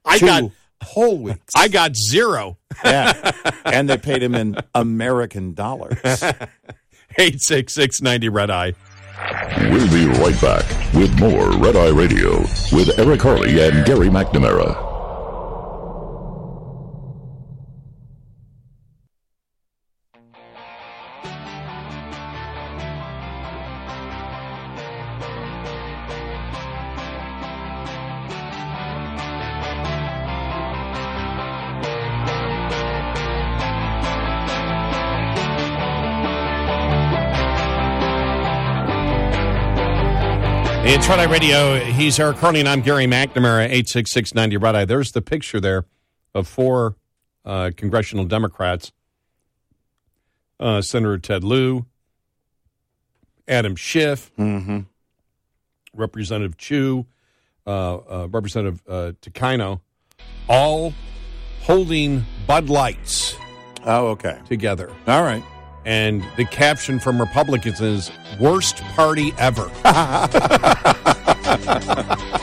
I 0.09 0.17
Two 0.17 0.25
got 0.25 0.51
whole 0.81 1.17
weeks. 1.19 1.53
I 1.55 1.67
got 1.67 1.95
zero. 1.95 2.57
Yeah. 2.85 3.31
and 3.65 3.89
they 3.89 3.97
paid 3.97 4.23
him 4.23 4.33
in 4.35 4.55
American 4.73 5.53
dollars. 5.53 5.97
866 7.17 8.01
90 8.01 8.29
Red 8.29 8.49
Eye. 8.49 8.73
We'll 9.71 9.91
be 9.91 10.05
right 10.19 10.39
back 10.39 10.65
with 10.93 11.19
more 11.19 11.51
Red 11.57 11.75
Eye 11.75 11.89
Radio 11.89 12.39
with 12.71 12.97
Eric 12.97 13.21
Harley 13.21 13.61
and 13.61 13.85
Gary 13.85 14.07
McNamara. 14.07 14.88
It's 40.91 41.07
Red 41.07 41.19
Eye 41.19 41.31
Radio. 41.31 41.79
He's 41.79 42.19
Eric 42.19 42.37
Harley, 42.37 42.61
and 42.61 42.67
I'm 42.67 42.81
Gary 42.81 43.05
McNamara, 43.05 43.65
86690 43.65 44.57
Red 44.57 44.75
Eye. 44.75 44.85
There's 44.85 45.11
the 45.11 45.21
picture 45.21 45.59
there 45.59 45.85
of 46.33 46.47
four 46.47 46.95
uh, 47.45 47.69
congressional 47.77 48.25
Democrats 48.25 48.91
uh, 50.59 50.81
Senator 50.81 51.19
Ted 51.19 51.43
Lieu, 51.43 51.85
Adam 53.47 53.75
Schiff, 53.75 54.31
Mm-hmm. 54.37 54.79
Representative 55.93 56.57
Chu, 56.57 57.05
uh, 57.67 57.97
uh, 57.97 58.27
Representative 58.31 58.81
uh, 58.89 59.11
Takano, 59.21 59.81
all 60.47 60.93
holding 61.61 62.25
Bud 62.47 62.67
Lights. 62.69 63.35
Oh, 63.85 64.07
okay. 64.07 64.39
Together. 64.47 64.91
All 65.07 65.21
right. 65.21 65.43
And 65.89 66.23
the 66.37 66.45
caption 66.45 66.99
from 66.99 67.19
Republicans 67.19 67.81
is 67.81 68.11
worst 68.39 68.77
party 68.93 69.33
ever. 69.39 69.71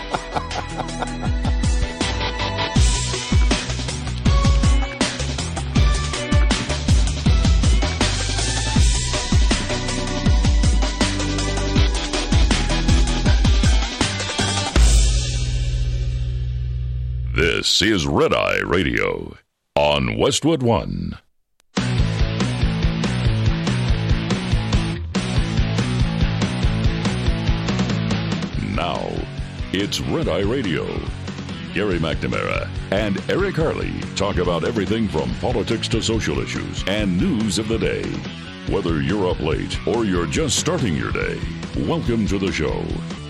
This 17.32 17.81
is 17.81 18.06
Red 18.06 18.35
Eye 18.35 18.59
Radio 18.64 19.36
on 19.77 20.18
Westwood 20.18 20.62
One. 20.62 21.18
It's 29.78 30.01
Red 30.01 30.27
Eye 30.27 30.40
Radio. 30.40 30.86
Gary 31.74 31.98
McNamara 31.98 32.66
and 32.93 33.23
Eric 33.31 33.57
Harley 33.57 33.93
talk 34.16 34.39
about 34.39 34.65
everything 34.65 35.07
from 35.07 35.35
politics 35.35 35.86
to 35.89 36.01
social 36.01 36.40
issues 36.40 36.82
and 36.86 37.20
news 37.20 37.59
of 37.59 37.69
the 37.69 37.77
day. 37.77 38.03
Whether 38.73 39.03
you're 39.03 39.28
up 39.28 39.39
late 39.39 39.86
or 39.86 40.07
you're 40.07 40.24
just 40.24 40.59
starting 40.59 40.97
your 40.97 41.12
day, 41.12 41.39
welcome 41.77 42.27
to 42.28 42.39
the 42.39 42.51
show. 42.51 42.82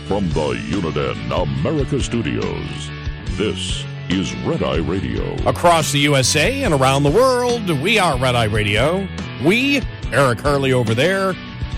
From 0.06 0.28
the 0.28 0.54
Uniden 0.70 1.42
America 1.42 2.00
Studios, 2.00 2.90
this 3.30 3.84
is 4.08 4.32
Red 4.44 4.62
Eye 4.62 4.76
Radio. 4.76 5.34
Across 5.48 5.90
the 5.90 5.98
USA 5.98 6.62
and 6.62 6.72
around 6.72 7.02
the 7.02 7.10
world, 7.10 7.68
we 7.80 7.98
are 7.98 8.16
Red 8.16 8.36
Eye 8.36 8.44
Radio. 8.44 9.08
We, 9.44 9.82
Eric 10.12 10.42
Harley 10.42 10.72
over 10.72 10.94
there. 10.94 11.34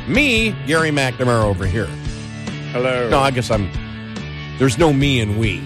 Me, 0.07 0.55
Gary 0.67 0.91
McNamara 0.91 1.45
over 1.45 1.65
here. 1.65 1.89
Hello. 2.73 3.09
No, 3.09 3.21
I 3.21 3.31
guess 3.31 3.51
I'm. 3.51 3.88
There's 4.59 4.77
no 4.77 4.93
me 4.93 5.21
and 5.21 5.39
we. 5.39 5.59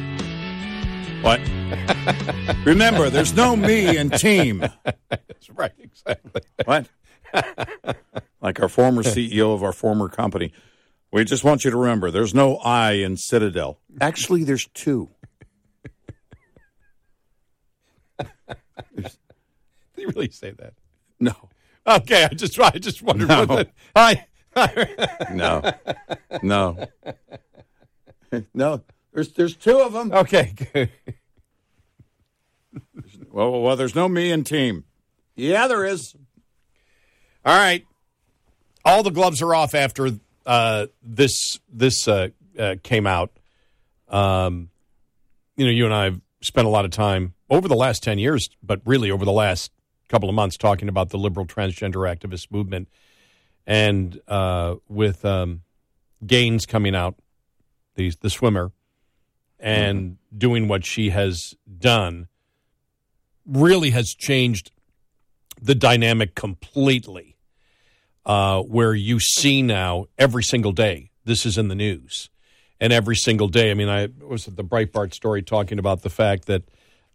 What? 1.23 1.41
Remember, 2.67 3.09
there's 3.09 3.35
no 3.35 3.57
me 3.57 3.97
and 3.97 4.13
team. 4.13 4.59
That's 5.09 5.51
right, 5.51 5.73
exactly. 5.79 6.43
What? 6.67 6.89
like 8.43 8.61
our 8.61 8.69
former 8.69 9.03
CEO 9.03 9.55
of 9.55 9.63
our 9.63 9.73
former 9.73 10.11
company. 10.11 10.53
We 11.11 11.25
just 11.25 11.43
want 11.43 11.65
you 11.65 11.71
to 11.71 11.77
remember 11.77 12.11
there's 12.11 12.35
no 12.35 12.57
I 12.57 12.93
in 12.93 13.17
Citadel. 13.17 13.79
Actually, 14.01 14.45
there's 14.45 14.67
two. 14.75 15.09
Did 18.97 19.11
you 19.97 20.09
really 20.09 20.31
say 20.31 20.51
that? 20.51 20.75
No. 21.19 21.35
Okay, 21.87 22.25
I 22.25 22.29
just 22.29 22.61
I 22.61 22.73
just 22.73 23.03
wondered. 23.03 23.29
No. 23.29 23.47
What 23.47 23.69
the, 23.69 23.69
I, 23.97 24.27
No. 25.33 25.63
No. 26.43 26.87
No. 28.55 28.83
There's 29.13 29.33
there's 29.33 29.57
two 29.57 29.79
of 29.79 29.93
them. 29.93 30.13
Okay. 30.13 30.55
Good. 30.73 30.91
Well, 33.31 33.63
well, 33.63 33.77
there's 33.77 33.95
no 33.95 34.09
me 34.11 34.31
in 34.31 34.45
team. 34.45 34.85
Yeah, 35.37 35.67
there 35.67 35.87
is. 35.87 36.15
All 37.47 37.57
right. 37.57 37.87
All 38.85 39.03
the 39.03 39.11
gloves 39.11 39.41
are 39.41 39.55
off 39.55 39.75
after 39.75 40.11
uh, 40.45 40.87
this 41.03 41.59
this 41.71 42.07
uh, 42.07 42.29
uh, 42.59 42.77
came 42.83 43.07
out. 43.07 43.33
Um, 44.09 44.69
you 45.57 45.65
know, 45.65 45.71
you 45.71 45.87
and 45.87 45.95
I 45.95 46.05
have 46.05 46.21
spent 46.43 46.67
a 46.67 46.71
lot 46.71 46.85
of 46.85 46.91
time 46.91 47.33
over 47.49 47.69
the 47.69 47.75
last 47.75 48.03
ten 48.03 48.19
years, 48.19 48.51
but 48.63 48.83
really 48.85 49.11
over 49.11 49.25
the 49.25 49.33
last 49.33 49.73
couple 50.09 50.29
of 50.29 50.35
months, 50.35 50.59
talking 50.59 50.91
about 50.91 51.09
the 51.09 51.19
liberal 51.19 51.47
transgender 51.47 52.07
activist 52.15 52.51
movement, 52.51 52.89
and 53.67 54.21
uh, 54.29 54.75
with 54.89 55.25
um, 55.25 55.63
Gaines 56.27 56.67
coming 56.67 56.95
out, 56.95 57.15
the 57.95 58.13
the 58.21 58.31
swimmer, 58.31 58.73
and 59.59 60.17
doing 60.37 60.69
what 60.69 60.85
she 60.85 61.11
has 61.11 61.55
done, 61.79 62.29
really 63.47 63.91
has 63.91 64.15
changed 64.15 64.71
the 65.61 65.75
dynamic 65.75 66.35
completely. 66.35 67.37
Uh, 68.25 68.63
where 68.63 68.95
you 68.95 69.19
see 69.19 69.63
now 69.63 70.07
every 70.17 70.45
single 70.45 70.71
day 70.71 71.11
this 71.25 71.45
is 71.45 71.59
in 71.59 71.67
the 71.67 71.75
news, 71.75 72.31
and 72.81 72.93
every 72.93 73.17
single 73.17 73.49
day. 73.49 73.71
I 73.71 73.75
mean, 73.75 73.89
I 73.89 74.09
was 74.21 74.47
at 74.47 74.57
the 74.57 74.65
Breitbart 74.65 75.13
story 75.13 75.43
talking 75.43 75.79
about 75.79 76.03
the 76.03 76.11
fact 76.11 76.47
that 76.47 76.63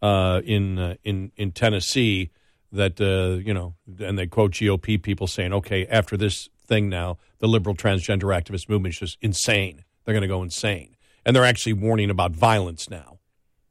uh, 0.01 0.41
in 0.43 0.77
uh, 0.77 0.95
in 1.03 1.31
in 1.37 1.51
Tennessee 1.51 2.31
that 2.71 2.99
uh, 2.99 3.39
you 3.43 3.53
know, 3.53 3.75
and 3.99 4.17
they 4.17 4.27
quote 4.27 4.51
GOP 4.51 5.01
people 5.01 5.27
saying, 5.27 5.53
"Okay, 5.53 5.87
after 5.87 6.17
this 6.17 6.49
thing 6.65 6.89
now, 6.89 7.17
the 7.39 7.47
liberal 7.47 7.75
transgender 7.75 8.35
activist 8.35 8.69
movement 8.69 8.95
is 8.95 8.99
just 8.99 9.17
insane. 9.21 9.83
They're 10.07 10.13
going 10.13 10.21
to 10.21 10.27
go 10.29 10.41
insane," 10.41 10.95
and 11.25 11.35
they're 11.35 11.43
actually 11.43 11.73
warning 11.73 12.09
about 12.09 12.31
violence 12.31 12.89
now. 12.89 13.19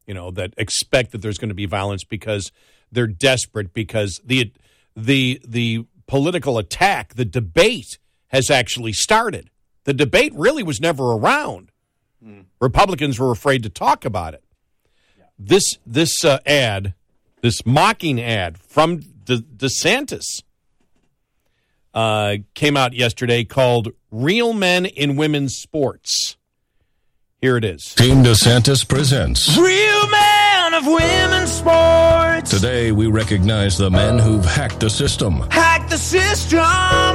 You 0.07 0.13
know, 0.13 0.31
that 0.33 0.53
expect 0.59 1.13
that 1.13 1.23
there's 1.23 1.39
going 1.39 1.49
to 1.49 1.55
be 1.55 1.65
violence 1.65 2.05
because 2.05 2.53
they're 2.93 3.07
desperate 3.07 3.73
because 3.73 4.21
the 4.23 4.53
the 4.95 5.41
the 5.49 5.87
political 6.07 6.59
attack, 6.59 7.15
the 7.15 7.25
debate 7.25 7.99
has 8.29 8.51
actually 8.51 8.93
started. 8.93 9.49
The 9.85 9.95
debate 9.95 10.33
really 10.35 10.63
was 10.63 10.79
never 10.79 11.13
around. 11.13 11.71
Republicans 12.61 13.19
were 13.19 13.31
afraid 13.31 13.63
to 13.63 13.71
talk 13.71 14.05
about 14.05 14.35
it. 14.35 14.45
This 15.39 15.79
this 15.87 16.23
uh, 16.23 16.41
ad, 16.45 16.93
this 17.41 17.65
mocking 17.65 18.21
ad 18.21 18.59
from 18.59 18.99
De- 19.25 19.39
DeSantis, 19.39 20.43
uh, 21.97 22.37
came 22.55 22.77
out 22.77 22.93
yesterday 22.93 23.43
called 23.43 23.89
"Real 24.13 24.53
Men 24.53 24.87
in 24.87 25.17
Women's 25.17 25.57
Sports." 25.57 26.37
Here 27.41 27.57
it 27.57 27.65
is. 27.65 27.95
Team 27.95 28.23
DeSantis 28.25 28.87
presents. 28.87 29.57
Real 29.59 30.11
Men 30.11 30.75
of 30.75 30.87
women's 30.87 31.53
sports. 31.53 32.51
Today, 32.51 32.93
we 32.93 33.07
recognize 33.07 33.77
the 33.79 33.91
men 33.91 34.19
who've 34.19 34.45
hacked 34.45 34.81
the 34.81 34.91
system. 34.91 35.41
Hack 35.51 35.89
the 35.89 35.99
system. 35.99 36.61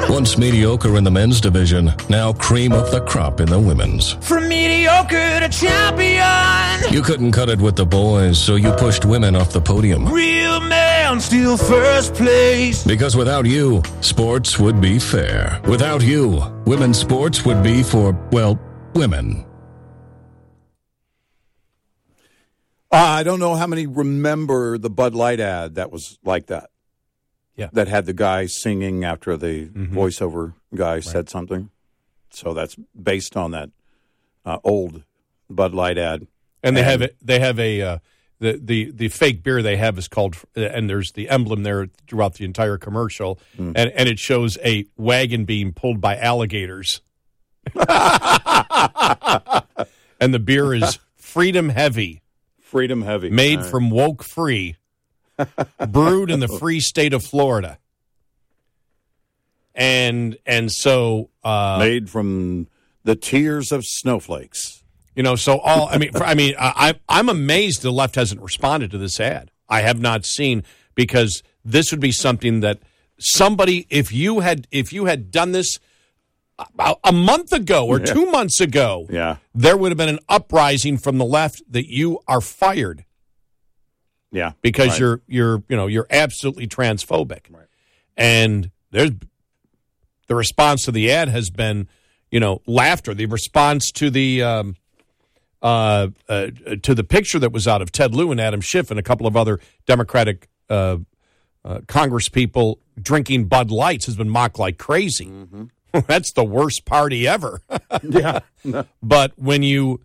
Once 0.10 0.38
mediocre 0.38 0.96
in 0.98 1.04
the 1.04 1.12
men's 1.12 1.42
division, 1.42 1.92
now 2.10 2.34
cream 2.34 2.72
of 2.72 2.92
the 2.92 3.02
crop 3.02 3.40
in 3.40 3.48
the 3.48 3.60
women's. 3.60 4.14
From 4.14 4.48
mediocre 4.48 5.40
to 5.40 5.50
champion. 5.50 6.94
You 6.94 7.02
couldn't 7.02 7.32
cut 7.34 7.50
it 7.50 7.60
with 7.60 7.76
the 7.76 7.86
boys, 7.86 8.40
so 8.40 8.56
you 8.56 8.72
pushed 8.74 9.06
women 9.06 9.36
off 9.36 9.52
the 9.54 9.62
podium. 9.62 10.08
Real 10.08 10.60
man 11.12 11.20
still 11.20 11.58
first 11.58 12.14
place. 12.16 12.84
Because 12.86 13.16
without 13.16 13.46
you, 13.46 13.84
sports 14.02 14.60
would 14.60 14.80
be 14.80 15.00
fair. 15.00 15.62
Without 15.68 16.02
you, 16.02 16.42
women's 16.66 16.98
sports 16.98 17.46
would 17.46 17.62
be 17.62 17.84
for, 17.84 18.14
well, 18.32 18.60
women. 18.96 19.46
Uh, 22.94 22.98
I 22.98 23.24
don't 23.24 23.40
know 23.40 23.56
how 23.56 23.68
many 23.68 23.88
remember 23.88 24.78
the 24.78 24.90
Bud 24.90 25.16
Light 25.16 25.40
ad 25.40 25.76
that 25.76 25.92
was 25.92 26.20
like 26.24 26.48
that. 26.48 26.70
Yeah. 27.56 27.70
That 27.74 27.88
had 27.88 28.06
the 28.06 28.14
guy 28.14 28.48
singing 28.48 29.04
after 29.04 29.38
the 29.38 29.68
voiceover 29.68 30.54
guy 30.74 31.00
said 31.02 31.30
something. 31.30 31.70
So 32.32 32.54
that's 32.54 32.76
based 33.00 33.36
on 33.38 33.52
that 33.52 33.70
uh, 34.46 34.60
old 34.64 35.04
Bud 35.50 35.74
Light 35.74 35.98
ad. 35.98 36.28
and 36.64 36.76
they 36.76 36.84
have 36.84 37.02
it. 37.02 37.16
They 37.22 37.40
have 37.40 37.60
a 37.60 37.82
uh, 37.82 37.98
the 38.42 38.60
the 38.62 38.92
the 38.92 39.08
fake 39.08 39.44
beer 39.44 39.62
they 39.62 39.78
have 39.78 39.98
is 40.00 40.08
called, 40.10 40.36
and 40.56 40.90
there's 40.90 41.12
the 41.14 41.30
emblem 41.30 41.62
there 41.64 41.88
throughout 42.08 42.34
the 42.34 42.44
entire 42.44 42.78
commercial, 42.78 43.40
Hmm. 43.56 43.72
and 43.76 43.92
and 43.92 44.10
it 44.10 44.18
shows 44.20 44.58
a 44.66 44.88
wagon 44.98 45.46
being 45.46 45.72
pulled 45.74 46.02
by 46.02 46.18
alligators, 46.18 47.02
and 50.20 50.34
the 50.34 50.40
beer 50.44 50.74
is 50.74 50.98
Freedom 51.16 51.70
Heavy, 51.70 52.24
Freedom 52.60 53.04
Heavy, 53.04 53.30
made 53.30 53.60
right. 53.60 53.70
from 53.70 53.92
woke 53.92 54.24
free, 54.24 54.76
brewed 55.90 56.32
in 56.32 56.40
the 56.40 56.48
free 56.48 56.80
state 56.80 57.14
of 57.14 57.24
Florida, 57.24 57.78
and 59.76 60.36
and 60.48 60.72
so 60.72 61.30
uh, 61.44 61.78
made 61.80 62.10
from 62.10 62.68
the 63.04 63.16
tears 63.16 63.72
of 63.72 63.86
snowflakes. 63.86 64.81
You 65.16 65.24
know, 65.24 65.36
so 65.36 65.58
all 65.60 65.88
I 65.90 65.98
mean, 65.98 66.12
I 66.16 66.34
mean, 66.36 66.56
I 66.58 66.96
I'm 67.10 67.28
amazed 67.30 67.82
the 67.82 67.92
left 67.92 68.16
hasn't 68.16 68.42
responded 68.42 68.92
to 68.92 68.98
this 68.98 69.20
ad. 69.20 69.52
I 69.68 69.82
have 69.82 70.00
not 70.00 70.26
seen 70.26 70.64
because 70.96 71.44
this 71.66 71.92
would 71.92 72.00
be 72.00 72.12
something 72.12 72.62
that 72.62 72.80
somebody, 73.20 73.88
if 73.90 74.12
you 74.14 74.40
had 74.40 74.68
if 74.72 74.94
you 74.94 75.06
had 75.06 75.30
done 75.32 75.52
this 75.52 75.80
a, 76.80 76.96
a 77.04 77.12
month 77.12 77.52
ago 77.52 77.86
or 77.88 78.00
Yeah. 78.00 78.06
two 78.06 78.26
months 78.32 78.62
ago, 78.62 79.06
Yeah. 79.10 79.38
there 79.54 79.76
would 79.76 79.92
have 79.92 79.98
been 79.98 80.10
an 80.10 80.20
uprising 80.30 80.98
from 80.98 81.18
the 81.18 81.26
left 81.26 81.62
that 81.70 81.92
you 81.92 82.20
are 82.28 82.40
fired 82.42 83.04
Yeah. 84.32 84.54
because 84.62 84.92
Right. 84.92 85.00
you're 85.00 85.22
you're 85.28 85.64
you 85.68 85.76
know 85.76 85.88
you're 85.88 86.08
absolutely 86.10 86.68
transphobic, 86.68 87.48
right. 87.50 87.68
and 88.16 88.72
there's 88.92 89.12
the 90.28 90.36
response 90.36 90.86
to 90.86 90.92
the 90.92 91.12
ad 91.12 91.28
has 91.28 91.50
been 91.50 91.88
you 92.32 92.40
know 92.40 92.62
laughter. 92.66 93.14
The 93.14 93.26
response 93.26 93.92
to 93.94 94.10
the 94.10 94.42
um, 94.44 94.76
uh, 95.62 96.08
uh, 96.28 96.48
to 96.82 96.96
the 96.96 97.04
picture 97.04 97.40
that 97.40 97.52
was 97.52 97.68
out 97.68 97.82
of 97.82 97.92
Ted 97.92 98.16
Lieu 98.16 98.32
and 98.32 98.42
Adam 98.42 98.62
Schiff 98.62 98.90
and 98.90 99.00
a 99.00 99.04
couple 99.04 99.28
of 99.28 99.36
other 99.38 99.60
Democratic 99.86 100.50
uh, 100.70 100.98
uh, 101.64 101.82
Congress 101.88 102.30
people 102.30 102.80
drinking 103.00 103.46
Bud 103.46 103.72
Lights 103.72 104.06
has 104.06 104.16
been 104.16 104.30
mocked 104.30 104.58
like 104.58 104.78
crazy. 104.78 105.32
That's 106.08 106.32
the 106.32 106.44
worst 106.44 106.86
party 106.86 107.28
ever. 107.28 107.62
yeah. 108.04 108.40
But 109.02 109.34
when 109.38 109.64
you, 109.64 110.02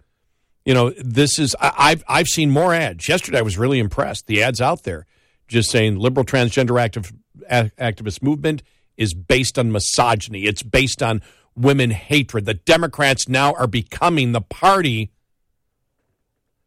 you 0.65 0.73
know, 0.73 0.91
this 0.91 1.39
is 1.39 1.55
I, 1.61 1.73
I've 1.77 2.05
I've 2.09 2.29
seen 2.29 2.51
more 2.51 2.73
ads. 2.73 3.07
Yesterday, 3.07 3.39
I 3.39 3.43
was 3.43 3.59
really 3.59 3.79
impressed. 3.79 4.27
The 4.27 4.43
ads 4.43 4.61
out 4.63 4.85
there 4.85 5.07
just 5.47 5.71
saying 5.71 5.99
liberal 5.99 6.25
transgender 6.25 6.81
active 6.81 7.13
a- 7.51 7.71
activist 7.79 8.23
movement 8.23 8.63
is 8.97 9.15
based 9.15 9.59
on 9.59 9.71
misogyny. 9.73 10.45
It's 10.45 10.63
based 10.63 11.03
on 11.03 11.23
women 11.55 11.91
hatred. 11.91 12.47
The 12.47 12.55
Democrats 12.55 13.29
now 13.29 13.53
are 13.55 13.67
becoming 13.67 14.33
the 14.33 14.41
party. 14.41 15.11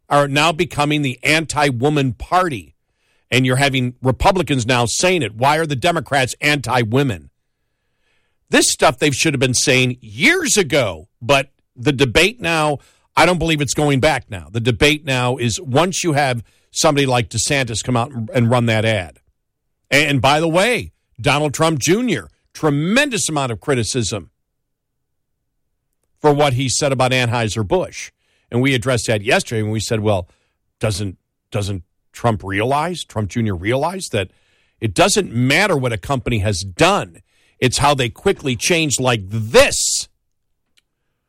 Are 0.09 0.27
now 0.27 0.51
becoming 0.51 1.01
the 1.03 1.19
anti-woman 1.23 2.13
party, 2.13 2.75
and 3.29 3.45
you're 3.45 3.57
having 3.57 3.95
Republicans 4.01 4.65
now 4.65 4.85
saying 4.85 5.21
it. 5.21 5.35
Why 5.35 5.57
are 5.57 5.67
the 5.67 5.75
Democrats 5.75 6.35
anti-women? 6.41 7.29
This 8.49 8.71
stuff 8.71 8.97
they 8.97 9.11
should 9.11 9.33
have 9.33 9.39
been 9.39 9.53
saying 9.53 9.97
years 10.01 10.57
ago, 10.57 11.09
but 11.21 11.51
the 11.75 11.91
debate 11.91 12.41
now, 12.41 12.79
I 13.15 13.27
don't 13.27 13.37
believe 13.37 13.61
it's 13.61 13.75
going 13.75 13.99
back 13.99 14.31
now. 14.31 14.47
The 14.51 14.59
debate 14.59 15.05
now 15.05 15.37
is 15.37 15.61
once 15.61 16.03
you 16.03 16.13
have 16.13 16.43
somebody 16.71 17.05
like 17.05 17.29
DeSantis 17.29 17.83
come 17.83 17.95
out 17.95 18.11
and- 18.11 18.29
and 18.33 18.49
run 18.49 18.65
that 18.65 18.85
ad. 18.85 19.19
And 19.91 20.21
by 20.21 20.39
the 20.39 20.47
way, 20.47 20.91
Donald 21.21 21.53
Trump 21.53 21.79
Jr., 21.79 22.25
tremendous 22.53 23.29
amount 23.29 23.51
of 23.51 23.59
criticism 23.59 24.31
for 26.19 26.33
what 26.33 26.53
he 26.53 26.67
said 26.67 26.91
about 26.91 27.11
Anheuser-Busch. 27.11 28.11
And 28.51 28.61
we 28.61 28.73
addressed 28.73 29.07
that 29.07 29.21
yesterday 29.21 29.61
when 29.61 29.71
we 29.71 29.79
said, 29.79 29.99
well, 29.99 30.27
doesn't 30.79 31.17
doesn't 31.51 31.83
Trump 32.11 32.43
realize, 32.43 33.03
Trump 33.03 33.29
Jr. 33.29 33.53
realize 33.53 34.09
that 34.11 34.31
it 34.79 34.93
doesn't 34.93 35.31
matter 35.31 35.77
what 35.77 35.93
a 35.93 35.97
company 35.97 36.39
has 36.39 36.61
done. 36.61 37.21
It's 37.59 37.79
how 37.79 37.93
they 37.93 38.09
quickly 38.09 38.55
change 38.55 38.99
like 38.99 39.21
this. 39.25 40.07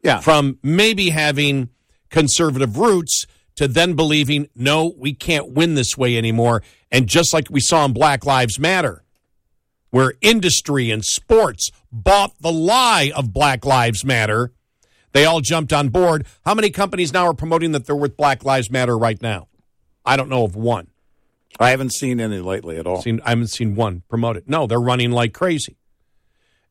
Yeah. 0.03 0.21
From 0.21 0.59
maybe 0.63 1.11
having 1.11 1.71
conservative 2.09 2.79
roots 2.79 3.27
to 3.57 3.69
then 3.69 3.95
believing, 3.95 4.49
no, 4.55 4.95
we 4.97 5.13
can't 5.13 5.51
win 5.53 5.75
this 5.75 5.97
way 5.99 6.17
anymore. 6.17 6.63
And 6.91 7.07
just 7.07 7.35
like 7.35 7.49
we 7.51 7.61
saw 7.61 7.85
in 7.85 7.93
Black 7.93 8.25
Lives 8.25 8.59
Matter, 8.59 9.05
where 9.91 10.15
industry 10.21 10.91
and 10.91 11.05
sports 11.05 11.71
bought 11.93 12.33
the 12.41 12.53
lie 12.53 13.13
of 13.15 13.33
Black 13.33 13.67
Lives 13.67 14.05
Matter, 14.05 14.53
they 15.13 15.25
all 15.25 15.41
jumped 15.41 15.73
on 15.73 15.89
board. 15.89 16.27
How 16.45 16.55
many 16.55 16.71
companies 16.71 17.13
now 17.13 17.27
are 17.27 17.35
promoting 17.35 17.73
that 17.73 17.87
they're 17.87 17.97
with 17.97 18.17
Black 18.17 18.45
Lives 18.45 18.71
Matter 18.71 18.97
right 18.97 19.21
now? 19.21 19.49
I 20.05 20.17
don't 20.17 20.29
know 20.29 20.45
of 20.45 20.57
one. 20.57 20.89
I 21.59 21.71
haven't 21.71 21.93
seen 21.93 22.21
any 22.21 22.39
lately 22.39 22.79
at 22.79 22.87
all. 22.87 23.03
Seen, 23.03 23.21
I 23.25 23.31
haven't 23.31 23.49
seen 23.49 23.75
one 23.75 24.03
promote 24.09 24.37
it. 24.37 24.49
No, 24.49 24.67
they're 24.67 24.81
running 24.81 25.11
like 25.11 25.35
crazy. 25.35 25.77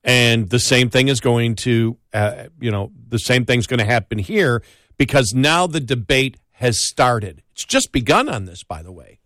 And 0.03 0.49
the 0.49 0.60
same 0.60 0.90
thing 0.90 1.10
is 1.10 1.20
going 1.20 1.56
to, 1.57 1.98
uh, 2.14 2.45
you 2.60 2.72
know, 2.72 2.91
the 3.10 3.20
same 3.20 3.45
thing's 3.45 3.68
going 3.68 3.80
to 3.80 3.86
happen 3.86 4.18
here 4.18 4.64
because 4.98 5.34
now 5.34 5.68
the 5.68 5.82
debate 5.82 6.38
has 6.53 6.80
started. 6.80 7.44
It's 7.52 7.66
just 7.66 7.91
begun 7.91 8.30
on 8.30 8.45
this, 8.45 8.64
by 8.64 8.82
the 8.82 8.91
way. 8.91 9.20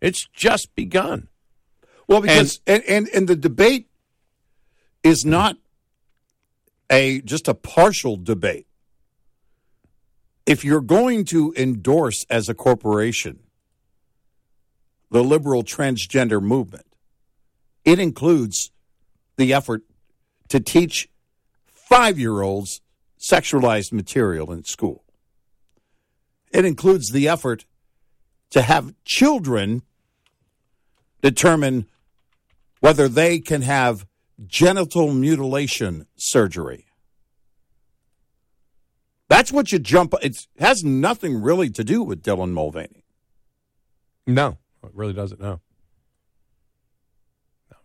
It's 0.00 0.26
just 0.26 0.74
begun. 0.74 1.28
Well, 2.08 2.20
because 2.20 2.60
and, 2.66 2.82
and 2.88 3.08
and 3.14 3.28
the 3.28 3.36
debate 3.36 3.88
is 5.04 5.24
not 5.24 5.56
a 6.90 7.20
just 7.22 7.48
a 7.48 7.54
partial 7.54 8.16
debate. 8.16 8.66
If 10.44 10.64
you're 10.64 10.80
going 10.80 11.24
to 11.26 11.54
endorse 11.56 12.26
as 12.28 12.48
a 12.48 12.54
corporation 12.54 13.40
the 15.10 15.24
liberal 15.24 15.62
transgender 15.62 16.42
movement, 16.42 16.86
it 17.84 17.98
includes 17.98 18.70
the 19.36 19.52
effort 19.52 19.82
to 20.48 20.60
teach 20.60 21.08
five-year-olds 21.66 22.80
sexualized 23.18 23.92
material 23.92 24.52
in 24.52 24.64
school. 24.64 25.04
It 26.52 26.64
includes 26.64 27.10
the 27.10 27.28
effort 27.28 27.64
to 28.50 28.62
have 28.62 28.94
children 29.04 29.82
determine 31.22 31.86
whether 32.80 33.08
they 33.08 33.38
can 33.38 33.62
have 33.62 34.06
genital 34.46 35.12
mutilation 35.12 36.06
surgery. 36.16 36.86
That's 39.28 39.52
what 39.52 39.70
you 39.70 39.78
jump. 39.78 40.14
It 40.22 40.46
has 40.58 40.82
nothing 40.82 41.40
really 41.40 41.70
to 41.70 41.84
do 41.84 42.02
with 42.02 42.22
Dylan 42.22 42.50
Mulvaney. 42.50 43.04
No, 44.26 44.58
it 44.82 44.90
really 44.92 45.12
doesn't. 45.12 45.40
No. 45.40 45.60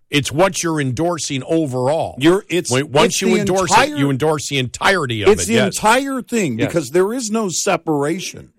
It's 0.09 0.31
what 0.31 0.63
you're 0.63 0.79
endorsing 0.79 1.43
overall. 1.43 2.15
You're 2.19 2.45
it's 2.47 2.71
once 2.71 3.13
it's 3.13 3.21
you 3.21 3.35
endorse 3.35 3.71
entire- 3.71 3.95
it, 3.95 3.97
you 3.97 4.09
endorse 4.09 4.47
the 4.47 4.57
entirety 4.59 5.23
of 5.23 5.29
It's 5.29 5.41
it. 5.41 5.43
It's 5.43 5.47
the 5.47 5.53
yes. 5.55 5.75
entire 5.75 6.21
thing 6.21 6.59
Yes. 6.59 6.67
because 6.67 6.91
there 6.91 7.11
is 7.11 7.29
no 7.31 7.49
separation. 7.49 8.53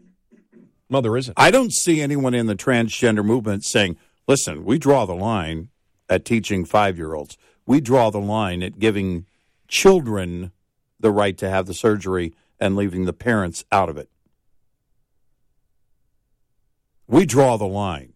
No, 0.90 1.01
there 1.01 1.16
isn't. 1.16 1.35
I 1.36 1.51
don't 1.51 1.73
see 1.73 2.01
anyone 2.01 2.35
in 2.35 2.47
the 2.47 2.55
transgender 2.56 3.24
movement 3.24 3.64
saying, 3.64 3.97
"Listen, 4.28 4.64
we 4.64 4.78
draw 4.78 5.06
the 5.06 5.14
line 5.14 5.68
at 6.09 6.24
teaching 6.24 6.64
five-year-olds. 6.64 7.36
We 7.66 7.80
draw 7.80 8.10
the 8.10 8.20
line 8.20 8.62
at 8.62 8.78
giving 8.78 9.26
children 9.68 10.52
the 11.01 11.10
right 11.10 11.36
to 11.38 11.51
have 11.51 11.66
the 11.66 11.74
surgery 11.74 12.32
and 12.60 12.76
leaving 12.76 13.05
the 13.05 13.12
parents 13.12 13.64
out 13.72 13.88
of 13.88 13.97
it." 13.97 14.09
We 17.09 17.24
draw 17.26 17.56
the 17.56 17.66
line. 17.66 18.14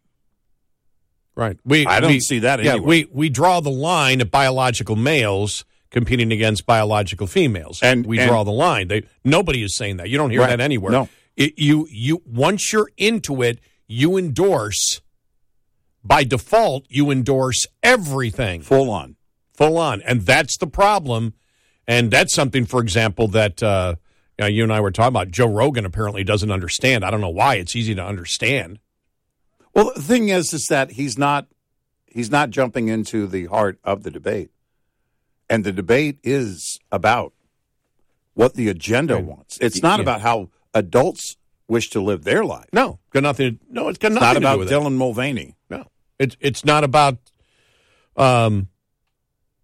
Right. 1.37 1.59
We 1.65 1.87
I 1.87 2.01
don't 2.01 2.11
we- 2.11 2.21
see 2.21 2.41
that 2.41 2.63
Yeah, 2.63 2.73
anywhere. 2.73 2.89
we 2.89 3.07
we 3.13 3.29
draw 3.29 3.61
the 3.61 3.71
line 3.71 4.21
at 4.21 4.31
biological 4.31 4.97
males 4.97 5.65
competing 5.91 6.33
against 6.33 6.67
biological 6.67 7.27
females. 7.27 7.81
And- 7.83 8.05
we 8.07 8.19
and- 8.19 8.29
draw 8.29 8.45
the 8.45 8.51
line. 8.53 8.89
They 8.89 9.03
nobody 9.25 9.63
is 9.63 9.77
saying 9.77 9.97
that. 9.99 10.09
You 10.09 10.19
don't 10.19 10.31
hear 10.31 10.41
Right. 10.41 10.51
that 10.51 10.61
anywhere. 10.61 10.93
No. 10.93 11.09
It, 11.37 11.59
you 11.59 11.87
you 11.91 12.23
once 12.27 12.73
you're 12.73 12.91
into 12.97 13.43
it, 13.43 13.61
you 13.87 14.17
endorse 14.17 15.01
by 16.05 16.25
default, 16.25 16.87
you 16.89 17.11
endorse 17.11 17.67
everything. 17.83 18.63
Full 18.63 18.91
on. 18.91 19.17
Full 19.61 19.77
on. 19.79 20.01
And 20.03 20.23
that's 20.23 20.57
the 20.57 20.67
problem. 20.67 21.35
And 21.87 22.11
that's 22.11 22.33
something, 22.35 22.65
for 22.65 22.81
example, 22.81 23.29
that 23.29 23.63
uh, 23.63 23.97
you, 24.39 24.43
know, 24.45 24.49
you 24.49 24.63
and 24.63 24.73
I 24.73 24.81
were 24.81 24.91
talking 24.91 25.09
about. 25.09 25.31
Joe 25.31 25.49
Rogan 25.49 25.85
apparently 25.85 26.25
doesn't 26.25 26.51
understand. 26.51 27.05
I 27.05 27.11
don't 27.11 27.21
know 27.21 27.29
why. 27.29 27.57
It's 27.57 27.77
easy 27.77 27.95
to 27.95 28.05
understand. 28.05 28.79
Well, 29.75 29.93
the 29.95 30.03
thing 30.03 30.31
is, 30.31 30.53
is 30.55 30.67
that 30.69 30.93
he's 30.93 31.19
not 31.19 31.47
he's 32.07 32.31
not 32.31 32.51
jumping 32.51 32.89
into 32.89 33.27
the 33.27 33.47
heart 33.47 33.79
of 33.85 34.03
the 34.03 34.11
debate, 34.11 34.51
and 35.49 35.63
the 35.63 35.73
debate 35.73 36.19
is 36.25 36.81
about 36.91 37.33
what 38.35 38.55
the 38.55 38.69
agenda 38.69 39.19
wants. 39.21 39.59
It's 39.61 39.83
not 39.83 39.99
Yeah. 39.99 40.03
about 40.05 40.21
how 40.23 40.49
adults 40.75 41.37
wish 41.69 41.91
to 41.91 42.01
live 42.01 42.25
their 42.25 42.45
life. 42.45 42.67
No, 42.73 42.99
got 43.13 43.23
nothing. 43.23 43.61
No, 43.69 43.89
it's 43.89 43.99
got 43.99 44.11
It's 44.13 44.21
nothing 44.21 44.21
not 44.21 44.33
to 44.33 44.39
about 44.39 44.55
do 44.55 44.59
with 44.61 44.73
it. 44.73 44.75
Dylan 44.75 44.97
Mulvaney. 44.97 45.55
No, 45.69 45.85
it's 46.19 46.37
it's 46.41 46.65
not 46.65 46.83
about. 46.83 47.19
Um, 48.17 48.70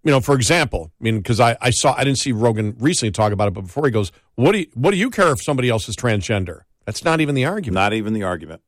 you 0.06 0.12
know, 0.12 0.20
for 0.20 0.36
example, 0.36 0.92
I 1.00 1.04
mean, 1.04 1.18
because 1.18 1.40
I, 1.40 1.56
I 1.60 1.70
saw 1.70 1.92
I 1.92 2.04
didn't 2.04 2.18
see 2.18 2.30
Rogan 2.30 2.76
recently 2.78 3.10
talk 3.10 3.32
about 3.32 3.48
it, 3.48 3.54
but 3.54 3.62
before 3.62 3.86
he 3.86 3.90
goes, 3.90 4.12
what 4.36 4.52
do 4.52 4.58
you 4.58 4.66
what 4.74 4.92
do 4.92 4.96
you 4.98 5.10
care 5.10 5.32
if 5.32 5.42
somebody 5.42 5.68
else 5.68 5.88
is 5.88 5.96
transgender? 5.96 6.60
That's 6.84 7.04
not 7.04 7.20
even 7.20 7.34
the 7.34 7.44
argument. 7.44 7.74
Not 7.74 7.92
even 7.92 8.12
the 8.12 8.22
argument. 8.22 8.62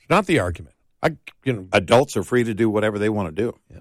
It's 0.00 0.10
not 0.10 0.26
the 0.26 0.40
argument. 0.40 0.74
I 1.00 1.16
you 1.44 1.52
know 1.52 1.68
Adults 1.72 2.16
are 2.16 2.24
free 2.24 2.42
to 2.42 2.52
do 2.52 2.68
whatever 2.68 2.98
they 2.98 3.08
want 3.08 3.28
to 3.28 3.42
do. 3.42 3.56
Yeah. 3.70 3.78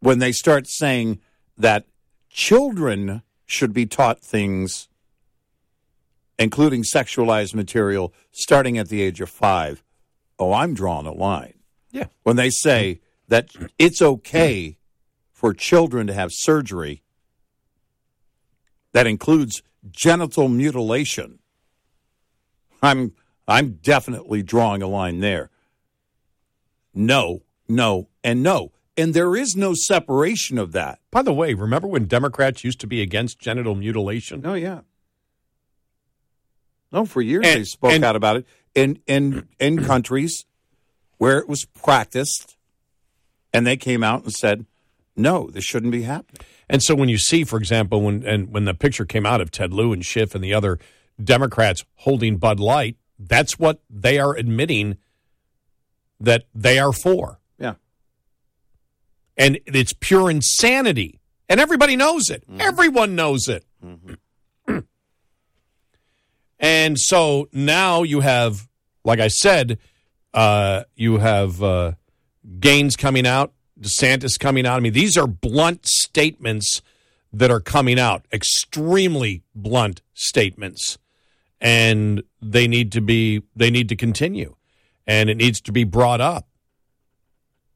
When 0.00 0.18
they 0.18 0.32
start 0.32 0.66
saying 0.66 1.20
that 1.56 1.86
children 2.28 3.22
should 3.46 3.72
be 3.72 3.86
taught 3.86 4.20
things, 4.20 4.86
including 6.38 6.82
sexualized 6.82 7.54
material, 7.54 8.12
starting 8.32 8.76
at 8.76 8.90
the 8.90 9.00
age 9.00 9.22
of 9.22 9.30
five, 9.30 9.82
oh, 10.38 10.52
I'm 10.52 10.74
drawing 10.74 11.06
a 11.06 11.12
line. 11.14 11.54
Yeah. 11.90 12.08
When 12.22 12.36
they 12.36 12.50
say 12.50 13.00
that 13.28 13.50
it's 13.78 14.00
okay 14.02 14.76
for 15.32 15.52
children 15.54 16.06
to 16.06 16.12
have 16.14 16.30
surgery 16.32 17.02
that 18.92 19.06
includes 19.06 19.62
genital 19.90 20.48
mutilation, 20.48 21.38
I'm 22.82 23.12
I'm 23.46 23.72
definitely 23.82 24.42
drawing 24.42 24.82
a 24.82 24.86
line 24.86 25.20
there. 25.20 25.50
No, 26.94 27.42
no, 27.68 28.08
and 28.22 28.42
no. 28.42 28.72
And 28.96 29.12
there 29.12 29.34
is 29.34 29.56
no 29.56 29.74
separation 29.74 30.56
of 30.56 30.70
that. 30.72 31.00
By 31.10 31.22
the 31.22 31.32
way, 31.32 31.52
remember 31.54 31.88
when 31.88 32.04
Democrats 32.06 32.62
used 32.62 32.78
to 32.80 32.86
be 32.86 33.02
against 33.02 33.40
genital 33.40 33.74
mutilation? 33.74 34.42
Oh 34.46 34.54
yeah. 34.54 34.80
No, 36.92 37.04
for 37.04 37.20
years 37.20 37.44
And- 37.46 37.60
they 37.60 37.64
spoke 37.64 37.92
and- 37.92 38.04
out 38.04 38.16
about 38.16 38.36
it 38.36 38.46
in 38.74 39.00
in 39.06 39.48
in 39.58 39.84
countries 39.84 40.44
where 41.18 41.38
it 41.38 41.48
was 41.48 41.64
practiced, 41.64 42.53
and 43.54 43.66
they 43.66 43.76
came 43.78 44.02
out 44.02 44.24
and 44.24 44.32
said, 44.32 44.66
"No, 45.16 45.48
this 45.48 45.64
shouldn't 45.64 45.92
be 45.92 46.02
happening." 46.02 46.42
And 46.68 46.82
so 46.82 46.94
when 46.94 47.08
you 47.08 47.16
see, 47.16 47.44
for 47.44 47.56
example, 47.58 48.02
when 48.02 48.24
and 48.26 48.52
when 48.52 48.66
the 48.66 48.74
picture 48.74 49.06
came 49.06 49.24
out 49.24 49.40
of 49.40 49.50
Ted 49.50 49.72
Lieu 49.72 49.92
and 49.92 50.04
Schiff 50.04 50.34
and 50.34 50.42
the 50.42 50.52
other 50.52 50.78
Democrats 51.22 51.84
holding 51.94 52.36
Bud 52.36 52.58
Light, 52.60 52.96
that's 53.18 53.58
what 53.58 53.80
they 53.88 54.18
are 54.18 54.34
admitting 54.36 54.98
that 56.20 56.44
they 56.54 56.78
are 56.78 56.92
for. 56.92 57.38
Yeah. 57.58 57.74
And 59.36 59.60
it's 59.66 59.92
pure 59.92 60.30
insanity. 60.30 61.20
And 61.48 61.60
everybody 61.60 61.94
knows 61.94 62.30
it. 62.30 62.42
Everyone 62.58 63.14
knows 63.14 63.48
it. 63.48 63.64
and 66.58 66.98
so 66.98 67.48
now 67.52 68.02
you 68.02 68.20
have, 68.20 68.66
like 69.04 69.20
I 69.20 69.28
said, 69.28 69.78
uh, 70.32 70.84
you 70.96 71.18
have 71.18 71.62
uh, 71.62 71.92
Gaines 72.60 72.96
coming 72.96 73.26
out, 73.26 73.52
DeSantis 73.80 74.38
coming 74.38 74.66
out. 74.66 74.76
I 74.76 74.80
mean, 74.80 74.92
these 74.92 75.16
are 75.16 75.26
blunt 75.26 75.86
statements 75.86 76.82
that 77.32 77.50
are 77.50 77.60
coming 77.60 77.98
out, 77.98 78.26
extremely 78.32 79.42
blunt 79.54 80.02
statements, 80.14 80.98
and 81.60 82.22
they 82.40 82.68
need 82.68 82.92
to 82.92 83.00
be 83.00 83.42
they 83.56 83.70
need 83.70 83.88
to 83.88 83.96
continue, 83.96 84.56
and 85.06 85.30
it 85.30 85.36
needs 85.36 85.60
to 85.62 85.72
be 85.72 85.84
brought 85.84 86.20
up. 86.20 86.48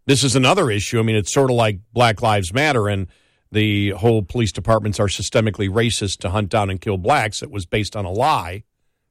This 0.06 0.24
is 0.24 0.36
another 0.36 0.70
issue. 0.70 0.98
I 0.98 1.02
mean, 1.02 1.16
it's 1.16 1.32
sort 1.32 1.50
of 1.50 1.56
like 1.56 1.80
Black 1.92 2.22
Lives 2.22 2.52
Matter 2.52 2.88
and 2.88 3.08
the 3.50 3.90
whole 3.90 4.22
police 4.22 4.52
departments 4.52 5.00
are 5.00 5.06
systemically 5.06 5.68
racist 5.68 6.18
to 6.20 6.30
hunt 6.30 6.50
down 6.50 6.70
and 6.70 6.80
kill 6.80 6.98
blacks. 6.98 7.42
It 7.42 7.50
was 7.50 7.66
based 7.66 7.96
on 7.96 8.04
a 8.04 8.10
lie. 8.10 8.64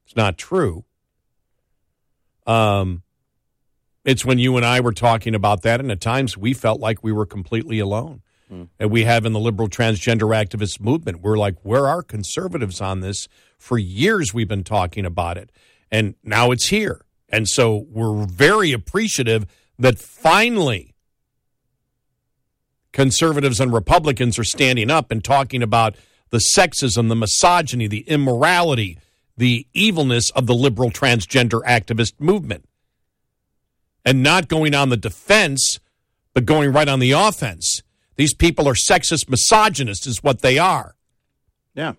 It's 0.06 0.16
not 0.16 0.38
true. 0.38 0.86
Um, 2.46 3.04
it's 4.08 4.24
when 4.24 4.40
you 4.40 4.56
and 4.56 4.66
I 4.66 4.80
were 4.80 4.94
talking 4.94 5.36
about 5.36 5.64
that, 5.64 5.82
and 5.82 5.92
at 5.92 6.00
times 6.00 6.38
we 6.38 6.54
felt 6.54 6.80
like 6.80 7.04
we 7.04 7.12
were 7.12 7.26
completely 7.26 7.78
alone. 7.78 8.22
Hmm. 8.48 8.64
And 8.80 8.90
we 8.90 9.04
have 9.04 9.26
in 9.26 9.34
the 9.34 9.40
liberal 9.40 9.68
transgender 9.68 10.34
activist 10.34 10.80
movement, 10.80 11.22
we're 11.22 11.38
like, 11.38 11.56
where 11.64 11.88
are 11.88 12.02
conservatives 12.02 12.80
on 12.80 13.02
this? 13.02 13.28
For 13.58 13.78
years 13.78 14.34
we've 14.34 14.48
been 14.48 14.64
talking 14.64 15.06
about 15.06 15.38
it, 15.38 15.52
and 15.92 16.16
now 16.24 16.52
it's 16.52 16.70
here. 16.70 17.02
And 17.28 17.50
so 17.50 17.86
we're 17.90 18.26
very 18.26 18.72
appreciative 18.72 19.46
that 19.78 20.00
finally 20.00 20.96
conservatives 22.94 23.60
and 23.60 23.74
Republicans 23.74 24.40
are 24.40 24.46
standing 24.46 24.90
up 24.90 25.12
and 25.12 25.22
talking 25.22 25.62
about 25.62 25.98
the 26.30 26.38
sexism, 26.38 27.10
the 27.10 27.16
misogyny, 27.16 27.88
the 27.88 28.08
immorality, 28.08 28.98
the 29.36 29.68
evilness 29.74 30.32
of 30.32 30.48
the 30.48 30.56
liberal 30.56 30.92
transgender 30.92 31.62
activist 31.66 32.14
movement. 32.20 32.67
And 34.08 34.24
not 34.24 34.48
going 34.48 34.74
on 34.74 34.88
the 34.88 34.96
defense, 34.96 35.82
but 36.34 36.46
going 36.46 36.72
right 36.72 36.88
on 36.88 37.00
the 37.00 37.12
offense. 37.12 37.82
These 38.16 38.34
people 38.34 38.66
are 38.66 38.74
sexist 38.74 39.28
misogynists, 39.28 40.08
is 40.08 40.24
what 40.24 40.42
they 40.42 40.58
are. 40.58 40.96
Yeah. 41.76 41.96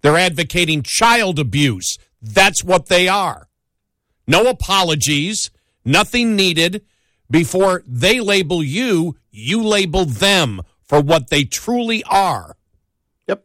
They're 0.00 0.16
advocating 0.16 0.82
child 0.82 1.38
abuse. 1.38 1.98
That's 2.22 2.64
what 2.64 2.86
they 2.86 3.08
are. 3.08 3.48
No 4.26 4.46
apologies, 4.48 5.50
nothing 5.84 6.34
needed. 6.34 6.82
Before 7.30 7.82
they 7.86 8.20
label 8.20 8.64
you, 8.64 9.18
you 9.30 9.62
label 9.62 10.06
them 10.06 10.62
for 10.80 11.02
what 11.02 11.28
they 11.28 11.44
truly 11.44 12.02
are. 12.04 12.56
Yep. 13.28 13.44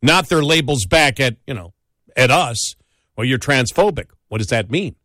Not 0.00 0.30
their 0.30 0.42
labels 0.42 0.86
back 0.86 1.20
at, 1.20 1.36
you 1.46 1.52
know, 1.52 1.74
at 2.16 2.30
us. 2.30 2.74
Well, 3.18 3.26
you're 3.26 3.38
transphobic. 3.38 4.06
What 4.28 4.38
does 4.38 4.48
that 4.48 4.70
mean? 4.70 4.96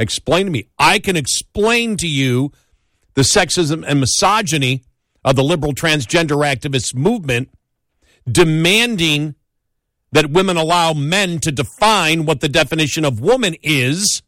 Explain 0.00 0.46
to 0.46 0.50
me. 0.50 0.66
I 0.78 0.98
can 0.98 1.14
explain 1.14 1.98
to 1.98 2.08
you 2.08 2.52
the 3.14 3.20
sexism 3.20 3.84
and 3.86 4.00
misogyny 4.00 4.82
of 5.22 5.36
the 5.36 5.44
liberal 5.44 5.74
transgender 5.74 6.42
activist 6.42 6.94
movement 6.94 7.50
demanding 8.26 9.34
that 10.12 10.30
women 10.30 10.56
allow 10.56 10.94
men 10.94 11.38
to 11.40 11.52
define 11.52 12.24
what 12.24 12.40
the 12.40 12.48
definition 12.48 13.04
of 13.04 13.20
woman 13.20 13.54
is 13.62 14.22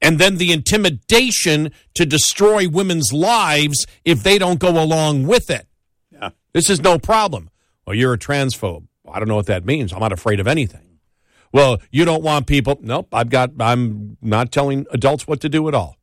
and 0.00 0.20
then 0.20 0.36
the 0.36 0.52
intimidation 0.52 1.72
to 1.94 2.06
destroy 2.06 2.68
women's 2.68 3.12
lives 3.12 3.86
if 4.04 4.22
they 4.22 4.38
don't 4.38 4.60
go 4.60 4.80
along 4.80 5.26
with 5.26 5.50
it. 5.50 5.66
Yeah. 6.12 6.30
This 6.52 6.70
is 6.70 6.80
no 6.80 6.96
problem. 6.96 7.50
Well, 7.84 7.96
you're 7.96 8.12
a 8.12 8.18
transphobe. 8.18 8.86
I 9.10 9.18
don't 9.18 9.26
know 9.26 9.36
what 9.36 9.46
that 9.46 9.64
means. 9.64 9.92
I'm 9.92 9.98
not 9.98 10.12
afraid 10.12 10.38
of 10.38 10.46
anything. 10.46 10.87
Well, 11.52 11.80
you 11.90 12.04
don't 12.04 12.22
want 12.22 12.46
people. 12.46 12.78
Nope, 12.82 13.08
I've 13.12 13.30
got 13.30 13.50
I'm 13.58 14.16
not 14.20 14.52
telling 14.52 14.86
adults 14.90 15.26
what 15.26 15.40
to 15.40 15.48
do 15.48 15.66
at 15.68 15.74
all. 15.74 15.96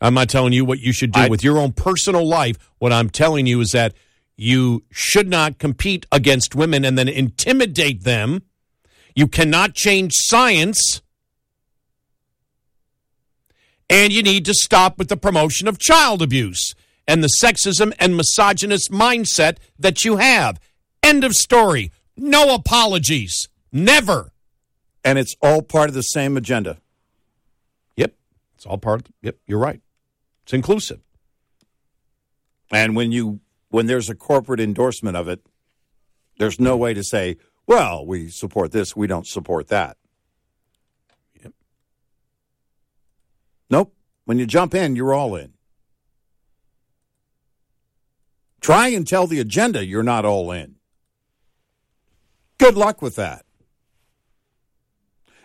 I'm 0.00 0.14
not 0.14 0.28
telling 0.28 0.52
you 0.52 0.64
what 0.64 0.80
you 0.80 0.92
should 0.92 1.12
do 1.12 1.20
I- 1.20 1.28
with 1.28 1.42
your 1.42 1.58
own 1.58 1.72
personal 1.72 2.26
life. 2.26 2.56
What 2.78 2.92
I'm 2.92 3.10
telling 3.10 3.46
you 3.46 3.60
is 3.60 3.70
that 3.72 3.94
you 4.36 4.84
should 4.90 5.28
not 5.28 5.58
compete 5.58 6.06
against 6.12 6.54
women 6.54 6.84
and 6.84 6.98
then 6.98 7.08
intimidate 7.08 8.04
them. 8.04 8.42
You 9.14 9.26
cannot 9.26 9.74
change 9.74 10.12
science. 10.14 11.00
And 13.88 14.12
you 14.12 14.22
need 14.22 14.44
to 14.46 14.52
stop 14.54 14.98
with 14.98 15.08
the 15.08 15.16
promotion 15.16 15.68
of 15.68 15.78
child 15.78 16.20
abuse 16.20 16.74
and 17.08 17.22
the 17.22 17.30
sexism 17.42 17.92
and 17.98 18.16
misogynist 18.16 18.90
mindset 18.90 19.58
that 19.78 20.04
you 20.04 20.16
have. 20.16 20.60
End 21.02 21.24
of 21.24 21.34
story. 21.34 21.92
No 22.16 22.54
apologies. 22.54 23.48
Never. 23.72 24.32
And 25.04 25.18
it's 25.18 25.36
all 25.42 25.62
part 25.62 25.88
of 25.88 25.94
the 25.94 26.02
same 26.02 26.36
agenda. 26.36 26.78
Yep. 27.96 28.14
It's 28.54 28.66
all 28.66 28.78
part. 28.78 29.00
of, 29.00 29.12
Yep. 29.22 29.36
You're 29.46 29.58
right. 29.58 29.80
It's 30.44 30.52
inclusive. 30.52 31.00
And 32.70 32.96
when 32.96 33.12
you 33.12 33.40
when 33.68 33.86
there's 33.86 34.08
a 34.08 34.14
corporate 34.14 34.60
endorsement 34.60 35.16
of 35.16 35.28
it, 35.28 35.40
there's 36.38 36.58
no 36.58 36.76
way 36.76 36.94
to 36.94 37.02
say, 37.02 37.36
"Well, 37.66 38.06
we 38.06 38.28
support 38.28 38.72
this, 38.72 38.96
we 38.96 39.06
don't 39.06 39.26
support 39.26 39.68
that." 39.68 39.96
Yep. 41.42 41.52
Nope. 43.70 43.94
When 44.24 44.38
you 44.38 44.46
jump 44.46 44.74
in, 44.74 44.96
you're 44.96 45.14
all 45.14 45.34
in. 45.36 45.52
Try 48.60 48.88
and 48.88 49.06
tell 49.06 49.26
the 49.26 49.40
agenda 49.40 49.84
you're 49.84 50.02
not 50.02 50.24
all 50.24 50.50
in. 50.50 50.75
Good 52.58 52.76
luck 52.76 53.02
with 53.02 53.16
that. 53.16 53.44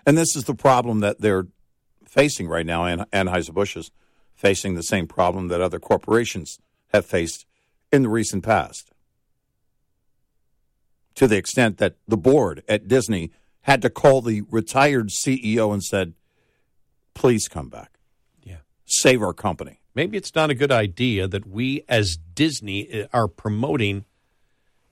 And 0.06 0.18
this 0.18 0.36
is 0.36 0.46
the 0.46 0.56
problem 0.56 1.00
that 1.02 1.22
they're 1.22 1.48
facing 2.08 2.48
right 2.48 2.66
now. 2.66 2.86
And 2.86 3.02
Anheuser-Busch 3.12 3.78
is 3.78 3.92
facing 4.34 4.76
the 4.76 4.84
same 4.84 5.08
problem 5.08 5.48
that 5.50 5.62
other 5.62 5.80
corporations 5.80 6.60
have 6.92 7.06
faced 7.06 7.46
in 7.92 8.04
the 8.04 8.10
recent 8.10 8.44
past. 8.44 8.92
To 11.16 11.28
the 11.28 11.38
extent 11.38 11.78
that 11.78 11.98
the 12.08 12.18
board 12.18 12.64
at 12.68 12.88
Disney 12.88 13.32
had 13.62 13.82
to 13.84 13.90
call 13.90 14.22
the 14.22 14.42
retired 14.50 15.10
CEO 15.10 15.72
and 15.72 15.84
said, 15.84 16.14
please 17.14 17.48
come 17.48 17.70
back. 17.70 18.00
Yeah. 18.42 18.58
Save 18.86 19.22
our 19.22 19.34
company. 19.34 19.82
maybe 19.94 20.18
it's 20.18 20.34
not 20.34 20.50
a 20.50 20.56
good 20.56 20.72
idea 20.72 21.28
that 21.28 21.46
we 21.46 21.84
as 21.88 22.18
Disney 22.18 23.04
uh, 23.04 23.08
are 23.14 23.28
promoting 23.28 24.06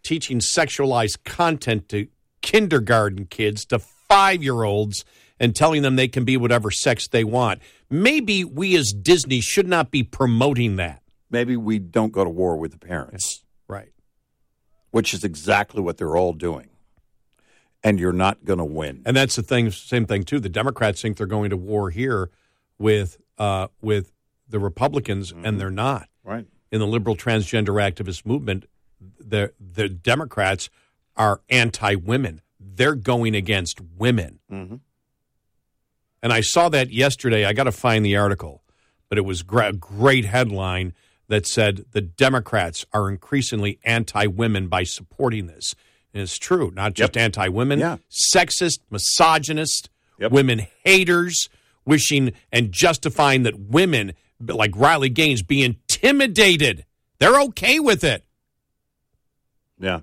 teaching 0.04 0.40
sexualized 0.40 1.24
content 1.24 1.90
to 1.90 2.08
kindergarten 2.42 3.26
kids 3.26 3.66
to 3.66 3.80
5-year-olds 4.10 5.06
and 5.40 5.56
telling 5.56 5.82
them 5.82 5.96
they 5.96 6.08
can 6.08 6.26
be 6.26 6.38
whatever 6.38 6.72
sex 6.72 7.08
they 7.08 7.24
want. 7.24 7.62
Maybe 7.90 8.44
we 8.44 8.76
as 8.76 8.92
Disney 8.92 9.42
should 9.42 9.68
not 9.68 9.92
be 9.92 10.04
promoting 10.04 10.76
that. 10.78 11.02
Maybe 11.30 11.56
we 11.56 11.80
don't 11.80 12.12
go 12.12 12.24
to 12.24 12.30
war 12.30 12.58
with 12.58 12.72
the 12.72 12.78
parents. 12.78 13.44
Right. 13.68 13.92
Which 14.92 15.14
is 15.14 15.24
exactly 15.24 15.82
what 15.82 15.98
they're 15.98 16.18
all 16.18 16.34
doing. 16.34 16.70
And 17.84 18.00
you're 18.00 18.12
not 18.12 18.44
going 18.44 18.60
to 18.60 18.66
win. 18.66 19.04
And 19.06 19.16
that's 19.16 19.36
the 19.36 19.44
thing. 19.44 19.72
Same 19.72 20.06
thing 20.06 20.24
too. 20.24 20.40
The 20.40 20.50
Democrats 20.50 21.02
think 21.02 21.18
they're 21.18 21.28
going 21.28 21.52
to 21.52 21.58
war 21.58 21.90
here 21.90 22.30
with 22.78 23.18
uh, 23.38 23.68
with 23.82 24.12
the 24.50 24.60
Republicans, 24.60 25.32
mm-hmm. 25.32 25.46
and 25.46 25.60
they're 25.60 25.70
not. 25.70 26.10
Right. 26.24 26.46
In 26.72 26.80
the 26.80 26.88
liberal 26.88 27.16
transgender 27.16 27.82
activist 27.82 28.26
movement, 28.26 28.66
the 29.20 29.54
the 29.60 29.90
Democrats 29.90 30.70
are 31.16 31.42
anti-women. 31.50 32.42
They're 32.60 32.96
going 32.96 33.36
against 33.36 33.80
women. 33.98 34.40
Mm-hmm. 34.52 34.76
And 36.22 36.34
I 36.34 36.42
saw 36.42 36.70
that 36.70 36.92
yesterday. 36.92 37.46
I 37.46 37.54
got 37.54 37.64
to 37.66 37.72
find 37.72 38.06
the 38.06 38.18
article, 38.18 38.64
but 39.10 39.18
it 39.18 39.22
was 39.26 39.42
a 39.42 39.74
great 39.74 40.26
headline 40.26 40.94
that 41.28 41.46
said 41.46 41.86
the 41.92 42.02
Democrats 42.02 42.86
are 42.94 43.10
increasingly 43.10 43.80
anti-women 43.84 44.68
by 44.68 44.84
supporting 44.84 45.48
this. 45.48 45.76
And 46.14 46.24
it's 46.24 46.38
true, 46.38 46.72
not 46.76 46.94
just 46.94 47.16
Yep. 47.16 47.22
anti-women, 47.24 47.80
Yeah. 47.80 47.98
sexist, 48.34 48.80
misogynist, 48.90 49.90
women 50.20 50.68
haters, 50.84 51.50
wishing 51.86 52.34
and 52.52 52.72
justifying 52.72 53.44
that 53.44 53.60
women 53.60 54.14
like 54.40 54.72
Riley 54.76 55.10
Gaines 55.10 55.42
be 55.44 55.64
intimidated. 55.64 56.86
They're 57.20 57.40
okay 57.42 57.80
with 57.80 58.04
it. 58.04 58.26
Yeah. 59.80 60.02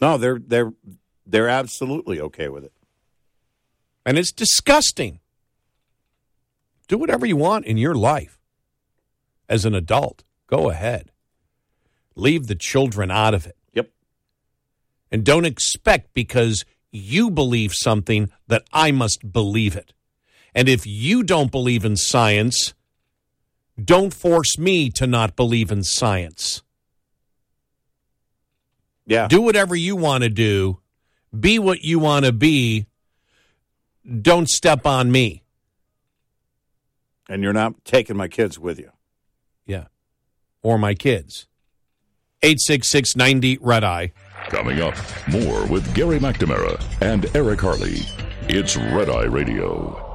No, 0.00 0.18
they're 0.18 0.40
they're 0.44 0.72
they're 1.26 1.48
absolutely 1.48 2.20
okay 2.20 2.48
with 2.48 2.64
it. 2.64 2.72
And 4.04 4.18
it's 4.18 4.32
disgusting. 4.32 5.20
Do 6.88 6.98
whatever 6.98 7.24
you 7.24 7.36
want 7.36 7.66
in 7.66 7.78
your 7.78 7.94
life 7.94 8.38
as 9.48 9.64
an 9.64 9.74
adult. 9.74 10.24
Go 10.46 10.70
ahead. 10.70 11.12
Leave 12.14 12.46
the 12.46 12.54
children 12.54 13.10
out 13.10 13.32
of 13.32 13.46
it. 13.46 13.56
Yep. 13.72 13.90
And 15.10 15.24
don't 15.24 15.44
expect 15.44 16.12
because 16.14 16.64
you 16.90 17.30
believe 17.30 17.72
something 17.74 18.30
that 18.48 18.64
I 18.72 18.90
must 18.90 19.32
believe 19.32 19.76
it. 19.76 19.92
And 20.54 20.68
if 20.68 20.86
you 20.86 21.22
don't 21.22 21.50
believe 21.50 21.84
in 21.84 21.96
science, 21.96 22.74
don't 23.82 24.12
force 24.12 24.58
me 24.58 24.90
to 24.90 25.06
not 25.06 25.36
believe 25.36 25.70
in 25.70 25.82
science. 25.82 26.62
Yeah. 29.06 29.28
Do 29.28 29.40
whatever 29.40 29.74
you 29.74 29.96
want 29.96 30.24
to 30.24 30.30
do. 30.30 30.78
Be 31.38 31.58
what 31.58 31.82
you 31.82 31.98
want 31.98 32.24
to 32.24 32.32
be. 32.32 32.86
Don't 34.20 34.48
step 34.48 34.86
on 34.86 35.10
me. 35.10 35.42
And 37.28 37.42
you're 37.42 37.52
not 37.52 37.84
taking 37.84 38.16
my 38.16 38.28
kids 38.28 38.58
with 38.58 38.78
you. 38.78 38.90
Yeah. 39.66 39.86
Or 40.62 40.78
my 40.78 40.94
kids. 40.94 41.46
86690 42.42 43.58
Red 43.60 43.84
Eye. 43.84 44.12
Coming 44.48 44.80
up, 44.80 44.96
more 45.28 45.64
with 45.66 45.94
Gary 45.94 46.18
McNamara 46.18 46.82
and 47.00 47.34
Eric 47.36 47.60
Harley. 47.60 48.00
It's 48.48 48.76
Red 48.76 49.08
Eye 49.08 49.24
Radio. 49.24 50.11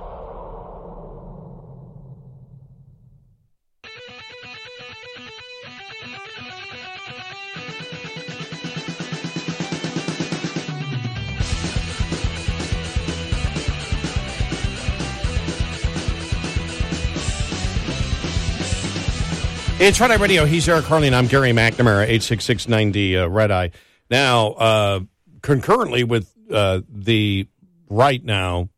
It's 19.79 19.99
Red 19.99 20.09
Eye 20.09 20.15
Radio. 20.15 20.45
He's 20.45 20.67
Eric 20.67 20.85
Harley, 20.85 21.05
and 21.05 21.15
I'm 21.15 21.27
Gary 21.27 21.51
McNamara, 21.51 22.07
86690 22.07 23.17
uh, 23.17 23.27
Red 23.27 23.51
Eye. 23.51 23.71
Now, 24.09 24.53
uh, 24.53 24.99
concurrently 25.43 26.03
with 26.03 26.33
uh, 26.51 26.81
the 26.89 27.47
right 27.87 28.23
now, 28.23 28.69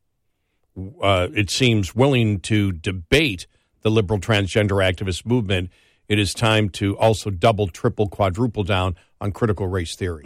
uh, 1.01 1.29
it 1.33 1.49
seems 1.49 1.95
willing 1.95 2.41
to 2.41 2.73
debate 2.73 3.47
the 3.81 3.89
liberal 3.89 4.19
transgender 4.19 4.83
activist 4.83 5.25
movement, 5.25 5.69
it 6.09 6.19
is 6.19 6.33
time 6.33 6.67
to 6.71 6.97
also 6.97 7.29
double, 7.29 7.69
triple, 7.69 8.09
quadruple 8.09 8.65
down 8.65 8.95
on 9.21 9.31
critical 9.31 9.67
race 9.67 9.95
theory. 9.95 10.23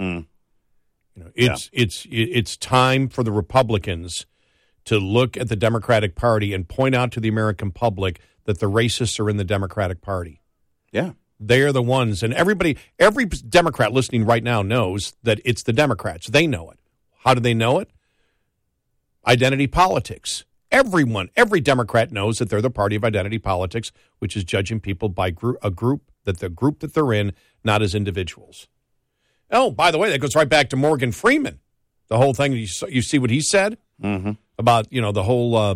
You 1.16 1.24
know, 1.24 1.32
it's 1.36 1.70
it's 1.72 2.08
it's 2.10 2.58
time 2.58 3.10
for 3.10 3.24
the 3.24 3.32
Republicans 3.32 4.26
to 4.86 4.98
look 4.98 5.38
at 5.38 5.50
the 5.50 5.56
Democratic 5.56 6.16
Party 6.16 6.52
and 6.52 6.68
point 6.68 6.96
out 6.96 7.12
to 7.12 7.20
the 7.20 7.30
American 7.30 7.70
public 7.70 8.20
that 8.46 8.60
the 8.60 8.70
racists 8.70 9.20
are 9.20 9.30
in 9.30 9.38
the 9.38 9.44
Democratic 9.44 10.02
Party. 10.02 10.40
Yeah. 10.94 11.12
They're 11.40 11.74
the 11.74 11.82
ones, 11.82 12.24
and 12.24 12.34
everybody, 12.34 12.78
every 12.98 13.26
Democrat 13.26 13.92
listening 13.92 14.24
right 14.26 14.44
now 14.44 14.62
knows 14.62 15.14
that 15.24 15.42
it's 15.44 15.64
the 15.64 15.74
Democrats. 15.74 16.28
They 16.28 16.48
know 16.48 16.72
it. 16.72 16.80
How 17.26 17.34
do 17.34 17.42
they 17.42 17.54
know 17.54 17.80
it? 17.80 17.90
Identity 19.28 19.68
politics. 19.68 20.46
Everyone, 20.72 21.30
every 21.36 21.60
Democrat 21.60 22.12
knows 22.12 22.40
that 22.40 22.50
they're 22.50 22.62
the 22.62 22.70
party 22.70 22.96
of 22.96 23.04
identity 23.04 23.40
politics, 23.40 23.92
which 24.20 24.36
is 24.36 24.44
judging 24.44 24.80
people 24.80 25.10
by 25.10 25.30
group, 25.32 25.58
a 25.62 25.70
group 25.70 26.12
that 26.24 26.40
the 26.40 26.50
group 26.50 26.80
that 26.80 26.94
they're 26.94 27.14
in, 27.14 27.34
not 27.64 27.82
as 27.82 27.94
individuals. 27.94 28.68
Oh, 29.52 29.70
by 29.70 29.92
the 29.92 29.98
way, 29.98 30.10
that 30.10 30.20
goes 30.20 30.36
right 30.36 30.50
back 30.50 30.70
to 30.70 30.76
Morgan 30.76 31.12
Freeman. 31.12 31.60
The 32.08 32.18
whole 32.18 32.34
thing. 32.34 32.54
You, 32.54 32.68
you 32.90 33.02
see 33.02 33.20
what 33.20 33.30
he 33.32 33.42
said 33.42 33.78
Mm-hmm. 34.02 34.32
about 34.58 34.92
you 34.92 35.00
know 35.00 35.12
the 35.12 35.24
whole 35.24 35.56
uh, 35.56 35.76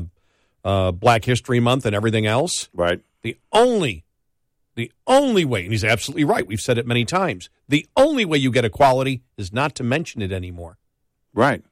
uh, 0.66 0.92
Black 0.92 1.24
History 1.24 1.60
Month 1.60 1.86
and 1.86 1.96
everything 1.96 2.26
else. 2.26 2.68
Right. 2.74 3.00
The 3.22 3.38
only, 3.54 4.04
the 4.78 4.92
only 5.08 5.44
way, 5.44 5.64
and 5.64 5.72
he's 5.72 5.84
absolutely 5.84 6.24
right. 6.24 6.46
We've 6.46 6.62
said 6.62 6.78
it 6.78 6.86
many 6.86 7.04
times. 7.04 7.50
The 7.68 7.88
only 7.98 8.26
way 8.26 8.38
you 8.38 8.52
get 8.52 8.64
equality 8.64 9.24
is 9.36 9.52
not 9.52 9.74
to 9.76 9.84
mention 9.84 10.22
it 10.22 10.32
anymore. 10.32 10.78
Right. 11.34 11.64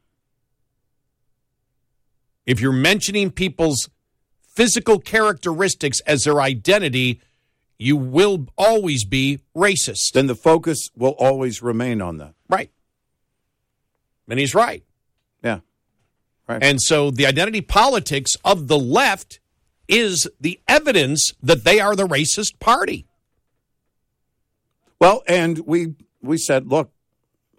If 2.47 2.59
you're 2.59 2.71
mentioning 2.73 3.29
people's 3.29 3.89
physical 4.41 4.99
characteristics 4.99 5.99
as 6.01 6.23
their 6.23 6.41
identity, 6.41 7.21
you 7.77 7.95
will 7.95 8.47
always 8.57 9.05
be 9.05 9.41
racist. 9.55 10.13
Then 10.13 10.25
the 10.25 10.35
focus 10.35 10.89
will 10.97 11.15
always 11.19 11.61
remain 11.61 12.01
on 12.01 12.17
that. 12.17 12.33
Right. 12.49 12.71
And 14.27 14.39
he's 14.39 14.55
right. 14.55 14.83
Yeah. 15.43 15.59
Right. 16.47 16.63
And 16.63 16.81
so 16.81 17.11
the 17.11 17.27
identity 17.27 17.61
politics 17.61 18.35
of 18.43 18.67
the 18.67 18.79
left 18.79 19.39
is 19.87 20.27
the 20.39 20.59
evidence 20.67 21.31
that 21.41 21.63
they 21.63 21.79
are 21.79 21.95
the 21.95 22.07
racist 22.07 22.59
party. 22.59 23.05
Well, 24.99 25.23
and 25.27 25.59
we 25.59 25.95
we 26.21 26.37
said, 26.37 26.67
look, 26.67 26.91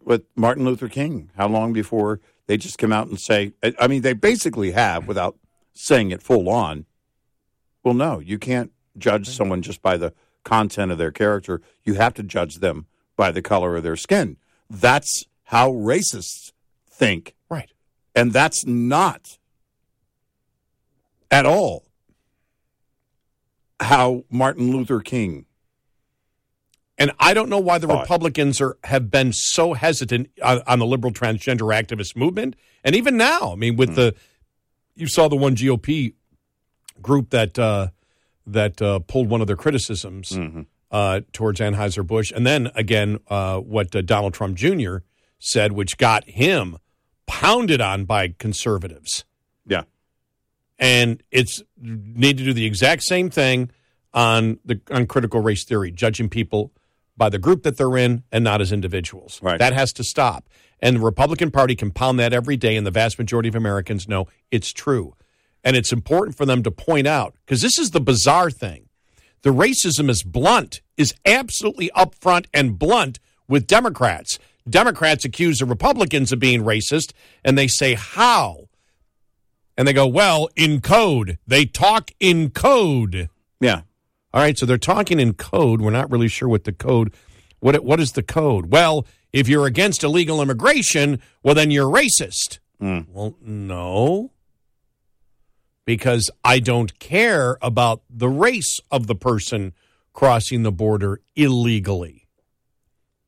with 0.05 0.25
Martin 0.35 0.65
Luther 0.65 0.89
King, 0.89 1.31
how 1.37 1.49
long 1.49 1.73
before 1.73 2.21
they 2.47 2.57
just 2.57 2.79
come 2.79 2.93
out 2.93 3.09
and 3.09 3.21
say? 3.21 3.53
I- 3.63 3.75
I 3.81 3.87
mean, 3.87 4.03
they 4.03 4.13
basically 4.13 4.73
have, 4.73 5.07
without 5.07 5.37
saying 5.75 6.11
it 6.11 6.23
full 6.23 6.49
on. 6.49 6.87
Well, 7.85 7.95
no, 7.95 8.19
you 8.19 8.39
can't 8.39 8.73
judge 8.99 9.29
someone 9.29 9.63
just 9.63 9.83
by 9.83 9.97
the 9.97 10.13
content 10.43 10.91
of 10.91 10.99
their 10.99 11.13
character. 11.13 11.61
You 11.85 11.95
have 11.95 12.15
to 12.15 12.23
judge 12.23 12.57
them 12.57 12.87
by 13.17 13.31
the 13.31 13.43
color 13.43 13.77
of 13.77 13.83
their 13.83 13.97
skin. 13.97 14.37
That's 14.69 15.25
how 15.45 15.71
racists 15.71 16.53
think. 16.89 17.35
Right. 17.49 17.71
And 18.15 18.33
that's 18.33 18.65
not 18.67 19.39
at 21.31 21.47
all 21.47 21.85
how 23.81 24.25
Martin 24.31 24.71
Luther 24.73 25.01
King 25.01 25.47
And 26.99 27.13
I 27.19 27.35
don't 27.35 27.51
know 27.51 27.59
why 27.59 27.79
the 27.79 27.87
Thought. 27.87 28.03
Republicans 28.03 28.61
are 28.61 28.79
have 28.85 29.11
been 29.11 29.33
so 29.33 29.75
hesitant 29.75 30.31
on, 30.43 30.63
on 30.67 30.79
the 30.79 30.87
liberal 30.87 31.13
transgender 31.13 31.75
activist 31.75 32.17
movement, 32.17 32.57
and 32.83 32.97
even 32.97 33.17
now, 33.17 33.53
I 33.53 33.57
mean, 33.57 33.77
with 33.77 33.95
the 33.97 34.15
you 34.95 35.07
saw 35.07 35.29
the 35.29 35.37
one 35.37 35.55
GOP 35.57 36.15
group 37.03 37.31
that 37.31 37.59
uh, 37.59 37.89
that 38.47 38.81
uh, 38.81 39.01
pulled 39.01 39.29
one 39.29 39.41
of 39.41 39.47
their 39.47 39.57
criticisms 39.57 40.33
uh, 40.91 41.21
towards 41.33 41.61
Anheuser 41.61 42.07
Busch, 42.07 42.33
and 42.35 42.47
then 42.47 42.71
again 42.75 43.19
uh, 43.29 43.59
what 43.59 43.95
uh, 43.95 44.01
Donald 44.01 44.33
Trump 44.35 44.57
Jr. 44.57 44.99
said, 45.39 45.73
which 45.73 45.99
got 45.99 46.25
him 46.29 46.79
pounded 47.27 47.81
on 47.81 48.05
by 48.07 48.35
conservatives. 48.39 49.25
Yeah. 49.67 49.83
And 50.79 51.23
it's 51.31 51.63
need 51.81 52.39
to 52.39 52.45
do 52.45 52.53
the 52.53 52.67
exact 52.67 53.03
same 53.03 53.31
thing 53.31 53.71
on 54.13 54.59
the 54.65 54.81
on 54.91 55.07
critical 55.07 55.41
race 55.41 55.65
theory, 55.65 55.91
judging 55.91 56.29
people 56.29 56.73
by 57.17 57.29
the 57.29 57.39
group 57.39 57.63
that 57.63 57.77
they're 57.77 57.97
in 57.97 58.23
and 58.31 58.45
not 58.45 58.61
as 58.61 58.73
individuals. 58.73 59.41
Right. 59.43 59.59
That 59.59 59.73
has 59.73 59.93
to 59.95 60.05
stop. 60.05 60.49
And 60.81 60.97
the 60.97 61.01
Republican 61.01 61.51
Party 61.51 61.75
can 61.75 61.91
pound 61.91 62.19
that 62.19 62.35
every 62.35 62.57
day, 62.59 62.77
and 62.77 62.87
the 62.87 62.91
vast 62.91 63.19
majority 63.19 63.49
of 63.49 63.55
Americans 63.55 64.07
know 64.07 64.27
it's 64.51 64.73
true. 64.73 65.15
and 65.65 65.75
it's 65.77 65.93
important 65.93 66.37
for 66.37 66.47
them 66.47 66.63
to 66.63 66.71
point 66.71 67.07
out 67.07 67.35
because 67.45 67.61
this 67.63 67.79
is 67.79 67.91
the 67.91 68.01
bizarre 68.01 68.51
thing. 68.51 68.89
The 69.43 69.51
racism 69.51 70.09
is 70.09 70.23
blunt, 70.23 70.81
is 70.97 71.15
absolutely 71.25 71.91
upfront 71.97 72.47
and 72.55 72.79
blunt 72.79 73.19
with 73.49 73.67
Democrats. 73.67 74.39
Democrats 74.69 75.25
accuse 75.25 75.59
the 75.59 75.65
Republicans 75.67 76.33
of 76.33 76.39
being 76.39 76.63
racist, 76.63 77.13
and 77.45 77.57
they 77.57 77.67
say, 77.69 77.95
How? 77.95 78.66
And 79.77 79.87
they 79.87 79.93
go, 79.93 80.07
Well, 80.07 80.49
in 80.57 80.81
code. 80.81 81.39
They 81.47 81.67
talk 81.67 82.11
in 82.21 82.51
code. 82.51 83.29
Yeah. 83.61 83.83
All 84.33 84.43
right, 84.43 84.59
so 84.59 84.67
they're 84.67 84.79
talking 84.79 85.19
in 85.19 85.35
code. 85.35 85.81
We're 85.81 85.91
not 85.91 86.11
really 86.11 86.29
sure 86.29 86.49
what 86.49 86.65
the 86.65 86.73
code 86.73 87.15
what 87.61 87.85
what 87.85 88.01
is 88.01 88.13
the 88.13 88.23
code? 88.23 88.67
Well, 88.67 89.07
if 89.33 89.49
you're 89.49 89.67
against 89.67 90.05
illegal 90.05 90.41
immigration, 90.43 91.21
well 91.43 91.55
then 91.55 91.71
you're 91.71 91.91
racist. 91.91 92.59
Mm. 92.81 93.07
Well, 93.09 93.37
no. 93.41 94.33
Because 95.85 96.31
I 96.45 96.59
don't 96.59 96.99
care 96.99 97.57
about 97.63 98.03
the 98.11 98.29
race 98.29 98.79
of 98.91 99.07
the 99.07 99.15
person 99.15 99.73
crossing 100.13 100.63
the 100.63 100.73
border 100.73 101.21
illegally. 101.35 102.27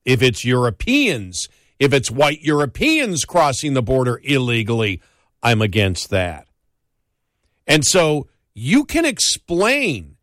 If 0.04 0.22
it's 0.22 0.44
Europeans, 0.44 1.48
if 1.78 1.92
it's 1.92 2.10
white 2.10 2.42
Europeans 2.42 3.24
crossing 3.24 3.74
the 3.74 3.82
border 3.82 4.20
illegally, 4.24 5.00
I'm 5.42 5.62
against 5.62 6.10
that. 6.10 6.46
And 7.66 7.84
so 7.84 8.28
you 8.54 8.84
can 8.84 9.04
explain 9.04 10.16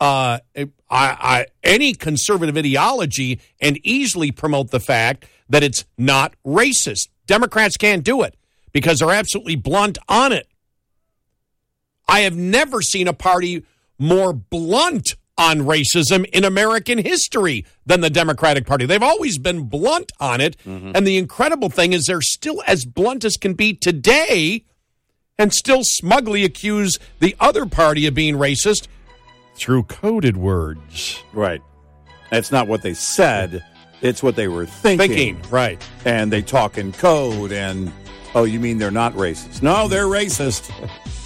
uh, 0.00 0.38
I, 0.54 0.66
I, 0.90 1.46
any 1.62 1.94
conservative 1.94 2.56
ideology 2.56 3.40
and 3.60 3.78
easily 3.82 4.30
promote 4.30 4.70
the 4.70 4.80
fact 4.80 5.26
that 5.48 5.62
it's 5.62 5.84
not 5.96 6.34
racist. 6.44 7.08
Democrats 7.26 7.76
can't 7.76 8.04
do 8.04 8.22
it 8.22 8.36
because 8.72 8.98
they're 8.98 9.12
absolutely 9.12 9.56
blunt 9.56 9.98
on 10.08 10.32
it. 10.32 10.48
I 12.08 12.20
have 12.20 12.36
never 12.36 12.82
seen 12.82 13.08
a 13.08 13.12
party 13.12 13.64
more 13.98 14.32
blunt 14.32 15.16
on 15.38 15.60
racism 15.60 16.24
in 16.30 16.44
American 16.44 16.98
history 16.98 17.64
than 17.84 18.00
the 18.00 18.10
Democratic 18.10 18.66
Party. 18.66 18.86
They've 18.86 19.02
always 19.02 19.38
been 19.38 19.64
blunt 19.64 20.12
on 20.18 20.40
it. 20.40 20.56
Mm-hmm. 20.64 20.92
And 20.94 21.06
the 21.06 21.18
incredible 21.18 21.68
thing 21.68 21.92
is 21.92 22.06
they're 22.06 22.22
still 22.22 22.62
as 22.66 22.84
blunt 22.84 23.24
as 23.24 23.36
can 23.36 23.54
be 23.54 23.74
today 23.74 24.64
and 25.38 25.52
still 25.52 25.82
smugly 25.84 26.44
accuse 26.44 26.98
the 27.20 27.36
other 27.38 27.66
party 27.66 28.06
of 28.06 28.14
being 28.14 28.36
racist 28.36 28.88
through 29.54 29.84
coded 29.84 30.36
words. 30.36 31.22
Right. 31.32 31.62
That's 32.30 32.50
not 32.50 32.66
what 32.68 32.82
they 32.82 32.94
said. 32.94 33.64
It's 34.02 34.22
what 34.22 34.36
they 34.36 34.48
were 34.48 34.66
thinking. 34.66 35.08
Thinking, 35.08 35.50
right. 35.50 35.82
And 36.04 36.32
they 36.32 36.42
talk 36.42 36.78
in 36.78 36.92
code 36.92 37.52
and, 37.52 37.92
oh, 38.34 38.44
you 38.44 38.60
mean 38.60 38.78
they're 38.78 38.90
not 38.90 39.12
racist? 39.14 39.62
No, 39.62 39.88
they're 39.88 40.06
racist. 40.06 40.70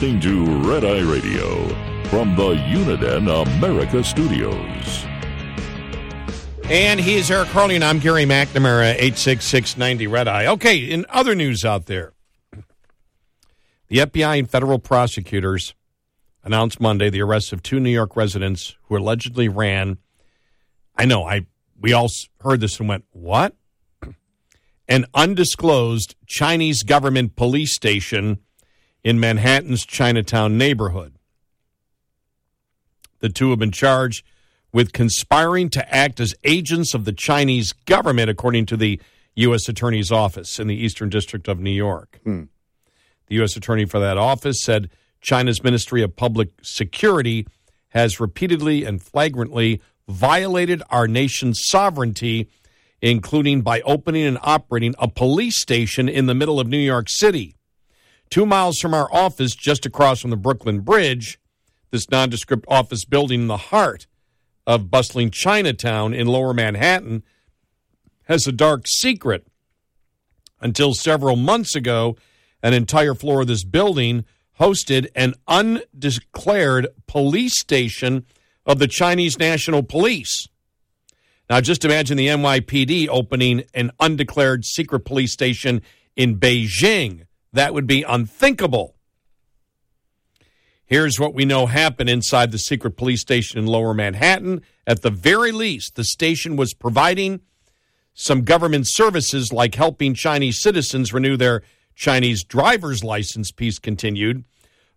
listening 0.00 0.20
to 0.20 0.46
Red 0.60 0.84
Eye 0.84 1.00
Radio 1.00 1.66
from 2.04 2.36
the 2.36 2.54
Uniden 2.54 3.28
America 3.58 4.04
Studios. 4.04 5.04
And 6.70 7.00
he's 7.00 7.28
Eric 7.32 7.48
Harley, 7.48 7.74
and 7.74 7.82
I'm 7.82 7.98
Gary 7.98 8.24
McNamara, 8.24 8.94
86690 8.94 10.06
Red 10.06 10.28
Eye. 10.28 10.46
Okay, 10.46 10.76
in 10.76 11.04
other 11.08 11.34
news 11.34 11.64
out 11.64 11.86
there, 11.86 12.12
the 13.88 13.96
FBI 13.96 14.38
and 14.38 14.48
federal 14.48 14.78
prosecutors 14.78 15.74
announced 16.44 16.80
Monday 16.80 17.10
the 17.10 17.22
arrest 17.22 17.52
of 17.52 17.60
two 17.64 17.80
New 17.80 17.90
York 17.90 18.14
residents 18.14 18.76
who 18.82 18.96
allegedly 18.96 19.48
ran. 19.48 19.98
I 20.96 21.06
know, 21.06 21.24
I 21.24 21.46
we 21.80 21.92
all 21.92 22.08
heard 22.42 22.60
this 22.60 22.78
and 22.78 22.88
went, 22.88 23.04
"What?" 23.10 23.56
An 24.88 25.06
undisclosed 25.12 26.14
Chinese 26.24 26.84
government 26.84 27.34
police 27.34 27.72
station 27.72 28.38
in 29.04 29.20
Manhattan's 29.20 29.86
Chinatown 29.86 30.58
neighborhood. 30.58 31.14
The 33.20 33.28
two 33.28 33.50
have 33.50 33.58
been 33.58 33.72
charged 33.72 34.24
with 34.72 34.92
conspiring 34.92 35.70
to 35.70 35.94
act 35.94 36.20
as 36.20 36.34
agents 36.44 36.94
of 36.94 37.04
the 37.04 37.12
Chinese 37.12 37.72
government, 37.72 38.30
according 38.30 38.66
to 38.66 38.76
the 38.76 39.00
U.S. 39.36 39.68
Attorney's 39.68 40.12
Office 40.12 40.58
in 40.58 40.66
the 40.66 40.76
Eastern 40.76 41.08
District 41.08 41.48
of 41.48 41.58
New 41.58 41.70
York. 41.70 42.20
Hmm. 42.24 42.44
The 43.28 43.36
U.S. 43.36 43.56
Attorney 43.56 43.84
for 43.84 44.00
that 44.00 44.18
office 44.18 44.62
said 44.62 44.90
China's 45.20 45.62
Ministry 45.62 46.02
of 46.02 46.16
Public 46.16 46.50
Security 46.62 47.46
has 47.90 48.20
repeatedly 48.20 48.84
and 48.84 49.02
flagrantly 49.02 49.80
violated 50.08 50.82
our 50.90 51.06
nation's 51.06 51.60
sovereignty, 51.64 52.48
including 53.02 53.62
by 53.62 53.80
opening 53.82 54.24
and 54.24 54.38
operating 54.42 54.94
a 54.98 55.08
police 55.08 55.60
station 55.60 56.08
in 56.08 56.26
the 56.26 56.34
middle 56.34 56.58
of 56.58 56.66
New 56.66 56.78
York 56.78 57.08
City. 57.08 57.54
Two 58.30 58.44
miles 58.44 58.78
from 58.78 58.94
our 58.94 59.12
office, 59.12 59.54
just 59.54 59.86
across 59.86 60.20
from 60.20 60.30
the 60.30 60.36
Brooklyn 60.36 60.80
Bridge, 60.80 61.38
this 61.90 62.10
nondescript 62.10 62.66
office 62.68 63.04
building 63.04 63.42
in 63.42 63.46
the 63.46 63.56
heart 63.56 64.06
of 64.66 64.90
bustling 64.90 65.30
Chinatown 65.30 66.12
in 66.12 66.26
lower 66.26 66.52
Manhattan 66.52 67.22
has 68.24 68.46
a 68.46 68.52
dark 68.52 68.86
secret. 68.86 69.46
Until 70.60 70.92
several 70.92 71.36
months 71.36 71.74
ago, 71.74 72.16
an 72.62 72.74
entire 72.74 73.14
floor 73.14 73.42
of 73.42 73.46
this 73.46 73.64
building 73.64 74.24
hosted 74.60 75.06
an 75.14 75.34
undeclared 75.46 76.88
police 77.06 77.58
station 77.58 78.26
of 78.66 78.78
the 78.78 78.88
Chinese 78.88 79.38
National 79.38 79.82
Police. 79.82 80.48
Now, 81.48 81.62
just 81.62 81.84
imagine 81.84 82.18
the 82.18 82.26
NYPD 82.26 83.08
opening 83.08 83.64
an 83.72 83.90
undeclared 83.98 84.66
secret 84.66 85.00
police 85.00 85.32
station 85.32 85.80
in 86.14 86.38
Beijing. 86.38 87.24
That 87.52 87.74
would 87.74 87.86
be 87.86 88.02
unthinkable. 88.02 88.94
Here's 90.84 91.20
what 91.20 91.34
we 91.34 91.44
know 91.44 91.66
happened 91.66 92.08
inside 92.08 92.50
the 92.50 92.58
secret 92.58 92.96
police 92.96 93.20
station 93.20 93.58
in 93.58 93.66
lower 93.66 93.92
Manhattan. 93.92 94.62
At 94.86 95.02
the 95.02 95.10
very 95.10 95.52
least, 95.52 95.96
the 95.96 96.04
station 96.04 96.56
was 96.56 96.72
providing 96.72 97.40
some 98.14 98.42
government 98.42 98.88
services 98.88 99.52
like 99.52 99.74
helping 99.74 100.14
Chinese 100.14 100.60
citizens 100.60 101.12
renew 101.12 101.36
their 101.36 101.62
Chinese 101.94 102.42
driver's 102.42 103.04
license, 103.04 103.50
peace 103.50 103.78
continued. 103.78 104.44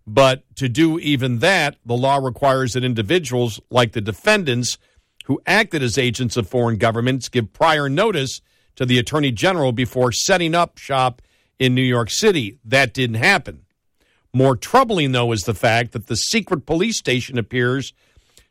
But 0.07 0.43
to 0.55 0.69
do 0.69 0.97
even 0.99 1.39
that, 1.39 1.75
the 1.85 1.97
law 1.97 2.17
requires 2.17 2.73
that 2.73 2.83
individuals 2.83 3.59
like 3.69 3.91
the 3.91 4.01
defendants 4.01 4.77
who 5.25 5.41
acted 5.45 5.83
as 5.83 5.97
agents 5.97 6.37
of 6.37 6.47
foreign 6.47 6.77
governments 6.77 7.29
give 7.29 7.53
prior 7.53 7.89
notice 7.89 8.41
to 8.75 8.85
the 8.85 8.97
Attorney 8.97 9.31
General 9.31 9.71
before 9.71 10.11
setting 10.11 10.55
up 10.55 10.77
shop 10.77 11.21
in 11.61 11.75
New 11.75 11.83
York 11.83 12.09
City. 12.09 12.57
That 12.65 12.91
didn't 12.91 13.17
happen. 13.17 13.61
More 14.33 14.55
troubling, 14.55 15.11
though, 15.11 15.31
is 15.31 15.43
the 15.43 15.53
fact 15.53 15.91
that 15.91 16.07
the 16.07 16.15
secret 16.15 16.65
police 16.65 16.97
station 16.97 17.37
appears 17.37 17.93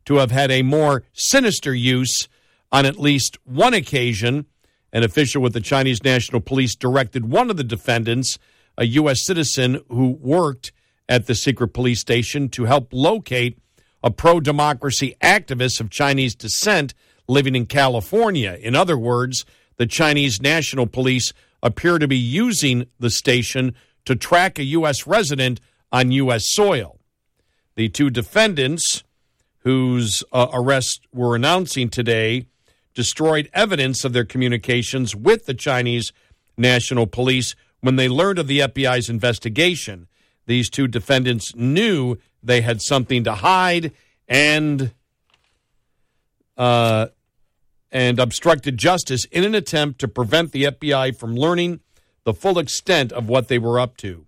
to 0.05 0.16
have 0.16 0.31
had 0.31 0.53
a 0.53 0.62
more 0.62 1.03
sinister 1.12 1.74
use 1.74 2.28
on 2.70 2.87
at 2.87 3.01
least 3.01 3.37
one 3.45 3.74
occasion. 3.74 4.47
An 4.93 5.03
official 5.03 5.43
with 5.43 5.55
the 5.55 5.61
Chinese 5.61 6.05
National 6.05 6.41
Police 6.41 6.77
directed 6.77 7.28
one 7.28 7.51
of 7.51 7.57
the 7.57 7.65
defendants, 7.65 8.39
a 8.78 8.87
U.S. 8.87 9.27
citizen 9.27 9.81
who 9.89 10.11
worked 10.20 10.70
at 11.09 11.27
the 11.27 11.35
secret 11.35 11.69
police 11.69 11.99
station, 11.99 12.49
to 12.51 12.66
help 12.66 12.91
locate 12.93 13.59
a 14.05 14.12
pro 14.12 14.39
democracy 14.39 15.16
activist 15.20 15.81
of 15.81 15.91
Chinese 15.91 16.37
descent 16.37 16.95
living 17.27 17.57
in 17.57 17.66
California. 17.66 18.57
In 18.61 18.77
other 18.77 18.97
words, 18.97 19.45
the 19.78 19.87
Chinese 19.87 20.41
National 20.41 20.87
Police 20.87 21.32
appear 21.62 21.99
to 21.99 22.09
be 22.09 22.16
using 22.16 22.87
the 22.99 23.11
station 23.11 23.74
to 24.05 24.16
track 24.16 24.59
a 24.59 24.65
U.S. 24.65 25.07
resident 25.07 25.61
on 25.93 26.11
U.S. 26.12 26.45
soil. 26.51 26.99
The 27.74 27.89
two 27.89 28.11
defendants, 28.11 29.05
whose 29.59 30.23
uh, 30.32 30.49
arrests 30.53 31.01
were 31.12 31.37
announcing 31.37 31.89
today, 31.89 32.47
destroyed 32.95 33.49
evidence 33.53 34.05
of 34.05 34.12
their 34.12 34.24
communications 34.24 35.15
with 35.15 35.47
the 35.47 35.55
Chinese 35.55 36.12
National 36.57 37.07
Police 37.07 37.55
when 37.81 37.97
they 37.97 38.09
learned 38.09 38.39
of 38.39 38.47
the 38.47 38.61
FBI's 38.61 39.09
investigation. 39.09 40.07
These 40.47 40.70
two 40.70 40.89
defendants 40.89 41.55
knew 41.55 42.16
they 42.43 42.61
had 42.61 42.82
something 42.82 43.24
to 43.24 43.35
hide 43.35 43.93
and 44.28 44.93
uh, 46.57 47.09
and 47.92 48.18
obstructed 48.18 48.78
justice 48.78 49.24
in 49.26 49.44
an 49.44 49.54
attempt 49.54 50.00
to 50.00 50.08
prevent 50.08 50.52
the 50.52 50.64
FBI 50.64 51.16
from 51.16 51.34
learning 51.34 51.80
the 52.24 52.34
full 52.34 52.58
extent 52.58 53.12
of 53.12 53.28
what 53.28 53.48
they 53.48 53.58
were 53.58 53.80
up 53.80 53.96
to. 53.98 54.26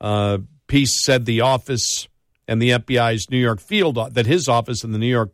Uh, 0.00 0.38
Peace 0.66 1.02
said 1.02 1.24
the 1.24 1.40
office 1.40 2.08
and 2.46 2.62
the 2.62 2.70
FBI's 2.70 3.30
New 3.30 3.38
York 3.38 3.60
field 3.60 3.98
that 4.14 4.26
his 4.26 4.48
office 4.48 4.84
and 4.84 4.94
the 4.94 4.98
New 4.98 5.06
York 5.06 5.32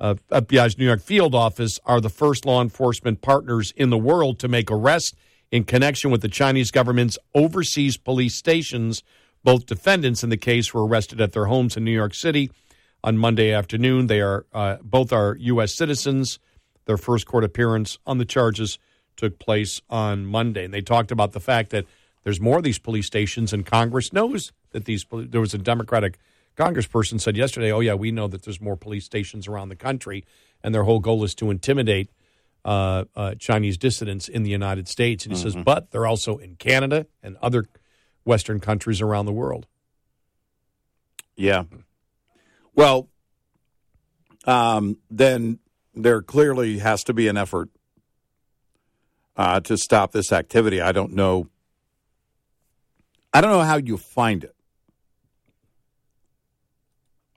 uh, 0.00 0.14
FBI's 0.30 0.78
New 0.78 0.84
York 0.84 1.00
field 1.00 1.34
office 1.34 1.80
are 1.84 2.00
the 2.00 2.08
first 2.08 2.46
law 2.46 2.62
enforcement 2.62 3.20
partners 3.20 3.72
in 3.76 3.90
the 3.90 3.98
world 3.98 4.38
to 4.38 4.46
make 4.46 4.70
arrests 4.70 5.12
in 5.50 5.64
connection 5.64 6.10
with 6.10 6.20
the 6.22 6.28
Chinese 6.28 6.70
government's 6.70 7.18
overseas 7.34 7.96
police 7.96 8.36
stations. 8.36 9.02
Both 9.42 9.66
defendants 9.66 10.22
in 10.22 10.30
the 10.30 10.36
case 10.36 10.72
were 10.72 10.86
arrested 10.86 11.20
at 11.20 11.32
their 11.32 11.46
homes 11.46 11.76
in 11.76 11.84
New 11.84 11.92
York 11.92 12.14
City 12.14 12.50
on 13.02 13.18
Monday 13.18 13.52
afternoon. 13.52 14.06
They 14.06 14.20
are 14.20 14.46
uh, 14.52 14.76
both 14.82 15.12
are 15.12 15.36
U.S. 15.40 15.74
citizens. 15.74 16.38
Their 16.88 16.96
first 16.96 17.26
court 17.26 17.44
appearance 17.44 17.98
on 18.06 18.16
the 18.16 18.24
charges 18.24 18.78
took 19.14 19.38
place 19.38 19.82
on 19.90 20.24
Monday, 20.24 20.64
and 20.64 20.72
they 20.72 20.80
talked 20.80 21.10
about 21.12 21.32
the 21.32 21.40
fact 21.40 21.68
that 21.70 21.84
there's 22.24 22.40
more 22.40 22.56
of 22.56 22.62
these 22.64 22.78
police 22.78 23.06
stations, 23.06 23.52
and 23.52 23.66
Congress 23.66 24.10
knows 24.10 24.52
that 24.70 24.86
these. 24.86 25.04
There 25.12 25.42
was 25.42 25.52
a 25.52 25.58
Democratic 25.58 26.18
congressperson 26.56 27.20
said 27.20 27.36
yesterday, 27.36 27.70
"Oh 27.70 27.80
yeah, 27.80 27.92
we 27.92 28.10
know 28.10 28.26
that 28.26 28.42
there's 28.44 28.58
more 28.58 28.74
police 28.74 29.04
stations 29.04 29.46
around 29.46 29.68
the 29.68 29.76
country, 29.76 30.24
and 30.64 30.74
their 30.74 30.84
whole 30.84 30.98
goal 30.98 31.24
is 31.24 31.34
to 31.36 31.50
intimidate 31.50 32.08
uh, 32.64 33.04
uh, 33.14 33.34
Chinese 33.34 33.76
dissidents 33.76 34.26
in 34.26 34.42
the 34.42 34.50
United 34.50 34.88
States." 34.88 35.26
And 35.26 35.36
he 35.36 35.38
Mm-hmm. 35.42 35.58
says, 35.58 35.62
"But 35.62 35.90
they're 35.90 36.06
also 36.06 36.38
in 36.38 36.56
Canada 36.56 37.06
and 37.22 37.36
other 37.42 37.66
Western 38.24 38.60
countries 38.60 39.02
around 39.02 39.26
the 39.26 39.32
world." 39.32 39.66
Yeah. 41.36 41.64
Well, 42.74 43.10
um, 44.46 44.96
then 45.10 45.58
there 45.94 46.22
clearly 46.22 46.78
has 46.78 47.02
to 47.04 47.12
be 47.12 47.28
an 47.28 47.36
effort 47.36 47.70
uh, 49.36 49.60
to 49.60 49.76
stop 49.76 50.12
this 50.12 50.32
activity. 50.32 50.80
I 50.80 50.92
don't 50.92 51.12
know. 51.12 51.48
I 53.32 53.40
don't 53.40 53.50
know 53.50 53.62
how 53.62 53.76
you 53.76 53.96
find 53.96 54.44
it. 54.44 54.54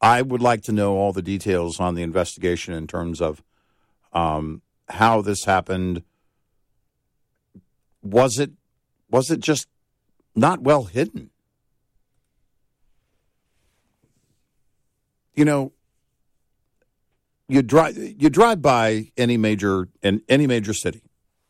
I 0.02 0.22
would 0.22 0.42
like 0.42 0.64
to 0.64 0.72
know 0.72 0.96
all 0.96 1.14
the 1.14 1.22
details 1.22 1.80
on 1.80 1.96
the 1.96 2.02
investigation 2.02 2.74
in 2.74 2.88
terms 2.88 3.22
of 3.22 3.44
um, 4.14 4.62
how 4.90 5.22
this 5.22 5.46
happened. 5.46 6.04
Was 8.02 8.40
it 8.40 8.52
was 9.10 9.30
it 9.30 9.42
just 9.42 9.68
not 10.36 10.62
well 10.62 10.86
hidden? 10.86 11.30
you 15.36 15.46
know, 15.46 15.72
you 17.52 17.62
drive 17.62 17.98
you 17.98 18.30
drive 18.30 18.62
by 18.62 19.12
any 19.18 19.36
major 19.36 19.90
in 20.02 20.22
any 20.30 20.48
major 20.48 20.74
city, 20.74 21.02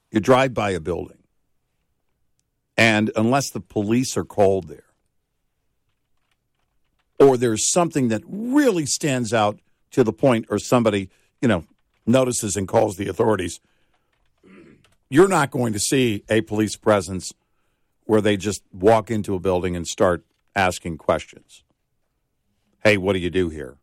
you 0.10 0.20
drive 0.20 0.52
by 0.52 0.72
a 0.72 0.80
building, 0.80 1.20
and 2.76 3.12
unless 3.16 3.52
the 3.52 3.60
police 3.60 4.18
are 4.18 4.26
called 4.26 4.68
there, 4.68 4.90
or 7.20 7.38
there's 7.38 7.72
something 7.72 8.08
that 8.08 8.24
really 8.26 8.88
stands 8.88 9.32
out 9.32 9.60
to 9.92 10.04
the 10.04 10.12
point, 10.12 10.48
or 10.50 10.58
somebody 10.58 11.12
you 11.40 11.48
know 11.48 11.66
notices 12.08 12.56
and 12.56 12.68
calls 12.68 12.98
the 12.98 13.08
authorities, 13.08 13.60
you're 15.08 15.28
not 15.28 15.52
going 15.52 15.72
to 15.72 15.80
see 15.80 16.24
a 16.30 16.42
police 16.42 16.76
presence 16.76 17.32
where 18.06 18.22
they 18.22 18.38
just 18.38 18.64
walk 18.74 19.12
into 19.12 19.36
a 19.36 19.40
building 19.40 19.76
and 19.76 19.88
start 19.88 20.26
asking 20.56 20.98
questions 20.98 21.64
hey, 22.84 22.98
what 22.98 23.14
do 23.14 23.20
you 23.20 23.30
do 23.30 23.50
here? 23.50 23.78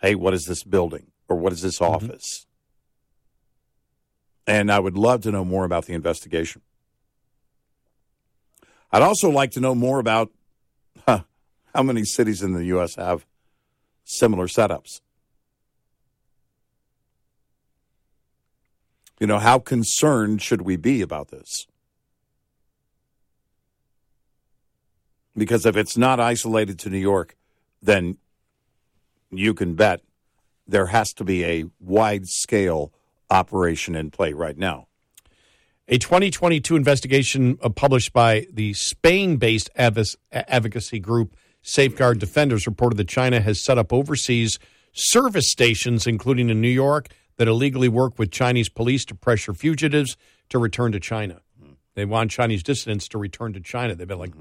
Hey, 0.00 0.14
what 0.14 0.34
is 0.34 0.44
this 0.44 0.62
building 0.62 1.06
or 1.28 1.36
what 1.36 1.52
is 1.52 1.62
this 1.62 1.78
mm-hmm. 1.78 1.94
office? 1.94 2.46
And 4.46 4.70
I 4.70 4.78
would 4.78 4.96
love 4.96 5.22
to 5.22 5.32
know 5.32 5.44
more 5.44 5.64
about 5.64 5.86
the 5.86 5.94
investigation. 5.94 6.60
I'd 8.92 9.02
also 9.02 9.30
like 9.30 9.52
to 9.52 9.60
know 9.60 9.74
more 9.74 9.98
about 9.98 10.30
huh, 11.06 11.20
how 11.74 11.82
many 11.82 12.04
cities 12.04 12.42
in 12.42 12.52
the 12.52 12.64
U.S. 12.66 12.94
have 12.96 13.26
similar 14.04 14.46
setups. 14.46 15.00
You 19.18 19.26
know, 19.26 19.38
how 19.38 19.58
concerned 19.58 20.42
should 20.42 20.62
we 20.62 20.76
be 20.76 21.00
about 21.00 21.28
this? 21.28 21.66
Because 25.36 25.66
if 25.66 25.76
it's 25.76 25.96
not 25.96 26.20
isolated 26.20 26.78
to 26.80 26.90
New 26.90 26.98
York, 26.98 27.36
then 27.82 28.18
you 29.38 29.54
can 29.54 29.74
bet 29.74 30.00
there 30.66 30.86
has 30.86 31.12
to 31.14 31.24
be 31.24 31.44
a 31.44 31.64
wide 31.80 32.26
scale 32.26 32.92
operation 33.30 33.94
in 33.94 34.10
play 34.10 34.32
right 34.32 34.56
now. 34.56 34.86
A 35.86 35.98
2022 35.98 36.76
investigation 36.76 37.58
uh, 37.62 37.68
published 37.68 38.12
by 38.12 38.46
the 38.50 38.72
Spain 38.72 39.36
based 39.36 39.68
advocacy 39.76 40.98
group 40.98 41.36
Safeguard 41.60 42.18
Defenders 42.18 42.66
reported 42.66 42.96
that 42.96 43.08
China 43.08 43.40
has 43.40 43.60
set 43.60 43.78
up 43.78 43.92
overseas 43.92 44.58
service 44.92 45.50
stations, 45.50 46.06
including 46.06 46.48
in 46.50 46.60
New 46.60 46.68
York, 46.68 47.08
that 47.36 47.48
illegally 47.48 47.88
work 47.88 48.18
with 48.18 48.30
Chinese 48.30 48.68
police 48.68 49.04
to 49.06 49.14
pressure 49.14 49.52
fugitives 49.52 50.16
to 50.50 50.58
return 50.58 50.92
to 50.92 51.00
China. 51.00 51.40
They 51.94 52.04
want 52.04 52.30
Chinese 52.30 52.62
dissidents 52.62 53.08
to 53.08 53.18
return 53.18 53.52
to 53.52 53.60
China. 53.60 53.94
They've 53.94 54.06
been 54.08 54.18
like 54.18 54.34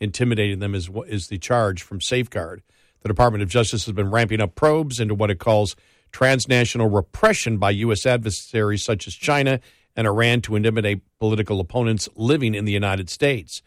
intimidating 0.00 0.58
them, 0.58 0.74
is, 0.74 0.88
is 1.06 1.28
the 1.28 1.38
charge 1.38 1.82
from 1.82 2.00
Safeguard. 2.00 2.62
The 3.02 3.08
Department 3.08 3.42
of 3.42 3.48
Justice 3.48 3.86
has 3.86 3.94
been 3.94 4.10
ramping 4.10 4.40
up 4.40 4.54
probes 4.54 5.00
into 5.00 5.14
what 5.14 5.30
it 5.30 5.38
calls 5.38 5.76
transnational 6.12 6.88
repression 6.88 7.56
by 7.58 7.70
U.S. 7.70 8.04
adversaries 8.04 8.82
such 8.82 9.06
as 9.06 9.14
China 9.14 9.60
and 9.96 10.06
Iran 10.06 10.40
to 10.42 10.56
intimidate 10.56 11.02
political 11.18 11.60
opponents 11.60 12.08
living 12.14 12.54
in 12.54 12.64
the 12.64 12.72
United 12.72 13.08
States. 13.08 13.62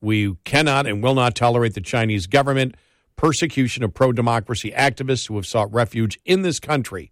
We 0.00 0.36
cannot 0.44 0.86
and 0.86 1.02
will 1.02 1.14
not 1.14 1.34
tolerate 1.34 1.74
the 1.74 1.80
Chinese 1.80 2.26
government 2.26 2.76
persecution 3.16 3.82
of 3.82 3.92
pro 3.92 4.12
democracy 4.12 4.70
activists 4.70 5.28
who 5.28 5.36
have 5.36 5.46
sought 5.46 5.72
refuge 5.72 6.18
in 6.24 6.42
this 6.42 6.60
country, 6.60 7.10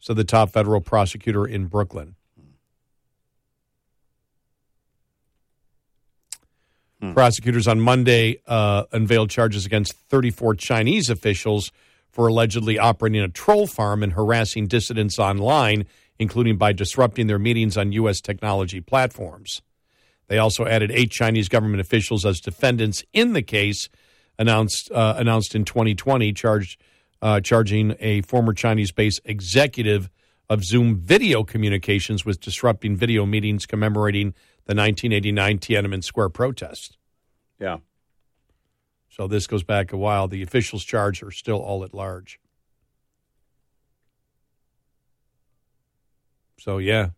said 0.00 0.16
the 0.16 0.24
top 0.24 0.50
federal 0.50 0.80
prosecutor 0.80 1.46
in 1.46 1.66
Brooklyn. 1.66 2.16
Prosecutors 7.14 7.66
on 7.66 7.80
Monday 7.80 8.40
uh, 8.46 8.84
unveiled 8.92 9.30
charges 9.30 9.64
against 9.64 9.94
34 10.10 10.54
Chinese 10.56 11.08
officials 11.08 11.72
for 12.10 12.26
allegedly 12.26 12.78
operating 12.78 13.22
a 13.22 13.28
troll 13.28 13.66
farm 13.66 14.02
and 14.02 14.12
harassing 14.12 14.66
dissidents 14.66 15.18
online, 15.18 15.86
including 16.18 16.58
by 16.58 16.72
disrupting 16.72 17.26
their 17.26 17.38
meetings 17.38 17.78
on 17.78 17.92
U.S. 17.92 18.20
technology 18.20 18.80
platforms. 18.80 19.62
They 20.28 20.38
also 20.38 20.66
added 20.66 20.90
eight 20.90 21.10
Chinese 21.10 21.48
government 21.48 21.80
officials 21.80 22.26
as 22.26 22.40
defendants 22.40 23.02
in 23.12 23.32
the 23.32 23.42
case, 23.42 23.88
announced 24.38 24.90
uh, 24.92 25.14
announced 25.16 25.54
in 25.54 25.64
2020, 25.64 26.32
charged 26.34 26.80
uh, 27.22 27.40
charging 27.40 27.94
a 27.98 28.22
former 28.22 28.52
Chinese-based 28.52 29.20
executive 29.24 30.10
of 30.48 30.64
Zoom 30.64 30.96
video 30.96 31.44
communications 31.44 32.24
with 32.24 32.40
disrupting 32.40 32.96
video 32.96 33.24
meetings 33.24 33.66
commemorating 33.66 34.34
the 34.70 34.76
1989 34.76 35.58
Tiananmen 35.58 36.04
Square 36.04 36.28
protest. 36.28 36.96
Yeah. 37.58 37.78
So 39.08 39.26
this 39.26 39.48
goes 39.48 39.64
back 39.64 39.92
a 39.92 39.96
while. 39.96 40.28
The 40.28 40.44
officials 40.44 40.84
charged 40.84 41.24
are 41.24 41.32
still 41.32 41.58
all 41.58 41.82
at 41.82 41.92
large. 41.92 42.38
So 46.60 46.78
yeah, 46.78 47.08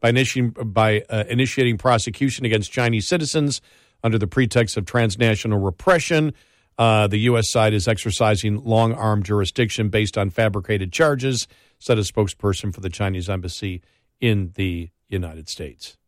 by 0.00 0.08
initiating 0.08 0.52
by 0.72 1.02
uh, 1.10 1.24
initiating 1.28 1.76
prosecution 1.76 2.46
against 2.46 2.72
Chinese 2.72 3.06
citizens 3.06 3.60
under 4.02 4.16
the 4.16 4.26
pretext 4.26 4.78
of 4.78 4.86
transnational 4.86 5.58
repression, 5.58 6.32
uh, 6.78 7.08
the 7.08 7.18
U.S. 7.18 7.50
side 7.50 7.74
is 7.74 7.88
exercising 7.88 8.56
long 8.64 8.94
arm 8.94 9.22
jurisdiction 9.22 9.90
based 9.90 10.16
on 10.16 10.30
fabricated 10.30 10.94
charges, 10.94 11.46
said 11.78 11.98
a 11.98 12.02
spokesperson 12.02 12.72
for 12.72 12.80
the 12.80 12.88
Chinese 12.88 13.28
embassy 13.28 13.82
in 14.18 14.52
the 14.54 14.88
United 15.10 15.46
States. 15.46 15.98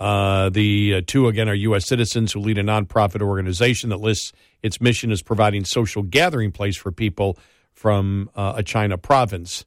Uh, 0.00 0.48
the 0.48 0.94
uh, 0.94 1.02
two, 1.06 1.28
again, 1.28 1.46
are 1.46 1.54
U.S. 1.54 1.86
citizens 1.86 2.32
who 2.32 2.40
lead 2.40 2.56
a 2.56 2.62
nonprofit 2.62 3.20
organization 3.20 3.90
that 3.90 3.98
lists 3.98 4.32
its 4.62 4.80
mission 4.80 5.12
as 5.12 5.20
providing 5.20 5.66
social 5.66 6.02
gathering 6.02 6.52
place 6.52 6.76
for 6.76 6.90
people 6.90 7.38
from 7.74 8.30
uh, 8.34 8.54
a 8.56 8.62
China 8.62 8.96
province. 8.96 9.66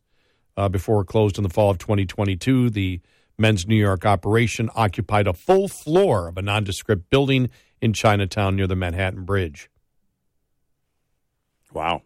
Uh, 0.57 0.69
before 0.69 1.01
it 1.01 1.05
closed 1.05 1.37
in 1.37 1.43
the 1.43 1.49
fall 1.49 1.69
of 1.69 1.77
2022, 1.77 2.71
the 2.71 2.99
men's 3.37 3.67
New 3.67 3.75
York 3.75 4.05
operation 4.05 4.71
occupied 4.75 5.27
a 5.27 5.33
full 5.33 5.67
floor 5.67 6.27
of 6.27 6.37
a 6.37 6.41
nondescript 6.41 7.09
building 7.11 7.49
in 7.79 7.93
Chinatown 7.93 8.55
near 8.55 8.67
the 8.67 8.75
Manhattan 8.75 9.25
Bridge. 9.25 9.69
Wow. 11.71 12.01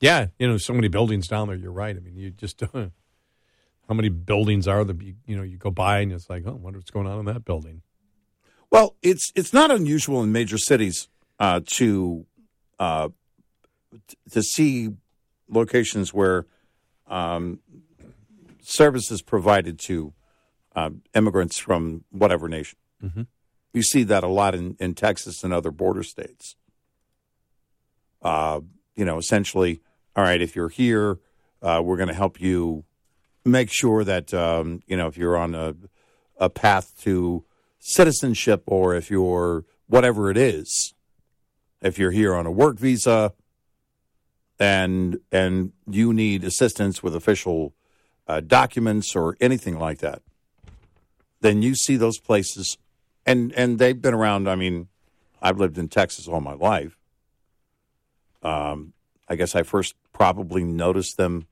Yeah, 0.00 0.26
you 0.38 0.46
know, 0.46 0.56
so 0.56 0.72
many 0.72 0.88
buildings 0.88 1.26
down 1.26 1.48
there. 1.48 1.56
You're 1.56 1.72
right. 1.72 1.96
I 1.96 2.00
mean, 2.00 2.16
you 2.16 2.30
just 2.30 2.62
how 3.88 3.94
many 3.94 4.08
buildings 4.08 4.66
are 4.66 4.84
there? 4.84 4.96
You, 5.00 5.14
you 5.26 5.36
know, 5.36 5.42
you 5.42 5.56
go 5.58 5.70
by 5.70 6.00
and 6.00 6.12
it's 6.12 6.28
like, 6.28 6.42
oh, 6.46 6.50
I 6.50 6.54
wonder 6.54 6.78
what's 6.78 6.90
going 6.90 7.06
on 7.06 7.18
in 7.20 7.24
that 7.26 7.44
building. 7.44 7.82
Well, 8.70 8.96
it's 9.02 9.32
it's 9.34 9.52
not 9.52 9.70
unusual 9.70 10.22
in 10.22 10.32
major 10.32 10.58
cities 10.58 11.08
uh, 11.38 11.60
to 11.74 12.26
uh, 12.78 13.08
t- 14.08 14.16
to 14.32 14.42
see 14.42 14.90
locations 15.48 16.12
where 16.12 16.46
um, 17.06 17.60
services 18.60 19.22
provided 19.22 19.78
to 19.78 20.12
uh, 20.74 20.90
immigrants 21.14 21.58
from 21.58 22.04
whatever 22.10 22.48
nation. 22.48 22.78
Mhm. 23.02 23.26
You 23.72 23.82
see 23.82 24.02
that 24.04 24.24
a 24.24 24.28
lot 24.28 24.54
in, 24.54 24.76
in 24.80 24.94
Texas 24.94 25.44
and 25.44 25.52
other 25.52 25.70
border 25.70 26.02
states. 26.02 26.56
Uh, 28.22 28.60
you 28.96 29.04
know, 29.04 29.18
essentially, 29.18 29.80
all 30.16 30.24
right, 30.24 30.40
if 30.40 30.56
you're 30.56 30.70
here, 30.70 31.18
uh, 31.62 31.80
we're 31.84 31.96
going 31.96 32.08
to 32.08 32.14
help 32.14 32.40
you 32.40 32.84
make 33.46 33.70
sure 33.70 34.04
that, 34.04 34.34
um, 34.34 34.82
you 34.86 34.96
know, 34.96 35.06
if 35.06 35.16
you're 35.16 35.36
on 35.36 35.54
a, 35.54 35.74
a 36.38 36.50
path 36.50 36.92
to 37.02 37.44
citizenship 37.78 38.64
or 38.66 38.94
if 38.94 39.10
you're 39.10 39.64
whatever 39.86 40.30
it 40.30 40.36
is, 40.36 40.94
if 41.80 41.98
you're 41.98 42.10
here 42.10 42.34
on 42.34 42.46
a 42.46 42.50
work 42.50 42.78
visa 42.78 43.32
and 44.58 45.20
and 45.30 45.72
you 45.88 46.12
need 46.12 46.42
assistance 46.42 47.02
with 47.02 47.14
official 47.14 47.74
uh, 48.26 48.40
documents 48.40 49.14
or 49.14 49.36
anything 49.40 49.78
like 49.78 49.98
that, 49.98 50.22
then 51.40 51.62
you 51.62 51.74
see 51.74 51.96
those 51.96 52.18
places, 52.18 52.78
and 53.24 53.52
and 53.52 53.78
they've 53.78 54.00
been 54.00 54.14
around. 54.14 54.48
I 54.48 54.56
mean, 54.56 54.88
I've 55.40 55.58
lived 55.58 55.78
in 55.78 55.88
Texas 55.88 56.26
all 56.26 56.40
my 56.40 56.54
life. 56.54 56.98
Um, 58.42 58.94
I 59.28 59.36
guess 59.36 59.54
I 59.54 59.62
first 59.62 59.94
probably 60.12 60.64
noticed 60.64 61.16
them 61.16 61.46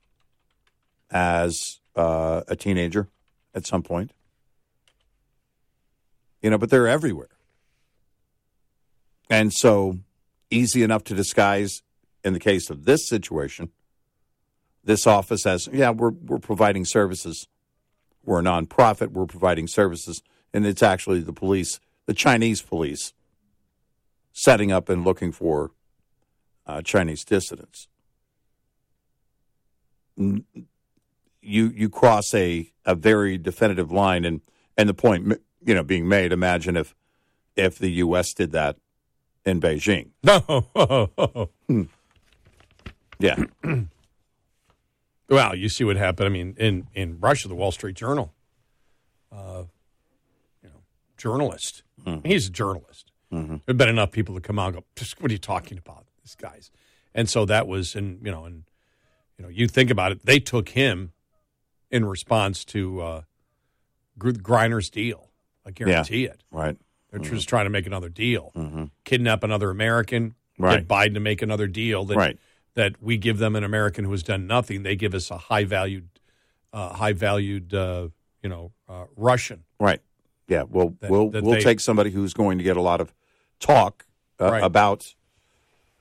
as 1.11 1.79
uh, 1.95 2.41
a 2.47 2.55
teenager 2.55 3.07
at 3.53 3.65
some 3.65 3.83
point. 3.83 4.11
You 6.41 6.49
know, 6.49 6.57
but 6.57 6.69
they're 6.69 6.87
everywhere. 6.87 7.29
And 9.29 9.51
so 9.51 9.99
easy 10.51 10.83
enough 10.83 11.03
to 11.05 11.15
disguise 11.15 11.81
in 12.23 12.33
the 12.33 12.39
case 12.39 12.69
of 12.69 12.85
this 12.85 13.07
situation. 13.07 13.71
This 14.83 15.07
office 15.07 15.45
as, 15.45 15.67
yeah, 15.71 15.89
we're, 15.89 16.11
we're 16.11 16.37
providing 16.37 16.85
services. 16.85 17.47
We're 18.23 18.39
a 18.39 18.43
nonprofit, 18.43 19.11
we're 19.11 19.25
providing 19.25 19.67
services. 19.67 20.21
And 20.53 20.65
it's 20.65 20.83
actually 20.83 21.21
the 21.21 21.33
police, 21.33 21.79
the 22.05 22.13
Chinese 22.13 22.61
police, 22.61 23.13
setting 24.31 24.71
up 24.71 24.89
and 24.89 25.03
looking 25.03 25.31
for 25.31 25.71
uh, 26.67 26.81
Chinese 26.81 27.23
dissidents. 27.23 27.87
You 31.45 31.71
you 31.75 31.89
cross 31.89 32.33
a, 32.33 32.71
a 32.85 32.95
very 32.95 33.37
definitive 33.37 33.91
line, 33.91 34.25
and, 34.25 34.41
and 34.77 34.89
the 34.89 34.93
point 34.93 35.39
you 35.63 35.73
know 35.73 35.83
being 35.83 36.07
made. 36.07 36.31
Imagine 36.31 36.75
if 36.75 36.95
if 37.55 37.77
the 37.77 37.89
U.S. 37.89 38.33
did 38.33 38.51
that 38.51 38.77
in 39.45 39.61
Beijing. 39.61 40.09
No. 41.67 41.85
Yeah. 43.19 43.37
well, 45.29 45.55
you 45.55 45.69
see 45.69 45.83
what 45.83 45.95
happened. 45.95 46.27
I 46.27 46.29
mean, 46.29 46.55
in, 46.57 46.87
in 46.93 47.19
Russia, 47.19 47.47
the 47.47 47.55
Wall 47.55 47.71
Street 47.71 47.95
Journal, 47.95 48.33
uh, 49.31 49.63
you 50.61 50.69
know, 50.69 50.81
journalist. 51.17 51.83
He's 52.23 52.47
a 52.47 52.51
journalist. 52.51 53.11
Mm-hmm. 53.33 53.57
There've 53.65 53.77
been 53.77 53.89
enough 53.89 54.11
people 54.11 54.35
to 54.35 54.41
come 54.41 54.59
out 54.59 54.75
and 54.75 54.75
go, 54.75 54.83
what 55.19 55.31
are 55.31 55.33
you 55.33 55.39
talking 55.39 55.77
about? 55.77 56.05
This 56.21 56.35
guy's. 56.35 56.69
And 57.15 57.27
so 57.29 57.45
that 57.45 57.67
was, 57.67 57.95
and 57.95 58.23
you 58.23 58.31
know, 58.31 58.45
and 58.45 58.63
you 59.37 59.43
know, 59.43 59.49
you 59.49 59.67
think 59.67 59.89
about 59.89 60.11
it. 60.11 60.25
They 60.25 60.39
took 60.39 60.69
him 60.69 61.13
in 61.95 62.05
response 62.05 62.65
to 62.65 63.01
uh, 63.01 63.21
Griner's 64.19 64.89
deal. 64.89 65.29
I 65.65 65.71
guarantee 65.71 66.25
it. 66.25 66.43
Right. 66.51 66.77
They're 67.11 67.19
just 67.21 67.47
trying 67.49 67.65
to 67.65 67.69
make 67.69 67.87
another 67.87 68.09
deal, 68.09 68.51
Mhm. 68.55 68.91
kidnap 69.05 69.43
another 69.43 69.69
American, 69.69 70.35
Right. 70.59 70.79
get 70.79 70.87
Biden 70.87 71.13
to 71.13 71.19
make 71.21 71.41
another 71.41 71.67
deal. 71.67 72.03
That, 72.05 72.17
Right. 72.17 72.39
That 72.75 73.01
we 73.01 73.17
give 73.17 73.37
them 73.37 73.55
an 73.55 73.63
American 73.63 74.03
who 74.03 74.11
has 74.11 74.21
done 74.23 74.47
nothing. 74.47 74.83
They 74.83 74.95
give 74.97 75.13
us 75.15 75.31
a 75.31 75.37
high 75.37 75.63
valued, 75.63 76.09
uh, 76.73 76.93
high 76.93 77.13
valued, 77.13 77.73
uh, 77.73 78.09
you 78.43 78.49
know, 78.49 78.73
uh, 78.89 79.05
Russian. 79.15 79.63
Right. 79.79 80.01
Yeah. 80.49 80.63
We'll 80.63 80.89
That- 80.99 81.09
we'll 81.09 81.29
that 81.29 81.43
we'll 81.43 81.53
they- 81.55 81.61
take 81.61 81.79
somebody 81.79 82.11
who's 82.11 82.33
going 82.33 82.57
to 82.57 82.63
get 82.65 82.75
a 82.77 82.81
lot 82.81 82.99
of 83.01 83.13
talk 83.59 84.05
uh, 84.41 84.51
Right. 84.51 84.63
about 84.63 85.15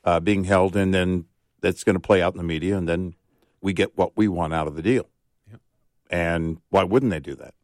uh, 0.02 0.18
being 0.20 0.44
held, 0.44 0.76
and 0.76 0.92
then 0.92 1.24
that's 1.60 1.82
going 1.84 1.94
to 1.94 2.00
play 2.00 2.20
out 2.20 2.34
in 2.34 2.38
the 2.38 2.44
media, 2.44 2.76
and 2.76 2.86
then 2.88 3.14
we 3.62 3.72
get 3.72 3.96
what 3.96 4.14
we 4.16 4.26
want 4.28 4.52
out 4.52 4.66
of 4.66 4.74
the 4.76 4.82
deal. 4.82 5.08
And 6.14 6.58
why 6.70 6.84
wouldn't 6.84 7.10
they 7.10 7.18
do 7.18 7.34
that? 7.34 7.54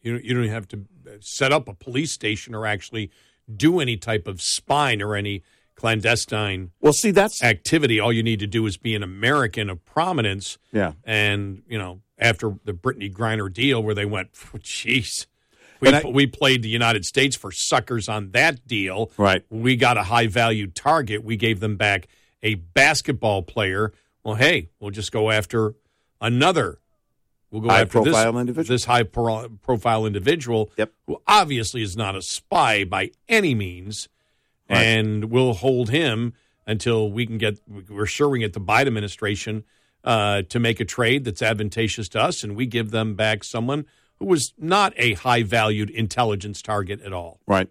You 0.00 0.16
you 0.16 0.34
don't 0.34 0.48
have 0.48 0.66
to 0.68 0.84
uh, 1.06 1.10
set 1.20 1.52
up 1.52 1.68
a 1.68 1.74
police 1.74 2.10
station 2.10 2.54
or 2.54 2.66
actually 2.66 3.10
do 3.54 3.80
any 3.80 3.96
type 3.98 4.26
of 4.26 4.40
spying 4.40 5.02
or 5.02 5.14
any 5.14 5.42
clandestine. 5.74 6.70
Well, 6.80 6.92
see, 6.94 7.10
that's 7.10 7.42
activity. 7.42 8.00
All 8.00 8.12
you 8.12 8.22
need 8.22 8.40
to 8.40 8.46
do 8.46 8.64
is 8.66 8.76
be 8.78 8.94
an 8.94 9.02
American 9.02 9.68
of 9.68 9.84
prominence. 9.84 10.56
Yeah. 10.72 10.92
And 11.04 11.62
you 11.68 11.78
know, 11.78 12.00
after 12.18 12.54
the 12.64 12.72
Brittney 12.72 13.12
Griner 13.12 13.52
deal, 13.52 13.82
where 13.82 13.94
they 13.94 14.06
went, 14.06 14.32
jeez, 14.58 15.26
we 15.80 15.88
I- 15.90 16.02
we 16.02 16.26
played 16.26 16.62
the 16.62 16.68
United 16.70 17.04
States 17.04 17.36
for 17.36 17.52
suckers 17.52 18.08
on 18.08 18.30
that 18.30 18.66
deal. 18.66 19.10
Right. 19.18 19.44
We 19.50 19.76
got 19.76 19.98
a 19.98 20.04
high 20.04 20.28
value 20.28 20.66
target. 20.68 21.22
We 21.24 21.36
gave 21.36 21.60
them 21.60 21.76
back 21.76 22.06
a 22.42 22.54
basketball 22.54 23.42
player. 23.42 23.92
Well, 24.22 24.36
hey, 24.36 24.68
we'll 24.80 24.90
just 24.92 25.12
go 25.12 25.30
after 25.30 25.74
another. 26.20 26.78
We'll 27.54 27.62
go 27.62 27.68
High 27.68 27.82
after 27.82 28.02
this, 28.02 28.16
individual. 28.26 28.64
this 28.74 28.84
high 28.84 29.04
pro- 29.04 29.48
profile 29.62 30.06
individual 30.06 30.72
Yep. 30.76 30.92
who 31.06 31.22
obviously 31.24 31.82
is 31.82 31.96
not 31.96 32.16
a 32.16 32.20
spy 32.20 32.82
by 32.82 33.12
any 33.28 33.54
means, 33.54 34.08
Right. 34.68 34.82
and 34.82 35.26
we'll 35.26 35.52
hold 35.52 35.90
him 35.90 36.32
until 36.66 37.12
we 37.12 37.26
can 37.26 37.38
get. 37.38 37.60
We're 37.88 38.06
sure 38.06 38.28
we 38.28 38.40
can 38.40 38.46
get 38.46 38.54
the 38.54 38.60
Biden 38.60 38.88
administration 38.88 39.62
uh, 40.02 40.42
to 40.48 40.58
make 40.58 40.80
a 40.80 40.84
trade 40.84 41.22
that's 41.24 41.42
advantageous 41.42 42.08
to 42.08 42.20
us, 42.20 42.42
and 42.42 42.56
we 42.56 42.66
give 42.66 42.90
them 42.90 43.14
back 43.14 43.44
someone 43.44 43.86
who 44.18 44.24
was 44.26 44.52
not 44.58 44.92
a 44.96 45.12
high 45.14 45.44
valued 45.44 45.90
intelligence 45.90 46.60
target 46.60 47.00
at 47.02 47.12
all. 47.12 47.38
Right. 47.46 47.68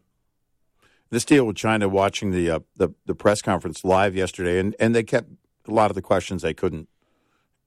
This 1.09 1.25
deal 1.25 1.45
with 1.45 1.57
China, 1.57 1.89
watching 1.89 2.31
the 2.31 2.49
uh, 2.49 2.59
the 2.77 2.89
the 3.05 3.15
press 3.15 3.41
conference 3.41 3.83
live 3.83 4.15
yesterday, 4.15 4.59
and 4.59 4.77
and 4.79 4.95
they 4.95 5.03
kept 5.03 5.29
a 5.67 5.71
lot 5.71 5.91
of 5.91 5.95
the 5.95 6.01
questions 6.01 6.41
they 6.41 6.53
couldn't 6.53 6.87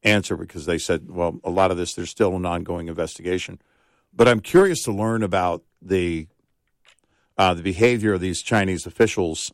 answer 0.02 0.36
because 0.36 0.66
they 0.66 0.78
said, 0.78 1.08
well, 1.10 1.40
a 1.44 1.50
lot 1.50 1.70
of 1.70 1.76
this 1.76 1.94
there's 1.94 2.10
still 2.10 2.36
an 2.36 2.46
ongoing 2.46 2.88
investigation. 2.88 3.60
But 4.14 4.28
I'm 4.28 4.40
curious 4.40 4.82
to 4.84 4.92
learn 4.92 5.22
about 5.22 5.62
the 5.82 6.28
uh, 7.38 7.54
the 7.54 7.62
behavior 7.62 8.14
of 8.14 8.20
these 8.20 8.42
Chinese 8.42 8.86
officials 8.86 9.52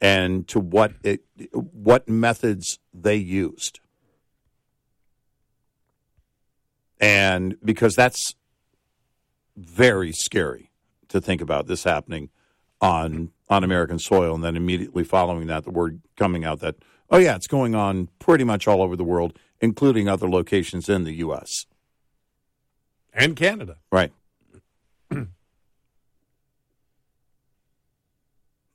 and 0.00 0.46
to 0.48 0.60
what 0.60 0.92
it 1.02 1.22
what 1.52 2.08
methods 2.08 2.78
they 2.92 3.16
used. 3.16 3.80
And 7.00 7.56
because 7.64 7.94
that's 7.94 8.34
very 9.56 10.12
scary 10.12 10.70
to 11.08 11.20
think 11.20 11.40
about 11.40 11.66
this 11.66 11.84
happening 11.84 12.30
on 12.80 13.30
on 13.48 13.62
American 13.62 13.98
soil, 13.98 14.34
and 14.34 14.42
then 14.42 14.56
immediately 14.56 15.04
following 15.04 15.46
that, 15.46 15.64
the 15.64 15.70
word 15.70 16.00
coming 16.16 16.44
out 16.44 16.60
that 16.60 16.76
oh 17.10 17.18
yeah, 17.18 17.36
it's 17.36 17.46
going 17.46 17.74
on 17.74 18.08
pretty 18.18 18.44
much 18.44 18.66
all 18.66 18.82
over 18.82 18.96
the 18.96 19.04
world, 19.04 19.38
including 19.60 20.08
other 20.08 20.28
locations 20.28 20.88
in 20.88 21.04
the 21.04 21.14
U.S. 21.14 21.66
And 23.12 23.34
Canada. 23.36 23.76
Right. 23.90 24.12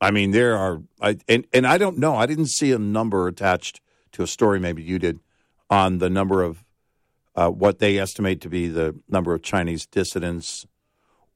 I 0.01 0.09
mean, 0.09 0.31
there 0.31 0.57
are, 0.57 0.81
I, 0.99 1.17
and 1.27 1.45
and 1.53 1.67
I 1.67 1.77
don't 1.77 1.99
know. 1.99 2.15
I 2.15 2.25
didn't 2.25 2.47
see 2.47 2.71
a 2.71 2.79
number 2.79 3.27
attached 3.27 3.81
to 4.13 4.23
a 4.23 4.27
story. 4.27 4.59
Maybe 4.59 4.81
you 4.81 4.97
did 4.97 5.19
on 5.69 5.99
the 5.99 6.09
number 6.09 6.41
of 6.41 6.65
uh, 7.35 7.49
what 7.49 7.77
they 7.77 7.99
estimate 7.99 8.41
to 8.41 8.49
be 8.49 8.67
the 8.67 8.95
number 9.07 9.33
of 9.35 9.43
Chinese 9.43 9.85
dissidents, 9.85 10.65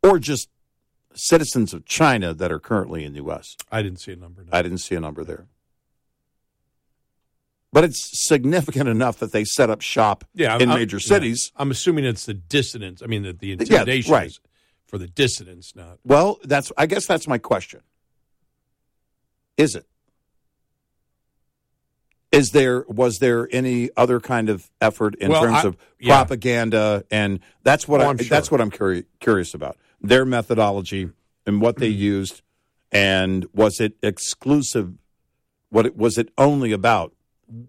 or 0.02 0.18
just 0.18 0.50
citizens 1.14 1.74
of 1.74 1.86
China 1.86 2.34
that 2.34 2.52
are 2.52 2.60
currently 2.60 3.06
in 3.06 3.14
the 3.14 3.20
U.S. 3.20 3.56
I 3.72 3.84
didn't 3.84 4.00
see 4.00 4.14
a 4.14 4.16
number. 4.16 4.44
no. 4.44 4.50
I 4.52 4.64
didn't 4.64 4.80
see 4.80 4.96
a 4.96 5.00
number 5.00 5.24
there, 5.24 5.46
but 7.76 7.84
it's 7.84 8.26
significant 8.26 8.88
enough 8.88 9.18
that 9.20 9.34
they 9.34 9.44
set 9.44 9.70
up 9.70 9.82
shop 9.82 10.24
Yeah, 10.34 10.56
in 10.60 10.70
I'm- 10.70 10.80
major 10.80 10.96
yeah. 10.96 11.08
cities. 11.08 11.52
I'm 11.58 11.72
assuming 11.72 12.06
it's 12.06 12.26
the 12.26 12.34
dissidents. 12.34 13.02
I 13.04 13.08
mean, 13.08 13.24
the, 13.24 13.34
the 13.34 13.48
Yeah, 13.48 13.54
intimidation 13.60 14.14
right. 14.14 14.28
is 14.28 14.40
for 14.88 14.98
the 14.98 15.08
dissidents, 15.08 15.76
not 15.76 16.00
Well, 16.06 16.40
that's 16.46 16.72
I 16.78 16.86
guess 16.86 17.06
that's 17.06 17.28
my 17.28 17.38
question. 17.38 17.82
Is 19.58 19.76
it? 19.76 19.86
Is 22.32 22.52
there 22.52 22.86
was 22.88 23.20
there 23.20 23.50
any 23.52 23.90
other 23.98 24.22
kind 24.22 24.48
of 24.50 24.70
effort 24.82 25.16
in 25.16 25.32
Well, 25.32 25.42
terms 25.44 25.66
I- 25.66 25.68
of 25.68 25.78
yeah. 26.00 26.16
propaganda 26.16 27.04
and 27.12 27.42
that's 27.64 27.88
what 27.90 28.00
Oh, 28.00 28.06
I, 28.06 28.10
I'm 28.10 28.18
sure. 28.18 28.28
that's 28.30 28.50
what 28.50 28.62
I'm 28.62 28.72
curi- 28.72 29.06
curious 29.20 29.54
about. 29.54 29.78
Their 30.02 30.24
methodology 30.24 31.10
and 31.46 31.60
what 31.60 31.76
Mm-hmm. 31.76 31.82
they 31.82 31.88
used 31.90 32.42
and 32.92 33.46
was 33.54 33.82
it 33.82 33.98
exclusive 34.02 34.94
what 35.70 35.86
it 35.86 35.98
was 35.98 36.18
it 36.18 36.30
only 36.38 36.72
about 36.72 37.12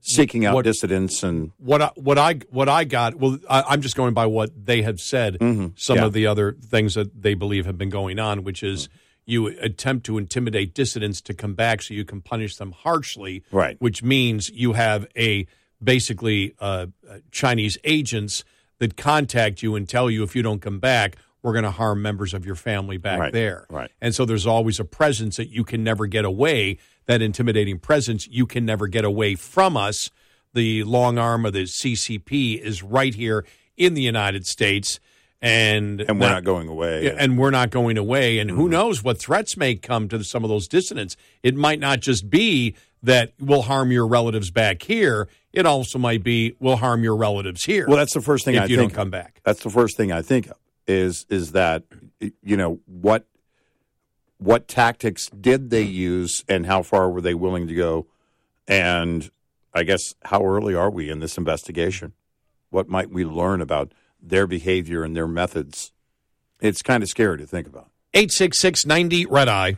seeking 0.01 0.47
out 0.47 0.55
What- 0.55 0.65
dissidents 0.65 1.23
and 1.23 1.53
what 1.59 1.83
I, 1.83 1.91
what 1.97 2.19
I 2.19 2.35
what 2.51 2.69
I 2.69 2.85
got. 2.85 3.17
Well, 3.17 3.39
I, 3.49 3.63
I'm 3.69 3.81
just 3.83 3.97
going 3.97 4.15
by 4.15 4.27
what 4.27 4.51
they 4.67 4.83
have 4.83 5.01
said. 5.01 5.37
Some 5.41 5.49
Mm-hmm. 5.77 5.93
Yeah. 5.95 6.05
of 6.05 6.13
the 6.13 6.27
other 6.27 6.53
things 6.53 6.95
that 6.95 7.23
they 7.23 7.35
believe 7.35 7.67
have 7.67 7.77
been 7.79 7.91
going 7.91 8.19
on, 8.19 8.43
which 8.45 8.63
is 8.63 8.89
you 9.27 9.49
attempt 9.49 10.07
to 10.07 10.19
intimidate 10.19 10.73
dissidents 10.73 11.21
to 11.21 11.35
come 11.35 11.55
back 11.55 11.83
so 11.83 11.93
you 11.95 12.05
can 12.05 12.21
punish 12.21 12.57
them 12.57 12.73
harshly. 12.73 13.43
Right. 13.51 13.77
Which 13.81 14.03
means 14.03 14.51
you 14.51 14.75
have 14.75 15.07
a 15.17 15.47
basically 15.83 16.55
uh, 16.61 16.87
uh, 17.09 17.19
Chinese 17.31 17.77
agents 17.85 18.45
that 18.79 18.97
contact 18.97 19.63
you 19.63 19.75
and 19.75 19.89
tell 19.89 20.11
you 20.11 20.23
if 20.23 20.35
you 20.37 20.43
don't 20.43 20.61
come 20.63 20.79
back, 20.79 21.17
we're 21.43 21.53
going 21.53 21.65
to 21.65 21.71
harm 21.71 22.03
members 22.03 22.35
of 22.35 22.45
your 22.47 22.55
family 22.57 22.97
back 22.99 23.19
Right, 23.21 23.33
there. 23.33 23.67
right. 23.71 23.91
And 24.01 24.15
so 24.15 24.25
there's 24.25 24.47
always 24.47 24.81
a 24.81 24.85
presence 24.85 25.37
that 25.37 25.49
you 25.49 25.65
can 25.65 25.85
never 25.85 26.07
get 26.07 26.25
away, 26.25 26.79
that 27.07 27.23
intimidating 27.23 27.79
presence, 27.79 28.29
you 28.29 28.47
can 28.47 28.65
never 28.65 28.87
get 28.87 29.05
away 29.05 29.35
from 29.35 29.77
us. 29.77 30.11
The 30.55 30.85
long 30.85 31.19
arm 31.19 31.45
of 31.45 31.53
the 31.53 31.65
CCP 31.65 32.61
is 32.61 32.83
right 32.83 33.15
here 33.15 33.45
in 33.77 33.95
the 33.95 34.03
United 34.03 34.47
States. 34.47 35.01
And, 35.43 36.01
And 36.01 36.19
we're 36.19 36.31
not 36.31 36.45
going 36.45 36.69
away. 36.69 37.15
And 37.15 37.39
we're 37.39 37.51
not 37.51 37.71
going 37.71 37.99
away. 37.99 38.39
And 38.39 38.51
who 38.51 38.63
mm-hmm. 38.63 38.73
knows 38.73 39.05
what 39.05 39.19
threats 39.19 39.57
may 39.57 39.75
come 39.75 40.09
to 40.09 40.25
some 40.25 40.45
of 40.45 40.51
those 40.51 40.67
dissidents? 40.67 41.17
It 41.43 41.55
might 41.55 41.79
not 41.79 42.01
just 42.01 42.31
be 42.31 42.75
that 43.03 43.33
we'll 43.39 43.63
harm 43.63 43.93
your 43.93 44.07
relatives 44.07 44.51
back 44.51 44.83
here. 44.83 45.29
It 45.53 45.67
also 45.67 45.99
might 45.99 46.23
be 46.23 46.55
we'll 46.59 46.77
harm 46.77 47.03
your 47.03 47.17
relatives 47.17 47.65
here. 47.65 47.87
Well, 47.87 47.97
that's 47.97 48.15
the 48.15 48.21
first 48.21 48.45
thing 48.45 48.57
if 48.57 48.63
I 48.63 48.67
you 48.67 48.77
think 48.77 48.93
don't 48.93 48.97
come 48.97 49.11
back. 49.11 49.41
That's 49.45 49.63
the 49.63 49.71
first 49.71 49.97
thing 49.97 50.11
I 50.13 50.23
think 50.23 50.49
of 50.49 50.57
is 50.87 51.27
is 51.29 51.53
that 51.53 51.85
you 52.43 52.57
know 52.57 52.81
what 52.87 53.27
what 54.39 54.69
tactics 54.69 55.29
did 55.29 55.71
they 55.71 55.87
mm. 55.87 55.93
use 55.93 56.45
and 56.49 56.67
how 56.67 56.83
far 56.83 57.11
were 57.11 57.21
they 57.21 57.35
willing 57.35 57.67
to 57.69 57.75
go, 57.75 58.07
and 58.69 59.31
I 59.73 59.83
guess 59.83 60.15
how 60.25 60.45
early 60.45 60.75
are 60.75 60.91
we 60.91 61.11
in 61.11 61.21
this 61.21 61.39
investigation? 61.39 62.13
What 62.71 62.89
might 62.89 63.11
we 63.11 63.25
learn 63.25 63.61
about 63.61 63.93
their 64.21 64.47
behavior 64.47 65.05
and 65.05 65.17
their 65.17 65.29
methods? 65.29 65.93
It's 66.61 66.83
kind 66.83 67.03
of 67.03 67.09
scary 67.09 67.39
to 67.39 67.47
think 67.47 67.67
about. 67.67 67.91
866 68.15 68.87
90 68.87 69.27
Red 69.27 69.49
Eye. 69.49 69.77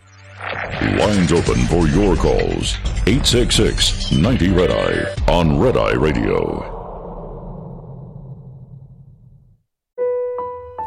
Lines 0.98 1.32
open 1.32 1.56
for 1.66 1.88
your 1.88 2.14
calls. 2.16 2.76
866 3.06 4.12
90 4.12 4.50
Red 4.50 4.70
Eye 4.70 5.32
on 5.32 5.58
Red 5.58 5.76
Eye 5.76 5.94
Radio. 5.94 6.77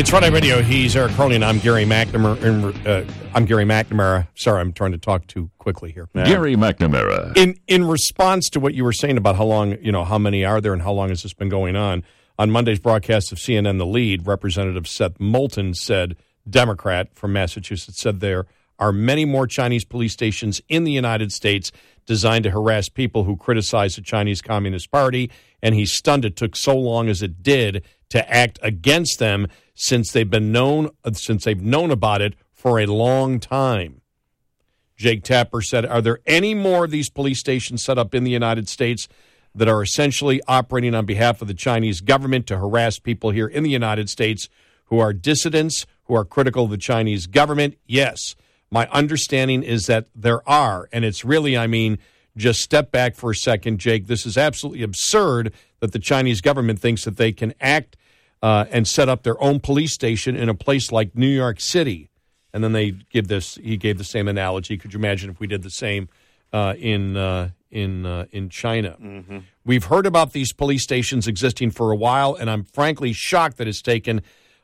It's 0.00 0.10
Eye 0.14 0.28
Radio. 0.28 0.62
He's 0.62 0.96
Eric 0.96 1.18
and 1.18 1.44
I'm 1.44 1.58
Gary 1.58 1.84
McNamara. 1.84 2.86
Uh, 2.86 3.12
I'm 3.34 3.44
Gary 3.44 3.66
McNamara. 3.66 4.28
Sorry, 4.34 4.58
I'm 4.58 4.72
trying 4.72 4.92
to 4.92 4.98
talk 4.98 5.26
too 5.26 5.50
quickly 5.58 5.92
here. 5.92 6.08
Gary 6.14 6.56
McNamara. 6.56 7.36
In 7.36 7.60
in 7.68 7.84
response 7.84 8.48
to 8.48 8.60
what 8.60 8.72
you 8.72 8.82
were 8.82 8.94
saying 8.94 9.18
about 9.18 9.36
how 9.36 9.44
long, 9.44 9.76
you 9.82 9.92
know, 9.92 10.06
how 10.06 10.16
many 10.16 10.42
are 10.42 10.62
there 10.62 10.72
and 10.72 10.80
how 10.80 10.92
long 10.92 11.10
has 11.10 11.22
this 11.22 11.34
been 11.34 11.50
going 11.50 11.76
on? 11.76 12.02
On 12.38 12.50
Monday's 12.50 12.78
broadcast 12.78 13.30
of 13.30 13.36
CNN, 13.36 13.76
the 13.76 13.84
lead 13.84 14.26
Representative 14.26 14.88
Seth 14.88 15.20
Moulton 15.20 15.74
said, 15.74 16.16
Democrat 16.48 17.14
from 17.14 17.34
Massachusetts, 17.34 18.00
said 18.00 18.20
there 18.20 18.46
are 18.78 18.92
many 18.92 19.26
more 19.26 19.46
Chinese 19.46 19.84
police 19.84 20.14
stations 20.14 20.62
in 20.70 20.84
the 20.84 20.92
United 20.92 21.30
States 21.30 21.72
designed 22.06 22.44
to 22.44 22.50
harass 22.50 22.88
people 22.88 23.24
who 23.24 23.36
criticize 23.36 23.96
the 23.96 24.02
Chinese 24.02 24.40
Communist 24.40 24.90
Party, 24.90 25.30
and 25.62 25.74
he's 25.74 25.92
stunned 25.92 26.24
it 26.24 26.36
took 26.36 26.56
so 26.56 26.74
long 26.74 27.10
as 27.10 27.20
it 27.20 27.42
did 27.42 27.84
to 28.08 28.34
act 28.34 28.58
against 28.62 29.18
them 29.18 29.46
since 29.82 30.12
they've 30.12 30.28
been 30.28 30.52
known 30.52 30.90
since 31.14 31.44
they've 31.44 31.62
known 31.62 31.90
about 31.90 32.20
it 32.20 32.34
for 32.52 32.78
a 32.78 32.84
long 32.84 33.40
time. 33.40 34.02
Jake 34.94 35.24
Tapper 35.24 35.62
said, 35.62 35.86
Are 35.86 36.02
there 36.02 36.20
any 36.26 36.52
more 36.52 36.84
of 36.84 36.90
these 36.90 37.08
police 37.08 37.40
stations 37.40 37.82
set 37.82 37.96
up 37.96 38.14
in 38.14 38.22
the 38.22 38.30
United 38.30 38.68
States 38.68 39.08
that 39.54 39.68
are 39.68 39.82
essentially 39.82 40.42
operating 40.46 40.94
on 40.94 41.06
behalf 41.06 41.40
of 41.40 41.48
the 41.48 41.54
Chinese 41.54 42.02
government 42.02 42.46
to 42.48 42.58
harass 42.58 42.98
people 42.98 43.30
here 43.30 43.46
in 43.46 43.62
the 43.62 43.70
United 43.70 44.10
States 44.10 44.50
who 44.84 44.98
are 44.98 45.14
dissidents, 45.14 45.86
who 46.04 46.14
are 46.14 46.26
critical 46.26 46.64
of 46.64 46.70
the 46.70 46.76
Chinese 46.76 47.26
government? 47.26 47.78
Yes. 47.86 48.36
My 48.70 48.86
understanding 48.88 49.62
is 49.62 49.86
that 49.86 50.08
there 50.14 50.46
are. 50.46 50.90
And 50.92 51.06
it's 51.06 51.24
really, 51.24 51.56
I 51.56 51.66
mean, 51.66 51.98
just 52.36 52.60
step 52.60 52.92
back 52.92 53.14
for 53.14 53.30
a 53.30 53.34
second, 53.34 53.78
Jake. 53.78 54.08
This 54.08 54.26
is 54.26 54.36
absolutely 54.36 54.82
absurd 54.82 55.54
that 55.78 55.92
the 55.92 55.98
Chinese 55.98 56.42
government 56.42 56.80
thinks 56.80 57.06
that 57.06 57.16
they 57.16 57.32
can 57.32 57.54
act 57.62 57.96
uh, 58.42 58.64
and 58.70 58.86
set 58.86 59.08
up 59.08 59.22
their 59.22 59.40
own 59.42 59.60
police 59.60 59.92
station 59.92 60.36
in 60.36 60.48
a 60.48 60.54
place 60.54 60.90
like 60.90 61.14
New 61.14 61.28
York 61.28 61.60
City. 61.60 62.10
And 62.52 62.64
then 62.64 62.72
they 62.72 62.92
give 63.10 63.28
this. 63.28 63.56
He 63.56 63.76
gave 63.76 63.98
the 63.98 64.04
same 64.04 64.26
analogy. 64.26 64.76
Could 64.76 64.92
you 64.92 64.98
imagine 64.98 65.30
if 65.30 65.38
we 65.38 65.46
did 65.46 65.62
the 65.62 65.70
same 65.70 66.08
uh, 66.52 66.74
in 66.78 67.16
uh, 67.16 67.50
in 67.70 68.04
uh, 68.04 68.26
in 68.32 68.48
China? 68.48 68.96
We've 69.64 69.84
heard 69.84 70.04
about 70.06 70.32
these 70.32 70.52
police 70.52 70.82
stations 70.82 71.28
existing 71.28 71.70
for 71.70 71.92
a 71.92 71.96
while, 71.96 72.34
and 72.34 72.50
I'm 72.50 72.64
frankly 72.64 73.12
shocked 73.12 73.56
that 73.58 73.68
it's 73.68 73.82
taken 73.82 74.22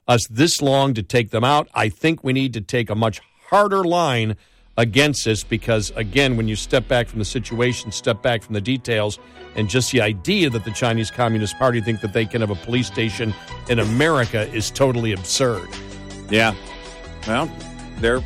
us 0.08 0.26
this 0.26 0.60
long 0.60 0.94
to 0.94 1.02
take 1.02 1.30
them 1.30 1.44
out. 1.44 1.68
I 1.74 1.88
think 1.88 2.24
we 2.24 2.32
need 2.32 2.54
to 2.54 2.60
take 2.60 2.90
a 2.90 2.94
much 2.96 3.20
harder 3.50 3.84
line 3.84 4.36
against 4.76 5.24
this 5.24 5.42
because, 5.42 5.90
again, 5.96 6.36
when 6.36 6.48
you 6.48 6.56
step 6.56 6.86
back 6.88 7.08
from 7.08 7.18
the 7.18 7.24
situation, 7.24 7.90
step 7.92 8.22
back 8.22 8.42
from 8.42 8.54
the 8.54 8.60
details, 8.60 9.18
and 9.54 9.70
just 9.70 9.90
the 9.90 10.00
idea 10.00 10.50
that 10.50 10.64
the 10.64 10.70
Chinese 10.70 11.10
Communist 11.10 11.56
Party 11.58 11.80
think 11.80 12.00
that 12.02 12.12
they 12.12 12.26
can 12.26 12.42
have 12.42 12.50
a 12.50 12.56
police 12.56 12.86
station 12.86 13.34
in 13.68 13.78
America 13.78 14.46
is 14.52 14.70
totally 14.70 15.12
absurd. 15.12 15.68
Yeah. 16.28 16.54
Well, 17.26 17.50
they're 17.98 18.22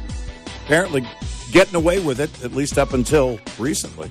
apparently 0.65 1.07
getting 1.53 1.77
away 1.77 2.01
with 2.01 2.21
it, 2.21 2.31
at 2.45 2.53
least 2.53 2.79
up 2.79 2.93
until 2.93 3.39
recently. 3.59 4.11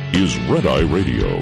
is 0.13 0.37
Red 0.49 0.67
Eye 0.67 0.81
Radio. 0.81 1.39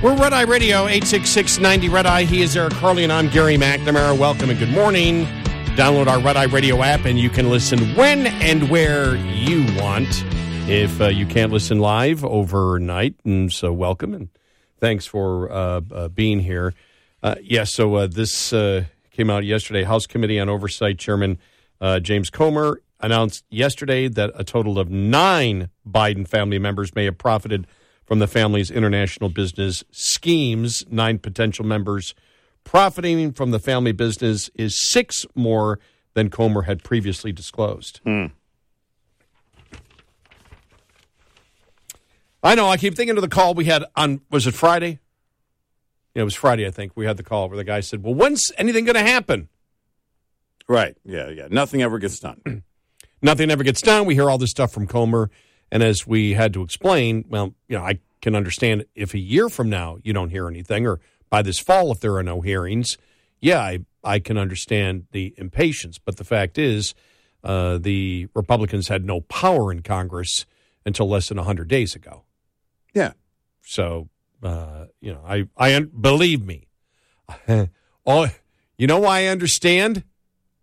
We're 0.00 0.16
Red 0.16 0.32
Eye 0.32 0.42
Radio, 0.42 0.86
86690 0.86 1.88
Red 1.88 2.06
Eye. 2.06 2.24
He 2.24 2.42
is 2.42 2.56
Eric 2.56 2.72
Harley, 2.74 3.02
and 3.02 3.12
I'm 3.12 3.28
Gary 3.28 3.56
McNamara. 3.56 4.16
Welcome 4.16 4.50
and 4.50 4.58
good 4.58 4.70
morning. 4.70 5.26
Download 5.76 6.06
our 6.06 6.20
Red 6.20 6.36
Eye 6.36 6.44
Radio 6.44 6.82
app, 6.82 7.04
and 7.04 7.18
you 7.18 7.30
can 7.30 7.50
listen 7.50 7.96
when 7.96 8.26
and 8.26 8.70
where 8.70 9.16
you 9.16 9.66
want. 9.80 10.24
If 10.68 11.00
uh, 11.00 11.08
you 11.08 11.26
can't 11.26 11.50
listen 11.50 11.80
live 11.80 12.24
overnight, 12.24 13.16
and 13.24 13.52
so 13.52 13.72
welcome 13.72 14.14
and 14.14 14.28
thanks 14.78 15.04
for 15.04 15.50
uh, 15.50 15.80
uh, 15.92 16.08
being 16.08 16.40
here. 16.40 16.74
Uh, 17.22 17.34
yeah, 17.42 17.64
so 17.64 17.94
uh, 17.96 18.06
this 18.06 18.52
uh, 18.52 18.84
came 19.10 19.30
out 19.30 19.44
yesterday. 19.44 19.82
House 19.82 20.06
Committee 20.06 20.38
on 20.38 20.48
Oversight 20.48 20.98
Chairman 20.98 21.38
James 22.02 22.30
Comer 22.30 22.80
announced 23.02 23.44
yesterday 23.50 24.08
that 24.08 24.30
a 24.34 24.44
total 24.44 24.78
of 24.78 24.88
nine 24.90 25.68
Biden 25.86 26.26
family 26.26 26.58
members 26.58 26.94
may 26.94 27.04
have 27.04 27.18
profited 27.18 27.66
from 28.06 28.18
the 28.20 28.26
family's 28.26 28.70
international 28.70 29.28
business 29.28 29.84
schemes. 29.90 30.84
Nine 30.90 31.18
potential 31.18 31.64
members 31.64 32.14
profiting 32.64 33.32
from 33.32 33.50
the 33.50 33.58
family 33.58 33.92
business 33.92 34.50
is 34.54 34.78
six 34.78 35.26
more 35.34 35.78
than 36.14 36.30
Comer 36.30 36.62
had 36.62 36.84
previously 36.84 37.32
disclosed. 37.32 38.00
Hmm. 38.04 38.26
I 42.42 42.54
know. 42.54 42.68
I 42.68 42.76
keep 42.76 42.96
thinking 42.96 43.16
of 43.16 43.22
the 43.22 43.28
call 43.28 43.54
we 43.54 43.66
had 43.66 43.84
on, 43.94 44.20
was 44.30 44.46
it 44.46 44.54
Friday? 44.54 44.98
Yeah, 46.14 46.22
it 46.22 46.24
was 46.24 46.34
Friday, 46.34 46.66
I 46.66 46.70
think. 46.70 46.92
We 46.94 47.06
had 47.06 47.16
the 47.16 47.22
call 47.22 47.48
where 47.48 47.56
the 47.56 47.64
guy 47.64 47.80
said, 47.80 48.02
"Well, 48.02 48.14
when's 48.14 48.52
anything 48.58 48.84
going 48.84 48.96
to 48.96 49.00
happen?" 49.00 49.48
Right. 50.68 50.96
Yeah. 51.04 51.30
Yeah. 51.30 51.48
Nothing 51.50 51.82
ever 51.82 51.98
gets 51.98 52.18
done. 52.20 52.62
Nothing 53.22 53.50
ever 53.50 53.62
gets 53.62 53.80
done. 53.80 54.04
We 54.04 54.14
hear 54.14 54.28
all 54.28 54.38
this 54.38 54.50
stuff 54.50 54.72
from 54.72 54.86
Comer, 54.86 55.30
and 55.70 55.82
as 55.82 56.06
we 56.06 56.32
had 56.32 56.52
to 56.54 56.62
explain, 56.62 57.24
well, 57.28 57.54
you 57.68 57.78
know, 57.78 57.84
I 57.84 58.00
can 58.20 58.34
understand 58.34 58.84
if 58.94 59.14
a 59.14 59.18
year 59.18 59.48
from 59.48 59.70
now 59.70 59.98
you 60.02 60.12
don't 60.12 60.30
hear 60.30 60.48
anything, 60.48 60.86
or 60.86 61.00
by 61.30 61.42
this 61.42 61.58
fall 61.58 61.92
if 61.92 62.00
there 62.00 62.16
are 62.16 62.22
no 62.22 62.40
hearings. 62.40 62.98
Yeah, 63.40 63.60
I 63.60 63.80
I 64.04 64.18
can 64.18 64.36
understand 64.36 65.06
the 65.12 65.34
impatience, 65.36 65.98
but 65.98 66.16
the 66.16 66.24
fact 66.24 66.58
is, 66.58 66.94
uh, 67.44 67.78
the 67.78 68.28
Republicans 68.34 68.88
had 68.88 69.04
no 69.04 69.20
power 69.20 69.70
in 69.70 69.82
Congress 69.82 70.44
until 70.84 71.08
less 71.08 71.28
than 71.28 71.38
hundred 71.38 71.68
days 71.68 71.94
ago. 71.94 72.24
Yeah. 72.92 73.12
So, 73.62 74.08
uh, 74.42 74.86
you 75.00 75.12
know, 75.12 75.22
I, 75.26 75.48
I 75.56 75.78
believe 75.80 76.44
me. 76.44 76.66
All 78.04 78.26
you 78.76 78.86
know 78.86 78.98
why 78.98 79.20
I 79.20 79.26
understand. 79.26 80.04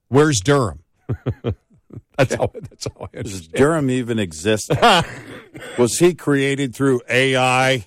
Where's 0.09 0.41
Durham? 0.41 0.83
that's 2.19 2.35
how. 2.35 2.51
That's 2.53 2.87
how 2.87 3.09
I 3.13 3.21
Does. 3.21 3.47
Durham 3.47 3.89
even 3.89 4.19
exist? 4.19 4.71
was 5.77 5.97
he 5.99 6.13
created 6.13 6.75
through 6.75 7.01
AI? 7.09 7.85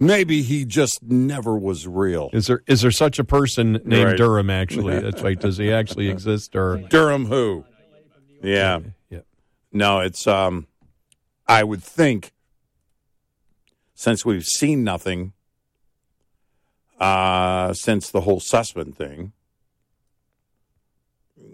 Maybe 0.00 0.42
he 0.42 0.64
just 0.64 1.02
never 1.02 1.56
was 1.56 1.86
real. 1.86 2.30
Is 2.32 2.48
there 2.48 2.62
is 2.66 2.82
there 2.82 2.90
such 2.90 3.18
a 3.18 3.24
person 3.24 3.80
named 3.84 4.08
Right. 4.08 4.16
Durham? 4.16 4.50
Actually, 4.50 4.98
that's 4.98 5.22
right. 5.22 5.38
Does 5.38 5.56
he 5.56 5.72
actually 5.72 6.08
exist? 6.10 6.56
Or 6.56 6.78
Durham 6.78 7.26
who? 7.26 7.64
Yeah. 8.42 8.80
Yeah. 9.08 9.20
No, 9.72 10.00
it's 10.00 10.26
um 10.26 10.66
I 11.46 11.62
would 11.62 11.82
think 11.82 12.32
since 13.94 14.24
we've 14.24 14.44
seen 14.44 14.82
nothing 14.82 15.32
uh 16.98 17.72
since 17.72 18.10
the 18.10 18.22
whole 18.22 18.40
Sussman 18.40 18.94
thing 18.94 19.32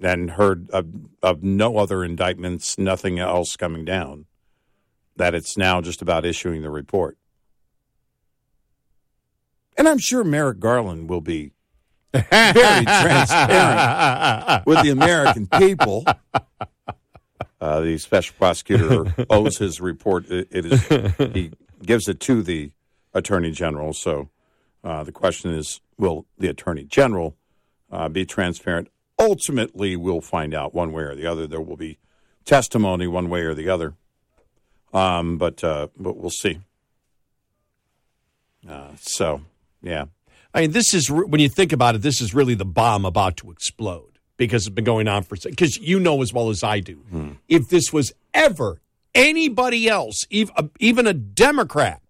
and 0.00 0.32
heard 0.32 0.70
of, 0.70 0.86
of 1.22 1.42
no 1.42 1.76
other 1.76 2.04
indictments, 2.04 2.78
nothing 2.78 3.18
else 3.18 3.56
coming 3.56 3.84
down, 3.84 4.26
that 5.16 5.34
it's 5.34 5.56
now 5.56 5.80
just 5.80 6.02
about 6.02 6.24
issuing 6.24 6.62
the 6.62 6.70
report. 6.70 7.18
And 9.76 9.88
I'm 9.88 9.98
sure 9.98 10.24
Merrick 10.24 10.58
Garland 10.58 11.08
will 11.08 11.20
be 11.20 11.52
very 12.12 12.84
transparent 12.84 14.66
with 14.66 14.82
the 14.82 14.90
American 14.90 15.46
people. 15.46 16.04
Uh, 17.60 17.80
the 17.80 17.98
special 17.98 18.34
prosecutor 18.38 19.14
owes 19.30 19.58
his 19.58 19.80
report. 19.80 20.30
It, 20.30 20.48
it 20.50 20.66
is 20.66 20.86
he 21.32 21.52
gives 21.82 22.08
it 22.08 22.20
to 22.20 22.42
the 22.42 22.72
attorney 23.14 23.50
general. 23.52 23.92
So 23.92 24.30
uh, 24.82 25.04
the 25.04 25.12
question 25.12 25.52
is, 25.52 25.80
will 25.98 26.26
the 26.38 26.48
attorney 26.48 26.84
general 26.84 27.36
uh, 27.90 28.08
be 28.08 28.24
transparent? 28.24 28.88
Ultimately, 29.20 29.96
we'll 29.96 30.22
find 30.22 30.54
out 30.54 30.74
one 30.74 30.92
way 30.92 31.02
or 31.02 31.14
the 31.14 31.26
other. 31.26 31.46
There 31.46 31.60
will 31.60 31.76
be 31.76 31.98
testimony 32.46 33.06
one 33.06 33.28
way 33.28 33.42
or 33.42 33.54
the 33.54 33.68
other, 33.68 33.94
um, 34.94 35.36
but 35.36 35.62
uh, 35.62 35.88
but 35.96 36.16
we'll 36.16 36.30
see. 36.30 36.60
Uh, 38.66 38.92
so, 38.96 39.42
yeah. 39.82 40.06
I 40.54 40.62
mean, 40.62 40.72
this 40.72 40.94
is 40.94 41.10
when 41.10 41.40
you 41.40 41.48
think 41.50 41.72
about 41.72 41.94
it. 41.94 42.02
This 42.02 42.20
is 42.20 42.34
really 42.34 42.54
the 42.54 42.64
bomb 42.64 43.04
about 43.04 43.36
to 43.38 43.50
explode 43.50 44.18
because 44.36 44.66
it's 44.66 44.74
been 44.74 44.84
going 44.84 45.06
on 45.06 45.22
for 45.22 45.36
because 45.36 45.76
you 45.76 46.00
know 46.00 46.22
as 46.22 46.32
well 46.32 46.48
as 46.48 46.64
I 46.64 46.80
do. 46.80 47.04
If 47.46 47.68
this 47.68 47.92
was 47.92 48.12
ever 48.32 48.80
anybody 49.14 49.86
else, 49.86 50.26
uh, 50.56 50.62
even 50.78 51.06
a 51.06 51.12
Democrat, 51.12 52.00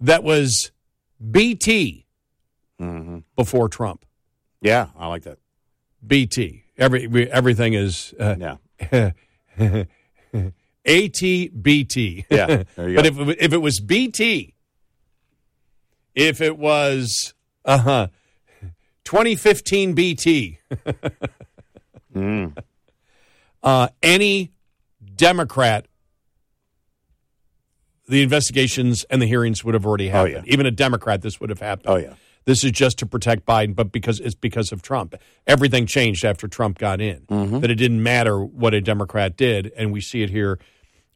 that 0.00 0.24
was 0.24 0.72
BT 1.30 2.06
before 3.36 3.68
Trump. 3.68 4.04
Yeah, 4.64 4.88
I 4.98 5.06
like 5.08 5.22
that. 5.24 5.38
BT. 6.04 6.64
Every 6.78 7.06
we- 7.06 7.28
everything 7.30 7.74
is 7.74 8.14
uh, 8.18 8.34
yeah. 8.38 9.12
ATBT. 10.86 12.24
Yeah, 12.30 12.46
but 12.76 13.06
if 13.06 13.18
it- 13.18 13.36
if 13.40 13.52
it 13.52 13.58
was 13.62 13.80
BT, 13.80 14.54
if 16.14 16.40
it 16.40 16.58
was 16.58 17.34
uh 17.64 17.78
huh, 17.78 18.06
2015 19.04 19.94
BT, 19.94 20.58
Mm. 22.14 22.56
uh, 23.64 23.88
any 24.02 24.52
Democrat, 25.16 25.86
the 28.08 28.22
investigations 28.22 29.02
and 29.10 29.20
the 29.20 29.26
hearings 29.26 29.64
would 29.64 29.74
have 29.74 29.84
already 29.84 30.08
happened. 30.08 30.46
Even 30.46 30.64
a 30.64 30.70
Democrat, 30.70 31.22
this 31.22 31.40
would 31.40 31.50
have 31.50 31.58
happened. 31.60 31.88
Oh 31.88 31.96
yeah. 31.96 32.14
This 32.46 32.62
is 32.64 32.72
just 32.72 32.98
to 32.98 33.06
protect 33.06 33.46
Biden, 33.46 33.74
but 33.74 33.90
because 33.90 34.20
it's 34.20 34.34
because 34.34 34.70
of 34.72 34.82
Trump. 34.82 35.14
Everything 35.46 35.86
changed 35.86 36.24
after 36.24 36.46
Trump 36.46 36.78
got 36.78 37.00
in. 37.00 37.20
Mm-hmm. 37.22 37.60
That 37.60 37.70
it 37.70 37.76
didn't 37.76 38.02
matter 38.02 38.44
what 38.44 38.74
a 38.74 38.80
Democrat 38.80 39.36
did, 39.36 39.72
and 39.76 39.92
we 39.92 40.00
see 40.00 40.22
it 40.22 40.30
here 40.30 40.58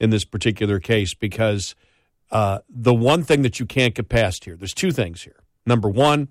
in 0.01 0.11
this 0.11 0.25
particular 0.25 0.79
case 0.81 1.13
because 1.15 1.75
uh, 2.31 2.61
the 2.69 2.95
one 2.95 3.23
thing 3.25 3.43
that 3.43 3.61
you 3.61 3.67
can't 3.67 3.95
get 3.95 4.09
past 4.09 4.45
here. 4.45 4.57
There's 4.57 4.75
two 4.75 4.93
things 4.93 5.23
here. 5.23 5.37
Number 5.67 5.89
one, 5.89 6.29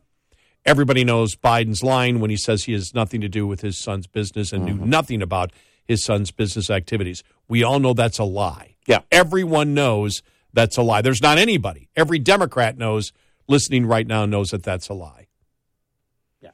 everybody 0.66 1.04
knows 1.04 1.36
Biden's 1.36 1.84
line 1.84 2.20
when 2.20 2.30
he 2.30 2.38
says 2.38 2.64
he 2.64 2.74
has 2.74 2.94
nothing 2.94 3.22
to 3.22 3.30
do 3.30 3.46
with 3.46 3.62
his 3.62 3.78
son's 3.78 4.08
business 4.08 4.52
and 4.54 4.68
Mm-hmm. 4.68 4.80
knew 4.80 4.86
nothing 4.86 5.22
about 5.22 5.52
his 5.86 6.04
son's 6.04 6.32
business 6.32 6.70
activities. 6.70 7.24
We 7.48 7.64
all 7.64 7.80
know 7.80 7.94
that's 7.94 8.20
a 8.20 8.24
lie. 8.24 8.76
Yeah. 8.88 9.00
Everyone 9.12 9.74
knows 9.74 10.22
that's 10.54 10.78
a 10.78 10.82
lie. 10.82 11.02
There's 11.02 11.22
not 11.22 11.38
anybody. 11.38 11.88
Every 11.96 12.20
Democrat 12.20 12.78
knows, 12.78 13.14
listening 13.48 13.86
right 13.86 14.08
now, 14.08 14.26
knows 14.26 14.50
that 14.52 14.64
that's 14.64 14.90
a 14.90 14.94
lie. 14.94 15.28
Yeah. 16.42 16.52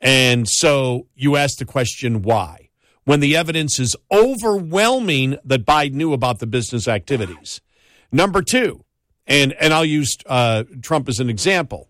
And 0.00 0.48
so 0.48 1.06
you 1.14 1.36
ask 1.36 1.58
the 1.58 1.64
question, 1.64 2.22
why? 2.22 2.70
When 3.04 3.20
the 3.20 3.36
evidence 3.36 3.78
is 3.78 3.96
overwhelming 4.12 5.38
that 5.44 5.64
Biden 5.64 5.94
knew 5.94 6.12
about 6.12 6.38
the 6.40 6.46
business 6.46 6.86
activities. 6.86 7.60
Number 8.12 8.42
two, 8.42 8.84
and, 9.26 9.52
and 9.54 9.72
I'll 9.72 9.84
use 9.84 10.16
uh, 10.26 10.64
Trump 10.82 11.08
as 11.08 11.20
an 11.20 11.30
example. 11.30 11.88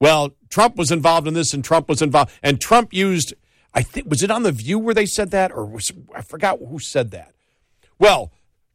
Well, 0.00 0.30
Trump 0.48 0.76
was 0.76 0.90
involved 0.90 1.26
in 1.26 1.34
this 1.34 1.52
and 1.54 1.64
Trump 1.64 1.88
was 1.88 2.02
involved, 2.02 2.32
and 2.42 2.60
Trump 2.60 2.92
used, 2.92 3.34
I 3.74 3.82
think, 3.82 4.08
was 4.08 4.22
it 4.22 4.30
on 4.30 4.42
The 4.42 4.52
View 4.52 4.78
where 4.78 4.94
they 4.94 5.06
said 5.06 5.30
that? 5.32 5.52
Or 5.52 5.64
was, 5.64 5.92
I 6.14 6.22
forgot 6.22 6.58
who 6.58 6.78
said 6.78 7.10
that. 7.12 7.34
Well, 7.98 8.32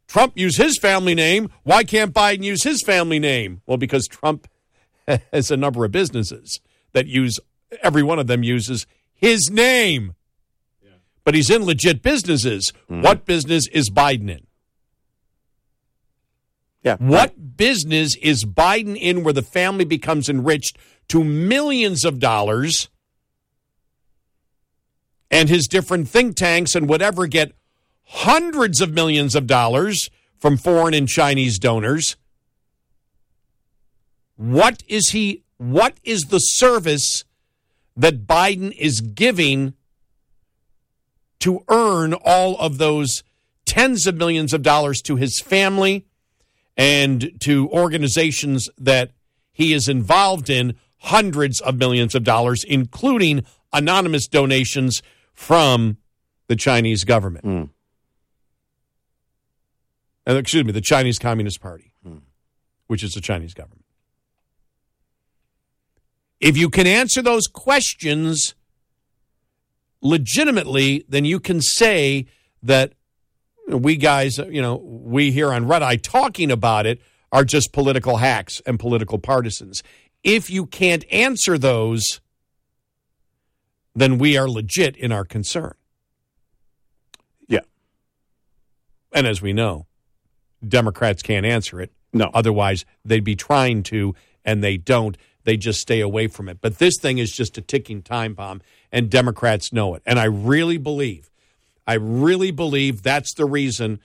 Trump 0.07 0.33
used 0.37 0.57
his 0.57 0.77
family 0.77 1.15
name. 1.15 1.49
Why 1.63 1.83
can't 1.83 2.13
Biden 2.13 2.43
use 2.43 2.63
his 2.63 2.83
family 2.83 3.19
name? 3.19 3.61
Well, 3.65 3.77
because 3.77 4.07
Trump 4.07 4.47
has 5.33 5.51
a 5.51 5.57
number 5.57 5.85
of 5.85 5.91
businesses 5.91 6.59
that 6.93 7.07
use, 7.07 7.39
every 7.81 8.03
one 8.03 8.19
of 8.19 8.27
them 8.27 8.43
uses 8.43 8.85
his 9.13 9.49
name. 9.49 10.15
But 11.23 11.35
he's 11.35 11.49
in 11.49 11.63
legit 11.63 12.01
businesses. 12.01 12.73
Hmm. 12.87 13.01
What 13.01 13.25
business 13.25 13.67
is 13.67 13.89
Biden 13.89 14.29
in? 14.29 14.45
Yeah. 16.83 16.97
What 16.99 17.55
business 17.55 18.17
is 18.17 18.43
Biden 18.43 18.97
in 18.97 19.23
where 19.23 19.33
the 19.33 19.41
family 19.41 19.85
becomes 19.85 20.27
enriched 20.27 20.77
to 21.09 21.23
millions 21.23 22.03
of 22.03 22.19
dollars 22.19 22.89
and 25.31 25.47
his 25.47 25.67
different 25.67 26.09
think 26.09 26.35
tanks 26.35 26.75
and 26.75 26.89
whatever 26.89 27.25
get 27.25 27.53
hundreds 28.03 28.81
of 28.81 28.91
millions 28.91 29.33
of 29.33 29.47
dollars 29.47 30.09
from 30.37 30.57
foreign 30.57 30.93
and 30.93 31.07
Chinese 31.07 31.57
donors? 31.57 32.17
What 34.35 34.83
is 34.87 35.09
he 35.09 35.43
what 35.57 35.97
is 36.03 36.23
the 36.23 36.39
service 36.39 37.23
that 37.95 38.25
Biden 38.27 38.75
is 38.77 39.01
giving 39.01 39.73
to 41.39 41.63
earn 41.69 42.13
all 42.13 42.57
of 42.57 42.77
those 42.77 43.23
tens 43.65 44.07
of 44.07 44.15
millions 44.15 44.53
of 44.53 44.61
dollars 44.61 45.01
to 45.03 45.15
his 45.15 45.39
family 45.39 46.05
and 46.75 47.31
to 47.41 47.69
organizations 47.69 48.69
that 48.77 49.11
he 49.51 49.73
is 49.73 49.87
involved 49.87 50.49
in 50.49 50.75
hundreds 50.99 51.61
of 51.61 51.75
millions 51.75 52.15
of 52.15 52.23
dollars, 52.23 52.63
including 52.63 53.45
anonymous 53.71 54.27
donations 54.27 55.03
from 55.33 55.97
the 56.47 56.55
Chinese 56.55 57.03
government. 57.03 57.45
Uh, 60.27 60.35
excuse 60.35 60.65
me, 60.65 60.71
the 60.71 60.81
Chinese 60.81 61.19
Communist 61.19 61.59
Party, 61.61 61.93
which 62.87 63.03
is 63.03 63.13
the 63.13 63.21
Chinese 63.21 63.53
government. 63.53 63.82
If 66.43 66.57
you 66.57 66.69
can 66.69 66.87
answer 66.87 67.21
those 67.21 67.47
questions 67.47 68.53
legitimately, 70.01 71.05
then 71.07 71.23
you 71.23 71.39
can 71.39 71.61
say 71.61 72.25
that 72.61 72.91
we 73.69 73.95
guys, 73.95 74.39
you 74.39 74.61
know, 74.61 74.75
we 74.75 75.31
here 75.31 75.53
on 75.53 75.69
Red 75.69 75.83
Eye 75.83 75.95
talking 75.95 76.51
about 76.51 76.85
it 76.85 77.01
are 77.31 77.45
just 77.45 77.71
political 77.71 78.17
hacks 78.17 78.61
and 78.65 78.77
political 78.77 79.19
partisans. 79.19 79.83
If 80.21 80.49
you 80.49 80.65
can't 80.65 81.05
answer 81.09 81.57
those, 81.57 82.19
then 83.95 84.17
we 84.17 84.35
are 84.35 84.49
legit 84.49 84.97
in 84.97 85.13
our 85.13 85.23
concern. 85.23 85.75
Yeah. 87.47 87.61
And 89.13 89.25
as 89.25 89.41
we 89.41 89.53
know, 89.53 89.87
Democrats 90.67 91.21
can't 91.21 91.45
answer 91.45 91.79
it. 91.79 91.93
No. 92.11 92.29
Otherwise, 92.33 92.83
they'd 93.05 93.23
be 93.23 93.37
trying 93.37 93.83
to 93.83 94.13
and 94.43 94.61
they 94.61 94.75
don't. 94.75 95.17
They 95.43 95.57
just 95.57 95.81
stay 95.81 95.99
away 95.99 96.27
from 96.27 96.47
it. 96.49 96.59
But 96.61 96.79
this 96.79 96.97
thing 96.97 97.17
is 97.17 97.31
just 97.31 97.57
a 97.57 97.61
ticking 97.61 98.01
time 98.01 98.33
bomb, 98.33 98.61
and 98.91 99.09
Democrats 99.09 99.73
know 99.73 99.95
it. 99.95 100.01
And 100.05 100.19
I 100.19 100.25
really 100.25 100.77
believe, 100.77 101.29
I 101.85 101.95
really 101.95 102.51
believe 102.51 103.03
that's 103.03 103.33
the 103.33 103.45
reason 103.45 103.99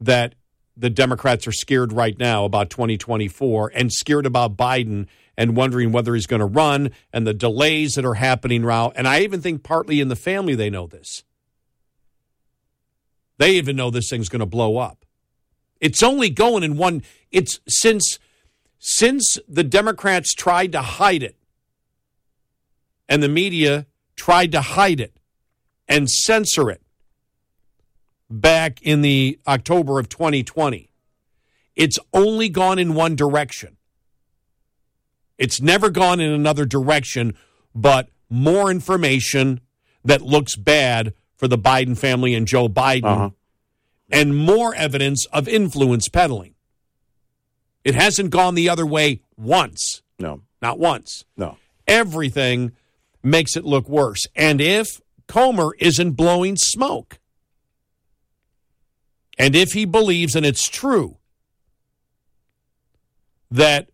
that 0.00 0.34
the 0.76 0.90
Democrats 0.90 1.46
are 1.46 1.52
scared 1.52 1.92
right 1.92 2.18
now 2.18 2.44
about 2.44 2.70
2024 2.70 3.72
and 3.74 3.92
scared 3.92 4.26
about 4.26 4.56
Biden 4.56 5.06
and 5.36 5.56
wondering 5.56 5.92
whether 5.92 6.14
he's 6.14 6.26
going 6.26 6.40
to 6.40 6.46
run 6.46 6.90
and 7.12 7.26
the 7.26 7.34
delays 7.34 7.94
that 7.94 8.04
are 8.04 8.14
happening 8.14 8.62
now. 8.62 8.92
And 8.94 9.08
I 9.08 9.20
even 9.20 9.40
think 9.40 9.62
partly 9.62 10.00
in 10.00 10.08
the 10.08 10.16
family 10.16 10.54
they 10.54 10.70
know 10.70 10.86
this. 10.86 11.24
They 13.38 13.52
even 13.52 13.76
know 13.76 13.90
this 13.90 14.08
thing's 14.08 14.28
going 14.28 14.40
to 14.40 14.46
blow 14.46 14.78
up. 14.78 15.04
It's 15.80 16.02
only 16.02 16.30
going 16.30 16.62
in 16.62 16.76
one 16.76 17.02
it's 17.30 17.60
since 17.68 18.18
since 18.78 19.38
the 19.48 19.64
Democrats 19.64 20.32
tried 20.34 20.72
to 20.72 20.82
hide 20.82 21.22
it 21.22 21.36
and 23.08 23.22
the 23.22 23.28
media 23.28 23.86
tried 24.16 24.52
to 24.52 24.60
hide 24.60 25.00
it 25.00 25.16
and 25.88 26.10
censor 26.10 26.70
it 26.70 26.82
back 28.28 28.82
in 28.82 29.02
the 29.02 29.38
October 29.46 29.98
of 30.00 30.08
2020. 30.08 30.90
It's 31.76 31.98
only 32.12 32.48
gone 32.48 32.78
in 32.78 32.94
one 32.94 33.14
direction. 33.14 33.76
It's 35.38 35.60
never 35.60 35.90
gone 35.90 36.18
in 36.18 36.32
another 36.32 36.64
direction, 36.64 37.34
but 37.74 38.08
more 38.30 38.70
information 38.70 39.60
that 40.04 40.22
looks 40.22 40.56
bad 40.56 41.12
for 41.36 41.46
the 41.46 41.58
Biden 41.58 41.96
family 41.96 42.34
and 42.34 42.46
Joe 42.48 42.68
Biden, 42.68 43.04
Uh-huh. 43.04 43.30
and 44.10 44.34
more 44.36 44.74
evidence 44.74 45.26
of 45.26 45.46
influence 45.46 46.08
peddling. 46.08 46.54
It 47.86 47.94
hasn't 47.94 48.30
gone 48.30 48.56
the 48.56 48.68
other 48.68 48.84
way 48.84 49.20
once. 49.36 50.02
No. 50.18 50.42
Not 50.60 50.80
once. 50.80 51.24
No. 51.36 51.56
Everything 51.86 52.72
makes 53.22 53.56
it 53.56 53.64
look 53.64 53.88
worse. 53.88 54.26
And 54.34 54.60
if 54.60 55.00
Comer 55.28 55.70
isn't 55.78 56.14
blowing 56.14 56.56
smoke, 56.56 57.20
and 59.38 59.54
if 59.54 59.72
he 59.72 59.84
believes, 59.84 60.34
and 60.34 60.44
it's 60.44 60.68
true, 60.68 61.18
that 63.52 63.88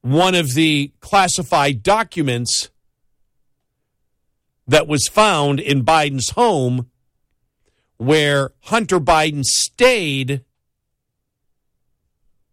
one 0.00 0.34
of 0.34 0.54
the 0.54 0.90
classified 0.98 1.84
documents 1.84 2.70
that 4.66 4.88
was 4.88 5.06
found 5.06 5.60
in 5.60 5.84
Biden's 5.84 6.30
home 6.30 6.90
where 7.98 8.50
Hunter 8.62 8.98
Biden 8.98 9.44
stayed 9.44 10.42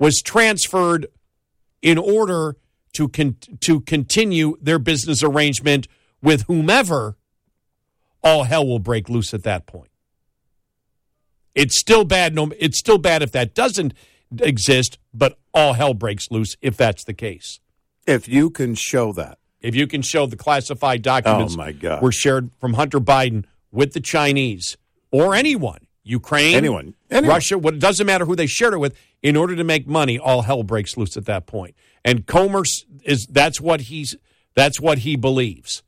was 0.03 0.21
transferred 0.21 1.07
in 1.81 1.97
order 1.97 2.57
to 2.91 3.07
con- 3.07 3.37
to 3.61 3.79
continue 3.81 4.57
their 4.61 4.77
business 4.79 5.23
arrangement 5.23 5.87
with 6.21 6.41
whomever 6.43 7.15
all 8.21 8.43
hell 8.43 8.65
will 8.67 8.79
break 8.79 9.07
loose 9.09 9.33
at 9.33 9.43
that 9.43 9.65
point 9.65 9.89
it's 11.55 11.77
still 11.77 12.03
bad 12.03 12.33
no 12.35 12.51
it's 12.59 12.77
still 12.77 12.97
bad 12.97 13.21
if 13.21 13.31
that 13.31 13.53
doesn't 13.53 13.93
exist 14.41 14.97
but 15.13 15.37
all 15.53 15.73
hell 15.73 15.93
breaks 15.93 16.29
loose 16.31 16.55
if 16.61 16.75
that's 16.75 17.03
the 17.05 17.13
case 17.13 17.59
If 18.05 18.27
you 18.27 18.49
can 18.49 18.75
show 18.75 19.13
that. 19.13 19.37
if 19.61 19.73
you 19.75 19.87
can 19.87 20.01
show 20.01 20.25
the 20.25 20.35
classified 20.35 21.01
documents 21.01 21.53
Oh, 21.53 21.57
my 21.57 21.71
God. 21.71 22.01
were 22.01 22.11
shared 22.11 22.49
from 22.59 22.73
Hunter 22.73 22.99
Biden 22.99 23.45
with 23.71 23.93
the 23.93 24.01
Chinese 24.01 24.75
or 25.11 25.35
anyone, 25.35 25.87
Ukraine, 26.03 26.55
Anyone. 26.55 26.95
Anyone. 27.09 27.35
Russia, 27.35 27.57
what 27.57 27.75
it 27.75 27.79
doesn't 27.79 28.05
matter 28.05 28.25
who 28.25 28.35
they 28.35 28.47
shared 28.47 28.73
it 28.73 28.77
with, 28.77 28.97
in 29.21 29.37
order 29.37 29.55
to 29.55 29.63
make 29.63 29.87
money, 29.87 30.19
all 30.19 30.41
hell 30.41 30.63
breaks 30.63 30.97
loose 30.97 31.15
at 31.15 31.25
that 31.25 31.45
point. 31.45 31.75
And 32.03 32.25
Comer 32.25 32.63
is 33.03 33.25
that's 33.27 33.61
what 33.61 33.81
he's 33.81 34.15
that's 34.55 34.79
what 34.79 34.99
he 34.99 35.15
believes. 35.15 35.83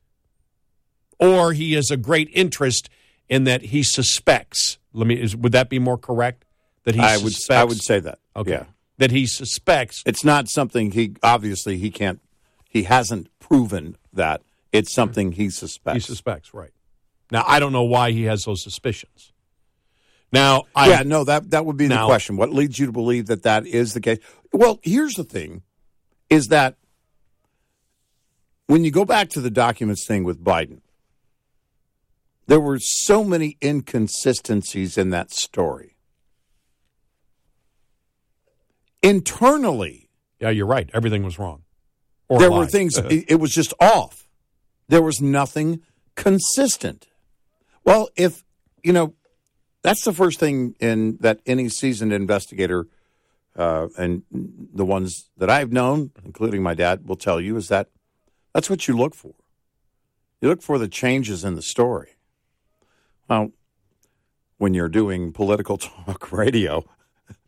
Or 1.19 1.53
he 1.53 1.73
has 1.73 1.91
a 1.91 1.97
great 1.97 2.29
interest 2.33 2.89
in 3.27 3.43
that 3.45 3.63
he 3.63 3.83
suspects. 3.83 4.77
Let 4.93 5.07
me 5.07 5.21
is, 5.21 5.35
would 5.35 5.51
that 5.51 5.69
be 5.69 5.79
more 5.79 5.97
correct? 5.97 6.45
That 6.83 6.95
he 6.95 7.01
I 7.01 7.17
would 7.17 7.33
suspects, 7.33 7.59
I 7.59 7.63
would 7.63 7.81
say 7.81 7.99
that. 7.99 8.19
Okay. 8.35 8.51
Yeah. 8.51 8.65
That 8.97 9.11
he 9.11 9.25
suspects 9.25 10.03
It's 10.05 10.23
not 10.23 10.47
something 10.47 10.91
he 10.91 11.15
obviously 11.21 11.77
he 11.77 11.91
can't 11.91 12.21
he 12.69 12.83
hasn't 12.83 13.29
proven 13.39 13.97
that. 14.13 14.41
It's 14.71 14.93
something 14.93 15.31
he 15.31 15.49
suspects. 15.49 15.95
He 16.05 16.13
suspects, 16.13 16.53
right. 16.53 16.71
Now, 17.31 17.45
I 17.47 17.59
don't 17.59 17.71
know 17.71 17.83
why 17.83 18.11
he 18.11 18.23
has 18.23 18.43
those 18.43 18.61
suspicions. 18.61 19.31
Now, 20.35 20.63
I, 20.75 20.89
yeah, 20.89 21.03
no, 21.03 21.23
that 21.23 21.51
that 21.51 21.65
would 21.65 21.77
be 21.77 21.87
the 21.87 22.05
question. 22.05 22.35
What 22.35 22.51
leads 22.51 22.77
you 22.77 22.87
to 22.87 22.91
believe 22.91 23.27
that 23.27 23.43
that 23.43 23.65
is 23.65 23.93
the 23.93 24.01
case? 24.01 24.19
Well, 24.51 24.79
here's 24.83 25.13
the 25.13 25.23
thing: 25.23 25.63
is 26.29 26.49
that 26.49 26.75
when 28.67 28.83
you 28.83 28.91
go 28.91 29.05
back 29.05 29.29
to 29.29 29.39
the 29.39 29.49
documents 29.49 30.05
thing 30.05 30.25
with 30.25 30.43
Biden, 30.43 30.81
there 32.47 32.59
were 32.59 32.79
so 32.79 33.23
many 33.23 33.57
inconsistencies 33.63 34.97
in 34.97 35.09
that 35.11 35.31
story. 35.31 35.95
Internally, 39.01 40.09
yeah, 40.39 40.49
you're 40.49 40.65
right. 40.65 40.89
Everything 40.93 41.23
was 41.23 41.39
wrong. 41.39 41.63
Or 42.27 42.39
there 42.39 42.49
a 42.49 42.51
were 42.51 42.65
things, 42.67 42.97
it, 43.09 43.25
it 43.29 43.39
was 43.39 43.51
just 43.51 43.73
off. 43.79 44.27
There 44.89 45.01
was 45.01 45.21
nothing 45.21 45.81
consistent. 46.15 47.07
Well, 47.83 48.09
if, 48.15 48.43
you 48.83 48.93
know, 48.93 49.13
that's 49.85 50.03
the 50.03 50.13
first 50.13 50.39
thing 50.39 50.75
in 50.79 51.17
that 51.21 51.41
any 51.45 51.69
seasoned 51.69 52.11
investigator 52.11 52.87
uh, 53.55 53.87
and 53.99 54.23
the 54.31 54.83
ones 54.83 55.29
that 55.37 55.47
I've 55.47 55.71
known, 55.71 56.09
including 56.25 56.63
my 56.63 56.73
dad, 56.73 57.07
will 57.07 57.15
tell 57.15 57.39
you 57.39 57.55
is 57.55 57.67
that 57.67 57.89
that's 58.51 58.67
what 58.67 58.87
you 58.87 58.97
look 58.97 59.13
for. 59.13 59.35
You 60.41 60.49
look 60.49 60.63
for 60.63 60.79
the 60.79 60.87
changes 60.87 61.43
in 61.43 61.53
the 61.53 61.61
story. 61.61 62.15
Well, 63.29 63.51
when 64.57 64.73
you're 64.73 64.89
doing 64.89 65.31
political 65.31 65.77
talk 66.05 66.31
radio, 66.31 66.83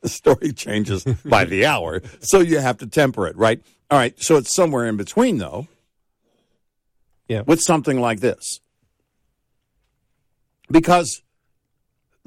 the 0.01 0.09
story 0.09 0.53
changes 0.53 1.05
by 1.25 1.43
the 1.43 1.65
hour, 1.65 2.03
so 2.19 2.39
you 2.39 2.59
have 2.59 2.77
to 2.77 2.85
temper 2.85 3.25
it, 3.25 3.35
right? 3.35 3.63
All 3.89 3.97
right, 3.97 4.13
so 4.21 4.35
it's 4.35 4.53
somewhere 4.53 4.85
in 4.85 4.95
between, 4.95 5.39
though. 5.39 5.67
Yeah. 7.27 7.41
With 7.47 7.61
something 7.61 7.99
like 7.99 8.19
this. 8.19 8.59
Because 10.69 11.23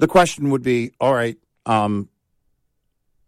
the 0.01 0.07
question 0.07 0.49
would 0.49 0.63
be, 0.63 0.91
all 0.99 1.13
right, 1.13 1.37
um, 1.67 2.09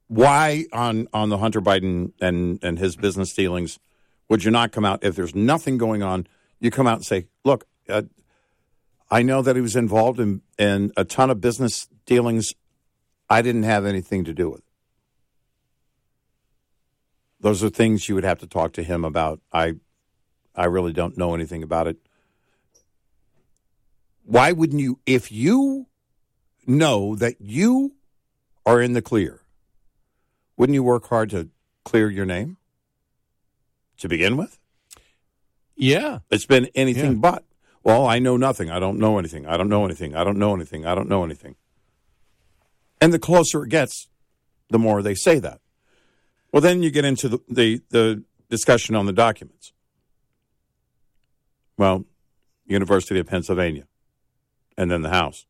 why 0.07 0.65
on 0.73 1.07
on 1.13 1.29
the 1.29 1.37
Hunter 1.37 1.61
Biden 1.61 2.13
and 2.19 2.61
and 2.63 2.79
his 2.79 2.95
business 2.95 3.31
dealings 3.31 3.79
would 4.27 4.43
you 4.43 4.49
not 4.49 4.71
come 4.71 4.83
out 4.83 5.03
if 5.03 5.15
there's 5.15 5.35
nothing 5.35 5.77
going 5.77 6.01
on? 6.01 6.25
You 6.59 6.71
come 6.71 6.87
out 6.87 6.95
and 6.95 7.05
say, 7.05 7.27
look, 7.45 7.65
uh, 7.87 8.01
I 9.11 9.21
know 9.21 9.43
that 9.43 9.55
he 9.55 9.61
was 9.61 9.75
involved 9.75 10.19
in 10.19 10.41
in 10.57 10.91
a 10.97 11.05
ton 11.05 11.29
of 11.29 11.39
business 11.39 11.87
dealings. 12.07 12.55
I 13.29 13.43
didn't 13.43 13.63
have 13.63 13.85
anything 13.85 14.23
to 14.23 14.33
do 14.33 14.49
with. 14.49 14.61
it. 14.61 14.65
Those 17.39 17.63
are 17.63 17.69
things 17.69 18.09
you 18.09 18.15
would 18.15 18.23
have 18.23 18.39
to 18.39 18.47
talk 18.47 18.73
to 18.73 18.83
him 18.83 19.05
about. 19.05 19.41
I 19.51 19.75
I 20.55 20.65
really 20.65 20.91
don't 20.91 21.19
know 21.19 21.35
anything 21.35 21.61
about 21.61 21.87
it. 21.87 21.97
Why 24.23 24.51
wouldn't 24.51 24.81
you 24.81 24.99
if 25.05 25.31
you 25.31 25.85
know 26.67 27.15
that 27.15 27.39
you 27.39 27.95
are 28.65 28.81
in 28.81 28.93
the 28.93 29.01
clear? 29.01 29.41
Wouldn't 30.57 30.73
you 30.73 30.83
work 30.83 31.07
hard 31.07 31.29
to 31.31 31.49
clear 31.83 32.09
your 32.09 32.25
name 32.25 32.57
to 33.97 34.07
begin 34.07 34.37
with? 34.37 34.59
Yeah. 35.75 36.19
It's 36.29 36.45
been 36.45 36.69
anything 36.75 37.13
Yeah. 37.13 37.17
but. 37.19 37.45
Well, 37.83 38.07
I 38.07 38.19
know 38.19 38.37
nothing. 38.37 38.69
I 38.71 38.79
don't 38.79 38.97
know 38.97 39.17
anything. 39.19 39.45
I 39.45 39.57
don't 39.57 39.67
know 39.67 39.83
anything. 39.83 40.15
I 40.15 40.23
don't 40.23 40.37
know 40.37 40.55
anything. 40.55 40.85
I 40.85 40.95
don't 40.95 41.09
know 41.09 41.23
anything. 41.25 41.55
And 43.01 43.11
the 43.11 43.19
closer 43.19 43.63
it 43.63 43.69
gets, 43.69 44.07
the 44.69 44.79
more 44.79 45.01
they 45.01 45.15
say 45.15 45.39
that. 45.39 45.59
Well, 46.53 46.61
then 46.61 46.81
you 46.83 46.91
get 46.91 47.03
into 47.03 47.27
the, 47.27 47.39
the, 47.49 47.81
the 47.89 48.23
discussion 48.49 48.95
on 48.95 49.05
the 49.05 49.11
documents. 49.11 49.73
Well, 51.77 52.05
University 52.65 53.19
of 53.19 53.27
Pennsylvania, 53.27 53.87
and 54.77 54.89
then 54.89 55.01
the 55.01 55.09
House. 55.09 55.45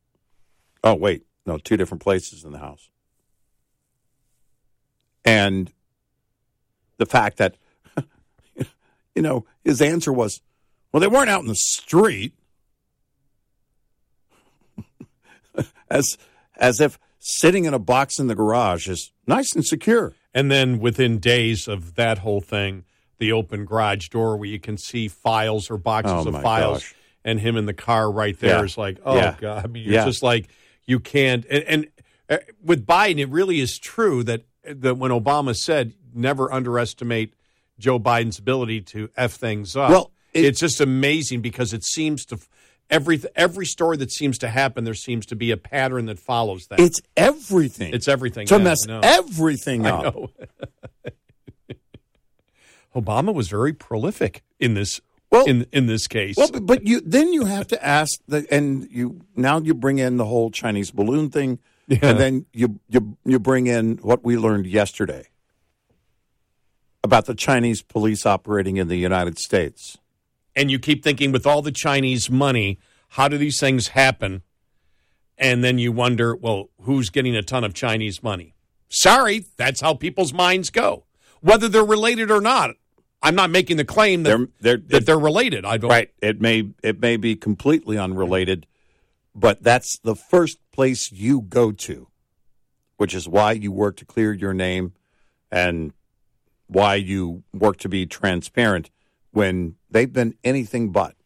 Oh, 0.84 0.94
wait. 0.94 1.24
No, 1.46 1.58
two 1.58 1.76
different 1.76 2.02
places 2.02 2.44
in 2.44 2.52
the 2.52 2.58
House. 2.58 2.90
And 5.24 5.72
the 6.98 7.06
fact 7.06 7.38
that, 7.38 7.56
you 9.14 9.22
know, 9.22 9.46
his 9.64 9.80
answer 9.82 10.12
was, 10.12 10.40
well, 10.92 11.00
they 11.00 11.06
weren't 11.08 11.30
out 11.30 11.40
in 11.40 11.48
the 11.48 11.54
street. 11.56 12.34
as, 15.90 16.16
as 16.56 16.80
if 16.80 16.98
sitting 17.18 17.64
in 17.64 17.74
a 17.74 17.78
box 17.78 18.18
in 18.18 18.26
the 18.26 18.34
garage 18.34 18.88
is 18.88 19.12
nice 19.26 19.54
and 19.54 19.64
secure. 19.64 20.12
And 20.34 20.50
then 20.50 20.78
within 20.80 21.18
days 21.18 21.66
of 21.68 21.94
that 21.94 22.18
whole 22.18 22.40
thing, 22.40 22.84
the 23.18 23.32
open 23.32 23.64
garage 23.64 24.08
door 24.08 24.36
where 24.36 24.48
you 24.48 24.58
can 24.60 24.76
see 24.76 25.08
files 25.08 25.70
or 25.70 25.78
boxes 25.78 26.26
Oh, 26.26 26.28
of 26.28 26.42
files 26.42 26.78
gosh. 26.80 26.94
and 27.24 27.40
him 27.40 27.56
in 27.56 27.66
the 27.66 27.72
car 27.74 28.10
right 28.10 28.38
there 28.38 28.58
Yeah. 28.58 28.64
is 28.64 28.76
like, 28.76 28.98
oh, 29.04 29.16
Yeah. 29.16 29.36
God. 29.40 29.64
I 29.64 29.68
mean, 29.68 29.84
you're 29.84 29.94
Yeah. 29.94 30.04
just 30.04 30.22
like, 30.22 30.48
you 30.86 31.00
can't. 31.00 31.44
And, 31.50 31.64
and 31.64 31.86
uh, 32.28 32.38
with 32.62 32.86
Biden, 32.86 33.18
it 33.18 33.28
really 33.28 33.60
is 33.60 33.78
true 33.78 34.22
that, 34.24 34.44
that 34.64 34.96
when 34.96 35.10
Obama 35.10 35.56
said, 35.56 35.94
never 36.14 36.52
underestimate 36.52 37.34
Joe 37.78 37.98
Biden's 37.98 38.38
ability 38.38 38.80
to 38.82 39.08
f 39.16 39.32
things 39.32 39.76
up. 39.76 39.90
Well, 39.90 40.12
it- 40.32 40.44
it's 40.44 40.60
just 40.60 40.80
amazing 40.80 41.40
because 41.40 41.72
it 41.72 41.84
seems 41.84 42.24
to 42.26 42.38
every 42.90 43.20
every 43.34 43.66
story 43.66 43.96
that 43.98 44.12
seems 44.12 44.38
to 44.38 44.48
happen, 44.48 44.84
there 44.84 44.94
seems 44.94 45.26
to 45.26 45.36
be 45.36 45.50
a 45.50 45.56
pattern 45.56 46.06
that 46.06 46.18
follows 46.18 46.66
that. 46.68 46.78
It's 46.80 47.00
everything. 47.16 47.92
It's 47.94 48.08
everything 48.08 48.46
to 48.48 48.56
yeah, 48.58 48.62
mess 48.64 48.86
know. 48.86 49.00
everything 49.02 49.86
I 49.86 49.90
up. 49.90 50.14
know. 50.14 50.30
Obama 52.94 53.34
was 53.34 53.48
very 53.48 53.72
prolific 53.72 54.42
in 54.60 54.74
this 54.74 55.00
Well- 55.34 55.46
in 55.46 55.66
in 55.72 55.86
this 55.86 56.06
case. 56.08 56.36
Well, 56.36 56.50
but, 56.50 56.64
but 56.66 56.86
you 56.86 57.00
then 57.00 57.32
you 57.32 57.44
have 57.44 57.66
to 57.68 57.84
ask 57.84 58.18
the 58.26 58.46
and 58.50 58.88
you 58.90 59.20
now 59.36 59.60
you 59.60 59.74
bring 59.74 59.98
in 59.98 60.16
the 60.16 60.24
whole 60.24 60.50
Chinese 60.50 60.90
balloon 60.90 61.30
thing, 61.30 61.58
Yeah. 61.88 61.98
and 62.02 62.18
then 62.18 62.46
you 62.52 62.80
you 62.88 63.16
you 63.24 63.38
bring 63.38 63.66
in 63.66 63.98
what 63.98 64.24
we 64.24 64.36
learned 64.36 64.66
yesterday 64.66 65.26
about 67.02 67.26
the 67.26 67.34
Chinese 67.34 67.82
police 67.82 68.24
operating 68.24 68.76
in 68.78 68.88
the 68.88 68.96
United 68.96 69.38
States. 69.38 69.98
and 70.56 70.70
you 70.70 70.78
keep 70.78 71.02
thinking 71.02 71.32
with 71.32 71.46
all 71.46 71.62
the 71.62 71.72
Chinese 71.72 72.30
money, 72.30 72.78
how 73.08 73.26
do 73.26 73.36
these 73.36 73.58
things 73.58 73.88
happen? 73.88 74.42
And 75.36 75.64
then 75.64 75.78
you 75.78 75.90
wonder, 75.90 76.36
well, 76.36 76.70
who's 76.82 77.10
getting 77.10 77.34
a 77.34 77.42
ton 77.42 77.64
of 77.64 77.74
Chinese 77.74 78.22
money? 78.22 78.54
Sorry, 78.88 79.46
that's 79.56 79.80
how 79.80 79.94
people's 79.94 80.32
minds 80.32 80.70
go. 80.70 81.06
Whether 81.40 81.68
they're 81.68 81.84
related 81.84 82.30
or 82.30 82.40
not. 82.40 82.76
I'm 83.24 83.34
not 83.34 83.50
making 83.50 83.78
the 83.78 83.84
claim 83.86 84.22
that 84.22 84.36
They're- 84.36 84.48
they're- 84.60 84.76
that 84.88 85.06
they're 85.06 85.18
related. 85.18 85.64
I 85.64 85.78
don't 85.78 85.90
Right. 85.90 86.10
It 86.20 86.40
may 86.40 86.68
it 86.82 87.00
may 87.00 87.16
be 87.16 87.34
completely 87.34 87.96
unrelated, 87.98 88.66
but 89.34 89.62
that's 89.62 89.98
the 89.98 90.14
first 90.14 90.58
place 90.72 91.10
you 91.10 91.40
go 91.40 91.72
to, 91.72 92.08
which 92.98 93.14
is 93.14 93.26
why 93.26 93.52
you 93.52 93.72
work 93.72 93.96
to 93.96 94.04
clear 94.04 94.32
your 94.34 94.52
name 94.52 94.92
and 95.50 95.92
why 96.66 96.96
you 96.96 97.42
work 97.52 97.78
to 97.78 97.88
be 97.88 98.04
transparent 98.04 98.90
when 99.30 99.76
they've 99.90 100.12
been 100.12 100.34
anything 100.44 100.92
but. 100.92 101.16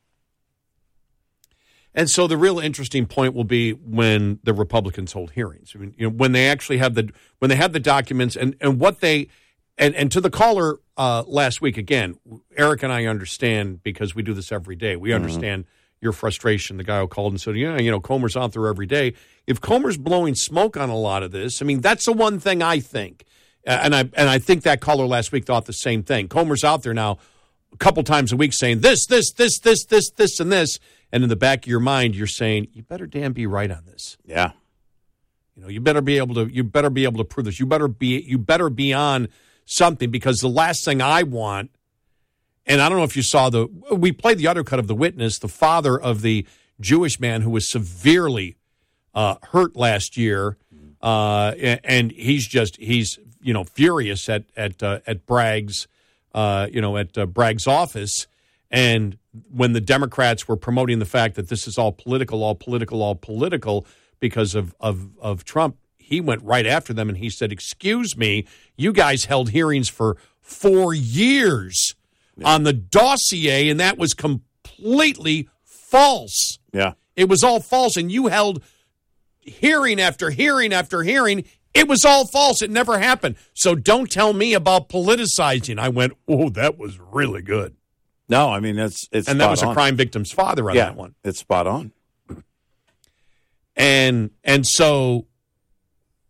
And 1.95 2.09
so 2.09 2.29
the 2.29 2.37
real 2.37 2.61
interesting 2.61 3.07
point 3.07 3.35
will 3.35 3.45
be 3.45 3.73
when 3.73 4.39
the 4.45 4.55
Republicans 4.55 5.13
hold 5.13 5.33
hearings. 5.33 5.73
I 5.75 5.79
mean, 5.79 5.95
you 5.99 6.09
know, 6.09 6.15
when 6.15 6.31
they 6.31 6.49
actually 6.49 6.79
have 6.79 6.95
the 6.95 7.11
when 7.41 7.49
they 7.49 7.57
have 7.57 7.73
the 7.73 7.81
documents 7.81 8.37
and 8.37 8.55
and 8.61 8.79
what 8.79 9.01
they 9.01 9.29
and 9.79 9.95
and 9.95 10.11
to 10.13 10.21
the 10.21 10.31
caller 10.31 10.81
uh, 10.97 11.23
last 11.27 11.61
week 11.61 11.79
again, 11.79 12.19
Eric 12.57 12.83
and 12.83 12.93
I 12.93 13.07
understand 13.07 13.83
because 13.83 14.15
we 14.15 14.23
do 14.23 14.35
this 14.35 14.53
every 14.53 14.77
day. 14.77 14.97
We 14.97 15.13
understand 15.13 15.65
your 16.01 16.13
frustration. 16.13 16.77
The 16.77 16.85
guy 16.85 17.01
who 17.01 17.09
called 17.09 17.33
and 17.33 17.41
said, 17.41 17.57
"Yeah, 17.57 17.79
you 17.79 17.91
know, 17.91 18.01
Comer's 18.01 18.37
out 18.37 18.53
there 18.53 18.67
every 18.67 18.87
day." 18.87 19.15
If 19.47 19.61
Comer's 19.61 19.97
blowing 19.97 20.35
smoke 20.35 20.77
on 20.77 20.91
a 20.91 20.97
lot 20.97 21.23
of 21.23 21.31
this, 21.31 21.63
I 21.63 21.65
mean, 21.65 21.81
that's 21.81 22.05
the 22.05 22.13
one 22.13 22.39
thing 22.39 22.63
I 22.63 22.81
think, 22.81 23.25
and 23.65 23.95
I 23.95 24.01
and 24.01 24.29
I 24.29 24.39
think 24.39 24.65
that 24.65 24.81
caller 24.81 25.07
last 25.07 25.33
week 25.33 25.47
thought 25.47 25.67
the 25.67 25.73
same 25.73 26.03
thing. 26.03 26.29
Comer's 26.29 26.65
out 26.65 26.83
there 26.83 26.95
now 26.95 27.19
a 27.73 27.77
couple 27.77 28.03
times 28.03 28.33
a 28.33 28.37
week 28.37 28.53
saying 28.53 28.81
this, 28.81 29.07
this, 29.07 29.33
this, 29.33 29.59
this, 29.59 29.85
this, 29.85 30.11
this, 30.11 30.41
and 30.41 30.51
this, 30.51 30.79
and 31.13 31.23
in 31.23 31.29
the 31.29 31.37
back 31.37 31.65
of 31.65 31.67
your 31.67 31.81
mind, 31.81 32.15
you're 32.15 32.27
saying, 32.27 32.69
"You 32.73 32.83
better 32.83 33.07
damn 33.07 33.33
be 33.33 33.47
right 33.47 33.71
on 33.71 33.85
this." 33.87 34.17
Yeah. 34.25 34.53
You 35.57 35.63
know, 35.63 35.69
you 35.69 35.81
better 35.81 36.01
be 36.01 36.19
able 36.19 36.35
to. 36.37 36.47
You 36.53 36.63
better 36.63 36.91
be 36.91 37.05
able 37.05 37.19
to 37.19 37.25
prove 37.25 37.47
this. 37.47 37.59
You 37.59 37.67
better 37.67 37.89
be. 37.89 38.21
You 38.21 38.39
better 38.39 38.71
be 38.71 38.93
on 38.93 39.29
something 39.69 40.11
because 40.11 40.41
the 40.41 40.49
last 40.49 40.85
thing 40.85 41.01
I 41.01 41.23
want, 41.23 41.71
and 42.67 42.81
I 42.81 42.89
don't 42.89 42.99
know 42.99 43.05
if 43.05 43.17
you 43.17 43.23
saw 43.23 43.51
the. 43.51 43.69
We 43.93 44.13
played 44.13 44.39
the 44.39 44.49
other 44.49 44.65
cut 44.65 44.79
of 44.79 44.89
the 44.89 44.95
witness, 44.95 45.39
the 45.39 45.49
father 45.49 45.99
of 45.99 46.23
the 46.23 46.47
Jewish 46.81 47.21
man 47.21 47.43
who 47.43 47.51
was 47.51 47.69
severely 47.69 48.57
uh, 49.15 49.37
hurt 49.53 49.77
last 49.77 50.17
year, 50.17 50.57
uh, 51.01 51.53
and 51.85 52.11
he's 52.13 52.47
just 52.47 52.77
he's 52.77 53.19
you 53.41 53.53
know 53.53 53.65
furious 53.65 54.29
at 54.29 54.45
at 54.57 54.83
uh, 54.83 55.01
at 55.07 55.27
Bragg's, 55.27 55.87
uh, 56.35 56.69
you 56.71 56.81
know 56.81 56.97
at 56.97 57.17
uh, 57.17 57.27
Bragg's 57.27 57.67
office, 57.67 58.27
and 58.71 59.19
when 59.51 59.73
the 59.73 59.81
Democrats 59.81 60.49
were 60.49 60.57
promoting 60.57 60.99
the 60.99 61.07
fact 61.07 61.37
that 61.37 61.49
this 61.49 61.67
is 61.67 61.79
all 61.79 61.93
political, 61.93 62.43
all 62.43 62.55
political, 62.55 63.03
all 63.03 63.15
political 63.15 63.87
because 64.21 64.55
of 64.55 64.75
of 64.81 65.11
of 65.21 65.45
Trump, 65.45 65.77
he 66.09 66.21
went 66.21 66.43
right 66.43 66.67
after 66.67 66.93
them 66.93 67.09
and 67.09 67.19
he 67.19 67.31
said, 67.31 67.53
"Excuse 67.53 68.17
me, 68.17 68.47
you 68.77 68.93
guys 68.93 69.27
held 69.27 69.51
hearings 69.51 69.89
for 69.89 70.17
four 70.41 70.95
years 70.95 71.95
on 72.45 72.63
the 72.63 72.73
dossier, 72.73 73.69
and 73.69 73.79
that 73.79 73.99
was 73.99 74.15
completely 74.15 75.49
false." 75.65 76.59
Yeah. 76.73 76.95
It 77.17 77.29
was 77.29 77.45
all 77.45 77.61
false, 77.61 77.97
and 77.97 78.11
you 78.11 78.29
held 78.29 78.63
hearing 79.41 80.01
after 80.01 80.31
hearing 80.31 80.73
after 80.73 81.03
hearing. 81.03 81.45
It 81.75 81.87
was 81.87 82.05
all 82.05 82.27
false. 82.27 82.63
It 82.63 82.71
never 82.71 82.99
happened. 82.99 83.37
So 83.55 83.75
don't 83.75 84.11
tell 84.11 84.33
me 84.33 84.55
about 84.55 84.89
politicizing. 84.89 85.79
I 85.79 85.91
went, 85.91 86.15
oh, 86.27 86.49
that 86.51 86.79
was 86.79 86.99
really 86.99 87.43
good. 87.43 87.77
No, 88.29 88.51
I 88.51 88.61
mean 88.61 88.77
that's 88.77 89.09
it's 89.11 89.29
and 89.29 89.41
that 89.41 89.51
was 89.51 89.63
a 89.63 89.73
crime 89.73 89.97
victim's 89.97 90.31
father 90.31 90.69
on 90.69 90.77
yeah, 90.77 90.87
that 90.87 90.97
one. 90.97 91.15
It's 91.25 91.39
spot 91.39 91.67
on. 91.67 91.93
And 93.75 94.31
and 94.45 94.67
so 94.67 95.28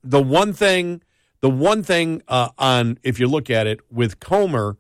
the 0.03 0.23
one 0.23 0.53
thing, 0.53 1.03
the 1.41 1.51
one 1.51 1.83
thing 1.83 2.23
uh, 2.29 2.51
on 2.59 2.99
if 3.03 3.19
you 3.19 3.27
look 3.29 3.51
at 3.51 3.67
it 3.67 3.81
with 3.91 4.21
Comer, 4.21 4.77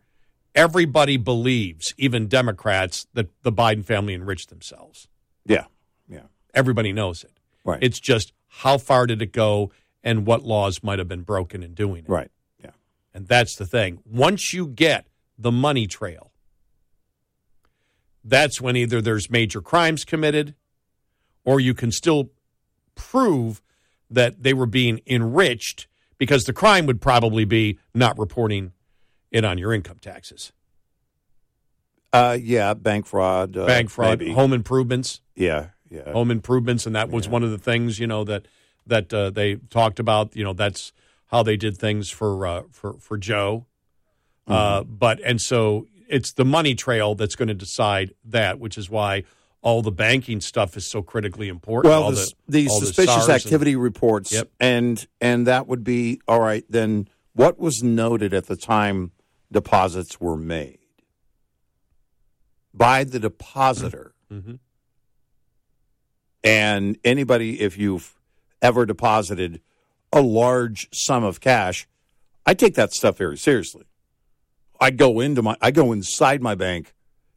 everybody 0.55 1.17
believes, 1.17 1.95
even 1.97 2.27
Democrats, 2.27 3.07
that 3.15 3.29
the 3.43 3.53
Biden 3.53 3.85
family 3.85 4.15
enriched 4.15 4.51
themselves. 4.51 5.09
Yeah. 5.45 5.65
Yeah. 6.09 6.23
Everybody 6.55 6.93
knows 6.93 7.25
it. 7.25 7.39
Right. 7.65 7.83
It's 7.83 8.01
just 8.01 8.33
how 8.49 8.79
far 8.79 9.07
did 9.07 9.23
it 9.23 9.33
go 9.33 9.71
and 10.03 10.27
what 10.27 10.43
laws 10.43 10.83
might 10.83 10.99
have 10.99 11.09
been 11.09 11.23
broken 11.23 11.63
in 11.63 11.75
doing 11.75 12.05
it. 12.05 12.09
Right. 12.09 12.31
Yeah. 12.63 12.71
And 13.15 13.27
that's 13.27 13.57
the 13.57 13.67
thing. 13.67 14.01
Once 14.05 14.53
you 14.53 14.67
get 14.67 15.07
the 15.39 15.53
money 15.53 15.87
trail, 15.87 16.33
that's 18.25 18.61
when 18.61 18.77
either 18.77 19.01
there's 19.01 19.31
major 19.31 19.61
crimes 19.61 20.05
committed 20.05 20.55
or 21.45 21.61
you 21.61 21.73
can 21.73 21.91
still 21.91 22.31
prove 22.95 23.63
that 24.11 24.43
they 24.43 24.55
were 24.55 24.67
being 24.67 25.01
enriched 25.07 25.87
because 26.19 26.45
the 26.47 26.53
crime 26.53 26.87
would 26.87 27.01
probably 27.01 27.45
be 27.45 27.79
not 27.95 28.19
reporting 28.19 28.73
it 29.31 29.45
on 29.45 29.59
your 29.59 29.73
income 29.73 29.99
taxes. 30.01 30.53
Uh, 32.13 32.37
yeah, 32.41 32.73
bank 32.75 33.07
fraud. 33.07 33.57
Uh, 33.57 33.67
Bank 33.67 33.91
fraud, 33.91 34.21
maybe. 34.21 34.33
home 34.33 34.53
improvements. 34.53 35.21
Yeah, 35.37 35.69
yeah. 35.91 36.11
home 36.13 36.31
improvements, 36.31 36.87
and 36.87 36.97
that 36.97 37.11
was 37.11 37.29
one 37.29 37.43
of 37.43 37.51
the 37.51 37.59
things 37.59 37.99
you 37.99 38.07
know 38.07 38.25
that 38.25 38.47
that 38.87 39.13
uh, 39.13 39.29
they 39.31 39.57
talked 39.57 39.99
about. 40.01 40.35
You 40.35 40.43
know, 40.45 40.55
that's 40.55 40.93
how 41.27 41.43
they 41.43 41.57
did 41.59 41.77
things 41.77 42.09
for 42.09 42.47
uh, 42.47 42.63
for 42.71 42.95
for 42.99 43.17
Joe. 43.19 43.67
Uh, 44.47 44.81
Mm-hmm. 44.81 44.95
but 44.95 45.21
and 45.27 45.39
so 45.43 45.87
it's 46.09 46.33
the 46.33 46.45
money 46.47 46.75
trail 46.75 47.15
that's 47.15 47.37
going 47.37 47.49
to 47.49 47.55
decide 47.55 48.15
that, 48.25 48.59
which 48.59 48.79
is 48.79 48.89
why 48.89 49.25
all 49.61 49.83
the 49.83 49.91
banking 49.93 50.41
stuff 50.41 50.77
is 50.77 50.87
so 50.87 51.03
critically 51.03 51.49
important. 51.49 51.91
Well, 51.91 52.03
all 52.05 52.11
the, 52.13 52.33
the, 52.49 52.65
the 52.65 52.69
suspicious 52.71 53.25
and- 53.25 53.33
activity 53.33 53.75
reports, 53.77 54.33
Yep. 54.33 54.51
and 54.61 55.07
and 55.21 55.47
that 55.47 55.67
would 55.67 55.83
be 55.85 56.21
all 56.29 56.41
right. 56.41 56.65
Then 56.69 57.09
what 57.35 57.59
was 57.59 57.83
noted 57.83 58.33
at 58.33 58.47
the 58.47 58.57
time 58.57 59.13
deposits 59.51 60.21
were 60.21 60.37
made 60.37 60.79
by 62.75 63.05
the 63.05 63.19
depositor, 63.19 64.15
Mhm. 64.33 64.59
and 66.45 66.99
anybody 67.05 67.61
if 67.61 67.77
you've 67.79 68.15
ever 68.63 68.87
deposited 68.87 69.61
a 70.13 70.21
large 70.21 70.89
sum 70.93 71.25
of 71.25 71.41
cash, 71.41 71.87
I 72.47 72.55
take 72.55 72.75
that 72.75 72.93
stuff 72.93 73.19
very 73.19 73.37
seriously. 73.37 73.85
I 74.81 74.91
go 74.91 75.21
into 75.21 75.43
my 75.43 75.57
I 75.61 75.71
go 75.71 75.93
inside 75.93 76.43
my 76.43 76.55
bank 76.55 76.95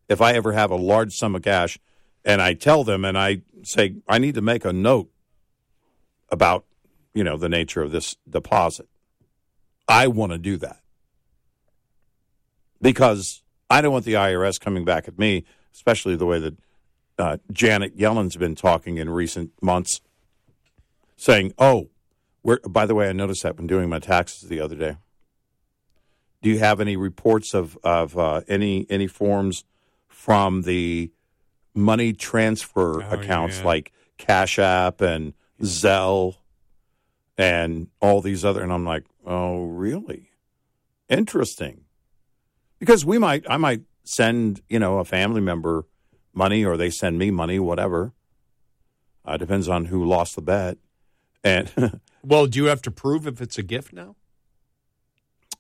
if 0.08 0.22
I 0.22 0.34
ever 0.34 0.52
have 0.54 0.70
a 0.72 0.76
large 0.76 1.14
sum 1.14 1.36
of 1.36 1.42
cash 1.42 1.80
and 2.24 2.42
I 2.42 2.54
tell 2.54 2.84
them 2.84 3.06
and 3.06 3.18
I 3.18 3.42
say 3.64 3.96
I 4.08 4.18
need 4.18 4.36
to 4.36 4.42
make 4.42 4.66
a 4.66 4.74
note 4.74 5.10
about 6.30 6.66
you 7.14 7.24
know 7.24 7.38
the 7.38 7.50
nature 7.50 7.82
of 7.82 7.92
this 7.92 8.16
deposit. 8.30 8.88
I 9.88 10.08
want 10.08 10.32
to 10.32 10.38
do 10.38 10.58
that 10.58 10.80
because 12.82 13.44
I 13.70 13.82
don't 13.82 13.92
want 13.92 14.06
the 14.06 14.14
IRS 14.14 14.60
coming 14.60 14.86
back 14.86 15.08
at 15.08 15.20
me, 15.20 15.44
especially 15.74 16.16
the 16.16 16.26
way 16.26 16.40
that 16.40 16.58
uh, 17.18 17.38
Janet 17.52 17.98
Yellen's 17.98 18.38
been 18.38 18.56
talking 18.56 18.98
in 18.98 19.10
recent 19.10 19.52
months, 19.62 20.02
saying, 21.18 21.54
"Oh, 21.58 21.90
we're, 22.44 22.60
by 22.60 22.86
the 22.86 22.96
way, 22.96 23.10
I 23.10 23.14
noticed 23.14 23.44
that 23.44 23.58
when 23.58 23.68
doing 23.68 23.90
my 23.90 24.00
taxes 24.00 24.50
the 24.50 24.60
other 24.60 24.76
day. 24.76 24.98
Do 26.42 26.50
you 26.50 26.60
have 26.60 26.80
any 26.82 26.96
reports 26.96 27.54
of 27.54 27.78
of 27.84 28.18
uh, 28.18 28.42
any 28.48 28.88
any 28.90 29.08
forms 29.08 29.64
from 30.08 30.64
the 30.64 31.12
money 31.74 32.14
transfer 32.14 33.02
accounts 33.02 33.60
yeah. 33.60 33.66
like 33.66 33.92
Cash 34.18 34.60
App 34.60 35.02
and 35.02 35.34
Zelle 35.62 36.36
and 37.38 37.88
all 38.00 38.22
these 38.22 38.46
other?" 38.46 38.62
And 38.62 38.72
I'm 38.72 38.86
like, 38.86 39.04
"Oh, 39.26 39.66
really? 39.66 40.32
Interesting." 41.10 41.86
Because 42.80 43.06
we 43.06 43.18
might, 43.18 43.46
I 43.50 43.58
might 43.58 43.82
send 44.04 44.62
you 44.70 44.80
know 44.80 45.00
a 45.00 45.06
family 45.06 45.42
member 45.42 45.86
money, 46.34 46.66
or 46.66 46.78
they 46.78 46.90
send 46.90 47.18
me 47.18 47.32
money, 47.32 47.60
whatever. 47.60 48.14
Uh, 49.24 49.38
depends 49.38 49.68
on 49.68 49.86
who 49.86 50.04
lost 50.04 50.36
the 50.36 50.42
bet, 50.42 50.78
and. 51.44 52.02
Well, 52.24 52.46
do 52.46 52.60
you 52.60 52.66
have 52.66 52.84
to 52.84 52.92
prove 52.92 53.26
if 53.26 53.42
it's 53.42 53.58
a 53.58 53.64
gift 53.64 53.94
now? 53.94 54.16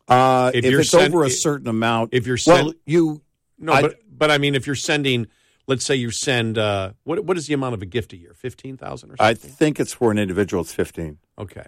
Uh, 0.08 0.52
If 0.54 0.66
if, 0.66 0.72
you're 0.72 0.82
it's 0.82 0.94
over 0.94 1.24
a 1.24 1.30
certain 1.30 1.68
amount, 1.68 2.14
if 2.14 2.28
you're 2.28 2.38
well, 2.46 2.74
you 2.86 3.22
No, 3.58 3.74
I- 3.74 3.82
but 3.82 3.96
but 4.10 4.30
I 4.30 4.38
mean, 4.38 4.56
if 4.56 4.68
you're 4.68 4.76
sending, 4.76 5.28
let's 5.72 5.85
say 5.85 5.95
you 5.95 6.11
send, 6.11 6.57
uh, 6.57 6.91
what 7.06 7.23
what 7.23 7.38
is 7.38 7.48
the 7.48 7.53
amount 7.53 7.73
of 7.73 7.81
a 7.81 7.85
gift 7.85 8.11
a 8.11 8.18
year? 8.18 8.34
Fifteen 8.34 8.76
thousand 8.76 9.11
or 9.11 9.18
something. 9.18 9.26
I 9.26 9.34
think 9.34 9.80
it's 9.80 9.93
for 9.93 10.11
an 10.11 10.19
individual. 10.19 10.61
It's 10.61 10.73
fifteen. 10.73 11.18
okay. 11.39 11.65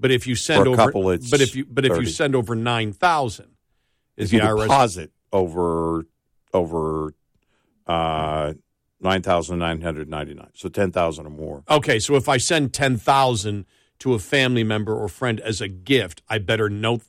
But 0.00 0.10
if 0.10 0.26
you 0.26 0.34
send 0.34 0.66
over, 0.66 0.76
couple, 0.76 1.10
it's 1.10 1.30
but 1.30 1.40
if 1.40 1.54
you 1.54 1.64
but 1.64 1.84
if 1.84 1.96
you 1.96 2.06
send 2.06 2.34
over 2.34 2.56
nine 2.56 2.92
thousand, 2.92 3.50
is 4.16 4.32
If 4.32 4.40
the 4.40 4.46
IRS 4.48 4.62
deposit 4.62 5.12
over 5.32 6.06
over 6.52 7.14
uh, 7.86 8.54
nine 9.00 9.22
thousand 9.22 9.60
nine 9.60 9.80
hundred 9.80 10.08
ninety 10.08 10.34
nine, 10.34 10.50
so 10.54 10.68
ten 10.68 10.90
thousand 10.90 11.26
or 11.26 11.30
more. 11.30 11.62
Okay, 11.70 12.00
so 12.00 12.16
if 12.16 12.28
I 12.28 12.38
send 12.38 12.72
ten 12.72 12.96
thousand 12.96 13.64
to 14.00 14.14
a 14.14 14.18
family 14.18 14.64
member 14.64 14.92
or 14.92 15.06
friend 15.06 15.38
as 15.38 15.60
a 15.60 15.68
gift, 15.68 16.20
I 16.28 16.38
better 16.38 16.68
note 16.68 17.02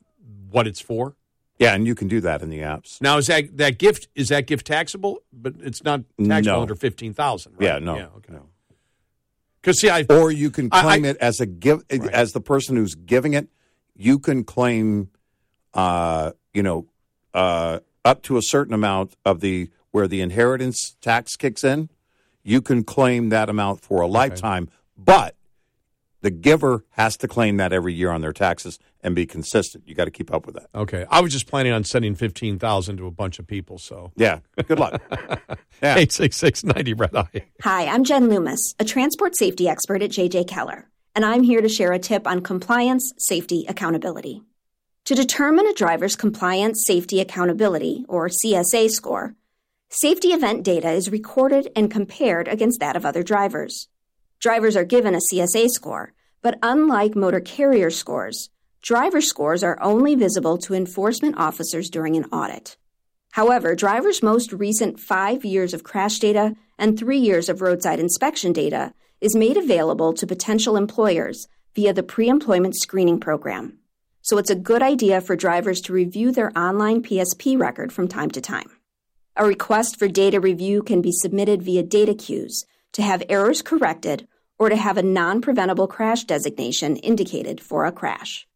what 0.51 0.67
it's 0.67 0.79
for. 0.79 1.15
Yeah, 1.59 1.75
and 1.75 1.85
you 1.85 1.95
can 1.95 2.07
do 2.07 2.19
that 2.21 2.41
in 2.41 2.49
the 2.49 2.59
apps. 2.59 2.99
Now, 3.01 3.17
is 3.17 3.27
that 3.27 3.57
that 3.57 3.77
gift 3.77 4.07
is 4.15 4.29
that 4.29 4.47
gift 4.47 4.65
taxable? 4.67 5.19
But 5.31 5.53
it's 5.59 5.83
not 5.83 6.01
taxable 6.17 6.57
No. 6.57 6.61
under 6.61 6.75
fifteen 6.75 7.13
thousand. 7.13 7.53
Right? 7.53 7.63
Yeah, 7.63 7.79
no, 7.79 7.95
Yeah, 7.95 8.07
okay. 8.17 8.33
Because 9.61 9.79
see, 9.79 9.89
I 9.89 10.05
or 10.09 10.31
you 10.31 10.49
can 10.51 10.69
claim 10.69 11.05
I- 11.05 11.09
it 11.09 11.17
as 11.17 11.39
a 11.39 11.45
give 11.45 11.83
as 11.89 12.33
the 12.33 12.41
person 12.41 12.75
who's 12.75 12.95
giving 12.95 13.33
it. 13.33 13.47
You 13.95 14.19
can 14.19 14.43
claim, 14.43 15.09
uh, 15.73 16.31
you 16.53 16.63
know, 16.63 16.87
uh, 17.33 17.79
up 18.03 18.23
to 18.23 18.37
a 18.37 18.41
certain 18.41 18.73
amount 18.73 19.15
of 19.23 19.39
the 19.39 19.69
where 19.91 20.07
the 20.07 20.21
inheritance 20.21 20.95
tax 21.01 21.35
kicks 21.35 21.63
in. 21.63 21.89
You 22.43 22.61
can 22.61 22.83
claim 22.83 23.29
that 23.29 23.47
amount 23.47 23.79
for 23.81 24.01
a 24.01 24.07
lifetime, 24.07 24.67
but 24.97 25.35
the 26.23 26.31
giver 26.31 26.83
has 26.91 27.15
to 27.17 27.27
claim 27.27 27.57
that 27.57 27.71
every 27.71 27.93
year 27.93 28.09
on 28.09 28.21
their 28.21 28.33
taxes 28.33 28.79
and 29.01 29.13
be 29.13 29.25
consistent. 29.25 29.83
You 29.87 29.93
got 29.93 30.05
to 30.05 30.11
keep 30.11 30.33
up 30.33 30.45
with 30.45 30.55
that. 30.55 30.67
Okay, 30.73 31.05
I 31.11 31.19
was 31.21 31.31
just 31.31 31.45
planning 31.47 31.73
on 31.73 31.83
sending 31.83 32.15
fifteen 32.15 32.57
thousand 32.57 32.97
to 32.97 33.05
a 33.05 33.11
bunch 33.11 33.37
of 33.37 33.45
people. 33.45 33.77
So 33.77 34.11
Yeah, 34.15 34.39
good 34.67 34.79
luck. 34.79 34.99
Yeah. 35.81 35.97
eight 35.97 36.13
six 36.13 36.37
six 36.37 36.63
ninety 36.63 36.93
red 36.93 37.13
eye. 37.15 37.45
Hi, 37.61 37.87
I'm 37.87 38.05
Jen 38.05 38.29
Loomis, 38.29 38.73
a 38.79 38.85
transport 38.85 39.35
safety 39.35 39.67
expert 39.67 40.01
at 40.01 40.11
JJ 40.11 40.47
Keller, 40.47 40.89
and 41.13 41.25
I'm 41.25 41.43
here 41.43 41.59
to 41.61 41.67
share 41.67 41.91
a 41.91 41.99
tip 41.99 42.25
on 42.25 42.41
compliance, 42.41 43.13
safety, 43.17 43.65
accountability. 43.67 44.41
To 45.05 45.15
determine 45.15 45.67
a 45.67 45.73
driver's 45.73 46.15
compliance, 46.15 46.85
safety, 46.87 47.19
accountability, 47.19 48.05
or 48.07 48.29
CSA 48.29 48.89
score, 48.91 49.35
safety 49.89 50.29
event 50.29 50.63
data 50.63 50.91
is 50.91 51.11
recorded 51.11 51.67
and 51.75 51.91
compared 51.91 52.47
against 52.47 52.79
that 52.79 52.95
of 52.95 53.05
other 53.05 53.21
drivers. 53.23 53.89
Drivers 54.43 54.75
are 54.75 54.83
given 54.83 55.15
a 55.15 55.21
CSA 55.31 55.69
score, 55.69 56.11
but 56.41 56.59
unlike 56.61 57.15
motor 57.15 57.39
carrier 57.39 57.89
scores, 57.89 58.49
driver 58.81 59.21
scores 59.21 59.63
are 59.63 59.81
only 59.81 60.15
visible 60.15 60.57
to 60.57 60.73
enforcement 60.73 61.37
officers 61.37 61.89
during 61.89 62.17
an 62.17 62.25
audit. 62.25 62.75
However, 63.31 63.73
drivers' 63.73 64.21
most 64.21 64.51
recent 64.51 64.99
five 64.99 65.45
years 65.45 65.73
of 65.73 65.85
crash 65.85 66.19
data 66.19 66.57
and 66.77 66.99
three 66.99 67.19
years 67.19 67.47
of 67.47 67.61
roadside 67.61 68.01
inspection 68.01 68.51
data 68.51 68.93
is 69.21 69.33
made 69.33 69.55
available 69.55 70.11
to 70.11 70.27
potential 70.27 70.75
employers 70.75 71.47
via 71.73 71.93
the 71.93 72.03
pre 72.03 72.27
employment 72.27 72.75
screening 72.75 73.21
program. 73.21 73.79
So 74.23 74.37
it's 74.37 74.49
a 74.49 74.55
good 74.55 74.83
idea 74.83 75.21
for 75.21 75.37
drivers 75.37 75.79
to 75.83 75.93
review 75.93 76.33
their 76.33 76.51
online 76.59 77.01
PSP 77.01 77.57
record 77.57 77.93
from 77.93 78.09
time 78.09 78.31
to 78.31 78.41
time. 78.41 78.71
A 79.37 79.45
request 79.45 79.97
for 79.97 80.09
data 80.09 80.41
review 80.41 80.83
can 80.83 81.01
be 81.01 81.13
submitted 81.13 81.61
via 81.63 81.81
DataQs 81.81 82.65
to 82.91 83.01
have 83.01 83.23
errors 83.29 83.61
corrected 83.61 84.27
or 84.57 84.69
to 84.69 84.75
have 84.75 84.97
a 84.97 85.03
non 85.03 85.41
preventable 85.41 85.87
crash 85.87 86.23
designation 86.23 86.97
indicated 86.97 87.59
for 87.61 87.85
a 87.85 87.91
crash. 87.91 88.47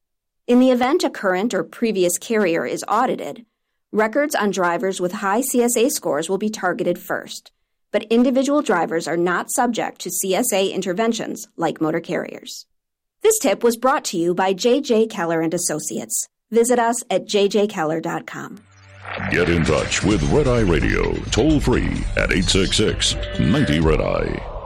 In 0.47 0.59
the 0.59 0.71
event 0.71 1.03
a 1.03 1.09
current 1.09 1.53
or 1.53 1.63
previous 1.63 2.17
carrier 2.17 2.65
is 2.65 2.85
audited, 2.87 3.45
records 3.91 4.35
on 4.35 4.51
drivers 4.51 5.01
with 5.01 5.11
high 5.11 5.41
CSA 5.41 5.91
scores 5.91 6.29
will 6.29 6.37
be 6.37 6.49
targeted 6.49 6.97
first, 6.97 7.51
but 7.91 8.03
individual 8.03 8.61
drivers 8.61 9.07
are 9.07 9.17
not 9.17 9.51
subject 9.51 9.99
to 10.01 10.09
CSA 10.09 10.73
interventions 10.73 11.47
like 11.57 11.81
motor 11.81 11.99
carriers. 11.99 12.65
This 13.21 13.39
tip 13.39 13.63
was 13.63 13.77
brought 13.77 14.05
to 14.05 14.17
you 14.17 14.33
by 14.33 14.53
JJ 14.53 15.09
Keller 15.09 15.41
and 15.41 15.53
Associates. 15.53 16.29
Visit 16.51 16.79
us 16.79 17.03
at 17.09 17.25
jjkeller.com. 17.25 18.59
Get 19.31 19.49
in 19.49 19.63
touch 19.65 20.03
with 20.03 20.23
Red 20.31 20.47
Eye 20.47 20.61
Radio 20.61 21.13
toll 21.31 21.59
free 21.59 22.03
at 22.15 22.31
866 22.31 23.15
90 23.39 23.79
Red 23.79 24.01
Eye. 24.01 24.56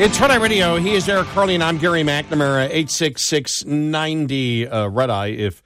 It's 0.00 0.18
Red 0.18 0.30
Eye 0.30 0.36
Radio. 0.36 0.76
He 0.76 0.94
is 0.94 1.06
Eric 1.10 1.26
Harley, 1.26 1.54
and 1.54 1.62
I'm 1.62 1.76
Gary 1.76 2.02
McNamara. 2.02 2.70
Eight 2.70 2.88
six 2.88 3.22
six 3.26 3.66
ninety 3.66 4.66
uh, 4.66 4.88
Red 4.88 5.10
Eye. 5.10 5.26
If 5.26 5.62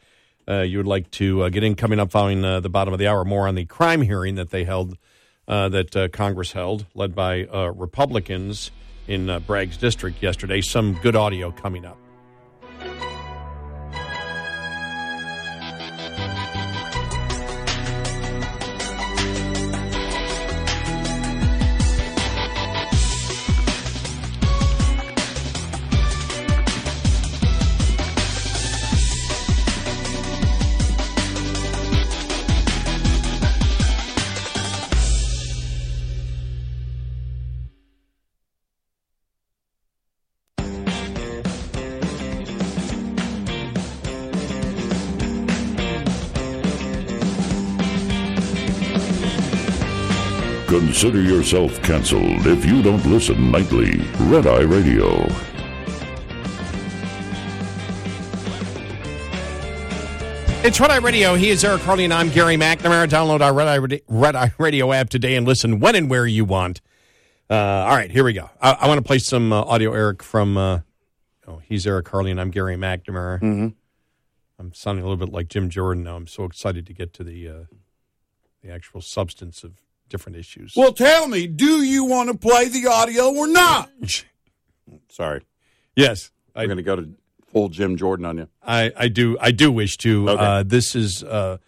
uh, 0.49 0.63
you 0.63 0.79
would 0.79 0.89
like 0.89 1.09
to 1.13 1.45
uh, 1.45 1.51
get 1.51 1.63
in, 1.63 1.77
coming 1.77 2.01
up 2.01 2.11
following 2.11 2.45
uh, 2.45 2.59
the 2.59 2.69
bottom 2.69 2.93
of 2.93 2.99
the 2.99 3.07
hour, 3.07 3.25
more 3.25 3.47
on 3.47 3.55
the 3.55 3.65
crime 3.65 4.03
hearing 4.03 4.35
that 4.35 4.51
they 4.51 4.65
held, 4.65 4.99
uh, 5.47 5.69
that 5.69 6.11
Congress 6.13 6.51
held, 6.51 6.85
led 6.97 7.15
by 7.15 7.45
Republicans 7.77 8.73
in 9.07 9.41
Bragg's 9.47 9.77
district 9.77 10.21
yesterday. 10.21 10.61
Some 10.61 10.95
good 10.95 11.15
audio 11.15 11.53
coming 11.53 11.85
up. 11.85 11.97
Consider 50.95 51.23
yourself 51.23 51.83
canceled 51.83 52.47
if 52.47 52.65
you 52.65 52.81
don't 52.81 53.05
listen 53.07 53.51
nightly. 53.51 53.99
Red 54.31 54.47
Eye 54.47 54.61
Radio. 54.61 55.27
It's 60.65 60.79
Red 60.79 60.93
Eye 60.93 60.99
Radio. 60.99 61.35
He 61.35 61.51
is 61.51 61.65
Eric 61.65 61.83
Harley, 61.83 62.05
and 62.05 62.15
I'm 62.15 62.29
Gary 62.29 62.57
McNamara. 62.57 63.09
Download 63.09 63.41
our 63.41 63.53
Red 63.53 63.67
Eye, 63.67 64.01
Red 64.07 64.37
Eye 64.37 64.53
Radio 64.57 64.93
app 64.93 65.11
today 65.11 65.35
and 65.35 65.45
listen 65.45 65.81
when 65.81 65.97
and 65.97 66.09
where 66.09 66.29
you 66.29 66.45
want. 66.45 66.81
Uh, 67.51 67.55
all 67.57 67.97
right, 67.97 68.13
here 68.13 68.23
we 68.23 68.33
go. 68.33 68.49
I, 68.61 68.75
I 68.83 68.87
want 68.87 68.99
to 68.99 69.05
play 69.05 69.19
some 69.19 69.53
uh, 69.53 69.63
audio, 69.63 69.93
Eric, 69.93 70.23
from. 70.23 70.57
Uh, 70.57 70.81
oh, 71.49 71.61
he's 71.65 71.89
Eric 71.89 72.09
Harley, 72.09 72.31
and 72.31 72.41
I'm 72.41 72.53
Gary 72.53 72.77
McNamara. 72.77 73.41
Mm-hmm. 73.41 73.69
I'm 74.61 74.73
sounding 74.73 75.05
a 75.05 75.09
little 75.09 75.27
bit 75.27 75.35
like 75.35 75.49
Jim 75.49 75.71
Jordan 75.71 76.05
now. 76.05 76.15
I'm 76.15 76.29
so 76.29 76.45
excited 76.45 76.87
to 76.87 76.93
get 76.93 77.13
to 77.15 77.25
the 77.25 77.49
uh, 77.49 77.65
the 78.63 78.71
actual 78.71 79.01
substance 79.01 79.65
of 79.65 79.84
different 80.09 80.37
issues. 80.39 80.75
Well, 80.77 80.93
tell 80.93 81.27
me, 81.29 81.47
do 81.47 81.83
you 81.83 82.05
want 82.05 82.31
to 82.31 82.37
play 82.37 82.69
the 82.69 82.87
audio 82.87 83.33
or 83.33 83.47
not? 83.47 83.91
Sorry. 85.09 85.43
Yes. 85.97 86.31
I'm 86.55 86.67
going 86.67 86.77
to 86.77 86.83
go 86.83 86.97
to 86.97 87.09
full 87.53 87.69
Jim 87.69 87.97
Jordan 87.97 88.25
on 88.27 88.37
you. 88.39 88.49
I, 88.63 88.93
I 88.97 89.09
do 89.09 89.37
I 89.41 89.51
do 89.51 89.71
wish 89.73 89.97
to. 89.99 90.31
Okay. 90.31 90.43
Uh, 90.45 90.63
this 90.65 90.95
is 90.95 91.23
uh, 91.25 91.59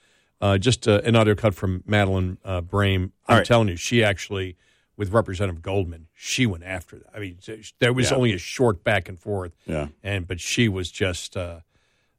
uh, 0.41 0.59
just 0.59 0.87
uh, 0.87 1.01
an 1.05 1.17
audio 1.17 1.35
cut 1.35 1.55
from 1.55 1.83
Madeline 1.87 2.39
uh, 2.45 2.61
Brame. 2.61 3.05
I'm 3.05 3.13
All 3.29 3.37
right. 3.39 3.47
telling 3.47 3.69
you, 3.69 3.77
she 3.77 4.05
actually, 4.05 4.57
with 4.97 5.13
Representative 5.13 5.63
Goldman, 5.63 6.07
she 6.15 6.47
went 6.47 6.63
after 6.65 6.99
that. 6.99 7.07
I 7.15 7.19
mean, 7.21 7.39
there 7.79 7.93
was 7.93 8.11
Yeah. 8.11 8.17
only 8.17 8.33
a 8.33 8.39
short 8.39 8.85
back 8.85 9.09
and 9.09 9.19
forth. 9.19 9.57
Yeah. 9.67 9.89
and 10.03 10.27
but 10.27 10.41
she 10.41 10.69
was 10.69 10.91
just, 10.91 11.37
uh, 11.37 11.61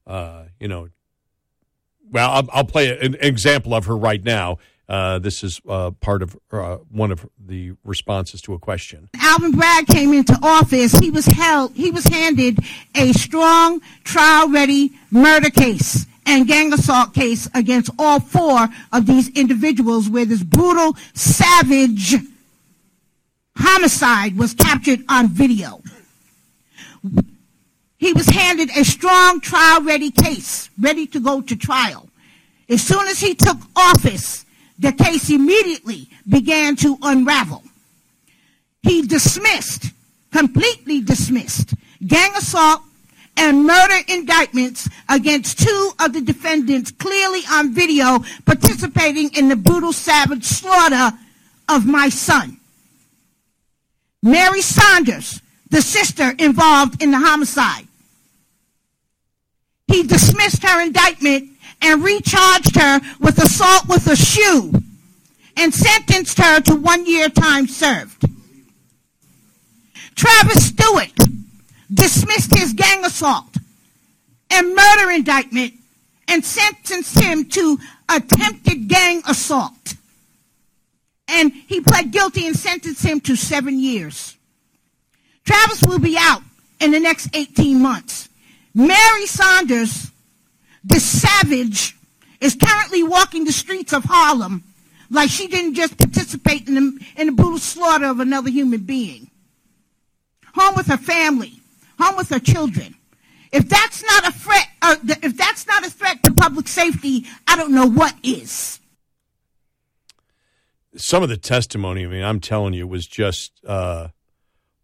uh, 0.06 0.46
you 0.60 0.68
know, 0.68 0.90
well, 2.10 2.30
I'll, 2.32 2.50
I'll 2.52 2.66
play 2.66 2.98
an 3.00 3.16
example 3.20 3.74
of 3.74 3.86
her 3.86 3.96
right 3.98 4.24
now. 4.24 4.58
Uh, 4.90 5.20
this 5.20 5.44
is 5.44 5.60
uh, 5.68 5.92
part 5.92 6.22
of 6.22 6.38
uh, 6.52 6.78
one 6.90 7.12
of 7.12 7.28
the 7.46 7.74
responses 7.84 8.42
to 8.42 8.54
a 8.54 8.60
question. 8.60 9.10
Alvin 9.20 9.52
Bragg 9.52 9.86
came 9.88 10.14
into 10.14 10.38
office, 10.42 10.94
he 11.00 11.12
was 11.12 11.26
held, 11.26 11.74
he 11.74 11.92
was 11.92 12.06
handed 12.06 12.60
a 12.96 13.12
strong, 13.12 13.82
trial-ready 14.06 14.92
murder 15.12 15.50
case, 15.50 16.06
and 16.26 16.48
gang 16.48 16.72
assault 16.72 17.14
case 17.14 17.50
against 17.54 17.90
all 18.00 18.22
four 18.22 18.70
of 18.94 19.06
these 19.06 19.30
individuals 19.38 20.10
where 20.10 20.26
this 20.26 20.42
brutal, 20.42 20.96
savage 21.14 22.16
homicide 23.58 24.38
was 24.38 24.54
captured 24.54 25.04
on 25.10 25.28
video. 25.28 25.82
He 27.98 28.14
was 28.14 28.28
handed 28.28 28.70
a 28.70 28.86
strong 28.86 29.42
trial 29.42 29.82
ready 29.82 30.12
case, 30.12 30.70
ready 30.80 31.08
to 31.08 31.20
go 31.20 31.42
to 31.42 31.56
trial. 31.56 32.08
As 32.70 32.82
soon 32.82 33.08
as 33.08 33.20
he 33.20 33.34
took 33.34 33.58
office, 33.76 34.46
the 34.80 34.92
case 34.92 35.30
immediately 35.30 36.08
began 36.28 36.76
to 36.78 36.98
unravel. 37.02 37.64
He 38.82 39.02
dismissed, 39.02 39.92
completely 40.32 41.02
dismissed, 41.02 41.74
gang 42.06 42.32
assault 42.36 42.82
and 43.36 43.66
murder 43.66 43.98
indictments 44.08 44.90
against 45.10 45.60
two 45.60 45.92
of 46.00 46.14
the 46.14 46.22
defendants 46.22 46.92
clearly 46.92 47.42
on 47.52 47.74
video 47.74 48.20
participating 48.46 49.30
in 49.36 49.48
the 49.48 49.56
brutal 49.56 49.94
savage 49.94 50.44
slaughter 50.44 51.16
of 51.70 51.86
my 51.86 52.10
son. 52.10 52.60
Mary 54.24 54.62
Saunders, 54.62 55.42
the 55.70 55.82
sister 55.82 56.34
involved 56.40 57.02
in 57.02 57.12
the 57.12 57.20
homicide. 57.20 57.88
He 59.88 60.04
dismissed 60.04 60.64
her 60.64 60.82
indictment 60.82 61.52
and 61.82 62.04
recharged 62.04 62.76
her 62.76 63.02
with 63.20 63.42
assault 63.42 63.88
with 63.88 64.08
a 64.08 64.16
shoe 64.16 64.74
and 65.56 65.74
sentenced 65.74 66.38
her 66.38 66.62
to 66.62 66.76
one 66.76 67.06
year 67.06 67.30
time 67.30 67.68
served. 67.68 68.26
Travis 70.16 70.68
Stewart 70.68 71.14
dismissed 71.94 72.56
his 72.56 72.74
gang 72.74 73.06
assault 73.06 73.58
and 74.50 74.76
murder 74.76 75.12
indictment 75.12 75.74
and 76.28 76.44
sentenced 76.44 77.20
him 77.20 77.46
to 77.46 77.80
attempted 78.10 78.88
gang 78.88 79.22
assault. 79.28 79.96
And 81.28 81.52
he 81.52 81.82
pled 81.82 82.12
guilty 82.12 82.48
and 82.48 82.56
sentenced 82.56 83.04
him 83.04 83.20
to 83.22 83.36
seven 83.36 83.80
years. 83.80 84.36
Travis 85.46 85.84
will 85.84 86.00
be 86.00 86.18
out 86.18 86.42
in 86.80 86.92
the 86.92 87.00
next 87.00 87.30
18 87.36 87.82
months. 87.82 88.30
Mary 88.74 89.26
Saunders, 89.26 90.12
the 90.88 91.00
savage, 91.00 91.96
is 92.40 92.56
currently 92.56 93.04
walking 93.04 93.46
the 93.46 93.52
streets 93.52 93.94
of 93.94 94.04
Harlem 94.04 94.64
like 95.10 95.30
she 95.30 95.48
didn't 95.48 95.74
just 95.74 95.98
participate 95.98 96.68
in 96.68 96.76
the, 96.76 97.06
in 97.18 97.28
the 97.28 97.34
brutal 97.34 97.60
slaughter 97.60 98.06
of 98.06 98.20
another 98.20 98.50
human 98.50 98.82
being. 98.82 99.30
Home 100.54 100.76
with 100.76 100.88
her 100.88 100.98
family, 100.98 101.54
home 102.00 102.18
with 102.18 102.30
her 102.30 102.40
children. 102.40 102.96
If 103.52 103.70
that's 103.70 104.04
not 104.04 104.28
a 104.28 104.32
threat, 104.32 104.68
uh, 104.82 104.98
if 105.24 105.38
that's 105.38 105.66
not 105.68 105.86
a 105.86 105.90
threat 105.90 106.24
to 106.24 106.34
public 106.34 106.68
safety, 106.68 107.26
I 107.48 107.56
don't 107.56 107.72
know 107.72 107.86
what 107.88 108.14
is. 108.24 108.80
Some 110.96 111.24
of 111.24 111.30
the 111.30 111.38
testimony, 111.38 112.06
I 112.06 112.08
mean, 112.08 112.24
I'm 112.24 112.40
telling 112.40 112.74
you, 112.74 112.88
was 112.88 113.08
just 113.08 113.52
uh, 113.66 114.10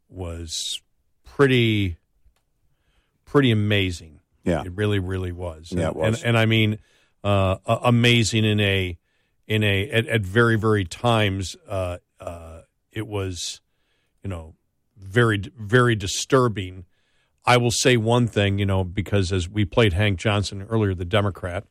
was 0.09 0.81
pretty 1.25 1.97
pretty 3.25 3.51
amazing. 3.51 4.12
Yeah, 4.43 4.63
it 4.63 4.71
really, 4.75 4.99
really 4.99 5.31
was. 5.31 5.71
Yeah, 5.71 5.89
it 5.89 5.95
was. 5.95 6.19
And, 6.19 6.29
and 6.29 6.37
I 6.37 6.45
mean, 6.45 6.79
uh, 7.23 7.57
amazing 7.65 8.45
in 8.45 8.59
a 8.59 8.97
in 9.47 9.63
a 9.63 9.89
at, 9.89 10.07
at 10.07 10.21
very 10.21 10.57
very 10.57 10.85
times. 10.85 11.55
Uh, 11.67 11.97
uh, 12.19 12.61
it 12.91 13.07
was, 13.07 13.61
you 14.23 14.29
know, 14.29 14.55
very 14.97 15.41
very 15.57 15.95
disturbing. 15.95 16.85
I 17.45 17.57
will 17.57 17.71
say 17.71 17.97
one 17.97 18.27
thing, 18.27 18.57
you 18.57 18.65
know, 18.65 18.83
because 18.83 19.31
as 19.31 19.49
we 19.49 19.65
played 19.65 19.93
Hank 19.93 20.17
Johnson 20.17 20.65
earlier, 20.69 20.93
the 20.93 21.03
Democrat, 21.05 21.65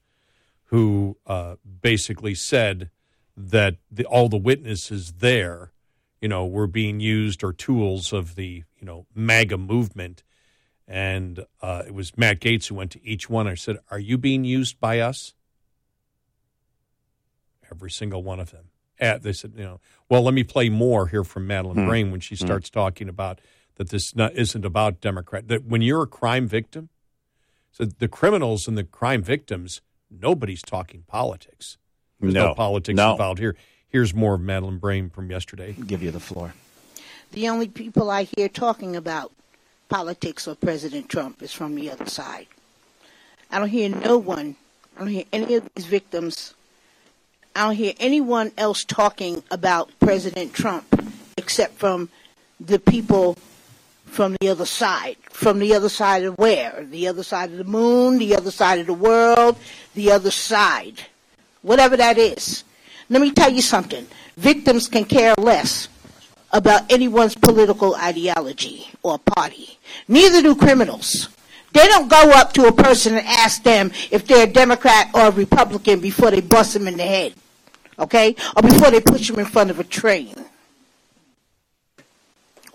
who 0.64 1.16
uh, 1.26 1.56
basically 1.80 2.34
said 2.34 2.90
that 3.36 3.76
the, 3.90 4.04
all 4.04 4.28
the 4.28 4.36
witnesses 4.36 5.14
there, 5.18 5.72
you 6.20 6.28
know, 6.28 6.46
were 6.46 6.66
being 6.66 7.00
used 7.00 7.42
or 7.42 7.52
tools 7.52 8.12
of 8.12 8.34
the 8.34 8.64
you 8.78 8.86
know 8.86 9.06
MAGA 9.14 9.58
movement, 9.58 10.22
and 10.88 11.44
uh, 11.60 11.82
it 11.86 11.94
was 11.94 12.16
Matt 12.16 12.40
Gaetz 12.40 12.66
who 12.68 12.74
went 12.74 12.90
to 12.92 13.04
each 13.06 13.28
one. 13.30 13.46
I 13.46 13.54
said, 13.54 13.78
"Are 13.90 13.98
you 13.98 14.18
being 14.18 14.44
used 14.44 14.78
by 14.80 15.00
us?" 15.00 15.34
Every 17.70 17.90
single 17.90 18.22
one 18.22 18.40
of 18.40 18.50
them. 18.50 18.66
At, 18.98 19.22
they 19.22 19.32
said, 19.32 19.54
you 19.56 19.64
know, 19.64 19.80
well, 20.09 20.22
let 20.22 20.34
me 20.34 20.44
play 20.44 20.68
more 20.68 21.09
here 21.09 21.24
from 21.24 21.46
Madeline 21.46 21.78
Hmm. 21.84 21.88
Brame 21.88 22.10
when 22.10 22.20
she 22.20 22.34
Hmm. 22.36 22.44
starts 22.44 22.70
talking 22.70 23.09
about 23.09 23.40
that 23.76 23.88
this 23.88 24.14
not, 24.14 24.34
isn't 24.34 24.64
about 24.64 25.00
Democrat. 25.00 25.48
That 25.48 25.64
when 25.64 25.80
you're 25.82 26.02
a 26.02 26.06
crime 26.06 26.46
victim, 26.46 26.90
so 27.72 27.85
the 27.86 28.09
criminals 28.09 28.69
and 28.69 28.77
the 28.77 28.85
crime 28.85 29.22
victims, 29.22 29.80
nobody's 30.11 30.61
talking 30.62 31.04
politics. 31.06 31.78
There's 32.20 32.35
no, 32.35 32.48
No. 32.48 32.54
politics 32.54 32.96
No. 32.96 33.12
involved 33.12 33.38
here. 33.40 33.56
Here's 33.88 34.14
more 34.14 34.35
of 34.35 34.40
Madeline 34.43 34.78
Brame 34.78 35.11
from 35.11 35.30
yesterday. 35.30 35.72
Give 35.86 36.02
you 36.02 36.11
the 36.11 36.20
floor. 36.20 36.54
The 37.32 37.48
only 37.48 37.69
people 37.69 38.11
I 38.11 38.24
hear 38.36 38.48
talking 38.48 38.94
about 38.94 39.32
politics 39.93 40.48
or 40.48 40.54
President 40.54 41.06
Trump 41.11 41.43
is 41.43 41.53
from 41.53 41.74
the 41.74 41.90
other 41.90 42.06
side. 42.06 42.46
I 43.51 43.59
don't 43.59 43.69
hear 43.69 43.90
no 43.90 44.16
one, 44.16 44.56
I 44.96 45.01
don't 45.01 45.09
hear 45.09 45.24
any 45.35 45.54
of 45.56 45.69
these 45.74 45.85
victims, 45.85 46.54
I 47.54 47.64
don't 47.64 47.74
hear 47.74 47.93
anyone 48.01 48.53
else 48.56 48.87
talking 48.87 49.43
about 49.51 49.90
President 50.01 50.54
Trump 50.54 50.87
except 51.37 51.74
from 51.74 52.09
the 52.59 52.79
people 52.79 53.37
from 54.06 54.35
the 54.40 54.48
other 54.48 54.64
side. 54.64 55.19
From 55.29 55.59
the 55.59 55.74
other 55.74 55.90
side 55.90 56.24
of 56.24 56.38
where? 56.38 56.87
The 56.90 57.09
other 57.09 57.22
side 57.22 57.51
of 57.51 57.59
the 57.59 57.64
moon, 57.64 58.19
the 58.19 58.35
other 58.35 58.51
side 58.51 58.79
of 58.79 58.87
the 58.87 58.95
world, 58.95 59.59
the 59.95 60.11
other 60.11 60.30
side. 60.30 61.03
Whatever 61.61 61.98
that 61.98 62.16
is. 62.16 62.64
Let 63.11 63.21
me 63.21 63.30
tell 63.30 63.53
you 63.53 63.61
something. 63.61 64.06
Victims 64.38 64.88
can 64.88 65.04
care 65.04 65.35
less 65.37 65.88
about 66.53 66.90
anyone's 66.93 67.35
political 67.35 67.95
ideology 67.97 68.89
or 69.03 69.19
party. 69.19 69.79
Neither 70.09 70.43
do 70.43 70.55
criminals. 70.55 71.29
They 71.72 71.87
don't 71.89 72.09
go 72.09 72.31
up 72.32 72.53
to 72.55 72.66
a 72.66 72.72
person 72.72 73.16
and 73.16 73.27
ask 73.27 73.63
them 73.63 73.90
if 74.11 74.27
they're 74.27 74.47
a 74.47 74.51
Democrat 74.51 75.09
or 75.14 75.29
a 75.29 75.31
Republican 75.31 76.01
before 76.01 76.31
they 76.31 76.40
bust 76.43 76.74
them 76.74 76.87
in 76.87 76.97
the 76.97 77.03
head. 77.03 77.35
Okay? 77.98 78.37
Or 78.56 78.63
before 78.63 78.90
they 78.90 79.01
push 79.01 79.29
them 79.29 79.39
in 79.39 79.47
front 79.47 79.71
of 79.71 79.81
a 79.81 79.85
train. 79.85 80.35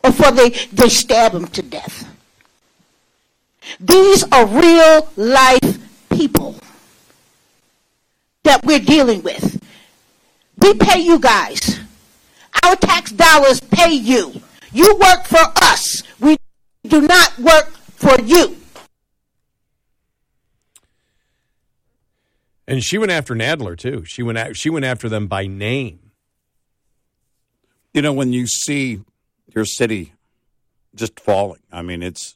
Or 0.03 0.11
before 0.11 0.31
they, 0.31 0.49
they 0.71 0.89
stab 0.89 1.33
them 1.33 1.47
to 1.47 1.61
death. 1.61 2.07
These 3.79 4.23
are 4.31 4.47
real 4.47 5.09
life 5.15 5.77
people 6.09 6.55
that 8.43 8.63
we're 8.65 8.79
dealing 8.79 9.21
with. 9.21 9.61
We 10.57 10.73
pay 10.73 10.99
you 11.01 11.19
guys. 11.19 11.79
Our 12.63 12.75
tax 12.75 13.11
dollars 13.11 13.59
pay 13.59 13.91
you. 13.93 14.41
You 14.71 14.95
work 14.97 15.25
for 15.25 15.43
us. 15.63 16.03
We 16.19 16.37
do 16.87 17.01
not 17.01 17.37
work 17.39 17.69
for 17.95 18.19
you. 18.21 18.57
And 22.67 22.83
she 22.83 22.97
went 22.97 23.11
after 23.11 23.33
Nadler 23.33 23.77
too. 23.77 24.03
She 24.05 24.21
went 24.21 24.37
a- 24.37 24.53
she 24.53 24.69
went 24.69 24.85
after 24.85 25.07
them 25.07 25.27
by 25.27 25.47
name. 25.47 26.11
You 27.93 28.01
know, 28.01 28.13
when 28.13 28.33
you 28.33 28.45
see 28.45 29.01
your 29.55 29.65
city 29.65 30.13
just 30.93 31.19
falling, 31.19 31.61
I 31.71 31.81
mean, 31.81 32.03
it's 32.03 32.35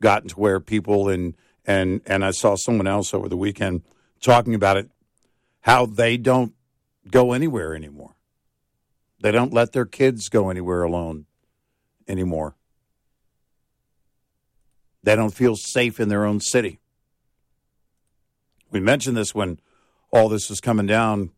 gotten 0.00 0.30
to 0.30 0.40
where 0.40 0.58
people 0.60 1.08
and 1.08 1.34
and 1.66 2.00
and 2.06 2.24
I 2.24 2.30
saw 2.30 2.56
someone 2.56 2.86
else 2.86 3.12
over 3.12 3.28
the 3.28 3.36
weekend 3.36 3.82
talking 4.20 4.54
about 4.54 4.78
it, 4.78 4.88
how 5.60 5.84
they 5.84 6.16
don't 6.16 6.54
go 7.10 7.32
anywhere 7.32 7.74
anymore. 7.74 8.15
They 9.20 9.32
don't 9.32 9.52
let 9.52 9.72
their 9.72 9.86
kids 9.86 10.28
go 10.28 10.50
anywhere 10.50 10.82
alone 10.82 11.26
anymore. 12.06 12.54
They 15.02 15.16
don't 15.16 15.34
feel 15.34 15.56
safe 15.56 16.00
in 16.00 16.08
their 16.08 16.24
own 16.24 16.40
city. 16.40 16.80
We 18.70 18.80
mentioned 18.80 19.16
this 19.16 19.34
when 19.34 19.60
all 20.10 20.28
this 20.28 20.50
was 20.50 20.60
coming 20.60 20.86
down 20.86 21.30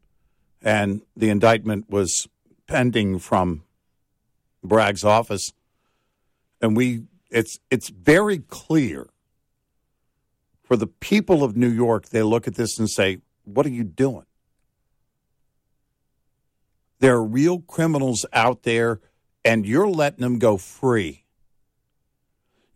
and 0.62 1.02
the 1.16 1.30
indictment 1.30 1.88
was 1.88 2.26
pending 2.66 3.18
from 3.18 3.64
Bragg's 4.64 5.04
office. 5.04 5.52
And 6.60 6.76
we 6.76 7.04
it's 7.30 7.60
it's 7.70 7.90
very 7.90 8.38
clear 8.38 9.08
for 10.68 10.76
the 10.76 10.86
people 10.86 11.42
of 11.42 11.56
New 11.56 11.70
York, 11.70 12.10
they 12.10 12.22
look 12.22 12.46
at 12.46 12.54
this 12.54 12.78
and 12.78 12.90
say, 12.90 13.18
What 13.44 13.64
are 13.64 13.70
you 13.70 13.84
doing? 13.84 14.26
There 17.00 17.16
are 17.16 17.24
real 17.24 17.60
criminals 17.60 18.26
out 18.32 18.62
there, 18.64 19.00
and 19.44 19.66
you're 19.66 19.88
letting 19.88 20.20
them 20.20 20.38
go 20.38 20.56
free. 20.56 21.24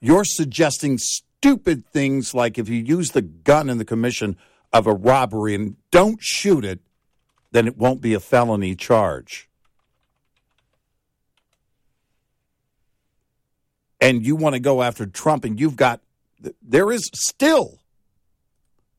You're 0.01 0.25
suggesting 0.25 0.99
stupid 0.99 1.87
things 1.87 2.35
like 2.35 2.59
if 2.59 2.69
you 2.69 2.77
use 2.77 3.11
the 3.11 3.23
gun 3.23 3.69
in 3.69 3.79
the 3.79 3.85
commission 3.85 4.37
of 4.73 4.87
a 4.87 4.95
robbery 4.95 5.55
and 5.55 5.77
don't 5.91 6.23
shoot 6.23 6.65
it, 6.65 6.81
then 7.51 7.67
it 7.67 7.77
won't 7.77 8.01
be 8.01 8.15
a 8.15 8.21
felony 8.21 8.75
charge. 8.75 9.49
And 14.01 14.27
you 14.27 14.35
want 14.35 14.55
to 14.55 14.61
go 14.61 14.83
after 14.83 15.07
Trump, 15.07 15.45
and 15.45 15.61
you've 15.61 15.77
got, 15.77 16.01
there 16.61 16.91
is 16.91 17.09
still 17.15 17.79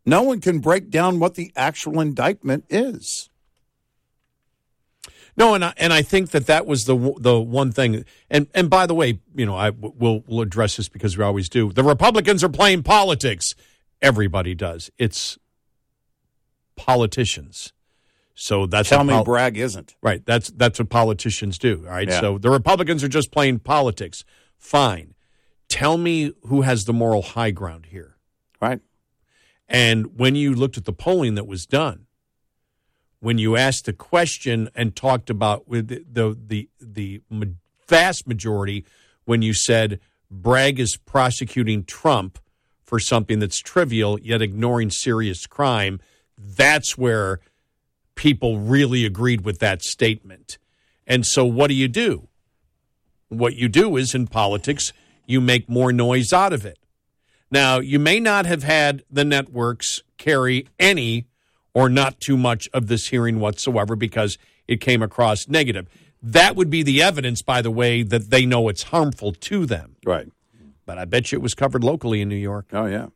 No 0.06 0.22
one 0.24 0.42
can 0.42 0.60
break 0.60 0.90
down 0.90 1.20
what 1.20 1.36
the 1.36 1.52
actual 1.56 2.00
indictment 2.00 2.66
is. 2.70 3.30
No, 5.36 5.56
and 5.56 5.66
I, 5.66 5.74
and 5.78 5.92
I 5.92 6.02
think 6.04 6.30
that 6.32 6.46
that 6.46 6.66
was 6.66 6.86
the 6.86 7.16
the 7.18 7.40
one 7.40 7.72
thing. 7.72 8.06
And 8.30 8.48
and 8.54 8.70
by 8.70 8.86
the 8.86 8.94
way, 8.94 9.20
you 9.36 9.46
know, 9.46 9.56
I 9.56 9.72
will 9.72 10.24
will 10.28 10.42
address 10.42 10.78
this 10.78 10.90
because 10.90 11.18
we 11.18 11.24
always 11.24 11.50
do. 11.50 11.72
The 11.72 11.84
Republicans 11.84 12.44
are 12.44 12.50
playing 12.50 12.84
politics. 12.84 13.56
Everybody 14.02 14.54
does. 14.54 14.92
It's 14.98 15.38
politicians. 16.76 17.74
So 18.36 18.66
that's 18.66 18.90
Tell 18.90 19.00
what 19.00 19.06
me 19.06 19.14
pol- 19.14 19.24
Bragg 19.24 19.58
isn't. 19.58 19.96
Right. 20.02 20.26
That's 20.26 20.50
that's 20.50 20.80
what 20.80 20.90
politicians 20.90 21.58
do. 21.58 21.84
All 21.86 21.94
right. 21.94 22.08
Yeah. 22.08 22.20
So 22.20 22.38
the 22.38 22.50
Republicans 22.50 23.04
are 23.04 23.08
just 23.08 23.32
playing 23.32 23.60
politics. 23.60 24.26
Fine. 24.58 25.14
Tell 25.70 25.98
me 25.98 26.34
who 26.48 26.62
has 26.62 26.86
the 26.86 26.94
moral 26.94 27.22
high 27.22 27.52
ground 27.52 27.88
here. 27.88 28.18
Right. 28.62 28.82
And 29.68 30.18
when 30.20 30.36
you 30.36 30.54
looked 30.54 30.78
at 30.78 30.86
the 30.86 30.94
polling 30.94 31.36
that 31.36 31.48
was 31.48 31.66
done, 31.66 32.03
when 33.24 33.38
you 33.38 33.56
asked 33.56 33.86
the 33.86 33.94
question 33.94 34.70
and 34.76 34.98
talked 34.98 35.30
about 35.30 35.66
with 35.66 35.88
the 35.88 36.04
the 36.12 36.70
the, 36.82 37.22
the 37.32 37.54
vast 37.88 38.28
majority, 38.28 38.84
when 39.24 39.42
you 39.42 39.54
said 39.54 40.02
Bragg 40.30 40.78
is 40.78 40.98
prosecuting 40.98 41.86
Trump 41.86 42.38
for 42.84 43.00
something 43.00 43.40
that's 43.40 43.60
trivial 43.60 44.20
yet 44.20 44.42
ignoring 44.42 44.90
serious 44.90 45.48
crime, 45.48 46.02
that's 46.38 46.98
where 46.98 47.40
people 48.16 48.60
really 48.60 49.06
agreed 49.06 49.46
with 49.46 49.60
that 49.60 49.82
statement. 49.82 50.58
And 51.08 51.26
so, 51.26 51.46
what 51.46 51.70
do 51.70 51.76
you 51.76 51.88
do? 51.88 52.28
What 53.30 53.56
you 53.56 53.70
do 53.70 53.96
is 53.96 54.14
in 54.14 54.28
politics, 54.28 54.92
you 55.26 55.40
make 55.40 55.70
more 55.70 55.94
noise 55.94 56.34
out 56.34 56.52
of 56.52 56.66
it. 56.66 56.78
Now, 57.50 57.80
you 57.80 58.00
may 58.00 58.20
not 58.20 58.46
have 58.46 58.64
had 58.64 59.04
the 59.10 59.24
networks 59.24 60.04
carry 60.18 60.68
any 60.78 61.28
or 61.74 61.90
not 61.90 62.20
too 62.20 62.38
much 62.38 62.70
of 62.74 62.88
this 62.88 63.08
hearing 63.08 63.40
whatsoever 63.40 63.96
because 63.96 64.38
it 64.68 64.80
came 64.80 65.02
across 65.02 65.48
negative. 65.48 65.88
That 66.22 66.56
would 66.56 66.70
be 66.70 66.84
the 66.84 67.02
evidence, 67.02 67.42
by 67.42 67.62
the 67.62 67.72
way, 67.72 68.04
that 68.04 68.30
they 68.30 68.46
know 68.46 68.70
it's 68.70 68.84
harmful 68.84 69.34
to 69.34 69.66
them. 69.66 69.98
Right. 70.06 70.32
But 70.86 70.98
I 70.98 71.06
bet 71.06 71.32
you 71.32 71.38
it 71.38 71.42
was 71.42 71.54
covered 71.54 71.84
locally 71.84 72.22
in 72.22 72.30
New 72.30 72.36
York. 72.36 72.68
Oh, 72.72 72.86
yeah. 72.86 73.08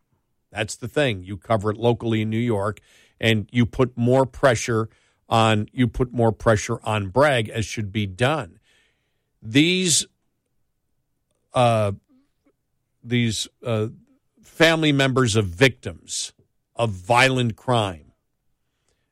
That's 0.52 0.76
the 0.76 0.88
thing. 0.88 1.24
You 1.24 1.38
cover 1.38 1.72
it 1.72 1.78
locally 1.78 2.22
in 2.22 2.30
New 2.30 2.38
York 2.38 2.80
and 3.20 3.48
you 3.52 3.66
put 3.66 3.98
more 3.98 4.26
pressure 4.26 4.90
on 5.30 5.68
you 5.74 5.88
put 5.88 6.14
more 6.14 6.32
pressure 6.32 6.80
on 6.84 7.10
Bragg 7.10 7.50
as 7.50 7.66
should 7.66 7.92
be 7.92 8.06
done. 8.06 8.60
These 9.42 10.06
uh 11.54 11.94
these 13.04 13.48
uh 13.64 13.88
family 14.42 14.92
members 14.92 15.36
of 15.36 15.46
victims 15.46 16.34
of 16.76 16.92
violent 16.92 17.56
crime 17.56 18.07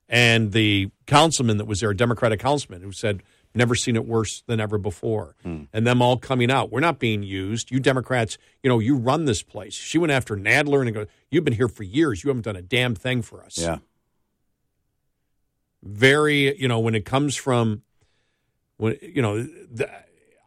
and 0.07 0.51
the 0.51 0.91
councilman 1.07 1.57
that 1.57 1.65
was 1.65 1.79
there, 1.79 1.89
a 1.89 1.97
Democratic 1.97 2.39
councilman 2.39 2.81
who 2.81 2.91
said, 2.91 3.23
never 3.55 3.73
seen 3.73 3.95
it 3.95 4.05
worse 4.05 4.43
than 4.47 4.59
ever 4.59 4.77
before. 4.77 5.35
Hmm. 5.43 5.63
And 5.73 5.87
them 5.87 6.01
all 6.01 6.17
coming 6.17 6.51
out. 6.51 6.71
We're 6.71 6.81
not 6.81 6.99
being 6.99 7.23
used. 7.23 7.71
You 7.71 7.79
Democrats, 7.79 8.37
you 8.61 8.69
know, 8.69 8.79
you 8.79 8.95
run 8.95 9.25
this 9.25 9.41
place. 9.41 9.73
She 9.73 9.97
went 9.97 10.11
after 10.11 10.35
Nadler 10.35 10.81
and 10.81 10.93
go, 10.93 11.05
You've 11.31 11.45
been 11.45 11.53
here 11.53 11.67
for 11.67 11.83
years. 11.83 12.23
You 12.23 12.29
haven't 12.29 12.43
done 12.43 12.55
a 12.55 12.61
damn 12.61 12.95
thing 12.95 13.21
for 13.21 13.43
us. 13.43 13.57
Yeah. 13.57 13.77
Very, 15.81 16.57
you 16.59 16.67
know, 16.67 16.79
when 16.79 16.95
it 16.95 17.05
comes 17.05 17.35
from 17.35 17.83
when 18.77 18.97
you 19.01 19.21
know, 19.21 19.43
the, 19.43 19.89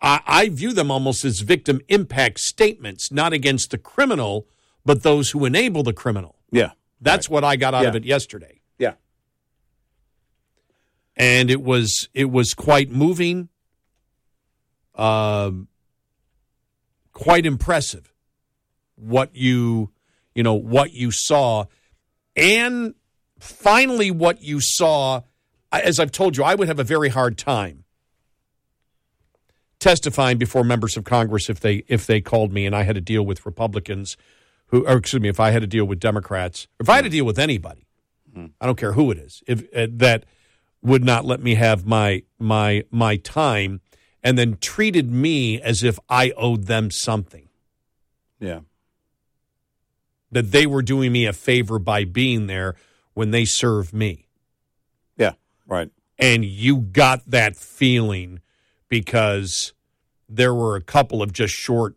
I, 0.02 0.20
I 0.26 0.48
view 0.50 0.72
them 0.72 0.90
almost 0.90 1.24
as 1.24 1.40
victim 1.40 1.80
impact 1.88 2.40
statements, 2.40 3.10
not 3.10 3.32
against 3.32 3.70
the 3.70 3.78
criminal, 3.78 4.46
but 4.84 5.02
those 5.02 5.30
who 5.30 5.44
enable 5.44 5.82
the 5.82 5.92
criminal. 5.92 6.36
Yeah. 6.50 6.72
That's 7.00 7.28
what 7.28 7.44
I 7.44 7.56
got 7.56 7.74
out 7.74 7.86
of 7.86 7.94
it 7.94 8.04
yesterday. 8.04 8.57
And 11.18 11.50
it 11.50 11.60
was 11.60 12.08
it 12.14 12.30
was 12.30 12.54
quite 12.54 12.90
moving, 12.90 13.48
um, 14.94 15.68
quite 17.12 17.44
impressive. 17.44 18.12
What 18.94 19.34
you 19.34 19.90
you 20.34 20.42
know 20.42 20.54
what 20.54 20.92
you 20.92 21.10
saw, 21.10 21.64
and 22.36 22.94
finally 23.40 24.10
what 24.10 24.42
you 24.42 24.60
saw. 24.60 25.22
As 25.70 26.00
I've 26.00 26.12
told 26.12 26.36
you, 26.36 26.44
I 26.44 26.54
would 26.54 26.68
have 26.68 26.78
a 26.78 26.84
very 26.84 27.10
hard 27.10 27.36
time 27.36 27.84
testifying 29.78 30.38
before 30.38 30.64
members 30.64 30.96
of 30.96 31.04
Congress 31.04 31.48
if 31.48 31.60
they 31.60 31.84
if 31.88 32.06
they 32.06 32.20
called 32.20 32.52
me 32.52 32.66
and 32.66 32.74
I 32.74 32.82
had 32.82 32.94
to 32.94 33.00
deal 33.00 33.24
with 33.24 33.46
Republicans 33.46 34.16
who 34.66 34.86
or 34.86 34.96
excuse 34.96 35.22
me 35.22 35.28
if 35.28 35.38
I 35.38 35.50
had 35.50 35.60
to 35.60 35.66
deal 35.66 35.84
with 35.84 36.00
Democrats 36.00 36.66
if 36.80 36.88
I 36.88 36.96
had 36.96 37.04
to 37.04 37.10
deal 37.10 37.24
with 37.24 37.38
anybody 37.38 37.86
I 38.60 38.66
don't 38.66 38.78
care 38.78 38.92
who 38.92 39.10
it 39.10 39.18
is 39.18 39.42
if 39.46 39.62
uh, 39.74 39.86
that 39.92 40.24
would 40.82 41.04
not 41.04 41.24
let 41.24 41.40
me 41.42 41.54
have 41.54 41.86
my 41.86 42.22
my 42.38 42.84
my 42.90 43.16
time 43.16 43.80
and 44.22 44.36
then 44.38 44.56
treated 44.60 45.10
me 45.10 45.60
as 45.60 45.82
if 45.82 45.98
I 46.08 46.30
owed 46.36 46.64
them 46.66 46.90
something 46.90 47.48
Yeah. 48.40 48.60
that 50.30 50.50
they 50.52 50.66
were 50.66 50.82
doing 50.82 51.12
me 51.12 51.26
a 51.26 51.32
favor 51.32 51.78
by 51.78 52.04
being 52.04 52.46
there 52.46 52.74
when 53.14 53.30
they 53.30 53.44
serve 53.44 53.92
me 53.92 54.26
Yeah. 55.16 55.32
Right. 55.66 55.90
and 56.18 56.44
you 56.44 56.76
got 56.78 57.28
that 57.30 57.56
feeling 57.56 58.40
because 58.88 59.72
there 60.28 60.54
were 60.54 60.76
a 60.76 60.80
couple 60.82 61.22
of 61.22 61.32
just 61.32 61.54
short 61.54 61.96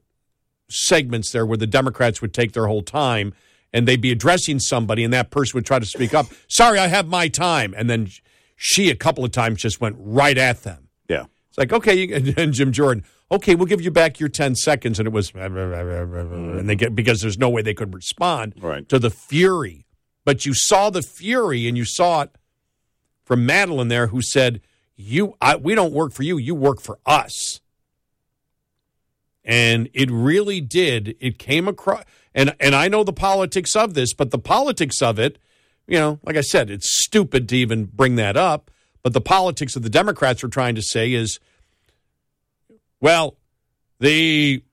segments 0.69 1.32
there 1.32 1.45
where 1.45 1.58
the 1.58 1.68
Democrats 1.68 2.22
would 2.22 2.34
take 2.34 2.53
their 2.53 2.68
whole 2.68 2.82
time 2.82 3.34
and 3.74 3.88
they'd 3.88 4.01
be 4.01 4.11
addressing 4.11 4.60
somebody 4.60 5.03
and 5.03 5.14
that 5.14 5.30
person 5.32 5.58
would 5.58 5.66
try 5.66 5.80
to 5.80 5.85
speak 5.85 6.14
up. 6.14 6.27
Sorry, 6.48 6.80
I 6.80 6.88
have 6.88 7.08
my 7.08 7.27
time. 7.27 7.74
And 7.77 7.90
then 7.90 8.10
she 8.64 8.92
a 8.92 8.96
couple 8.96 9.26
of 9.26 9.32
times 9.32 9.60
just 9.60 9.82
went 9.82 9.96
right 9.98 10.38
at 10.38 10.62
them. 10.62 10.88
Yeah. 11.10 11.26
It's 11.50 11.58
like, 11.58 11.74
okay, 11.74 11.96
you, 11.96 12.34
and 12.38 12.54
Jim 12.54 12.72
Jordan, 12.72 13.04
okay, 13.32 13.56
we'll 13.56 13.66
give 13.66 13.82
you 13.82 13.90
back 13.90 14.20
your 14.20 14.30
10 14.30 14.54
seconds. 14.56 15.00
And 15.00 15.08
it 15.08 15.12
was, 15.12 15.32
and 15.34 16.70
they 16.70 16.76
get, 16.76 16.94
because 16.96 17.22
there's 17.22 17.40
no 17.40 17.50
way 17.50 17.64
they 17.64 17.74
could 17.74 17.94
respond 17.96 18.54
Right. 18.62 18.88
to 18.90 19.00
the 19.00 19.10
fury. 19.10 19.88
But 20.26 20.46
you 20.46 20.54
saw 20.54 20.92
the 20.92 21.02
fury 21.02 21.68
and 21.68 21.76
you 21.76 21.86
saw 21.86 22.22
it 22.22 22.30
from 23.24 23.48
Madeline 23.48 23.88
there 23.88 24.08
who 24.08 24.22
said, 24.22 24.62
"You, 24.96 25.36
I, 25.42 25.56
we 25.56 25.74
don't 25.74 25.94
work 25.94 26.14
for 26.14 26.22
you. 26.22 26.38
You 26.38 26.54
work 26.54 26.80
for 26.80 27.00
us." 27.08 27.60
And 29.44 29.90
it 29.96 30.12
really 30.12 30.62
did. 30.62 31.16
It 31.20 31.40
came 31.40 31.68
across, 31.68 32.04
and 32.36 32.56
and 32.60 32.76
I 32.76 32.88
know 32.88 33.04
the 33.04 33.14
politics 33.14 33.76
of 33.76 33.96
this, 33.96 34.14
but 34.14 34.30
the 34.30 34.38
politics 34.38 35.02
of 35.02 35.18
it, 35.18 35.40
you 35.88 35.98
know, 35.98 36.19
like 36.24 36.38
I 36.38 36.42
said, 36.42 36.69
it's 36.69 37.03
stupid 37.03 37.50
to 37.50 37.58
even 37.58 37.85
bring 37.85 38.16
that 38.16 38.38
up. 38.38 38.72
But 39.03 39.14
the 39.14 39.22
politics 39.22 39.76
of 39.76 39.82
the 39.82 39.90
Democrats 39.90 40.43
are 40.43 40.48
trying 40.48 40.76
to 40.76 40.82
say 40.82 41.14
is, 41.14 41.40
well, 43.00 43.35
the 44.00 44.64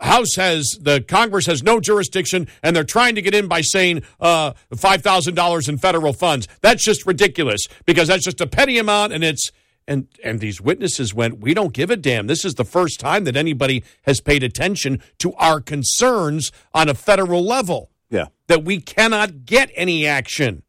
House 0.00 0.36
has 0.36 0.78
the 0.80 1.00
Congress 1.00 1.46
has 1.46 1.62
no 1.62 1.80
jurisdiction, 1.80 2.46
and 2.62 2.74
they're 2.74 2.84
trying 2.84 3.16
to 3.16 3.22
get 3.22 3.34
in 3.34 3.48
by 3.48 3.62
saying 3.62 4.02
uh, 4.20 4.52
five 4.76 5.02
thousand 5.02 5.34
dollars 5.34 5.68
in 5.68 5.76
federal 5.76 6.12
funds. 6.12 6.46
That's 6.60 6.84
just 6.84 7.04
ridiculous 7.04 7.66
because 7.84 8.08
that's 8.08 8.24
just 8.24 8.40
a 8.40 8.46
petty 8.46 8.78
amount, 8.78 9.12
and 9.12 9.24
it's 9.24 9.50
and 9.88 10.06
and 10.22 10.38
these 10.38 10.60
witnesses 10.60 11.12
went, 11.12 11.40
we 11.40 11.52
don't 11.52 11.72
give 11.72 11.90
a 11.90 11.96
damn. 11.96 12.28
This 12.28 12.44
is 12.44 12.54
the 12.54 12.64
first 12.64 13.00
time 13.00 13.24
that 13.24 13.36
anybody 13.36 13.82
has 14.02 14.20
paid 14.20 14.44
attention 14.44 15.02
to 15.18 15.34
our 15.34 15.60
concerns 15.60 16.52
on 16.72 16.88
a 16.88 16.94
federal 16.94 17.44
level. 17.44 17.90
Yeah. 18.10 18.26
That 18.46 18.64
we 18.64 18.80
cannot 18.80 19.44
get 19.44 19.70
any 19.74 20.06
action. 20.06 20.62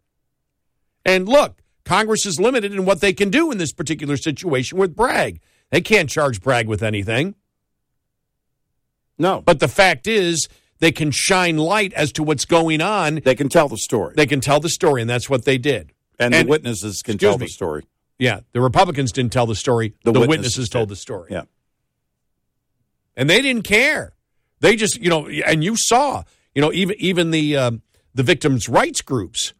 And 1.06 1.28
look, 1.28 1.62
Congress 1.86 2.26
is 2.26 2.40
limited 2.40 2.74
in 2.74 2.86
what 2.86 3.02
they 3.02 3.14
can 3.14 3.30
do 3.30 3.52
in 3.52 3.58
this 3.58 3.72
particular 3.74 4.18
situation 4.18 4.78
with 4.78 4.96
Bragg. 4.96 5.40
They 5.72 5.82
can't 5.82 6.10
charge 6.10 6.42
Bragg 6.42 6.68
with 6.68 6.84
anything. 6.84 7.36
No. 9.18 9.42
But 9.42 9.60
the 9.60 9.68
fact 9.68 10.08
is, 10.08 10.48
they 10.80 10.92
can 10.92 11.12
shine 11.12 11.58
light 11.58 11.94
as 11.94 12.12
to 12.14 12.24
what's 12.24 12.46
going 12.46 12.82
on. 12.82 13.22
They 13.24 13.36
can 13.36 13.50
tell 13.50 13.68
the 13.68 13.78
story. 13.78 14.14
They 14.16 14.26
can 14.26 14.40
tell 14.40 14.60
the 14.60 14.70
story, 14.70 15.02
and 15.02 15.10
that's 15.10 15.30
what 15.30 15.46
they 15.46 15.58
did. 15.58 15.92
And, 16.20 16.34
the 16.34 16.46
witnesses 16.46 17.02
can 17.02 17.18
tell 17.18 17.38
me. 17.38 17.46
the 17.46 17.52
story. 17.52 17.86
Yeah, 18.18 18.42
the 18.52 18.62
Republicans 18.62 19.12
didn't 19.12 19.32
tell 19.32 19.46
the 19.46 19.56
story. 19.56 19.94
The, 20.04 20.12
The 20.12 20.20
witnesses, 20.20 20.58
witnesses 20.58 20.70
told 20.70 20.90
the 20.90 20.96
story. 20.96 21.30
Yeah. 21.32 21.44
and 23.16 23.30
they 23.30 23.42
didn't 23.42 23.64
care. 23.64 24.14
They 24.60 24.76
just, 24.76 25.00
you 25.00 25.10
know, 25.10 25.28
and 25.28 25.64
you 25.64 25.76
saw, 25.78 26.24
you 26.56 26.62
know, 26.62 26.72
even 26.74 26.96
even 27.00 27.32
the 27.32 27.58
um, 27.58 27.82
the 28.14 28.24
victims' 28.24 28.68
rights 28.68 29.02
groups 29.02 29.54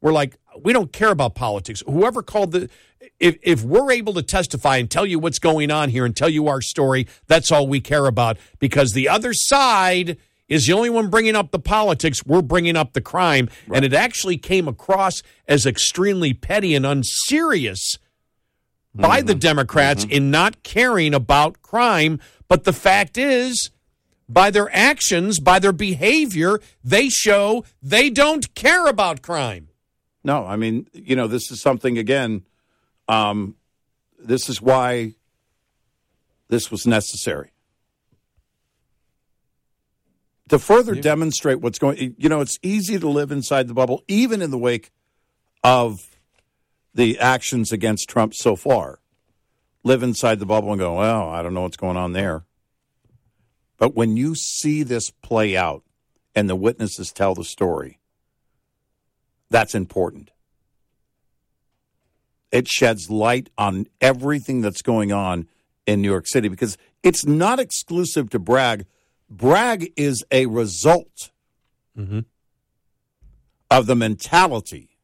were 0.00 0.12
like, 0.12 0.36
we 0.62 0.72
don't 0.72 0.92
care 0.92 1.10
about 1.10 1.34
politics. 1.34 1.82
Whoever 1.86 2.22
called 2.22 2.52
the, 2.52 2.70
if 3.18 3.38
if 3.42 3.62
we're 3.62 3.92
able 3.92 4.14
to 4.14 4.22
testify 4.22 4.76
and 4.76 4.90
tell 4.90 5.06
you 5.06 5.18
what's 5.18 5.38
going 5.38 5.70
on 5.70 5.90
here 5.90 6.04
and 6.04 6.16
tell 6.16 6.28
you 6.28 6.48
our 6.48 6.60
story, 6.60 7.06
that's 7.26 7.52
all 7.52 7.66
we 7.66 7.80
care 7.80 8.06
about 8.06 8.38
because 8.58 8.92
the 8.92 9.08
other 9.08 9.32
side 9.32 10.16
is 10.48 10.66
the 10.66 10.72
only 10.72 10.90
one 10.90 11.08
bringing 11.08 11.36
up 11.36 11.52
the 11.52 11.58
politics. 11.60 12.26
We're 12.26 12.42
bringing 12.42 12.76
up 12.76 12.92
the 12.92 13.00
crime, 13.00 13.48
and 13.72 13.84
it 13.84 13.94
actually 13.94 14.36
came 14.36 14.66
across 14.66 15.22
as 15.46 15.64
extremely 15.64 16.34
petty 16.34 16.74
and 16.74 16.84
unserious 16.84 17.98
by 18.92 19.20
the 19.22 19.34
Democrats 19.36 20.04
in 20.10 20.30
not 20.32 20.64
caring 20.64 21.14
about 21.14 21.62
crime. 21.62 22.18
But 22.48 22.64
the 22.64 22.72
fact 22.72 23.16
is, 23.16 23.70
by 24.32 24.50
their 24.50 24.74
actions, 24.74 25.40
by 25.40 25.58
their 25.58 25.72
behavior, 25.72 26.60
they 26.84 27.08
show 27.08 27.64
they 27.82 28.10
don't 28.10 28.54
care 28.54 28.86
about 28.86 29.22
crime. 29.22 29.68
No, 30.22 30.46
I 30.46 30.56
mean, 30.56 30.86
you 30.92 31.16
know, 31.16 31.26
this 31.26 31.50
is 31.50 31.60
something 31.60 31.98
again. 31.98 32.44
Um, 33.08 33.56
this 34.18 34.48
is 34.48 34.62
why 34.62 35.14
this 36.48 36.70
was 36.70 36.86
necessary 36.86 37.50
to 40.48 40.58
further 40.58 40.94
demonstrate 40.94 41.60
what's 41.60 41.78
going. 41.78 42.14
You 42.18 42.28
know, 42.28 42.40
it's 42.40 42.58
easy 42.62 42.98
to 42.98 43.08
live 43.08 43.32
inside 43.32 43.68
the 43.68 43.74
bubble, 43.74 44.04
even 44.08 44.42
in 44.42 44.50
the 44.50 44.58
wake 44.58 44.90
of 45.64 46.06
the 46.94 47.18
actions 47.18 47.72
against 47.72 48.08
Trump 48.08 48.34
so 48.34 48.56
far. 48.56 49.00
Live 49.82 50.02
inside 50.02 50.38
the 50.38 50.46
bubble 50.46 50.70
and 50.70 50.78
go, 50.78 50.96
well, 50.96 51.30
I 51.30 51.42
don't 51.42 51.54
know 51.54 51.62
what's 51.62 51.76
going 51.76 51.96
on 51.96 52.12
there. 52.12 52.44
But 53.80 53.96
when 53.96 54.16
you 54.16 54.34
see 54.34 54.82
this 54.82 55.10
play 55.10 55.56
out 55.56 55.82
and 56.34 56.48
the 56.48 56.54
witnesses 56.54 57.10
tell 57.10 57.34
the 57.34 57.44
story, 57.44 57.98
that's 59.48 59.74
important. 59.74 60.30
It 62.52 62.68
sheds 62.68 63.10
light 63.10 63.48
on 63.56 63.86
everything 64.00 64.60
that's 64.60 64.82
going 64.82 65.12
on 65.12 65.48
in 65.86 66.02
New 66.02 66.10
York 66.10 66.26
City 66.28 66.48
because 66.48 66.76
it's 67.02 67.24
not 67.24 67.58
exclusive 67.58 68.28
to 68.30 68.38
Bragg. 68.38 68.84
Bragg 69.30 69.92
is 69.96 70.24
a 70.30 70.44
result 70.44 71.30
mm-hmm. 71.96 72.20
of 73.70 73.86
the 73.86 73.96
mentality 73.96 74.98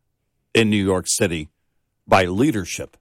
in 0.52 0.68
New 0.68 0.84
York 0.84 1.06
City 1.08 1.48
by 2.06 2.26
leadership. 2.26 2.98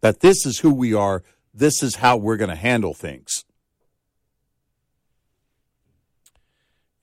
That 0.00 0.20
this 0.20 0.44
is 0.44 0.58
who 0.58 0.74
we 0.74 0.92
are, 0.92 1.22
this 1.54 1.84
is 1.84 1.96
how 1.96 2.16
we're 2.16 2.36
going 2.36 2.50
to 2.50 2.56
handle 2.56 2.94
things. 2.94 3.44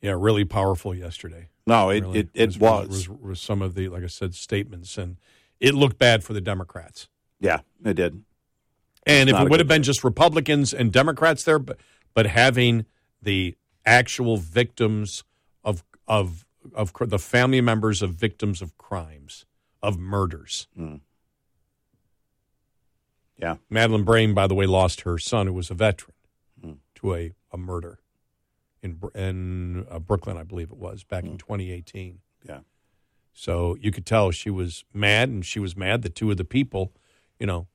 Yeah, 0.01 0.15
really 0.17 0.45
powerful 0.45 0.95
yesterday. 0.95 1.49
No, 1.67 1.89
it, 1.89 2.01
Really 2.01 2.19
it, 2.19 2.29
it 2.33 2.57
was. 2.57 2.87
was, 2.87 3.09
was 3.09 3.41
some 3.41 3.61
of 3.61 3.75
the 3.75 3.89
like 3.89 4.03
I 4.03 4.07
said 4.07 4.33
statements, 4.33 4.97
and 4.97 5.17
it 5.59 5.75
looked 5.75 5.97
bad 5.97 6.23
for 6.23 6.33
the 6.33 6.41
Democrats. 6.41 7.07
Yeah, 7.39 7.59
it 7.83 7.93
did. 7.93 8.23
And 9.05 9.29
It's 9.29 9.37
if 9.37 9.45
it 9.45 9.49
would 9.49 9.59
have 9.59 9.67
been 9.67 9.83
just 9.83 10.03
Republicans 10.03 10.73
and 10.73 10.91
Democrats 10.91 11.43
there, 11.43 11.59
but 11.59 11.77
but 12.13 12.25
having 12.25 12.85
the 13.21 13.55
actual 13.85 14.37
victims 14.37 15.23
of 15.63 15.83
of 16.07 16.45
of 16.73 16.93
cr- 16.93 17.05
the 17.05 17.19
family 17.19 17.61
members 17.61 18.01
of 18.01 18.13
victims 18.13 18.61
of 18.61 18.77
crimes 18.77 19.45
of 19.81 19.97
murders. 19.97 20.67
Hmm. 20.75 20.95
Yeah. 23.37 23.55
Madeline 23.69 24.05
Brame, 24.05 24.35
by 24.35 24.47
the 24.47 24.55
way, 24.55 24.65
lost 24.65 25.01
her 25.01 25.17
son, 25.17 25.47
who 25.47 25.53
was 25.53 25.71
a 25.71 25.73
veteran, 25.73 26.15
hmm. 26.61 26.73
to 26.95 27.15
a, 27.15 27.33
a 27.53 27.57
murder 27.57 27.99
in 28.81 28.99
in 29.15 29.85
uh, 29.89 29.99
Brooklyn, 29.99 30.37
I 30.37 30.43
believe 30.43 30.71
it 30.71 30.77
was, 30.77 31.03
back 31.03 31.23
in 31.23 31.37
2018. 31.37 32.19
Yeah. 32.47 32.59
So 33.33 33.77
you 33.79 33.91
could 33.91 34.05
tell 34.05 34.31
she 34.31 34.49
was 34.49 34.83
mad, 34.93 35.29
and 35.29 35.45
she 35.45 35.59
was 35.59 35.75
mad 35.75 36.01
that 36.01 36.15
two 36.15 36.31
of 36.31 36.37
the 36.37 36.45
people, 36.45 36.93
you 37.39 37.45
know, 37.45 37.67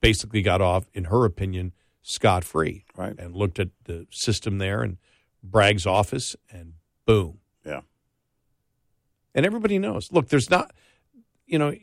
basically 0.00 0.42
got 0.42 0.60
off, 0.60 0.86
in 0.92 1.04
her 1.04 1.24
opinion, 1.24 1.72
scot 2.02 2.44
free. 2.44 2.84
Right. 2.96 3.14
And 3.18 3.34
looked 3.34 3.58
at 3.58 3.68
the 3.84 4.06
system 4.10 4.58
there 4.58 4.82
and 4.82 4.98
Bragg's 5.42 5.86
office, 5.86 6.36
and 6.50 6.74
boom. 7.06 7.38
Yeah. 7.64 7.82
And 9.34 9.44
everybody 9.44 9.78
knows. 9.78 10.10
Look, 10.10 10.28
there's 10.28 10.50
not, 10.50 10.72
you 11.46 11.58
know, 11.58 11.74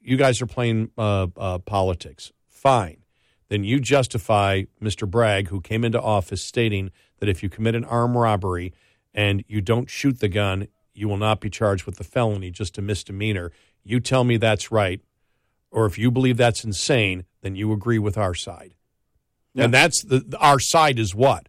you 0.00 0.16
guys 0.16 0.40
are 0.40 0.46
playing 0.46 0.90
uh, 0.96 1.26
uh, 1.36 1.58
politics. 1.58 2.32
Fine. 2.48 3.03
Then 3.48 3.64
you 3.64 3.80
justify 3.80 4.64
Mr. 4.82 5.08
Bragg, 5.08 5.48
who 5.48 5.60
came 5.60 5.84
into 5.84 6.00
office 6.00 6.42
stating 6.42 6.90
that 7.18 7.28
if 7.28 7.42
you 7.42 7.48
commit 7.48 7.74
an 7.74 7.84
armed 7.84 8.16
robbery 8.16 8.72
and 9.12 9.44
you 9.46 9.60
don't 9.60 9.90
shoot 9.90 10.20
the 10.20 10.28
gun, 10.28 10.68
you 10.94 11.08
will 11.08 11.16
not 11.16 11.40
be 11.40 11.50
charged 11.50 11.84
with 11.84 11.96
the 11.96 12.04
felony, 12.04 12.50
just 12.50 12.78
a 12.78 12.82
misdemeanor. 12.82 13.52
You 13.82 14.00
tell 14.00 14.24
me 14.24 14.36
that's 14.36 14.72
right. 14.72 15.00
Or 15.70 15.86
if 15.86 15.98
you 15.98 16.10
believe 16.10 16.36
that's 16.36 16.64
insane, 16.64 17.24
then 17.42 17.56
you 17.56 17.72
agree 17.72 17.98
with 17.98 18.16
our 18.16 18.34
side. 18.34 18.74
Yeah. 19.54 19.64
And 19.64 19.74
that's 19.74 20.02
the 20.02 20.36
our 20.40 20.58
side 20.58 20.98
is 20.98 21.14
what? 21.14 21.48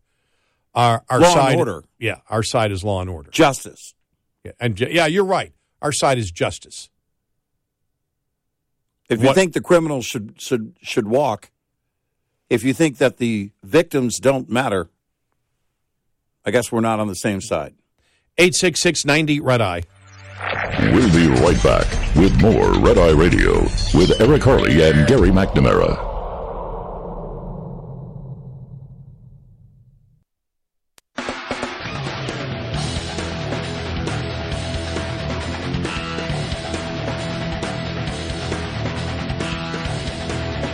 Our 0.74 1.04
our 1.10 1.20
Law 1.20 1.28
and 1.28 1.34
side 1.34 1.58
order. 1.58 1.84
Yeah, 2.00 2.20
our 2.30 2.44
side 2.44 2.72
is 2.72 2.84
law 2.84 3.02
and 3.02 3.10
order. 3.10 3.32
Justice. 3.32 3.96
Yeah, 4.44 4.52
and 4.60 4.80
yeah, 4.80 5.08
you're 5.08 5.26
right. 5.26 5.54
Our 5.82 5.92
side 5.92 6.18
is 6.18 6.32
justice. 6.32 6.90
If 9.10 9.24
you 9.24 9.34
think 9.34 9.54
the 9.54 9.62
criminals 9.62 10.06
should 10.06 10.40
should 10.42 10.76
should 10.82 11.08
walk, 11.08 11.52
if 12.50 12.64
you 12.64 12.74
think 12.74 12.98
that 12.98 13.18
the 13.18 13.52
victims 13.64 14.20
don't 14.20 14.50
matter, 14.50 14.90
I 16.46 16.52
guess 16.52 16.72
we're 16.72 16.82
not 16.82 17.00
on 17.00 17.08
the 17.08 17.16
same 17.16 17.42
side. 17.42 17.74
866 18.38 19.06
90 19.06 19.40
Red 19.40 19.62
Eye. 19.62 19.84
We'll 20.80 21.12
be 21.12 21.28
right 21.42 21.62
back 21.64 21.88
with 22.16 22.40
more 22.42 22.74
Red 22.80 22.98
Eye 22.98 23.12
Radio 23.12 23.62
with 23.94 24.20
Eric 24.20 24.44
Harley 24.44 24.84
and 24.84 25.08
Gary 25.08 25.30
McNamara. 25.30 26.15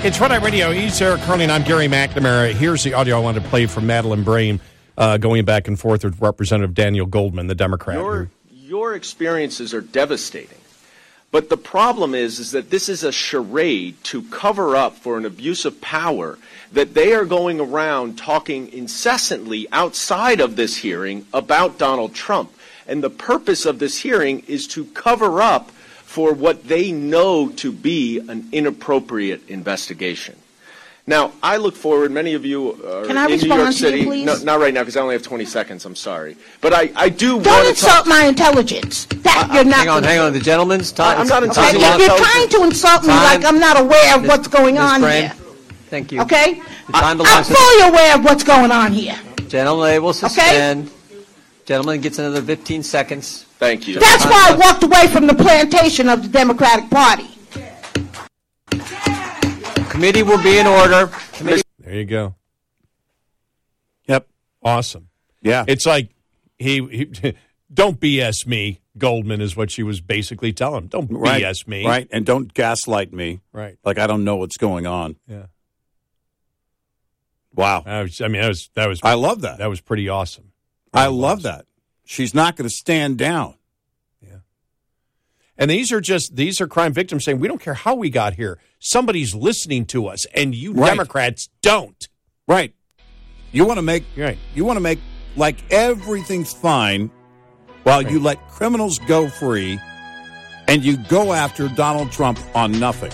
It's 0.04 0.20
Red 0.20 0.32
Eye 0.32 0.44
Radio. 0.44 0.72
He's 0.72 1.00
Eric 1.00 1.22
Harley, 1.22 1.44
and 1.44 1.52
I'm 1.52 1.62
Gary 1.62 1.86
McNamara. 1.86 2.54
Here's 2.54 2.84
the 2.84 2.96
audio 2.96 3.18
I 3.18 3.20
wanted 3.20 3.44
to 3.44 3.50
play 3.50 3.68
from 3.68 3.86
Madeline 3.86 4.24
Brame 4.24 4.60
uh, 4.98 5.18
going 5.18 5.46
back 5.46 5.68
and 5.68 5.80
forth 5.80 6.04
with 6.04 6.20
Representative 6.20 6.74
Daniel 6.74 7.06
Goldman, 7.06 7.46
the 7.46 7.54
Democrat. 7.54 7.98
Your, 7.98 8.32
your 8.50 8.96
experiences 8.96 9.76
are 9.76 9.82
devastating. 9.82 10.58
But 11.30 11.50
the 11.50 11.58
problem 11.58 12.16
is, 12.16 12.40
is 12.40 12.50
that 12.50 12.72
this 12.72 12.90
is 12.90 13.04
a 13.04 13.12
charade 13.12 14.04
to 14.06 14.24
cover 14.24 14.76
up 14.76 14.98
for 14.98 15.20
an 15.20 15.26
abuse 15.26 15.66
of 15.66 15.80
power 15.82 16.40
that 16.72 16.96
they 16.96 17.14
are 17.14 17.24
going 17.24 17.60
around 17.60 18.18
talking 18.18 18.74
incessantly 18.74 19.68
outside 19.72 20.42
of 20.42 20.56
this 20.56 20.78
hearing 20.78 21.28
about 21.32 21.78
Donald 21.78 22.16
Trump. 22.16 22.52
And 22.88 23.04
the 23.04 23.12
purpose 23.12 23.68
of 23.68 23.78
this 23.78 24.00
hearing 24.00 24.40
is 24.48 24.66
to 24.70 24.86
cover 24.86 25.44
up 25.44 25.72
for 26.12 26.34
what 26.34 26.68
they 26.68 26.92
know 26.92 27.48
to 27.48 27.72
be 27.72 28.20
an 28.20 28.50
inappropriate 28.52 29.48
investigation. 29.50 30.36
Now, 31.08 31.32
I 31.42 31.56
look 31.56 31.74
forward, 31.76 32.12
many 32.12 32.34
of 32.34 32.46
you 32.46 32.72
are 32.86 33.06
Can 33.06 33.18
I 33.18 33.24
in 33.24 33.28
New 33.30 33.36
respond 33.38 33.62
York 33.62 33.68
to 33.70 33.74
you, 33.74 33.90
City. 33.92 34.04
please? 34.04 34.26
No, 34.26 34.36
not 34.44 34.60
right 34.60 34.74
now, 34.74 34.82
because 34.82 34.98
I 34.98 35.02
only 35.02 35.16
have 35.16 35.24
20 35.24 35.46
seconds. 35.46 35.86
I'm 35.86 35.96
sorry. 35.96 36.36
But 36.60 36.74
I, 36.74 36.92
I 36.98 37.08
do 37.08 37.36
want 37.36 37.46
Don't 37.46 37.64
to 37.64 37.70
insult 37.70 38.08
my 38.08 38.26
intelligence. 38.26 39.06
That 39.06 39.48
uh, 39.50 39.52
uh, 39.52 39.56
you're 39.56 39.64
not. 39.64 39.76
hang 39.80 39.88
on, 39.90 40.02
gonna 40.02 40.08
hang 40.08 40.20
on. 40.20 40.34
The 40.34 40.40
gentleman's 40.42 40.92
time. 40.92 41.18
I'm 41.18 41.28
not 41.28 41.44
Okay, 41.44 41.48
insulting 41.48 41.82
if 41.82 41.82
my 41.82 41.98
you're 42.06 42.18
trying 42.18 42.50
to 42.50 42.64
insult 42.66 43.02
me 43.04 43.08
Time. 43.10 43.24
like 43.24 43.46
I'm 43.46 43.60
not 43.60 43.80
aware 43.80 44.16
of 44.16 44.22
Ms. 44.24 44.30
what's 44.30 44.48
going 44.50 44.76
Ms. 44.76 44.84
on 44.84 45.02
Brame, 45.02 45.20
here. 45.22 45.34
Thank 45.90 46.12
you. 46.12 46.22
Okay? 46.24 46.56
The 46.88 46.94
time 46.94 47.04
I'm 47.04 47.18
belongs 47.18 47.48
to- 47.48 47.54
fully 47.56 47.88
aware 47.90 48.16
of 48.16 48.24
what's 48.26 48.44
going 48.44 48.72
on 48.72 48.92
here. 48.92 49.18
Gentlemen, 49.48 49.86
I 49.88 50.00
will 50.00 50.14
suspend. 50.14 50.92
Gentleman 51.66 52.02
gets 52.02 52.20
another 52.20 52.42
15 52.42 52.84
seconds. 52.84 53.46
Thank 53.62 53.88
you. 53.88 54.00
That's 54.00 54.26
why 54.26 54.48
I 54.50 54.56
walked 54.58 54.82
away 54.82 55.06
from 55.06 55.28
the 55.28 55.36
plantation 55.36 56.10
of 56.10 56.24
the 56.24 56.30
Democratic 56.30 56.90
Party. 56.90 57.28
Committee 59.92 60.24
will 60.24 60.42
be 60.42 60.58
in 60.58 60.66
order. 60.66 61.12
Committee. 61.34 61.62
There 61.78 61.94
you 61.94 62.06
go. 62.06 62.34
Yep. 64.08 64.28
Awesome. 64.64 65.10
Yeah. 65.44 65.66
It's 65.68 65.86
like 65.86 66.10
he, 66.58 66.88
he 66.88 67.36
don't 67.74 68.00
BS 68.00 68.48
me. 68.48 68.80
Goldman 68.98 69.42
is 69.42 69.56
what 69.56 69.70
she 69.70 69.84
was 69.84 70.02
basically 70.02 70.54
telling 70.54 70.86
him. 70.86 70.88
Don't 70.88 71.12
Right. 71.12 71.44
BS 71.44 71.68
me. 71.68 71.86
Right. 71.86 72.08
And 72.12 72.26
don't 72.26 72.52
gaslight 72.52 73.14
me. 73.14 73.42
Right. 73.54 73.78
Like 73.86 74.00
I 74.00 74.08
don't 74.08 74.24
know 74.24 74.38
what's 74.38 74.58
going 74.58 74.88
on. 74.88 75.18
Yeah. 75.28 75.46
Wow. 77.54 77.84
I, 77.86 78.02
was, 78.02 78.20
I 78.22 78.28
mean, 78.28 78.42
that 78.42 78.48
was 78.48 78.72
that 78.74 78.88
was. 78.88 79.02
I 79.04 79.14
love 79.14 79.42
that. 79.42 79.60
That 79.60 79.70
was 79.70 79.82
pretty 79.82 80.10
awesome. 80.10 80.52
I 80.92 81.08
love 81.08 81.44
that. 81.44 81.66
She's 82.12 82.34
not 82.34 82.58
going 82.58 82.68
to 82.68 82.76
stand 82.76 83.18
down. 83.18 83.54
Yeah. 84.22 84.40
And 85.58 85.72
these 85.72 85.94
are 85.94 86.02
just 86.02 86.36
these 86.36 86.60
are 86.60 86.68
crime 86.68 86.92
victims 86.92 87.24
saying 87.24 87.40
we 87.40 87.48
don't 87.48 87.62
care 87.62 87.74
how 87.74 87.96
we 87.96 88.10
got 88.10 88.34
here. 88.34 88.60
Somebody's 88.80 89.34
listening 89.34 89.86
to 89.86 90.08
us, 90.08 90.26
and 90.36 90.54
you 90.54 90.74
Right. 90.74 90.90
Democrats 90.90 91.48
don't. 91.62 92.10
Right. 92.50 92.76
You 93.54 93.64
want 93.64 93.78
to 93.78 93.82
make 93.82 94.04
right. 94.18 94.38
You 94.54 94.66
want 94.66 94.76
to 94.76 94.82
make 94.82 95.00
like 95.38 95.72
everything's 95.72 96.52
fine 96.52 97.10
while 97.84 98.02
you 98.02 98.20
let 98.20 98.46
criminals 98.50 99.00
go 99.00 99.30
free 99.30 99.80
and 100.68 100.84
you 100.84 100.98
go 100.98 101.32
after 101.32 101.70
Donald 101.70 102.12
Trump 102.12 102.40
on 102.54 102.78
nothing. 102.78 103.14